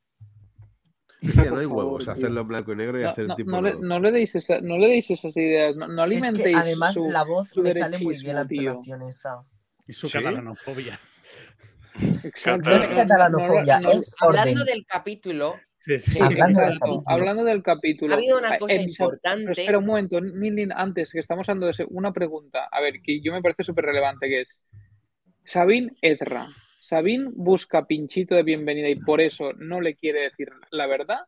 Hostia, 1.22 1.50
no 1.50 1.58
hay 1.58 1.66
huevos, 1.66 2.08
hacerlo 2.08 2.40
en 2.40 2.48
blanco 2.48 2.72
y 2.72 2.76
negro 2.76 2.98
y 3.00 3.04
No, 3.04 3.10
hacer 3.10 3.26
no- 3.28 3.36
tipo. 3.36 3.50
no 3.50 3.62
le, 3.62 3.74
no 3.78 4.00
le 4.00 4.10
deis 4.10 4.34
esa- 4.34 4.60
no 4.60 4.76
le 4.78 4.88
deis 4.88 5.10
esas 5.10 5.36
ideas, 5.36 5.76
no, 5.76 5.86
no 5.88 6.04
Es 6.04 6.10
que 6.10 6.16
alimentéis 6.16 6.56
además 6.56 6.94
su- 6.94 7.10
la 7.10 7.22
voz 7.24 7.48
su 7.48 7.62
me 7.62 7.72
sale 7.72 7.98
muy 7.98 8.18
bien 8.18 8.34
la 8.36 8.42
entonación 8.42 9.02
esa. 9.02 9.42
Y 9.86 9.92
su 9.92 10.06
¿Sí? 10.08 10.14
catalanofobia. 10.18 10.98
Exacto. 12.24 12.70
No 12.70 12.76
es 12.82 12.90
catalanofobia, 12.90 13.80
no- 13.80 13.90
es 13.90 14.14
orden. 14.20 14.40
Hablando 14.40 14.64
del 14.64 14.86
capítulo, 14.86 15.56
Sí, 15.84 15.98
sí. 15.98 16.12
Sí, 16.12 16.18
Hablando 16.20 16.60
del 16.60 16.78
hablando 17.06 17.42
del 17.44 17.60
capítulo. 17.62 18.14
ha 18.14 18.16
habido 18.16 18.38
una 18.38 18.50
Ah, 18.50 18.58
cosa 18.58 18.72
pero 18.74 18.82
importante. 18.88 19.52
espera 19.52 19.78
un 19.78 19.86
momento, 19.86 20.20
Nilin, 20.20 20.70
antes 20.72 21.10
que 21.10 21.18
estamos 21.18 21.48
hablando 21.48 21.66
de 21.66 21.72
ese, 21.72 21.86
una 21.90 22.12
pregunta, 22.12 22.68
a 22.70 22.80
ver, 22.80 23.02
que 23.02 23.20
yo 23.20 23.32
me 23.32 23.42
parece 23.42 23.64
súper 23.64 23.86
relevante, 23.86 24.28
que 24.28 24.42
es 24.42 24.48
Sabine 25.44 25.92
Ezra. 26.00 26.46
Sabine 26.78 27.30
busca 27.34 27.84
pinchito 27.84 28.36
de 28.36 28.44
bienvenida 28.44 28.88
y 28.88 28.94
por 28.94 29.20
eso 29.20 29.52
no 29.54 29.80
le 29.80 29.96
quiere 29.96 30.20
decir 30.20 30.50
la 30.70 30.86
verdad. 30.86 31.18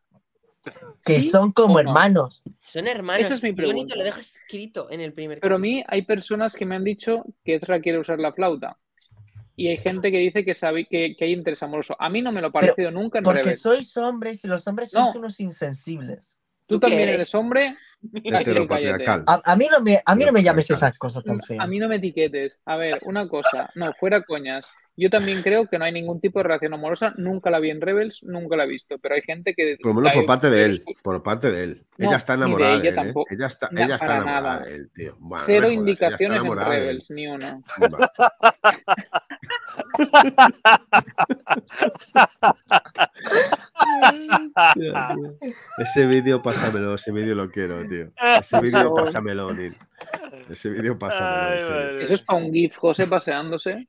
Que 1.05 1.19
¿Sí 1.21 1.31
son 1.31 1.51
como 1.53 1.75
no? 1.75 1.81
hermanos. 1.81 2.43
Son 2.61 2.87
hermanos. 2.87 3.27
Esa 3.27 3.35
es 3.35 3.43
mi 3.43 3.53
pregunta. 3.53 3.97
lo 3.97 4.05
deja 4.05 4.21
escrito 4.21 4.89
en 4.91 5.01
el 5.01 5.13
primer 5.13 5.41
Pero 5.41 5.57
a 5.57 5.59
mí 5.59 5.83
hay 5.89 6.03
personas 6.03 6.55
que 6.55 6.65
me 6.65 6.77
han 6.77 6.85
dicho 6.85 7.25
que 7.45 7.57
Ezra 7.57 7.81
quiere 7.81 7.99
usar 7.99 8.19
la 8.21 8.33
flauta. 8.33 8.79
Y 9.57 9.69
hay 9.69 9.77
gente 9.77 10.11
que 10.11 10.19
dice 10.19 10.45
que, 10.45 10.55
sabe, 10.55 10.87
que, 10.87 11.15
que 11.17 11.25
hay 11.27 11.33
interés 11.33 11.63
amoroso. 11.63 11.97
A 12.01 12.09
mí 12.09 12.23
no 12.23 12.33
me 12.33 12.41
lo 12.41 12.49
ha 12.49 12.53
Pero, 12.53 12.61
parecido 12.67 12.91
nunca 12.91 13.19
en 13.19 13.25
Porque 13.25 13.43
Rebels. 13.43 13.61
sois 13.61 13.97
hombres 13.97 14.45
y 14.45 14.49
los 14.49 14.67
hombres 14.67 14.93
No. 14.93 15.05
sois 15.05 15.17
unos 15.17 15.39
insensibles. 15.41 16.34
Tú 16.66 16.77
¿Tú 16.77 16.81
qué 16.81 16.86
también 16.86 17.09
eres? 17.09 17.15
eres 17.15 17.35
hombre. 17.35 17.74
A, 19.27 19.53
a 19.53 19.57
mí 19.57 19.66
no 19.70 19.81
me, 19.81 19.99
a 20.05 20.15
mí 20.15 20.24
no 20.24 20.32
me 20.32 20.43
llames 20.43 20.70
esas 20.70 20.99
cosas 20.99 21.24
tan 21.24 21.41
feas. 21.41 21.65
A 21.65 21.66
mí 21.66 21.78
no 21.78 21.89
me 21.89 21.97
etiquetes. 21.97 22.59
A 22.66 22.77
ver, 22.77 22.99
una 23.05 23.28
cosa, 23.28 23.70
no, 23.74 23.95
fuera 23.95 24.23
coñas. 24.23 24.69
Yo 24.97 25.11
también 25.11 25.43
creo 25.43 25.66
que 25.66 25.78
no 25.78 25.85
hay 25.86 25.93
ningún 25.93 26.20
tipo 26.20 26.39
de 26.39 26.45
relación 26.45 26.73
amorosa. 26.74 27.15
Nunca 27.16 27.51
la 27.51 27.59
vi 27.59 27.70
en 27.70 27.81
Rebels, 27.81 28.23
nunca 28.23 28.57
la 28.57 28.65
he 28.65 28.69
visto. 28.69 28.99
Pero 28.99 29.16
hay 29.16 29.23
gente 29.23 29.55
que. 29.55 29.77
Por 29.82 29.95
lo 29.95 30.01
menos 30.01 30.12
por 30.12 30.27
parte 30.27 30.51
de 30.51 30.65
él. 30.65 30.85
Por 31.03 31.23
parte 31.23 31.51
de 31.51 31.65
él. 31.65 31.82
No, 31.97 32.07
ella 32.09 32.16
está 32.16 32.35
de 32.35 32.43
enamorada 32.43 32.78
de, 32.78 32.89
ella 32.89 33.03
él. 33.03 33.09
¿eh? 33.09 33.24
Ella 33.31 33.47
está, 33.47 33.69
No, 33.73 33.81
ella 33.82 33.95
está 33.95 34.07
para 34.07 34.23
enamorada 34.23 34.53
nada. 34.59 34.66
de 34.66 34.74
él, 34.77 34.91
tío. 34.95 35.16
Cero 35.47 35.62
jodas, 35.62 35.73
indicaciones 35.73 36.43
en. 36.45 36.57
Rebels, 36.57 37.11
ni 37.11 37.27
una. 37.27 37.61
Va. 37.81 38.12
Ese 45.79 46.07
vídeo 46.07 46.43
pásamelo, 46.43 46.95
ese 46.95 47.13
vídeo 47.13 47.35
lo 47.35 47.51
quiero, 47.51 47.87
tío. 47.89 48.11
Ese 48.41 48.61
vídeo 48.61 48.95
pásamelo, 48.95 49.53
Nil. 49.53 49.77
Ese 50.51 50.71
vídeo 50.71 50.99
pásamelo, 50.99 51.97
Ay. 51.99 52.05
Eso 52.05 52.15
es 52.15 52.23
para 52.23 52.39
un 52.43 52.53
GIF, 52.53 52.77
José 52.77 53.07
paseándose. 53.07 53.87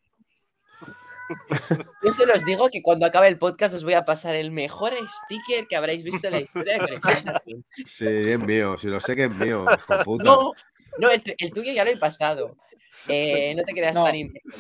Yo 2.04 2.14
se 2.14 2.26
los 2.28 2.46
digo 2.46 2.70
que 2.70 2.84
cuando 2.84 3.06
acabe 3.06 3.28
el 3.28 3.38
podcast 3.40 3.74
os 3.76 3.84
voy 3.84 3.94
a 3.94 4.06
pasar 4.06 4.36
el 4.36 4.52
mejor 4.52 4.94
sticker 4.94 5.66
que 5.68 5.76
habréis 5.76 6.04
visto 6.04 6.28
en 6.28 6.34
la 6.34 6.40
historia 6.42 6.78
de. 6.78 7.00
Sí, 7.86 8.06
es 8.08 8.40
mío, 8.40 8.78
si 8.78 8.88
lo 8.88 9.00
sé 9.00 9.16
que 9.16 9.24
es 9.24 9.32
mío, 9.32 9.66
hijo 9.76 9.98
de 9.98 10.04
puta. 10.04 10.24
No, 10.24 10.52
no, 11.00 11.10
el, 11.10 11.24
tu- 11.24 11.34
el 11.38 11.52
tuyo 11.52 11.72
ya 11.74 11.84
lo 11.84 11.90
he 11.90 11.98
pasado. 11.98 12.56
Eh, 13.08 13.56
no 13.56 13.64
te 13.64 13.74
creas 13.74 13.96
No. 13.96 14.04
tan 14.04 14.16
imbécil. 14.16 14.52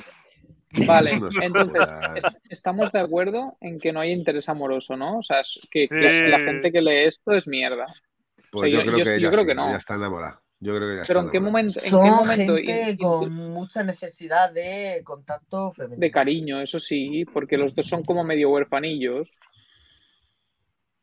Vale, 0.85 1.11
entonces 1.41 1.87
est- 2.15 2.37
estamos 2.49 2.91
de 2.91 2.99
acuerdo 2.99 3.57
en 3.61 3.79
que 3.79 3.91
no 3.93 3.99
hay 3.99 4.11
interés 4.11 4.49
amoroso, 4.49 4.95
¿no? 4.97 5.19
O 5.19 5.21
sea, 5.21 5.41
es 5.41 5.67
que, 5.71 5.87
que 5.87 6.09
Sí. 6.11 6.27
la 6.27 6.39
gente 6.39 6.71
que 6.71 6.81
lee 6.81 7.05
esto 7.05 7.31
es 7.31 7.47
mierda. 7.47 7.85
Pues 8.51 8.73
o 8.73 8.77
sea, 8.77 8.83
yo, 8.83 8.85
yo- 8.85 8.91
creo 8.91 8.97
yo- 8.97 9.03
que 9.03 9.09
yo 9.09 9.15
ella 9.15 9.29
creo 9.29 9.41
sí, 9.41 9.47
que 9.47 9.55
no. 9.55 9.75
está 9.75 9.95
enamorada. 9.95 10.41
Yo 10.59 10.73
creo 10.75 10.87
que 10.87 10.93
ella 10.95 11.03
Pero 11.07 11.19
está 11.19 11.25
¿en 11.27 11.31
qué 11.31 11.37
enamorada. 11.37 11.51
momento, 11.51 11.79
en 11.79 11.83
qué 11.83 11.89
Son 11.89 12.09
momento 12.09 12.55
gente 12.55 12.97
con 12.97 13.33
mucha 13.33 13.83
necesidad 13.83 14.51
de 14.51 15.01
contacto 15.03 15.71
femenino. 15.73 15.99
de 15.99 16.11
cariño, 16.11 16.61
eso 16.61 16.79
sí, 16.79 17.25
porque 17.31 17.57
los 17.57 17.75
dos 17.75 17.85
son 17.85 18.03
como 18.03 18.23
medio 18.23 18.49
huerfanillos. 18.49 19.29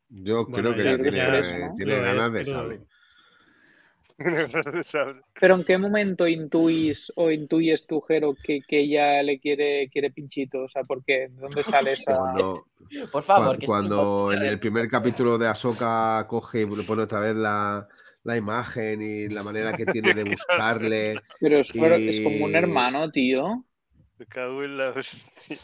Yo 0.09 0.45
Bueno, 0.45 0.73
creo 0.73 0.75
que 0.75 0.83
ya- 0.83 0.89
ella 0.91 1.01
tiene, 1.01 1.17
ya 1.17 1.37
eso, 1.37 1.57
¿no? 1.57 1.73
tiene 1.75 1.95
ganas 1.99 2.27
es, 2.27 2.33
de 2.33 2.39
pero- 2.39 2.51
sable. 2.51 2.81
Pero 5.39 5.55
¿en 5.55 5.63
qué 5.63 5.77
momento 5.77 6.27
intuís 6.27 7.11
o 7.15 7.31
intuyes 7.31 7.85
tú, 7.87 8.01
Jero, 8.01 8.35
que, 8.41 8.61
que 8.67 8.81
ella 8.81 9.21
le 9.23 9.39
quiere, 9.39 9.89
quiere 9.89 10.11
pinchito? 10.11 10.63
O 10.63 10.67
sea, 10.67 10.83
¿por 10.83 11.03
qué? 11.03 11.29
¿De 11.29 11.41
dónde 11.41 11.63
sale 11.63 11.93
esa...? 11.93 12.17
Cuando, 12.17 12.65
Por 13.11 13.23
favor, 13.23 13.57
cuando 13.65 14.31
estoy 14.31 14.45
en 14.45 14.53
el 14.53 14.59
primer 14.59 14.87
capítulo 14.87 15.37
de 15.37 15.47
Ahsoka 15.47 16.25
coge 16.27 16.61
y 16.61 16.65
le 16.65 16.83
pone 16.83 17.03
otra 17.03 17.19
vez 17.19 17.35
la, 17.35 17.87
la 18.23 18.37
imagen 18.37 19.01
y 19.01 19.27
la 19.29 19.43
manera 19.43 19.73
que 19.73 19.85
tiene 19.85 20.13
de 20.13 20.23
buscarle. 20.23 21.15
Pero 21.39 21.59
es, 21.59 21.73
es 21.75 22.21
como 22.21 22.45
un 22.45 22.55
hermano, 22.55 23.11
tío. 23.11 23.65
Me 24.17 24.25
cago 24.25 24.63
en 24.63 24.77
la 24.77 24.89
hostia. 24.89 25.57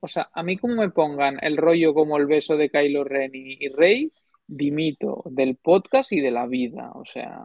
O 0.00 0.08
sea, 0.08 0.30
a 0.34 0.42
mí 0.42 0.56
como 0.58 0.74
me 0.74 0.90
pongan 0.90 1.38
el 1.42 1.56
rollo 1.56 1.94
como 1.94 2.18
el 2.18 2.26
beso 2.26 2.56
de 2.56 2.70
Kylo 2.70 3.04
Ren 3.04 3.30
y, 3.34 3.64
y 3.64 3.68
Rey, 3.68 4.12
dimito 4.46 5.22
del 5.26 5.56
podcast 5.56 6.12
y 6.12 6.20
de 6.20 6.30
la 6.30 6.46
vida. 6.46 6.90
O 6.94 7.04
sea, 7.04 7.44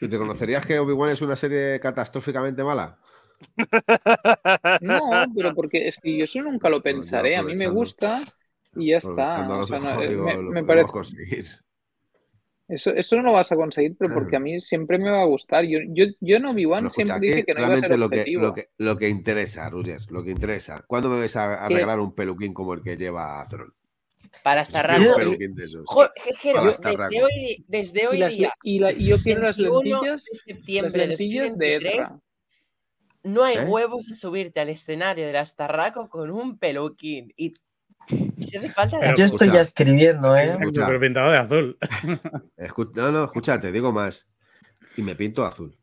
¿Y 0.00 0.08
te 0.08 0.18
conocerías 0.18 0.66
que 0.66 0.78
Obi-Wan 0.78 1.10
es 1.12 1.22
una 1.22 1.36
serie 1.36 1.78
catastróficamente 1.80 2.64
mala? 2.64 2.98
no, 4.80 5.00
pero 5.34 5.54
porque 5.54 5.88
es 5.88 5.98
que 5.98 6.16
yo 6.16 6.24
eso 6.24 6.42
nunca 6.42 6.68
lo 6.68 6.82
pensaré. 6.82 7.36
A 7.36 7.42
mí 7.42 7.54
me 7.54 7.68
gusta 7.68 8.20
y 8.76 8.88
ya 8.90 8.98
está. 8.98 9.28
Aprovechando 9.28 9.54
O 9.54 9.58
lo 9.58 9.66
sea, 9.66 9.78
no, 9.78 9.84
mejor, 9.86 10.08
digo, 10.08 10.24
me, 10.24 10.34
lo 10.34 10.42
me 10.50 10.64
podemos 10.64 10.66
parece, 10.66 10.92
conseguir. 10.92 11.44
eso, 12.68 12.90
eso 12.90 13.16
no 13.16 13.22
lo 13.22 13.32
vas 13.32 13.52
a 13.52 13.56
conseguir, 13.56 13.96
pero 13.98 14.14
porque 14.14 14.36
a 14.36 14.40
mí 14.40 14.60
siempre 14.60 14.98
me 14.98 15.10
va 15.10 15.22
a 15.22 15.26
gustar. 15.26 15.64
Yo, 15.64 15.78
yo, 15.88 16.06
yo 16.20 16.36
en 16.36 16.46
Obi-Wan 16.46 16.90
siempre 16.90 17.18
dije 17.20 17.44
que 17.44 17.54
no 17.54 17.62
iba 17.62 17.74
a 17.74 17.76
ser 17.76 17.98
lo 17.98 18.08
que, 18.08 18.24
lo, 18.32 18.54
que, 18.54 18.68
lo 18.78 18.96
que 18.96 19.08
interesa, 19.08 19.68
Rogers, 19.70 20.10
lo 20.10 20.24
que 20.24 20.30
interesa. 20.30 20.84
¿Cuándo 20.86 21.10
me 21.10 21.20
ves 21.20 21.36
a, 21.36 21.54
a 21.64 21.68
regalar 21.68 22.00
un 22.00 22.14
peluquín 22.14 22.54
como 22.54 22.74
el 22.74 22.82
que 22.82 22.96
lleva 22.96 23.44
Thron? 23.48 23.74
Para 24.42 24.62
de 24.64 24.66
Jero, 26.40 26.56
Para 26.56 26.66
desde 26.68 26.74
Starraco. 26.74 27.14
hoy, 27.24 27.64
desde 27.68 28.08
hoy 28.08 28.18
las, 28.18 28.32
día, 28.32 28.52
y, 28.62 28.78
la- 28.78 28.92
y 28.92 29.04
yo 29.06 29.18
quiero 29.18 29.42
las 29.42 29.56
21 29.56 29.82
lentillas, 29.82 30.02
de 30.02 30.10
las 30.10 30.22
septiembre 30.46 31.00
de 31.02 31.06
lentillas 31.08 31.58
de 31.58 31.72
2023, 31.74 31.94
Ezra. 32.02 32.20
no 33.24 33.44
hay 33.44 33.56
¿Eh? 33.56 33.64
huevos 33.64 34.10
a 34.10 34.14
subirte 34.14 34.60
al 34.60 34.68
escenario 34.70 35.26
del 35.26 35.36
Astarraco 35.36 36.08
con 36.08 36.30
un 36.30 36.58
peluquín. 36.58 37.32
Y, 37.36 37.52
y 38.36 38.44
si 38.46 38.56
hace 38.56 38.68
falta, 38.70 38.98
Pero 39.00 39.16
Yo 39.16 39.24
estoy 39.26 39.46
escucha. 39.48 39.54
ya 39.54 39.60
escribiendo, 39.60 40.36
¿eh? 40.36 40.44
Escucha. 40.46 40.86
pero 40.86 41.00
pintado 41.00 41.30
de 41.30 41.38
azul. 41.38 41.78
Escu- 42.56 42.90
no, 42.94 43.12
no, 43.12 43.24
escúchate, 43.24 43.70
digo 43.70 43.92
más. 43.92 44.26
Y 44.96 45.02
me 45.02 45.14
pinto 45.14 45.44
azul. 45.44 45.78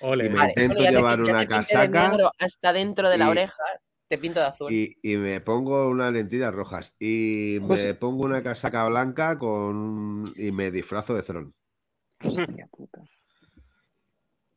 Ole. 0.00 0.26
Y 0.26 0.28
me- 0.30 0.36
Vale, 0.36 0.48
intento 0.50 0.74
bueno, 0.76 0.88
te 0.90 0.96
llevar 0.96 1.20
una 1.20 1.32
te 1.32 1.38
de 1.40 1.46
casaca 1.48 2.08
negro 2.08 2.30
hasta 2.38 2.72
dentro 2.72 3.08
de 3.10 3.18
la 3.18 3.26
y- 3.26 3.28
oreja, 3.28 3.62
te 4.12 4.18
pinto 4.18 4.40
de 4.40 4.46
azul. 4.46 4.70
Y, 4.70 4.98
y 5.02 5.16
me 5.16 5.40
pongo 5.40 5.88
unas 5.88 6.12
lentillas 6.12 6.52
rojas. 6.52 6.94
Y 6.98 7.58
Pues- 7.60 7.82
me 7.82 7.94
pongo 7.94 8.24
una 8.26 8.42
casaca 8.42 8.86
blanca 8.86 9.38
con 9.38 10.30
y 10.36 10.52
me 10.52 10.70
disfrazo 10.70 11.14
de 11.14 11.22
Throne. 11.22 11.52
Hostia 12.22 12.68
puta. 12.70 13.00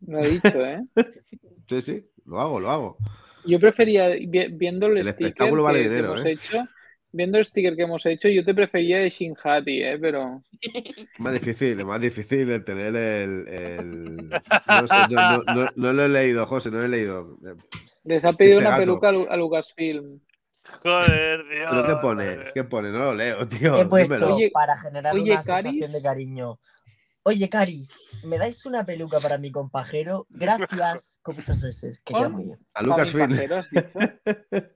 Lo 0.08 0.20
he 0.20 0.28
dicho, 0.30 0.60
¿eh? 0.66 0.82
Sí, 1.70 1.82
sí, 1.82 2.06
lo 2.26 2.42
hago, 2.42 2.60
lo 2.60 2.70
hago. 2.70 2.98
Yo 3.46 3.60
prefería, 3.62 4.10
vi- 4.10 4.50
viendo 4.54 4.88
el, 4.88 4.98
El 4.98 5.06
sticker 5.06 5.28
espectáculo 5.28 5.64
vale 5.64 5.80
que, 5.80 5.84
que 5.86 5.90
dinero, 5.90 6.08
hemos 6.10 6.26
¿eh? 6.26 6.32
hecho, 6.32 6.68
viendo 7.16 7.38
el 7.38 7.46
sticker 7.46 7.76
que 7.76 7.84
hemos 7.84 8.06
hecho, 8.06 8.28
yo 8.28 8.44
te 8.44 8.54
prefería 8.54 9.00
de 9.00 9.10
Shinhati, 9.10 9.82
¿eh? 9.84 9.98
Pero 10.00 10.44
Más 11.20 11.34
difícil, 11.34 11.80
es 11.80 11.86
más 11.86 12.02
difícil 12.02 12.52
el 12.52 12.64
tener 12.64 12.96
el. 12.96 13.48
el- 13.48 14.30
No, 14.30 14.88
sé, 14.88 14.96
yo 15.10 15.18
no, 15.18 15.44
no- 15.54 15.70
no 15.76 15.94
lo 15.94 16.04
he 16.06 16.10
leído, 16.10 16.46
José, 16.46 16.70
no 16.72 16.78
lo 16.80 16.84
he 16.86 16.90
leído. 16.90 17.38
les 18.04 18.24
ha 18.26 18.34
pedido 18.34 18.60
Ese 18.60 18.68
una 18.68 18.78
gato. 18.78 18.82
peluca 18.84 19.10
a, 19.10 19.12
Lu- 19.12 19.28
a 19.30 19.38
Lucasfilm. 19.38 20.20
Joder, 20.84 21.42
tío. 21.48 21.66
¿Pero 21.70 21.86
qué 21.88 21.96
pone? 22.02 22.38
¿Qué 22.56 22.64
pone? 22.64 22.92
No 22.92 23.00
lo 23.00 23.14
leo, 23.16 23.48
tío. 23.48 23.76
He 23.78 23.86
puesto 23.86 24.16
dímelo. 24.16 24.38
Para 24.52 24.76
generar 24.78 25.14
oye, 25.14 25.32
una 25.32 25.44
sensación 25.44 25.92
de 25.92 26.02
cariño. 26.02 26.60
Oye, 27.24 27.50
Caris, 27.50 27.92
¿me 28.26 28.38
dais 28.38 28.66
una 28.66 28.86
peluca 28.86 29.20
para 29.20 29.38
mi 29.38 29.52
compajero? 29.52 30.26
Gracias. 30.30 31.20
Con 31.24 31.36
muchas 31.36 31.62
veces, 31.62 32.02
que 32.02 32.14
queda 32.14 32.30
muy 32.30 32.46
bien. 32.46 32.60
A 32.74 32.84
mi 32.84 32.92
has 32.92 33.14
dicho. 33.72 33.90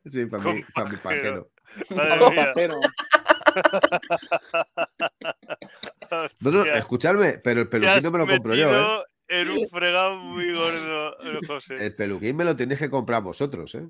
Sí, 0.06 0.26
para 0.26 0.44
mí, 0.44 0.64
para 0.74 0.90
mi 0.90 0.96
Compajero. 0.96 1.50
pajero. 2.36 2.80
No, 6.40 6.52
no, 6.52 6.64
escuchadme, 6.66 7.34
pero 7.44 7.62
el 7.62 7.70
te 7.70 7.80
no 7.80 8.12
me 8.12 8.18
lo 8.20 8.28
compro 8.28 8.56
yo, 8.56 9.04
¿eh? 9.30 9.46
un 9.52 9.70
fregado 9.70 10.16
muy 10.18 10.52
gordo, 10.54 11.14
eh, 11.24 11.40
José. 11.46 11.86
El 11.86 11.96
peluquín 11.96 12.36
me 12.36 12.46
lo 12.46 12.56
tenéis 12.56 12.80
que 12.80 12.90
comprar 12.90 13.22
vosotros, 13.22 13.76
¿eh? 13.76 13.88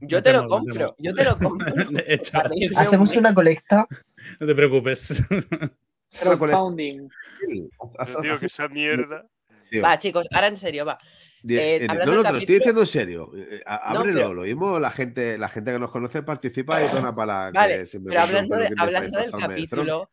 Yo 0.00 0.22
te 0.22 0.32
lo 0.32 0.42
Metemos, 0.42 0.58
compro, 0.58 0.96
yo 0.98 1.14
te 1.14 1.24
lo 1.24 1.38
compro. 1.38 1.72
Hacemos 2.76 3.14
una 3.14 3.34
colecta. 3.34 3.86
no 4.40 4.46
te 4.46 4.54
preocupes. 4.54 5.22
Crowdfunding. 6.18 7.08
Que 8.40 8.46
esa 8.46 8.68
mierda. 8.68 9.26
tío. 9.70 9.82
Va, 9.82 9.98
chicos, 9.98 10.26
ahora 10.32 10.48
en 10.48 10.56
serio, 10.56 10.84
va. 10.84 10.98
Eh, 11.48 11.86
no, 11.88 11.94
no, 11.94 12.22
te 12.22 12.32
lo 12.32 12.38
estoy 12.38 12.56
diciendo 12.56 12.82
en 12.82 12.86
serio. 12.86 13.32
Eh, 13.34 13.62
a- 13.64 13.92
No, 13.94 14.00
Ábrelo, 14.00 14.16
pero- 14.18 14.34
lo 14.34 14.42
mismo 14.42 14.78
la 14.78 14.90
gente, 14.90 15.38
la 15.38 15.48
gente 15.48 15.72
que 15.72 15.78
nos 15.78 15.90
conoce 15.90 16.22
participa 16.22 16.82
y 16.82 16.88
dona 16.88 17.14
para 17.14 17.50
Vale, 17.50 17.78
que 17.78 17.86
si 17.86 17.98
me 17.98 18.10
pero 18.10 18.20
hablando, 18.20 18.56
de- 18.56 18.68
hablando 18.78 19.18
del 19.18 19.30
de 19.30 19.38
capítulo, 19.38 20.10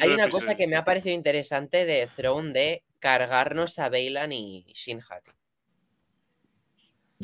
hay 0.00 0.10
una 0.10 0.28
cosa 0.28 0.56
que 0.56 0.66
me 0.66 0.74
ha 0.76 0.84
parecido 0.84 1.14
interesante 1.14 1.84
de 1.84 2.08
Throne 2.14 2.52
de 2.52 2.82
cargarnos 2.98 3.78
a 3.78 3.88
Bailan 3.88 4.32
y 4.32 4.64
Shinhat. 4.74 5.22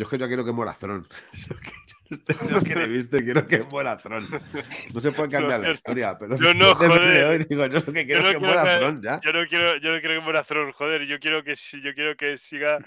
Yo 0.01 0.05
es 0.05 0.09
que 0.11 0.17
yo 0.17 0.27
quiero 0.29 0.47
que 0.47 0.53
muera 0.53 0.73
Throne. 0.73 1.05
Es 2.11 2.51
lo 2.51 2.61
que 2.63 2.75
le 2.75 2.85
he 2.85 2.89
visto 2.89 3.19
y 3.19 3.23
quiero 3.25 3.47
que 3.47 3.59
muera 3.71 3.97
Throne. 3.99 4.27
No 4.95 4.99
se 4.99 5.13
puede 5.13 5.29
cambiar 5.29 5.59
No, 5.61 5.63
la 5.63 5.67
yo- 5.67 5.73
historia, 5.73 6.17
pero 6.19 6.37
yo 6.39 6.55
no, 6.55 6.75
joder. 6.75 7.25
hoy 7.27 7.45
digo, 7.49 7.67
yo 7.67 7.79
lo 7.87 7.93
que 7.93 8.07
quiero 8.07 8.23
no 8.23 8.29
es 8.31 8.35
que 8.35 8.41
quiero 8.41 8.55
muera 8.55 8.63
que- 8.65 8.79
Throne 8.79 9.01
ya. 9.03 9.21
Yo 9.23 9.33
no 9.35 9.47
quiero, 9.47 9.77
yo 9.77 9.93
no 9.95 10.01
quiero 10.01 10.15
que 10.15 10.21
muera 10.21 10.43
Throne, 10.43 10.73
joder. 10.73 11.05
Yo 11.07 11.21
quiero 11.21 11.45
que 11.45 11.55
yo 11.55 11.95
quiero 11.95 12.17
que 12.17 12.39
siga, 12.39 12.79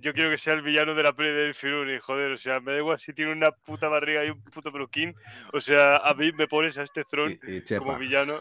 yo 0.00 0.12
quiero 0.14 0.30
que 0.30 0.38
sea 0.38 0.54
el 0.54 0.62
villano 0.62 0.94
de 0.94 1.02
la 1.02 1.12
peli 1.12 1.30
de 1.30 1.52
Filoni, 1.52 1.98
joder. 1.98 2.30
O 2.30 2.36
sea, 2.38 2.60
me 2.60 2.70
da 2.72 2.78
igual 2.78 2.98
si 3.00 3.12
tiene 3.12 3.32
una 3.32 3.50
puta 3.50 3.88
barriga 3.88 4.24
y 4.24 4.30
un 4.30 4.40
puto 4.44 4.70
peluquín. 4.72 5.14
O 5.52 5.60
sea, 5.60 5.96
a 5.98 6.14
mí 6.14 6.30
me 6.32 6.46
pones 6.46 6.78
a 6.78 6.82
este 6.84 7.02
Throne 7.04 7.38
Y, 7.48 7.56
y 7.56 7.76
como 7.76 7.98
villano. 7.98 8.40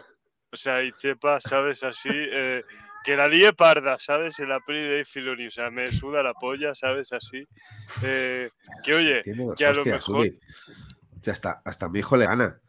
O 0.51 0.55
sea, 0.57 0.81
y 0.83 0.91
Chepa, 0.93 1.41
¿sabes? 1.41 1.83
Así. 1.83 2.09
eh, 2.13 2.63
que 3.03 3.15
la 3.15 3.27
líe 3.27 3.53
parda, 3.53 3.97
¿sabes? 3.99 4.39
En 4.39 4.49
la 4.49 4.59
peli 4.59 4.81
de 4.81 5.05
Filoni. 5.05 5.47
O 5.47 5.51
sea, 5.51 5.69
me 5.71 5.91
suda 5.91 6.23
la 6.23 6.33
polla, 6.33 6.75
¿sabes? 6.75 7.11
Así. 7.13 7.47
Eh, 8.03 8.49
que 8.83 8.93
oye, 8.93 9.21
Tiene 9.23 9.45
dos 9.45 9.55
que 9.55 9.65
a 9.65 9.73
lo 9.73 9.85
mejor-. 9.85 10.27
O 10.27 11.23
sea, 11.23 11.33
hasta, 11.33 11.61
hasta 11.65 11.89
mi 11.89 11.99
hijo 11.99 12.17
le 12.17 12.25
gana. 12.25 12.59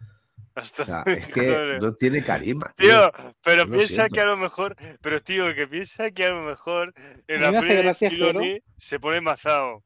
hasta. 0.54 0.82
O 0.82 0.86
sea, 0.86 1.02
es 1.06 1.28
que 1.28 1.78
no 1.80 1.94
tiene 1.94 2.22
carisma. 2.22 2.72
Tío. 2.76 3.10
Tío, 3.10 3.34
pero 3.42 3.68
piensa 3.70 4.08
que 4.08 4.20
a 4.20 4.26
lo 4.26 4.36
mejor, 4.36 4.76
pero 5.00 5.22
tío, 5.22 5.54
que 5.54 5.66
piensa 5.66 6.10
que 6.10 6.24
a 6.26 6.30
lo 6.30 6.42
mejor 6.42 6.94
en 7.26 7.42
la 7.42 7.52
me 7.52 7.58
hace 7.58 7.68
peli 7.68 7.82
de 7.82 7.94
Filoni 7.94 8.62
se 8.76 9.00
pone 9.00 9.20
mazao. 9.20 9.84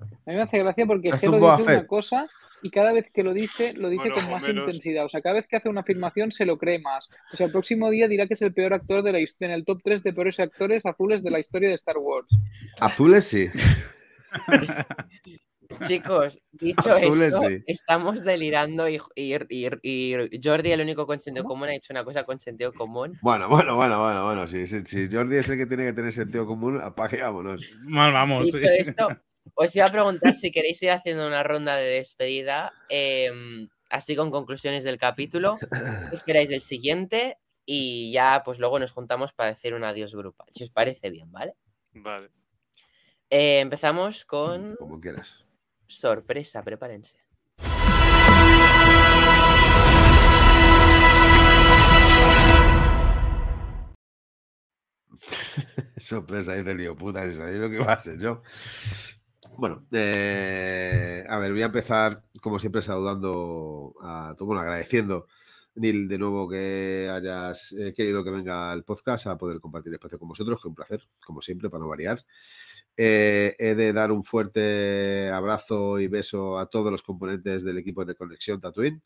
A 0.00 0.30
mí 0.30 0.36
me 0.36 0.42
hace 0.42 0.58
gracia 0.58 0.86
porque 0.86 1.10
Boba 1.10 1.56
dice 1.58 1.72
una 1.72 1.86
cosa 1.86 2.26
y 2.62 2.70
cada 2.70 2.92
vez 2.92 3.10
que 3.12 3.22
lo 3.22 3.32
dice, 3.32 3.72
lo 3.74 3.88
dice 3.88 4.02
Bueno, 4.08 4.14
con 4.16 4.30
más 4.30 4.42
menos. 4.42 4.66
intensidad. 4.66 5.04
O 5.04 5.08
sea, 5.08 5.20
cada 5.20 5.36
vez 5.36 5.46
que 5.48 5.56
hace 5.56 5.68
una 5.68 5.80
afirmación 5.80 6.32
se 6.32 6.44
lo 6.46 6.58
cree 6.58 6.78
más. 6.78 7.08
O 7.32 7.36
sea, 7.36 7.46
el 7.46 7.52
próximo 7.52 7.90
día 7.90 8.08
dirá 8.08 8.26
que 8.26 8.34
es 8.34 8.42
el 8.42 8.52
peor 8.52 8.74
actor 8.74 9.02
de 9.02 9.12
la 9.12 9.18
en 9.18 9.50
el 9.50 9.64
top 9.64 9.80
3 9.84 10.02
de 10.02 10.12
peores 10.12 10.40
actores 10.40 10.84
azules 10.86 11.22
de 11.22 11.30
la 11.30 11.38
historia 11.40 11.68
de 11.68 11.74
Star 11.74 11.98
Wars. 11.98 12.28
Azules 12.80 13.24
sí. 13.24 13.48
Chicos, 15.86 16.40
dicho 16.50 16.90
Azules, 16.92 17.32
esto, 17.32 17.48
sí. 17.48 17.62
estamos 17.66 18.24
delirando 18.24 18.88
y, 18.88 18.98
y- 19.14 19.34
y- 19.48 19.68
y 19.82 20.40
Jordi, 20.42 20.72
el 20.72 20.80
único 20.80 21.06
con 21.06 21.20
sentido 21.20 21.44
común, 21.44 21.68
ha 21.68 21.74
hecho 21.74 21.92
una 21.92 22.02
cosa 22.04 22.24
con 22.24 22.40
sentido 22.40 22.72
común. 22.72 23.16
Bueno, 23.22 23.48
bueno, 23.48 23.76
bueno, 23.76 24.00
bueno, 24.02 24.24
bueno. 24.24 24.48
Si, 24.48 24.66
si, 24.66 24.84
si 24.84 25.08
Jordi 25.10 25.36
es 25.36 25.48
el 25.48 25.58
que 25.58 25.66
tiene 25.66 25.84
que 25.84 25.92
tener 25.92 26.12
sentido 26.12 26.44
común, 26.46 26.80
vámonos. 27.22 27.62
Mal 27.84 28.12
vamos. 28.12 28.46
Dicho 28.46 28.58
sí. 28.58 28.66
esto, 28.78 29.08
os 29.62 29.76
iba 29.76 29.84
a 29.86 29.92
preguntar 29.92 30.32
si 30.34 30.50
queréis 30.50 30.82
ir 30.82 30.90
haciendo 30.90 31.26
una 31.26 31.42
ronda 31.42 31.76
de 31.76 31.84
despedida, 31.84 32.72
em, 32.88 33.68
así 33.90 34.16
con 34.16 34.30
conclusiones 34.30 34.84
del 34.84 34.96
capítulo. 34.96 35.58
¿Qué 36.08 36.14
esperáis 36.14 36.48
del 36.48 36.62
siguiente? 36.62 37.36
Y 37.66 38.10
ya, 38.10 38.40
pues 38.42 38.58
luego 38.58 38.78
nos 38.78 38.92
juntamos 38.92 39.34
para 39.34 39.50
decir 39.50 39.74
un 39.74 39.84
adiós 39.84 40.14
grupal, 40.14 40.48
si 40.54 40.64
os 40.64 40.70
parece 40.70 41.10
bien, 41.10 41.30
¿vale? 41.30 41.56
Vale. 41.92 42.30
Eh, 43.28 43.60
empezamos 43.60 44.24
con 44.24 44.76
Como 44.76 44.98
quieras. 44.98 45.44
sorpresa, 45.86 46.64
prepárense. 46.64 47.18
Sorpresa, 55.98 56.54
dice 56.54 56.70
el 56.70 56.78
lío 56.78 56.96
puta, 56.96 57.24
si 57.30 57.36
sabéis 57.36 57.58
lo 57.58 57.70
que 57.70 57.78
va 57.78 57.92
a 57.94 57.98
ser 57.98 58.18
yo. 58.18 58.42
Bueno, 59.56 59.86
eh, 59.92 61.24
a 61.28 61.38
ver, 61.38 61.52
voy 61.52 61.62
a 61.62 61.66
empezar, 61.66 62.22
como 62.40 62.58
siempre, 62.58 62.82
saludando 62.82 63.94
a 64.00 64.34
todo, 64.36 64.46
bueno, 64.46 64.62
agradeciendo, 64.62 65.26
Neil, 65.74 66.08
de 66.08 66.18
nuevo 66.18 66.48
que 66.48 67.10
hayas 67.12 67.72
eh, 67.72 67.92
querido 67.94 68.24
que 68.24 68.30
venga 68.30 68.72
al 68.72 68.84
podcast 68.84 69.26
a 69.26 69.36
poder 69.36 69.60
compartir 69.60 69.92
espacio 69.92 70.18
con 70.18 70.28
vosotros, 70.28 70.60
que 70.60 70.68
un 70.68 70.74
placer, 70.74 71.02
como 71.24 71.42
siempre, 71.42 71.68
para 71.70 71.82
no 71.82 71.88
variar. 71.88 72.24
Eh, 72.96 73.54
he 73.58 73.74
de 73.74 73.92
dar 73.92 74.12
un 74.12 74.24
fuerte 74.24 75.30
abrazo 75.30 75.98
y 76.00 76.08
beso 76.08 76.58
a 76.58 76.66
todos 76.66 76.90
los 76.90 77.02
componentes 77.02 77.64
del 77.64 77.78
equipo 77.78 78.04
de 78.04 78.14
Conexión 78.14 78.60
Tatooine, 78.60 79.02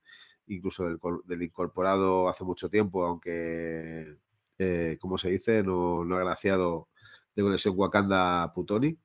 incluso 0.47 0.85
del 1.25 1.43
incorporado 1.43 2.29
hace 2.29 2.45
mucho 2.45 2.69
tiempo, 2.71 3.05
aunque, 3.07 4.19
eh, 4.59 4.99
como 5.01 5.19
se 5.19 5.31
dice, 5.31 5.63
no, 5.63 6.05
no 6.05 6.17
agraciado 6.17 6.89
de 7.35 7.43
Conexión 7.43 7.75
Wakanda 7.77 8.53
Putoni. 8.55 8.97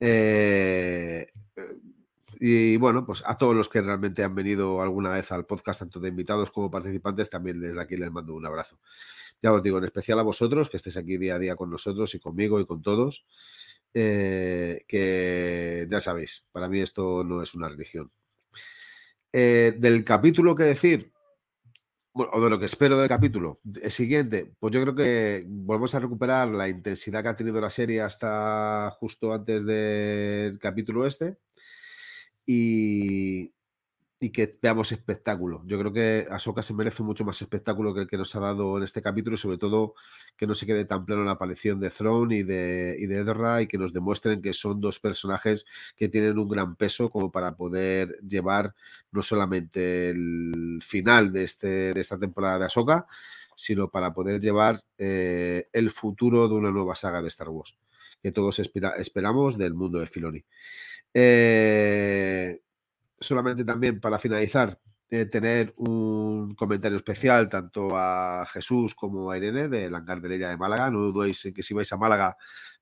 Eh, 0.00 1.26
eh, 1.56 1.76
y 2.38 2.76
bueno, 2.76 3.06
pues 3.06 3.22
a 3.26 3.38
todos 3.38 3.54
los 3.54 3.68
que 3.68 3.80
realmente 3.80 4.22
han 4.22 4.34
venido 4.34 4.82
alguna 4.82 5.10
vez 5.10 5.32
al 5.32 5.46
podcast, 5.46 5.80
tanto 5.80 6.00
de 6.00 6.08
invitados 6.10 6.50
como 6.50 6.70
participantes, 6.70 7.30
también 7.30 7.60
desde 7.60 7.80
aquí 7.80 7.96
les 7.96 8.10
mando 8.10 8.34
un 8.34 8.46
abrazo. 8.46 8.78
Ya 9.42 9.52
os 9.52 9.62
digo, 9.62 9.78
en 9.78 9.84
especial 9.84 10.18
a 10.18 10.22
vosotros, 10.22 10.68
que 10.68 10.76
estéis 10.76 10.96
aquí 10.96 11.16
día 11.16 11.36
a 11.36 11.38
día 11.38 11.56
con 11.56 11.70
nosotros 11.70 12.14
y 12.14 12.20
conmigo 12.20 12.60
y 12.60 12.66
con 12.66 12.82
todos, 12.82 13.26
eh, 13.94 14.84
que 14.86 15.86
ya 15.90 16.00
sabéis, 16.00 16.44
para 16.52 16.68
mí 16.68 16.80
esto 16.80 17.24
no 17.24 17.42
es 17.42 17.54
una 17.54 17.68
religión. 17.68 18.10
Del 19.32 20.02
capítulo 20.02 20.54
que 20.56 20.62
decir, 20.62 21.12
o 22.16 22.40
de 22.40 22.50
lo 22.50 22.58
que 22.58 22.66
espero 22.66 22.98
del 22.98 23.08
capítulo 23.08 23.60
el 23.82 23.90
siguiente, 23.90 24.52
pues 24.58 24.72
yo 24.72 24.80
creo 24.82 24.94
que 24.94 25.44
volvemos 25.46 25.94
a 25.94 26.00
recuperar 26.00 26.48
la 26.48 26.68
intensidad 26.68 27.22
que 27.22 27.28
ha 27.28 27.36
tenido 27.36 27.60
la 27.60 27.70
serie 27.70 28.00
hasta 28.00 28.90
justo 28.98 29.32
antes 29.32 29.66
del 29.66 30.58
capítulo 30.58 31.06
este. 31.06 31.36
Y, 32.46 33.52
y 34.18 34.30
que 34.30 34.50
veamos 34.62 34.92
espectáculo. 34.92 35.62
Yo 35.66 35.78
creo 35.78 35.92
que 35.92 36.26
Ahsoka 36.30 36.62
se 36.62 36.72
merece 36.72 37.02
mucho 37.02 37.24
más 37.24 37.40
espectáculo 37.42 37.92
que 37.92 38.02
el 38.02 38.06
que 38.06 38.16
nos 38.16 38.34
ha 38.34 38.40
dado 38.40 38.78
en 38.78 38.82
este 38.82 39.02
capítulo, 39.02 39.36
sobre 39.36 39.58
todo 39.58 39.94
que 40.36 40.46
no 40.46 40.54
se 40.54 40.64
quede 40.64 40.86
tan 40.86 41.04
plano 41.04 41.22
la 41.24 41.32
aparición 41.32 41.80
de 41.80 41.90
Throne 41.90 42.36
y 42.36 42.42
de, 42.42 42.96
y 42.98 43.06
de 43.06 43.18
Edra 43.18 43.60
y 43.60 43.66
que 43.66 43.76
nos 43.76 43.92
demuestren 43.92 44.40
que 44.40 44.54
son 44.54 44.80
dos 44.80 44.98
personajes 45.00 45.66
que 45.96 46.08
tienen 46.08 46.38
un 46.38 46.48
gran 46.48 46.76
peso 46.76 47.10
como 47.10 47.30
para 47.30 47.56
poder 47.56 48.18
llevar 48.26 48.74
no 49.12 49.20
solamente 49.22 50.10
el 50.10 50.80
final 50.82 51.30
de, 51.32 51.44
este, 51.44 51.92
de 51.92 52.00
esta 52.00 52.18
temporada 52.18 52.58
de 52.58 52.64
Ahsoka, 52.64 53.06
sino 53.54 53.90
para 53.90 54.14
poder 54.14 54.40
llevar 54.40 54.82
eh, 54.96 55.68
el 55.72 55.90
futuro 55.90 56.48
de 56.48 56.54
una 56.54 56.70
nueva 56.70 56.94
saga 56.94 57.20
de 57.20 57.28
Star 57.28 57.50
Wars, 57.50 57.76
que 58.22 58.32
todos 58.32 58.58
esperamos 58.60 59.58
del 59.58 59.74
mundo 59.74 59.98
de 59.98 60.06
Filoni. 60.06 60.42
Eh, 61.12 62.60
solamente 63.18 63.64
también 63.64 64.00
para 64.00 64.18
finalizar, 64.18 64.78
eh, 65.08 65.26
tener 65.26 65.72
un 65.76 66.54
comentario 66.56 66.96
especial 66.96 67.48
tanto 67.48 67.90
a 67.96 68.44
Jesús 68.46 68.94
como 68.94 69.30
a 69.30 69.36
Irene 69.36 69.68
de 69.68 69.88
Langar 69.88 70.20
de 70.20 70.36
de 70.36 70.56
Málaga. 70.56 70.90
No 70.90 71.12
dudéis 71.12 71.44
en 71.44 71.54
que 71.54 71.62
si 71.62 71.74
vais 71.74 71.92
a 71.92 71.96
Málaga 71.96 72.36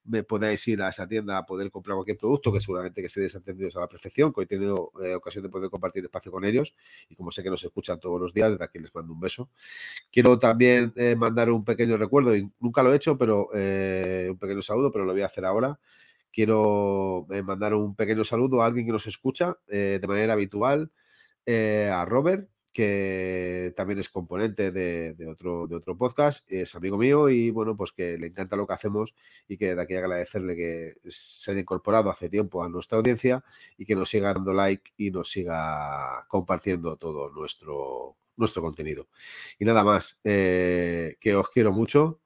me 0.04 0.22
podáis 0.22 0.66
ir 0.68 0.82
a 0.82 0.88
esa 0.88 1.06
tienda 1.08 1.38
a 1.38 1.46
poder 1.46 1.70
comprar 1.70 1.94
cualquier 1.96 2.18
producto, 2.18 2.52
que 2.52 2.60
seguramente 2.60 3.00
que 3.00 3.06
estéis 3.06 3.36
atendidos 3.36 3.76
a 3.76 3.80
la 3.80 3.88
perfección, 3.88 4.32
que 4.32 4.40
hoy 4.40 4.44
he 4.44 4.46
tenido 4.46 4.92
eh, 5.02 5.14
ocasión 5.14 5.42
de 5.44 5.50
poder 5.50 5.70
compartir 5.70 6.04
espacio 6.04 6.30
con 6.30 6.44
ellos 6.44 6.74
y 7.08 7.14
como 7.14 7.30
sé 7.30 7.42
que 7.42 7.50
nos 7.50 7.64
escuchan 7.64 8.00
todos 8.00 8.20
los 8.20 8.34
días, 8.34 8.50
desde 8.50 8.64
aquí 8.64 8.78
les 8.78 8.94
mando 8.94 9.12
un 9.14 9.20
beso. 9.20 9.50
Quiero 10.12 10.38
también 10.38 10.92
eh, 10.96 11.16
mandar 11.16 11.50
un 11.50 11.64
pequeño 11.64 11.96
recuerdo, 11.96 12.36
y 12.36 12.50
nunca 12.60 12.82
lo 12.82 12.92
he 12.92 12.96
hecho, 12.96 13.16
pero 13.16 13.48
un 13.50 14.38
pequeño 14.38 14.62
saludo, 14.62 14.92
pero 14.92 15.04
lo 15.04 15.12
voy 15.12 15.22
a 15.22 15.26
hacer 15.26 15.44
ahora 15.44 15.78
quiero 16.34 17.26
mandar 17.44 17.74
un 17.74 17.94
pequeño 17.94 18.24
saludo 18.24 18.62
a 18.62 18.66
alguien 18.66 18.86
que 18.86 18.92
nos 18.92 19.06
escucha 19.06 19.56
de 19.68 20.00
manera 20.06 20.32
habitual, 20.32 20.90
eh, 21.46 21.90
a 21.92 22.04
Robert, 22.04 22.48
que 22.72 23.72
también 23.76 24.00
es 24.00 24.08
componente 24.08 24.72
de, 24.72 25.14
otro, 25.28 25.66
de 25.68 25.76
otro 25.76 25.96
podcast, 25.96 26.50
es 26.50 26.74
amigo 26.74 26.98
mío 26.98 27.28
y 27.28 27.50
bueno, 27.50 27.76
pues 27.76 27.92
que 27.92 28.18
le 28.18 28.26
encanta 28.26 28.56
lo 28.56 28.66
que 28.66 28.72
hacemos 28.74 29.14
y 29.46 29.56
que 29.56 29.74
de 29.76 29.82
aquí 29.82 29.94
agradecerle 29.94 30.56
que 30.56 30.94
se 31.08 31.52
haya 31.52 31.60
incorporado 31.60 32.10
hace 32.10 32.28
tiempo 32.28 32.64
a 32.64 32.68
nuestra 32.68 32.98
audiencia 32.98 33.44
y 33.76 33.84
que 33.84 33.94
nos 33.94 34.08
siga 34.08 34.32
dando 34.32 34.52
like 34.52 34.92
y 34.96 35.10
nos 35.10 35.30
siga 35.30 36.26
compartiendo 36.28 36.96
todo 36.96 37.30
nuestro, 37.30 38.16
nuestro 38.36 38.62
contenido. 38.62 39.08
Y 39.58 39.64
nada 39.66 39.84
más, 39.84 40.18
eh, 40.24 41.16
que 41.20 41.36
os 41.36 41.48
quiero 41.50 41.72
mucho, 41.72 42.20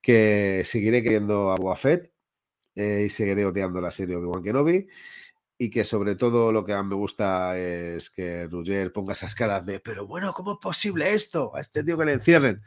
que 0.00 0.62
seguiré 0.64 1.02
queriendo 1.04 1.52
a 1.52 1.56
Boafet 1.56 2.11
eh, 2.74 3.04
y 3.06 3.08
seguiré 3.08 3.44
odiando 3.44 3.80
la 3.80 3.90
serie 3.90 4.16
Obi-Wan 4.16 4.42
Kenobi 4.42 4.88
y 5.58 5.70
que 5.70 5.84
sobre 5.84 6.16
todo 6.16 6.50
lo 6.50 6.64
que 6.64 6.74
más 6.74 6.84
me 6.84 6.94
gusta 6.94 7.56
es 7.56 8.10
que 8.10 8.48
Roger 8.48 8.92
ponga 8.92 9.12
esas 9.12 9.34
caras 9.34 9.64
de, 9.64 9.78
pero 9.80 10.06
bueno, 10.06 10.32
¿cómo 10.32 10.54
es 10.54 10.58
posible 10.60 11.12
esto? 11.12 11.54
A 11.54 11.60
este 11.60 11.84
tío 11.84 11.96
que 11.96 12.04
le 12.04 12.14
encierren, 12.14 12.62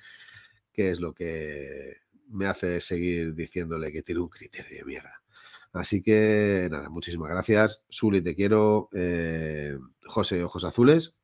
que 0.72 0.92
es 0.92 1.00
lo 1.00 1.14
que 1.14 1.98
me 2.30 2.48
hace 2.48 2.80
seguir 2.80 3.36
diciéndole 3.36 3.92
que 3.92 4.04
tiene 4.04 4.22
un 4.22 4.30
criterio 4.30 4.78
de 4.78 4.86
mierda. 4.86 5.22
Así 5.74 6.02
que 6.02 6.70
nada, 6.72 6.90
muchísimas 6.90 7.30
gracias. 7.30 7.84
Zuli, 7.92 8.22
te 8.22 8.34
quiero. 8.34 8.88
Eh, 8.94 9.78
José, 10.06 10.42
ojos 10.42 10.64
azules. 10.64 11.18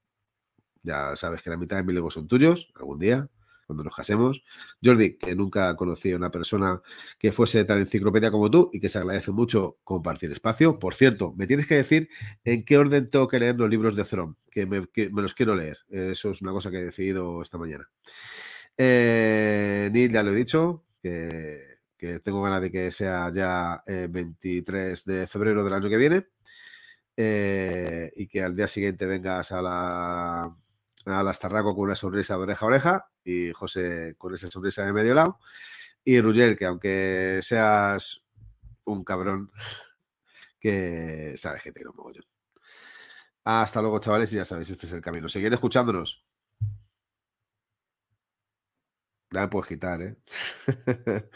Ya 0.84 1.16
sabes 1.16 1.42
que 1.42 1.52
la 1.52 1.58
mitad 1.58 1.78
de 1.78 1.84
mi 1.84 1.94
legos 1.94 2.16
son 2.16 2.28
tuyos, 2.28 2.74
algún 2.76 3.00
día 3.00 3.30
cuando 3.72 3.86
nos 3.86 3.96
casemos. 3.96 4.44
Jordi, 4.84 5.18
que 5.18 5.34
nunca 5.34 5.74
conocí 5.78 6.12
a 6.12 6.18
una 6.18 6.30
persona 6.30 6.82
que 7.18 7.32
fuese 7.32 7.64
tan 7.64 7.80
enciclopedia 7.80 8.30
como 8.30 8.52
tú 8.52 8.70
y 8.74 8.82
que 8.82 8.90
se 8.90 8.98
agradece 8.98 9.32
mucho 9.32 9.78
compartir 9.86 10.30
espacio. 10.32 10.78
Por 10.78 10.94
cierto, 10.94 11.34
me 11.38 11.48
tienes 11.48 11.68
que 11.68 11.76
decir 11.76 12.10
en 12.44 12.66
qué 12.66 12.78
orden 12.78 13.10
tengo 13.10 13.30
que 13.30 13.40
leer 13.40 13.56
los 13.58 13.70
libros 13.70 13.96
de 13.96 14.04
Throne, 14.04 14.36
que 14.52 14.66
me, 14.66 14.86
los 15.22 15.34
quiero 15.34 15.56
leer. 15.56 15.78
Eso 15.90 16.32
es 16.32 16.42
una 16.42 16.52
cosa 16.52 16.70
que 16.70 16.80
he 16.80 16.84
decidido 16.84 17.42
esta 17.42 17.58
mañana. 17.58 17.90
Eh, 18.78 19.90
Neil, 19.94 20.12
ya 20.12 20.24
lo 20.24 20.32
he 20.32 20.36
dicho, 20.36 20.84
que, 21.02 21.80
tengo 22.24 22.42
ganas 22.42 22.62
de 22.62 22.72
que 22.72 22.92
sea 22.92 23.32
ya 23.32 23.84
el 23.86 24.10
23 24.10 25.06
de 25.06 25.28
febrero 25.28 25.64
del 25.64 25.74
año 25.74 25.88
que 25.88 25.98
viene. 25.98 26.28
Eh, 27.16 28.12
y 28.16 28.28
que 28.28 28.42
al 28.42 28.56
día 28.56 28.68
siguiente 28.68 29.06
vengas 29.06 29.52
a 29.52 29.62
la 29.62 30.58
a 31.06 31.24
Lastarraco 31.24 31.74
con 31.76 31.86
una 31.86 31.96
sonrisa 31.96 32.36
de 32.36 32.42
oreja 32.44 32.66
a 32.66 32.68
oreja 32.68 33.06
y 33.24 33.52
José 33.52 34.16
con 34.18 34.34
esa 34.34 34.48
sonrisa 34.48 34.86
de 34.86 34.94
medio 34.94 35.14
lado. 35.14 35.40
Y 36.04 36.20
Rugel, 36.22 36.58
que 36.58 36.66
aunque 36.66 37.40
seas 37.42 38.24
un 38.86 39.04
cabrón, 39.04 39.52
que 40.60 41.34
sabes 41.38 41.64
que 41.64 41.72
te 41.72 41.82
quiero 41.82 41.94
yo 42.14 42.22
Hasta 43.44 43.82
luego, 43.82 44.00
chavales, 44.00 44.32
y 44.34 44.38
ya 44.38 44.46
sabéis, 44.46 44.70
este 44.70 44.88
es 44.88 44.94
el 44.94 45.02
camino. 45.02 45.28
Seguir 45.30 45.54
escuchándonos. 45.54 46.24
Ya 49.32 49.42
me 49.42 49.48
puedes 49.48 49.68
quitar, 49.70 50.02
¿eh? 50.02 50.18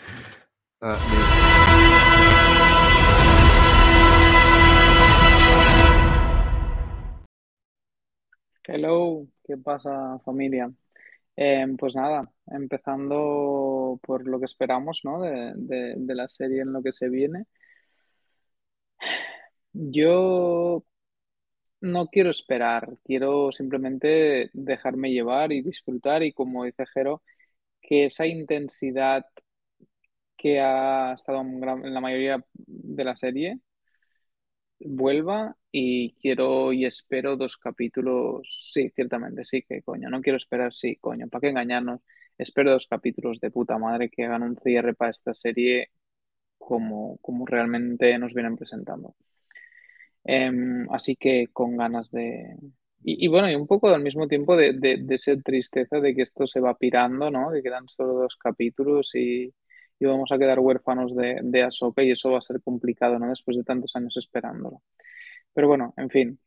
ah, 0.82 0.98
Hello, 8.68 9.28
¿qué 9.45 9.57
pasa 9.57 10.19
familia? 10.26 10.72
Em, 11.38 11.77
pues 11.77 11.95
nada, 11.95 12.31
empezando 12.47 13.99
por 14.03 14.27
lo 14.27 14.39
que 14.39 14.45
esperamos, 14.45 15.01
¿no? 15.03 15.22
De, 15.22 15.95
la 16.15 16.27
serie 16.30 16.61
en 16.61 16.73
lo 16.73 16.81
que 16.84 16.91
se 16.91 17.09
viene. 17.09 17.45
Yo 19.73 20.84
no 21.81 22.07
quiero 22.07 22.30
esperar, 22.30 22.97
quiero 23.03 23.51
simplemente 23.51 24.49
dejarme 24.53 25.11
llevar 25.11 25.51
y 25.51 25.61
disfrutar 25.61 26.23
y 26.23 26.34
como 26.34 26.65
dice 26.65 26.85
Jero, 26.93 27.23
que 27.81 28.05
esa 28.05 28.27
intensidad 28.27 29.26
que 30.38 30.59
ha 30.61 31.13
estado 31.13 31.41
en 31.41 31.93
la 31.93 32.01
mayoría 32.01 32.45
de 32.55 33.03
la 33.03 33.15
serie 33.15 33.59
vuelva 34.80 35.56
y 35.72 36.14
quiero 36.15 36.73
y 36.73 36.85
espero 36.85 37.38
dos 37.38 37.57
capítulos. 37.57 38.69
Sí, 38.72 38.89
ciertamente, 38.95 39.45
sí, 39.45 39.64
que 39.64 39.81
coño, 39.81 40.10
no 40.10 40.22
quiero 40.22 40.38
esperar, 40.38 40.73
sí, 40.73 40.97
coño, 40.97 41.27
¿para 41.30 41.41
qué 41.41 41.49
engañarnos? 41.49 42.02
Espero 42.38 42.72
dos 42.72 42.88
capítulos 42.88 43.39
de 43.39 43.52
puta 43.52 43.77
madre 43.77 44.10
que 44.10 44.26
hagan 44.26 44.43
un 44.43 44.57
cierre 44.57 44.93
para 44.93 45.11
esta 45.11 45.34
serie 45.34 45.89
como, 46.57 47.18
como 47.19 47.45
realmente 47.45 48.18
nos 48.19 48.34
vienen 48.34 48.57
presentando. 48.57 49.15
Em, 50.23 50.88
así 50.91 51.15
que 51.15 51.47
con 51.53 51.77
ganas 51.77 52.11
de. 52.11 52.56
Y, 53.07 53.27
bueno, 53.27 53.52
y 53.52 53.56
un 53.56 53.68
poco 53.68 53.89
al 53.89 54.02
mismo 54.02 54.27
tiempo 54.27 54.56
de, 54.57 54.73
de, 54.73 54.97
de 54.99 55.15
esa 55.15 55.38
tristeza 55.38 55.99
de 55.99 56.15
que 56.15 56.23
esto 56.23 56.47
se 56.47 56.60
va 56.60 56.76
pirando, 56.76 57.30
¿no? 57.30 57.52
Que 57.52 57.61
quedan 57.61 57.88
solo 57.88 58.14
dos 58.14 58.35
capítulos 58.35 59.14
y, 59.14 59.53
y 59.99 60.05
vamos 60.05 60.31
a 60.31 60.38
quedar 60.38 60.59
huérfanos 60.59 61.15
de, 61.15 61.39
de 61.43 61.69
y 62.05 62.11
eso 62.11 62.31
va 62.31 62.38
a 62.39 62.41
ser 62.41 62.61
complicado, 62.61 63.19
¿no? 63.19 63.30
Después 63.30 63.57
de 63.57 63.63
tantos 63.63 63.95
años 63.95 64.17
esperándolo. 64.17 64.81
Pero 65.53 65.67
bueno, 65.67 65.93
en 65.97 66.09
fin, 66.09 66.39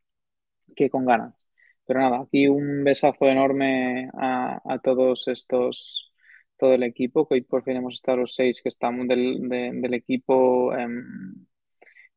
que 0.77 0.91
con 0.91 1.05
ganas. 1.07 1.49
Pero 1.87 2.01
nada, 2.01 2.21
aquí 2.21 2.49
un 2.49 2.85
besazo 2.85 3.27
enorme 3.27 4.11
a, 4.15 4.61
a 4.65 4.79
todos 4.81 5.29
estos, 5.29 6.13
todo 6.59 6.75
el 6.75 6.83
equipo, 6.83 7.27
que 7.27 7.35
hoy 7.35 7.41
por 7.43 7.65
fin 7.65 7.77
hemos 7.77 7.95
estado 7.95 8.19
los 8.19 8.35
seis 8.35 8.61
que 8.63 8.69
estamos 8.69 9.09
del, 9.09 9.49
del 9.49 9.95
equipo. 9.95 10.75
Em, 10.77 11.47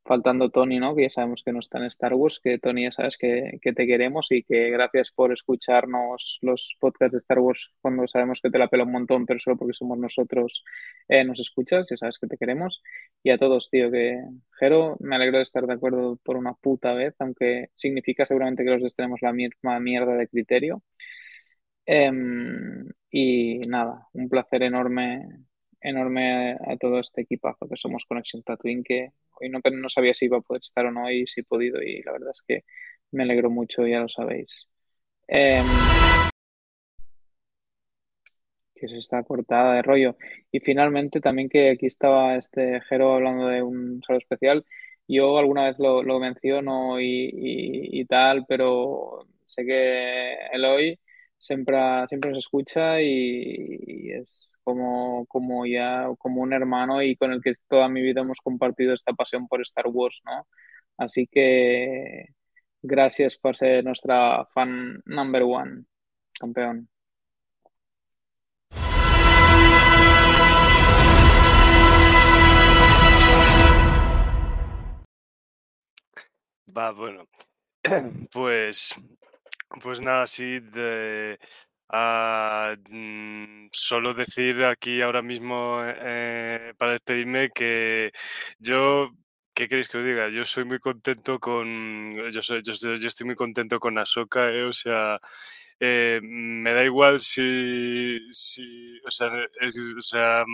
faltando 0.04 0.50
Tony, 0.50 0.78
¿no? 0.78 0.94
Que 0.94 1.02
ya 1.02 1.10
sabemos 1.10 1.42
que 1.44 1.52
no 1.52 1.60
está 1.60 1.78
en 1.78 1.84
Star 1.84 2.14
Wars, 2.14 2.40
que 2.42 2.58
Tony 2.58 2.84
ya 2.84 2.92
sabes 2.92 3.16
que, 3.16 3.58
te 3.62 3.86
queremos 3.86 4.30
y 4.30 4.42
que 4.42 4.70
gracias 4.70 5.10
por 5.10 5.32
escucharnos 5.32 6.38
los 6.42 6.76
podcasts 6.80 7.12
de 7.12 7.18
Star 7.18 7.38
Wars 7.38 7.72
cuando 7.80 8.06
sabemos 8.06 8.40
que 8.40 8.50
te 8.50 8.58
la 8.58 8.68
pela 8.68 8.84
un 8.84 8.92
montón, 8.92 9.26
pero 9.26 9.40
solo 9.40 9.56
porque 9.56 9.74
somos 9.74 9.98
nosotros 9.98 10.64
eh, 11.08 11.24
nos 11.24 11.40
escuchas, 11.40 11.88
ya 11.90 11.96
sabes 11.96 12.18
que 12.18 12.26
te 12.26 12.36
queremos. 12.38 12.82
Y 13.22 13.30
a 13.30 13.38
todos, 13.38 13.70
tío, 13.70 13.90
que 13.90 14.20
Jero, 14.58 14.96
me 15.00 15.16
alegro 15.16 15.38
de 15.38 15.44
estar 15.44 15.66
de 15.66 15.74
acuerdo 15.74 16.18
por 16.24 16.36
una 16.36 16.54
puta 16.54 16.92
vez, 16.94 17.14
aunque 17.20 17.70
significa 17.74 18.24
seguramente 18.24 18.64
que 18.64 18.70
los 18.70 18.82
dos 18.82 18.94
tenemos 18.96 19.20
la 19.22 19.32
misma 19.32 19.78
mierda 19.80 20.14
de 20.14 20.28
criterio. 20.28 20.82
Em, 21.86 22.88
y 23.10 23.58
nada, 23.68 24.06
un 24.12 24.28
placer 24.28 24.62
enorme 24.62 25.26
enorme 25.82 26.52
a, 26.52 26.76
todo 26.78 27.00
este 27.00 27.22
equipazo 27.22 27.68
que 27.68 27.76
somos 27.76 28.04
Conexión 28.06 28.42
Tatooine, 28.42 28.82
que 28.84 29.12
hoy 29.40 29.48
no, 29.48 29.60
no 29.60 29.88
sabía 29.88 30.14
si 30.14 30.26
iba 30.26 30.38
a 30.38 30.40
poder 30.40 30.62
estar 30.62 30.86
o 30.86 30.90
no 30.92 31.10
y 31.10 31.26
si 31.26 31.40
he 31.40 31.44
podido 31.44 31.82
y 31.82 32.02
la 32.02 32.12
verdad 32.12 32.30
es 32.30 32.42
que 32.46 32.64
me 33.10 33.24
alegro 33.24 33.50
mucho, 33.50 33.86
ya 33.86 34.00
lo 34.00 34.08
sabéis. 34.08 34.68
Em, 35.28 35.66
que 38.74 38.88
se 38.88 38.98
está 38.98 39.22
cortada 39.22 39.74
de 39.74 39.82
rollo. 39.82 40.16
Y 40.50 40.60
finalmente 40.60 41.20
también 41.20 41.48
que 41.48 41.70
aquí 41.70 41.86
estaba 41.86 42.36
este 42.36 42.80
Jero 42.88 43.14
hablando 43.14 43.46
de 43.48 43.62
un 43.62 44.02
saludo 44.02 44.18
especial. 44.18 44.64
Yo 45.06 45.38
alguna 45.38 45.66
vez 45.66 45.78
lo, 45.78 46.02
menciono 46.18 47.00
y, 47.00 47.30
y, 47.32 48.04
tal, 48.06 48.44
pero 48.46 49.26
sé 49.46 49.64
que 49.64 50.36
hoy 50.66 50.98
siempre, 51.42 51.76
siempre 52.08 52.30
nos 52.30 52.38
escucha 52.38 53.00
y, 53.02 54.10
es 54.12 54.56
como, 54.64 55.26
como 55.26 55.66
ya 55.66 56.06
como 56.18 56.42
un 56.42 56.52
hermano 56.52 57.02
y 57.02 57.16
con 57.16 57.32
el 57.32 57.42
que 57.42 57.52
toda 57.68 57.88
mi 57.88 58.02
vida 58.02 58.22
hemos 58.22 58.38
compartido 58.40 58.94
esta 58.94 59.12
pasión 59.12 59.48
por 59.48 59.60
Star 59.62 59.86
Wars, 59.88 60.22
¿no? 60.24 60.46
Así 60.98 61.26
que 61.26 62.26
Gràcies 62.90 63.36
per 63.38 63.54
ser 63.54 63.84
nostre 63.86 64.14
fan 64.54 64.72
number 65.06 65.44
one, 65.46 65.84
campeón. 66.38 66.88
Va, 76.76 76.90
bueno. 76.90 77.26
Pues, 78.32 78.94
pues 79.80 80.00
nada, 80.00 80.26
sí, 80.26 80.60
de, 80.60 81.38
ah, 81.88 82.74
mm, 82.90 83.68
solo 83.72 84.14
decir 84.14 84.64
aquí 84.64 85.00
ahora 85.00 85.22
mismo 85.22 85.80
eh, 85.84 86.74
para 86.78 86.92
despedirme 86.92 87.50
que 87.50 88.10
yo, 88.58 89.10
¿qué 89.54 89.68
queréis 89.68 89.88
que 89.88 89.98
os 89.98 90.04
diga? 90.04 90.28
Yo 90.28 90.44
soy 90.44 90.64
muy 90.64 90.78
contento 90.78 91.38
con, 91.40 92.12
yo, 92.32 92.42
soy, 92.42 92.62
yo, 92.64 92.72
estoy 92.72 93.26
muy 93.26 93.36
contento 93.36 93.78
con 93.80 93.98
Ahsoka, 93.98 94.50
eh, 94.50 94.64
o 94.64 94.72
sea, 94.72 95.18
eh, 95.80 96.20
me 96.22 96.72
da 96.72 96.84
igual 96.84 97.20
si, 97.20 98.18
o 99.06 99.10
sea, 99.10 99.28
o 99.98 100.00
sea, 100.02 100.44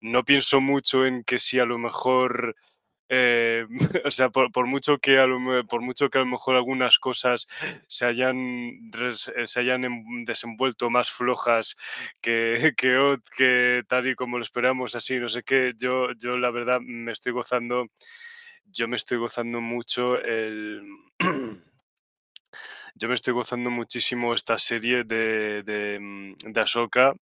no 0.00 0.24
pienso 0.24 0.60
mucho 0.60 1.06
en 1.06 1.24
que 1.24 1.38
si 1.38 1.58
a 1.58 1.64
lo 1.66 1.78
mejor 1.78 2.56
eh, 3.08 3.66
o 4.04 4.10
sea, 4.10 4.30
por, 4.30 4.52
por 4.52 4.66
mucho 4.66 4.98
que 4.98 5.18
a 5.18 5.26
lo, 5.26 5.38
por 5.66 5.80
mucho 5.82 6.10
que 6.10 6.18
a 6.18 6.22
lo 6.22 6.26
mejor 6.26 6.56
algunas 6.56 6.98
cosas 6.98 7.46
se 7.88 8.04
hayan, 8.06 8.36
eh, 9.36 9.46
se 9.46 9.60
hayan 9.60 9.84
em- 9.84 10.24
desenvuelto 10.24 10.90
más 10.90 11.10
flojas 11.10 11.76
que, 12.22 12.72
que, 12.76 13.16
que 13.36 13.82
tal 13.88 14.08
y 14.08 14.14
como 14.14 14.38
lo 14.38 14.42
esperamos, 14.42 14.94
así, 14.94 15.18
no 15.18 15.28
sé 15.28 15.42
qué, 15.42 15.72
yo, 15.76 16.12
yo 16.18 16.36
la 16.38 16.50
verdad 16.50 16.80
me 16.80 17.12
estoy 17.12 17.32
gozando, 17.32 17.86
yo 18.66 18.88
me 18.88 18.96
estoy 18.96 19.18
gozando 19.18 19.60
mucho 19.60 20.20
el... 20.22 20.82
Yo 22.94 23.08
me 23.08 23.14
estoy 23.14 23.32
gozando 23.34 23.70
muchísimo 23.70 24.34
esta 24.34 24.58
serie 24.58 25.04
de, 25.04 25.62
de, 25.62 25.98
mm, 26.00 26.52
de 26.52 26.60
Ahsoka. 26.60 27.14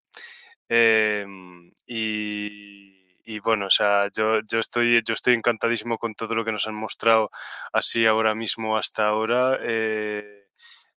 em, 0.70 1.72
y, 1.88 2.93
y 3.24 3.40
bueno, 3.40 3.68
o 3.68 3.70
sea, 3.70 4.10
yo, 4.16 4.40
yo, 4.48 4.60
estoy, 4.60 5.02
yo 5.06 5.14
estoy 5.14 5.34
encantadísimo 5.36 5.98
con 5.98 6.16
todo 6.16 6.36
lo 6.36 6.46
que 6.46 6.52
nos 6.52 6.68
han 6.68 6.76
mostrado 6.76 7.30
así 7.74 8.06
ahora 8.06 8.36
mismo 8.36 8.78
hasta 8.78 9.08
ahora. 9.08 9.60
eh, 9.62 10.46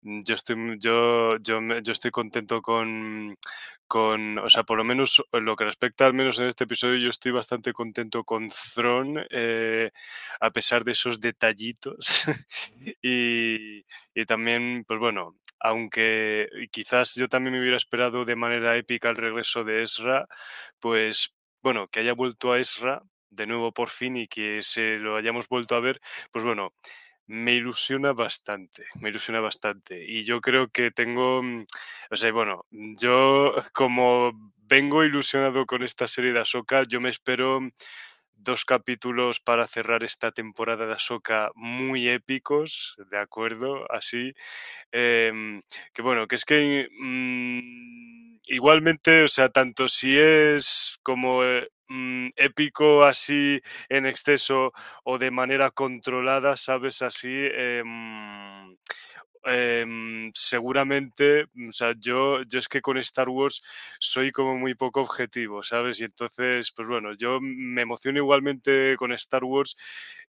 yo 0.02 0.34
estoy, 0.34 0.56
yo, 0.78 1.36
yo, 1.38 1.60
yo 1.82 1.92
estoy 1.92 2.10
contento 2.10 2.60
con, 2.62 3.34
con, 3.86 4.38
o 4.38 4.48
sea, 4.50 4.62
por 4.64 4.76
lo 4.78 4.84
menos 4.84 5.22
en 5.32 5.44
lo 5.46 5.56
que 5.56 5.64
respecta 5.64 6.04
al 6.06 6.14
menos 6.14 6.38
en 6.38 6.46
este 6.46 6.64
episodio, 6.64 6.96
yo 6.98 7.08
estoy 7.10 7.32
bastante 7.32 7.72
contento 7.72 8.22
con 8.24 8.48
Thrawn, 8.74 9.24
eh, 9.30 9.90
a 10.40 10.50
pesar 10.50 10.84
de 10.84 10.92
esos 10.92 11.20
detallitos. 11.20 12.24
y, 13.02 13.84
y 14.14 14.24
también, 14.26 14.84
pues 14.86 15.00
bueno, 15.00 15.36
aunque 15.60 16.48
quizás 16.70 17.14
yo 17.14 17.28
también 17.28 17.54
me 17.54 17.60
hubiera 17.60 17.76
esperado 17.78 18.24
de 18.26 18.36
manera 18.36 18.76
épica 18.76 19.08
el 19.10 19.16
regreso 19.16 19.64
de 19.64 19.82
Ezra, 19.82 20.26
pues 20.80 21.33
bueno, 21.64 21.88
que 21.88 22.00
haya 22.00 22.12
vuelto 22.12 22.52
a 22.52 22.60
Ezra 22.60 23.02
de 23.30 23.46
nuevo 23.46 23.72
por 23.72 23.88
fin 23.88 24.16
y 24.18 24.28
que 24.28 24.62
se 24.62 24.98
lo 24.98 25.16
hayamos 25.16 25.48
vuelto 25.48 25.74
a 25.74 25.80
ver, 25.80 26.00
pues 26.30 26.44
bueno, 26.44 26.74
me 27.26 27.54
ilusiona 27.54 28.12
bastante, 28.12 28.84
me 29.00 29.08
ilusiona 29.08 29.40
bastante. 29.40 30.04
Y 30.06 30.24
yo 30.24 30.42
creo 30.42 30.68
que 30.68 30.90
tengo, 30.90 31.42
mm, 31.42 31.64
o 32.10 32.16
sea, 32.16 32.32
bueno, 32.32 32.66
yo 32.70 33.54
como 33.72 34.32
vengo 34.58 35.04
ilusionado 35.04 35.64
con 35.66 35.82
esta 35.82 36.06
serie 36.06 36.34
de 36.34 36.40
Ahsoka, 36.40 36.84
yo 36.84 37.00
me 37.00 37.08
espero 37.08 37.60
dos 38.36 38.64
capítulos 38.64 39.40
para 39.40 39.66
cerrar 39.66 40.04
esta 40.04 40.32
temporada 40.32 40.86
de 40.86 40.94
Ahsoka 40.94 41.50
muy 41.54 42.08
épicos, 42.08 42.96
¿de 43.10 43.18
acuerdo? 43.18 43.90
Así. 43.92 44.34
em, 44.92 45.60
que 45.94 46.02
bueno, 46.02 46.26
que 46.28 46.36
es 46.36 46.44
que 46.44 46.88
mm, 47.00 48.36
igualmente, 48.48 49.24
o 49.24 49.28
sea, 49.28 49.48
tanto 49.50 49.88
si 49.88 50.18
es 50.18 50.98
como 51.02 51.44
eh, 51.44 51.68
mm, 51.88 52.28
épico 52.36 53.04
así 53.04 53.60
en 53.88 54.06
exceso 54.06 54.72
o 55.04 55.18
de 55.18 55.30
manera 55.30 55.70
controlada, 55.70 56.56
¿sabes? 56.56 57.02
Así, 57.02 57.30
em, 57.52 58.76
em, 59.46 60.30
seguramente, 60.34 61.44
o 61.68 61.72
sea, 61.72 61.94
yo, 61.98 62.42
yo 62.44 62.58
es 62.58 62.68
que 62.68 62.80
con 62.80 62.98
Star 62.98 63.28
Wars 63.28 63.62
soy 63.98 64.32
como 64.32 64.56
muy 64.58 64.74
poco 64.74 65.00
objetivo, 65.02 65.62
¿sabes? 65.62 66.00
Y 66.00 66.04
entonces, 66.04 66.72
pues 66.74 66.88
bueno, 66.88 67.12
yo 67.14 67.38
me 67.40 67.82
emociono 67.82 68.18
igualmente 68.18 68.96
con 68.98 69.12
Star 69.12 69.44
Wars, 69.44 69.76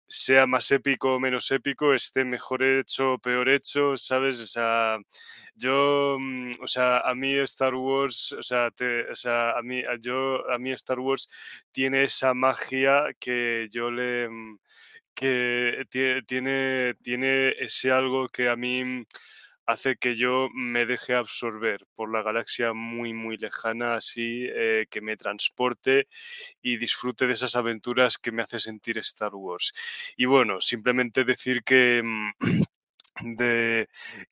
sea 0.07 0.45
más 0.47 0.69
épico 0.71 1.15
o 1.15 1.19
menos 1.19 1.49
épico, 1.51 1.93
esté 1.93 2.23
mejor 2.25 2.63
hecho 2.63 3.13
o 3.13 3.19
peor 3.19 3.49
hecho, 3.49 3.97
¿sabes? 3.97 4.39
O 4.39 4.47
sea, 4.47 4.97
yo, 5.55 6.17
mm, 6.19 6.51
o 6.61 6.67
sea, 6.67 6.99
a 6.99 7.15
mí 7.15 7.33
Star 7.39 7.75
Wars, 7.75 8.33
o 8.33 8.43
sea, 8.43 8.71
te- 8.71 9.09
o 9.11 9.15
sea, 9.15 9.51
a 9.57 9.61
mí, 9.61 9.83
yo, 10.01 10.49
a 10.51 10.57
mí 10.59 10.71
Star 10.73 10.99
Wars 10.99 11.29
tiene 11.71 12.03
esa 12.03 12.33
magia 12.33 13.05
que 13.19 13.67
yo 13.71 13.91
le, 13.91 14.29
mm, 14.29 14.57
que 15.15 15.85
tie- 15.89 16.25
tiene, 16.25 16.95
tiene 17.03 17.49
ese 17.59 17.91
algo 17.91 18.27
que 18.29 18.49
a 18.49 18.55
mí 18.55 19.05
hace 19.67 19.95
que 19.97 20.15
yo 20.15 20.49
me 20.53 20.85
deje 20.85 21.15
absorber 21.15 21.85
por 21.95 22.11
la 22.11 22.21
galaxia 22.23 22.73
muy, 22.73 23.13
muy 23.13 23.37
lejana, 23.37 23.95
así, 23.95 24.47
eh, 24.53 24.85
que 24.91 25.01
me 25.01 25.17
transporte 25.17 26.07
y 26.61 26.77
disfrute 26.77 27.27
de 27.27 27.33
esas 27.33 27.55
aventuras 27.55 28.17
que 28.19 28.31
me 28.31 28.43
hace 28.43 28.59
sentir 28.59 28.97
Star 28.99 29.33
Wars. 29.35 29.73
Y 30.17 30.25
bueno, 30.25 30.61
simplemente 30.61 31.23
decir 31.25 31.63
que... 31.63 32.01
mm, 32.03 32.31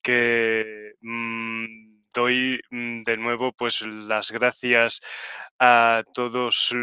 que 0.04 0.94
mm, 1.02 1.66
doy 2.14 2.62
mm, 2.72 3.04
de 3.04 3.18
nuevo 3.18 3.54
pues 3.54 3.82
las 3.82 4.32
gracias 4.32 5.02
a 5.60 6.04
todos 6.14 6.74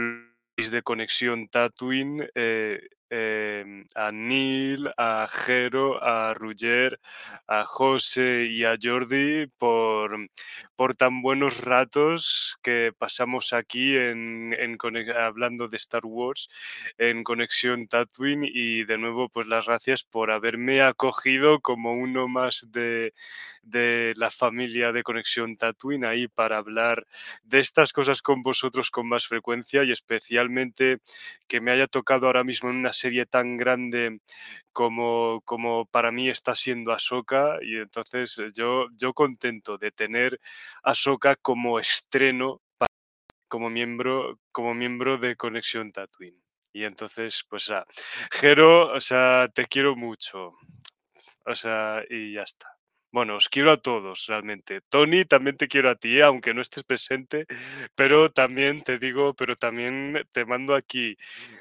de 0.56 0.82
Conexión 0.82 1.48
Tatooine, 1.48 2.28
eh, 2.34 2.80
em, 3.10 3.84
a 3.94 4.12
Neil, 4.12 4.90
a 4.96 5.28
Jero, 5.28 6.02
a 6.02 6.32
Ruger, 6.34 7.00
a 7.46 7.64
José 7.64 8.46
y 8.50 8.64
a 8.64 8.76
Jordi 8.80 9.46
por, 9.58 10.16
por 10.76 10.94
tan 10.94 11.22
buenos 11.22 11.60
ratos 11.60 12.58
que 12.62 12.92
pasamos 12.96 13.52
aquí 13.52 13.96
en, 13.96 14.54
en 14.58 14.78
hablando 15.16 15.68
de 15.68 15.76
Star 15.76 16.02
Wars 16.04 16.48
en 16.98 17.22
Conexión 17.24 17.86
Tatooine 17.86 18.44
y 18.44 18.84
de 18.84 18.98
nuevo 18.98 19.28
pues 19.28 19.46
las 19.46 19.66
gracias 19.66 20.04
por 20.04 20.30
haberme 20.30 20.82
acogido 20.82 21.60
como 21.60 21.94
uno 21.94 22.28
más 22.28 22.66
de, 22.70 23.12
de 23.62 24.14
la 24.16 24.30
familia 24.30 24.92
de 24.92 25.02
Conexión 25.02 25.56
Tatooine 25.56 26.04
ahí 26.04 26.28
para 26.28 26.58
hablar 26.58 27.06
de 27.42 27.60
estas 27.60 27.92
cosas 27.92 28.22
con 28.22 28.42
vosotros 28.42 28.90
con 28.90 29.08
más 29.08 29.26
frecuencia 29.26 29.84
y 29.84 29.92
especialmente 29.92 30.98
que 31.48 31.60
me 31.60 31.70
haya 31.70 31.86
tocado 31.86 32.26
ahora 32.26 32.44
mismo 32.44 32.70
en 32.70 32.76
una 32.76 32.92
serie 33.00 33.26
tan 33.26 33.56
grande 33.56 34.20
como, 34.72 35.42
como 35.44 35.86
para 35.86 36.12
mí 36.12 36.28
está 36.28 36.54
siendo 36.54 36.92
Ahsoka 36.92 37.58
y 37.62 37.76
entonces 37.78 38.38
eh, 38.38 38.48
yo, 38.54 38.86
yo 38.98 39.12
contento 39.14 39.78
de 39.78 39.90
tener 39.92 40.40
Ahsoka 40.82 41.36
como 41.36 41.78
estreno 41.80 42.60
pa- 42.78 42.86
como 43.48 43.70
miembro, 43.70 44.38
como 44.52 44.74
miembro 44.74 45.18
de 45.18 45.36
Conexión 45.36 45.92
Tatooine. 45.92 46.40
Y 46.72 46.84
entonces, 46.84 47.44
pues, 47.50 47.70
ah, 47.70 47.84
Jero, 48.32 48.92
o 48.94 49.00
sea, 49.00 49.48
te 49.54 49.66
quiero 49.66 49.96
mucho. 49.96 50.54
O 51.46 51.54
sea, 51.54 52.02
y 52.10 52.34
ya 52.34 52.42
está. 52.44 52.68
Bueno, 53.12 53.34
os 53.36 53.48
quiero 53.48 53.72
a 53.72 53.76
todos, 53.76 54.26
realmente. 54.28 54.82
Tony, 54.88 55.24
también 55.24 55.56
te 55.56 55.66
quiero 55.66 55.90
a 55.90 55.96
ti, 55.96 56.20
aunque 56.20 56.54
no 56.54 56.60
estés 56.60 56.84
presente, 56.84 57.46
pero 57.96 58.30
también 58.30 58.82
te 58.82 58.98
digo, 58.98 59.34
pero 59.34 59.56
también 59.56 60.24
te 60.32 60.44
mando 60.44 60.76
aquí 60.76 61.16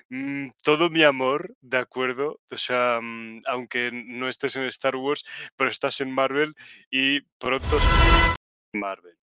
mm, 0.09 0.49
todo 0.63 0.89
mi 0.91 1.03
amor, 1.03 1.55
¿de 1.61 1.77
acuerdo? 1.77 2.39
O 2.51 2.57
sea, 2.57 2.99
mm, 3.01 3.43
aunque 3.47 3.91
no 3.91 4.29
estés 4.29 4.55
en 4.57 4.65
Star 4.65 4.95
Wars, 4.95 5.25
pero 5.55 5.69
estás 5.71 6.01
en 6.01 6.11
Marvel 6.11 6.53
y 6.91 7.21
pronto 7.39 7.79
Marvel. 8.73 9.17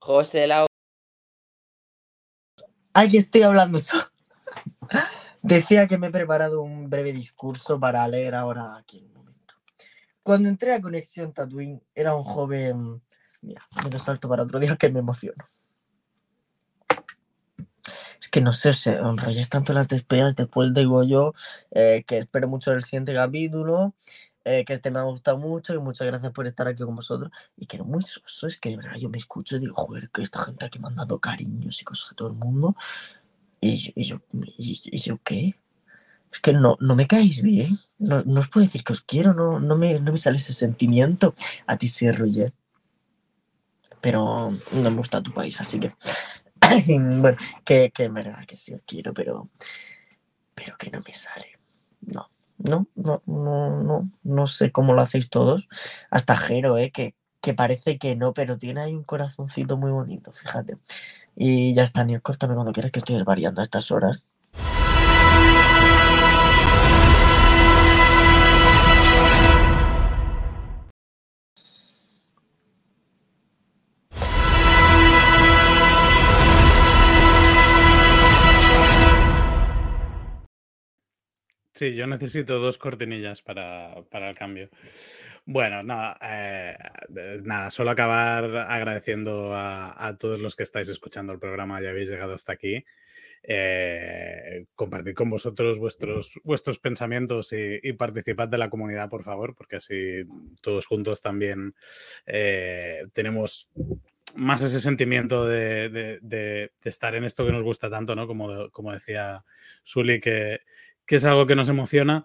José 0.00 0.46
Lau, 0.46 0.66
Aquí 2.94 3.16
estoy 3.18 3.42
hablando 3.42 3.78
solo. 3.80 4.04
Decía 5.42 5.86
que 5.86 5.98
me 5.98 6.08
he 6.08 6.10
preparado 6.10 6.62
un 6.62 6.90
breve 6.90 7.12
discurso 7.12 7.78
para 7.78 8.06
leer 8.08 8.34
ahora 8.34 8.76
aquí 8.76 8.98
en 8.98 9.06
un 9.06 9.14
momento. 9.14 9.54
Cuando 10.22 10.48
entré 10.48 10.74
a 10.74 10.80
Conexión 10.80 11.32
Tatooine, 11.32 11.82
era 11.94 12.14
un 12.14 12.24
joven. 12.24 13.02
Mira, 13.40 13.66
me 13.82 13.90
lo 13.90 13.98
salto 13.98 14.28
para 14.28 14.42
otro 14.42 14.58
día 14.58 14.76
que 14.76 14.90
me 14.90 14.98
emociono. 14.98 15.48
Es 18.20 18.28
que 18.28 18.42
no 18.42 18.52
sé, 18.52 18.74
se 18.74 18.96
enrolláis 18.96 19.48
tanto 19.48 19.72
las 19.72 19.88
despedidas. 19.88 20.36
Después 20.36 20.74
digo 20.74 21.02
yo 21.04 21.32
eh, 21.70 22.04
que 22.06 22.18
espero 22.18 22.48
mucho 22.48 22.72
el 22.72 22.82
siguiente 22.82 23.14
capítulo. 23.14 23.94
Eh, 24.44 24.64
que 24.64 24.72
este 24.72 24.90
me 24.90 24.98
ha 24.98 25.02
gustado 25.02 25.38
mucho 25.38 25.74
y 25.74 25.78
muchas 25.78 26.06
gracias 26.06 26.32
por 26.32 26.46
estar 26.46 26.66
aquí 26.68 26.82
con 26.82 26.96
vosotros. 26.96 27.30
Y 27.56 27.66
quedo 27.66 27.84
muy 27.84 28.02
soso, 28.02 28.46
es 28.46 28.58
que 28.58 28.70
de 28.70 28.76
verdad 28.78 28.96
yo 28.96 29.08
me 29.10 29.18
escucho 29.18 29.56
y 29.56 29.60
digo, 29.60 29.74
joder, 29.74 30.10
que 30.10 30.22
esta 30.22 30.40
gente 30.42 30.64
aquí 30.66 30.78
me 30.78 30.88
han 30.88 30.96
dado 30.96 31.18
cariños 31.18 31.80
y 31.80 31.84
cosas 31.84 32.12
a 32.12 32.14
todo 32.14 32.28
el 32.28 32.34
mundo. 32.34 32.76
Y 33.60 33.92
y 33.94 34.04
yo, 34.06 34.20
y- 34.56 34.80
y 34.84 34.98
yo 35.00 35.18
¿qué? 35.22 35.54
Es 36.32 36.40
que 36.40 36.52
no, 36.52 36.76
no 36.80 36.94
me 36.94 37.06
caéis 37.06 37.42
bien. 37.42 37.76
No, 37.98 38.22
no 38.22 38.40
os 38.40 38.48
puedo 38.48 38.64
decir 38.64 38.84
que 38.84 38.92
os 38.92 39.00
quiero, 39.02 39.34
no, 39.34 39.58
no, 39.60 39.76
me, 39.76 39.98
no 40.00 40.12
me 40.12 40.18
sale 40.18 40.36
ese 40.36 40.52
sentimiento. 40.52 41.34
A 41.66 41.76
ti 41.76 41.88
sí, 41.88 42.10
Roger. 42.10 42.52
Pero 44.00 44.52
no 44.72 44.90
me 44.90 44.96
gusta 44.96 45.20
tu 45.22 45.32
país, 45.34 45.60
así 45.60 45.78
que. 45.80 45.94
bueno, 46.86 47.36
que, 47.64 47.90
que 47.90 48.04
en 48.04 48.14
verdad 48.14 48.46
que 48.46 48.56
sí 48.56 48.72
os 48.72 48.80
quiero, 48.86 49.12
pero. 49.12 49.50
Pero 50.54 50.76
que 50.78 50.90
no 50.90 51.00
me 51.06 51.14
sale. 51.14 51.58
No, 52.02 52.30
no, 52.64 52.86
no, 52.94 53.22
no, 53.26 53.82
no, 53.82 54.10
no 54.22 54.46
sé 54.46 54.72
cómo 54.72 54.94
lo 54.94 55.02
hacéis 55.02 55.30
todos. 55.30 55.68
Hasta 56.10 56.36
Jero, 56.36 56.78
¿eh? 56.78 56.90
Que, 56.92 57.14
que 57.40 57.54
parece 57.54 57.98
que 57.98 58.16
no, 58.16 58.34
pero 58.34 58.58
tiene 58.58 58.80
ahí 58.82 58.94
un 58.94 59.04
corazoncito 59.04 59.76
muy 59.78 59.90
bonito, 59.90 60.32
fíjate. 60.32 60.78
Y 61.36 61.74
ya 61.74 61.84
está, 61.84 62.04
Niel, 62.04 62.22
córtame 62.22 62.54
cuando 62.54 62.72
quieras 62.72 62.92
que 62.92 63.00
estoy 63.00 63.22
variando 63.24 63.60
a 63.62 63.64
estas 63.64 63.90
horas. 63.92 64.24
Sí, 81.80 81.94
yo 81.94 82.06
necesito 82.06 82.58
dos 82.58 82.76
cortinillas 82.76 83.40
para, 83.40 84.02
para 84.10 84.28
el 84.28 84.36
cambio. 84.36 84.68
Bueno, 85.46 85.82
nada, 85.82 86.18
eh, 86.20 86.76
eh, 87.16 87.40
nada, 87.42 87.70
solo 87.70 87.90
acabar 87.90 88.54
agradeciendo 88.54 89.52
a, 89.54 90.14
todos 90.18 90.38
los 90.40 90.56
que 90.56 90.62
estáis 90.62 90.90
escuchando 90.90 91.32
el 91.32 91.38
programa 91.38 91.80
y 91.80 91.86
habéis 91.86 92.10
llegado 92.10 92.34
hasta 92.34 92.52
aquí. 92.52 92.84
Eh, 93.42 94.66
con 94.74 95.30
vosotros 95.30 95.78
vuestros, 95.78 96.34
vuestros 96.44 96.78
pensamientos 96.78 97.54
y, 97.54 97.94
participad 97.94 98.48
de 98.48 98.58
la 98.58 98.68
comunidad, 98.68 99.08
por 99.08 99.22
favor, 99.22 99.54
porque 99.54 99.76
así 99.76 100.24
todos 100.60 100.84
juntos 100.84 101.22
también 101.22 101.74
eh, 102.26 103.06
tenemos 103.14 103.70
más 104.34 104.62
ese 104.62 104.80
sentimiento 104.80 105.48
de, 105.48 105.88
de- 105.88 106.18
de- 106.20 106.72
de 106.82 106.90
estar 106.90 107.14
en 107.14 107.24
esto 107.24 107.46
que 107.46 107.52
nos 107.52 107.62
gusta 107.62 107.88
tanto, 107.88 108.14
¿no? 108.14 108.26
Como, 108.26 108.68
como 108.68 108.92
decía 108.92 109.46
Suli, 109.82 110.20
que, 110.20 110.60
que 111.10 111.16
es 111.16 111.24
algo 111.24 111.44
que 111.44 111.56
nos 111.56 111.68
emociona. 111.68 112.24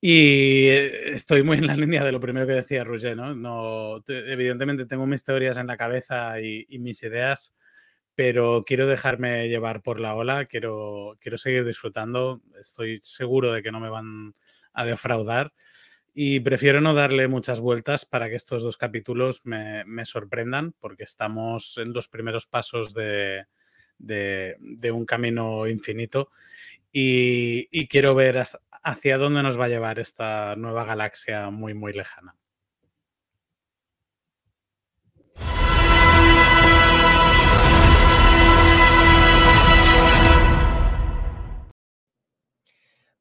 Y 0.00 0.68
eh, 0.68 1.14
estoy 1.14 1.42
muy 1.42 1.58
en 1.58 1.66
la 1.66 1.76
línea 1.76 2.04
de 2.04 2.12
lo 2.12 2.20
primero 2.20 2.46
que 2.46 2.52
decía 2.52 2.84
Roger, 2.84 3.16
¿no? 3.16 3.34
no 3.34 4.00
te- 4.06 4.32
evidentemente 4.32 4.86
tengo 4.86 5.08
mis 5.08 5.24
teorías 5.24 5.58
en 5.58 5.66
la 5.66 5.76
cabeza 5.76 6.40
y, 6.40 6.66
mis 6.78 7.02
ideas, 7.02 7.56
pero 8.14 8.62
quiero 8.64 8.86
dejarme 8.86 9.48
llevar 9.48 9.82
por 9.82 9.98
la 9.98 10.14
ola, 10.14 10.44
quiero, 10.46 11.16
quiero 11.20 11.36
seguir 11.36 11.64
disfrutando, 11.64 12.42
estoy 12.60 13.00
seguro 13.02 13.52
de 13.52 13.62
que 13.64 13.72
no 13.72 13.80
me 13.80 13.90
van 13.90 14.36
a 14.72 14.84
defraudar 14.84 15.52
y 16.14 16.40
prefiero 16.40 16.80
no 16.80 16.94
darle 16.94 17.26
muchas 17.26 17.60
vueltas 17.60 18.06
para 18.06 18.28
que 18.28 18.36
estos 18.36 18.62
dos 18.62 18.76
capítulos 18.76 19.42
me, 19.46 19.84
me 19.84 20.06
sorprendan, 20.06 20.74
porque 20.78 21.04
estamos 21.04 21.76
en 21.78 21.92
los 21.92 22.06
primeros 22.06 22.46
pasos 22.46 22.94
de- 22.94 23.46
de 24.60 24.90
un 24.90 25.06
camino 25.06 25.66
infinito 25.68 26.28
y, 26.92 27.88
quiero 27.88 28.14
ver 28.14 28.38
hasta- 28.38 28.60
hacia 28.82 29.18
dónde 29.18 29.42
nos 29.42 29.58
va 29.58 29.66
a 29.66 29.68
llevar 29.68 29.98
esta 29.98 30.56
nueva 30.56 30.84
galaxia 30.84 31.50
muy, 31.50 31.74
muy 31.74 31.92
lejana. 31.92 32.36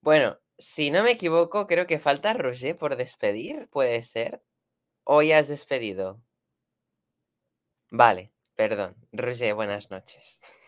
Bueno, 0.02 0.38
si 0.58 0.90
no 0.92 1.04
me 1.04 1.12
equivoco, 1.12 1.68
creo 1.68 1.86
que 1.88 2.00
falta 2.00 2.34
Roger 2.34 2.78
por 2.78 2.96
despedir, 2.98 3.68
¿puede 3.70 4.02
ser? 4.02 4.44
¿O 5.04 5.22
ya 5.24 5.40
has 5.40 5.48
despedido? 5.50 6.22
Vale, 7.92 8.32
perdón. 8.56 8.96
Roger, 9.12 9.54
buenas 9.56 9.92
noches. 9.92 10.40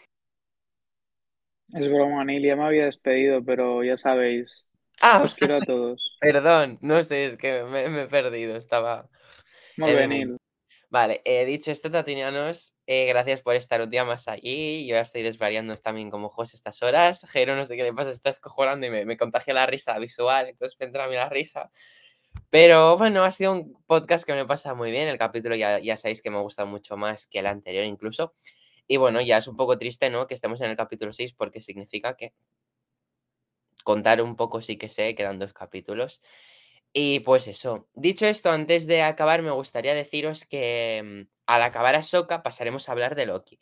Es 1.70 1.88
broma, 1.90 2.24
Neil, 2.26 2.44
ya 2.46 2.56
me 2.56 2.64
había 2.66 2.86
despedido, 2.86 3.44
pero 3.44 3.84
ya 3.84 3.98
sabéis, 3.98 4.66
Ah, 5.02 5.22
os 5.24 5.34
quiero 5.36 5.58
a 5.58 5.62
todos. 5.66 6.02
perdón, 6.20 6.78
no 6.82 7.04
sé, 7.04 7.26
es 7.28 7.38
que 7.38 7.64
me, 7.64 7.90
me 7.90 8.04
he 8.04 8.08
perdido, 8.08 8.56
estaba... 8.58 9.10
Molt 9.78 9.94
en 9.94 9.96
bé, 9.96 10.04
el 10.04 10.10
Neil. 10.10 10.30
mundo. 10.30 10.38
Vale, 10.90 11.22
eh, 11.26 11.46
dicho 11.46 11.72
esto, 11.72 11.92
Tatunianos, 11.92 12.74
eh, 12.88 13.08
gracias 13.08 13.42
por 13.42 13.56
estar 13.56 13.82
un 13.82 13.90
día 13.90 14.06
más 14.06 14.28
allí. 14.28 14.88
Yo 14.88 14.96
ya 14.96 15.02
estoy 15.02 15.24
desvariando 15.24 15.76
también 15.78 16.12
como 16.12 16.30
José 16.30 16.56
estas 16.58 16.84
horas. 16.84 17.26
Jero, 17.32 17.56
no 17.56 17.66
sé 17.66 17.76
qué 17.78 17.84
le 17.84 17.94
pasa, 17.94 18.12
está 18.12 18.30
escojonando 18.30 18.88
y 18.88 18.92
me, 18.92 19.06
me 19.06 19.18
contagia 19.18 19.54
la 19.56 19.66
risa 19.66 19.98
visual, 20.00 20.50
entonces 20.50 20.78
me 20.80 20.86
entra 20.88 21.06
a 21.06 21.08
mí 21.10 21.16
la 21.16 21.30
risa. 21.30 21.72
Pero 22.50 22.98
bueno, 22.98 23.24
ha 23.24 23.32
sido 23.32 23.54
un 23.54 23.84
podcast 23.88 24.26
que 24.26 24.34
me 24.34 24.46
pasa 24.46 24.74
muy 24.76 24.92
bien. 24.92 25.08
El 25.08 25.18
capítulo 25.18 25.56
ya, 25.56 25.80
ya 25.80 25.98
sabéis 25.98 26.22
que 26.22 26.32
me 26.32 26.40
gusta 26.42 26.66
mucho 26.66 26.98
más 26.98 27.28
que 27.28 27.40
el 27.40 27.48
anterior 27.48 27.86
incluso. 27.86 28.36
Y 28.88 28.98
bueno, 28.98 29.22
ya 29.22 29.38
es 29.38 29.48
un 29.48 29.56
poco 29.56 29.78
triste, 29.78 30.10
¿no? 30.10 30.28
Que 30.28 30.34
estemos 30.34 30.62
en 30.62 30.72
el 30.72 30.78
capítulo 30.78 31.14
6 31.14 31.34
porque 31.34 31.62
significa 31.62 32.16
que 32.16 32.34
contar 33.84 34.22
un 34.22 34.36
poco 34.36 34.62
sí 34.62 34.78
que 34.78 34.90
sé, 34.90 35.16
quedan 35.16 35.40
dos 35.40 35.54
capítulos. 35.54 36.22
Y 36.94 37.22
pues 37.22 37.48
eso. 37.48 37.90
Dicho 37.94 38.26
esto, 38.28 38.52
antes 38.52 38.88
de 38.88 39.02
acabar, 39.02 39.42
me 39.42 39.52
gustaría 39.52 39.94
deciros 39.96 40.46
que 40.46 41.02
mm, 41.04 41.30
al 41.48 41.64
acabar 41.64 41.96
Ahsoka 41.96 42.44
pasaremos 42.44 42.88
a 42.88 42.92
hablar 42.94 43.16
de 43.16 43.26
Loki. 43.26 43.60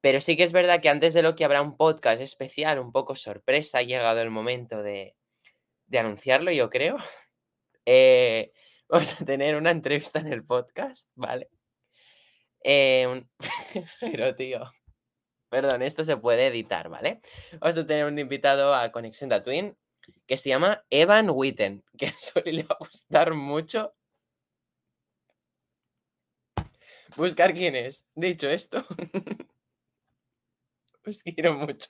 Pero 0.00 0.20
sí 0.20 0.36
que 0.36 0.44
es 0.44 0.52
verdad 0.52 0.80
que 0.80 0.90
antes 0.90 1.14
de 1.14 1.22
Loki 1.22 1.44
habrá 1.44 1.62
un 1.62 1.76
podcast 1.76 2.20
especial, 2.22 2.78
un 2.78 2.92
poco 2.92 3.16
sorpresa. 3.16 3.78
Ha 3.78 3.82
llegado 3.82 4.20
el 4.20 4.30
momento 4.30 4.82
de, 4.82 5.16
de 5.86 5.98
anunciarlo, 5.98 6.52
yo 6.52 6.70
creo. 6.70 6.96
Eh, 7.88 8.52
vamos 8.88 9.20
a 9.20 9.24
tener 9.24 9.54
una 9.54 9.70
entrevista 9.70 10.18
en 10.18 10.32
el 10.32 10.44
podcast, 10.44 11.08
¿vale? 11.14 11.48
Eh, 12.64 13.24
Pero, 14.00 14.34
tío. 14.34 14.72
Perdón, 15.48 15.82
esto 15.82 16.04
se 16.04 16.16
puede 16.16 16.48
editar, 16.48 16.88
¿vale? 16.88 17.20
Vamos 17.60 17.76
a 17.78 17.86
tener 17.86 18.04
un 18.06 18.18
invitado 18.18 18.74
a 18.74 18.90
Conexión 18.90 19.30
Tatooine 19.30 19.76
que 20.26 20.36
se 20.36 20.48
llama 20.50 20.84
Evan 20.90 21.30
Witten, 21.30 21.84
que 21.98 22.06
a 22.08 22.40
le 22.44 22.62
va 22.64 22.76
a 22.78 22.84
gustar 22.84 23.34
mucho. 23.34 23.94
Buscar 27.16 27.54
quién 27.54 27.76
es. 27.76 28.04
Dicho 28.14 28.48
esto, 28.48 28.84
os 31.06 31.22
quiero 31.22 31.54
mucho. 31.54 31.88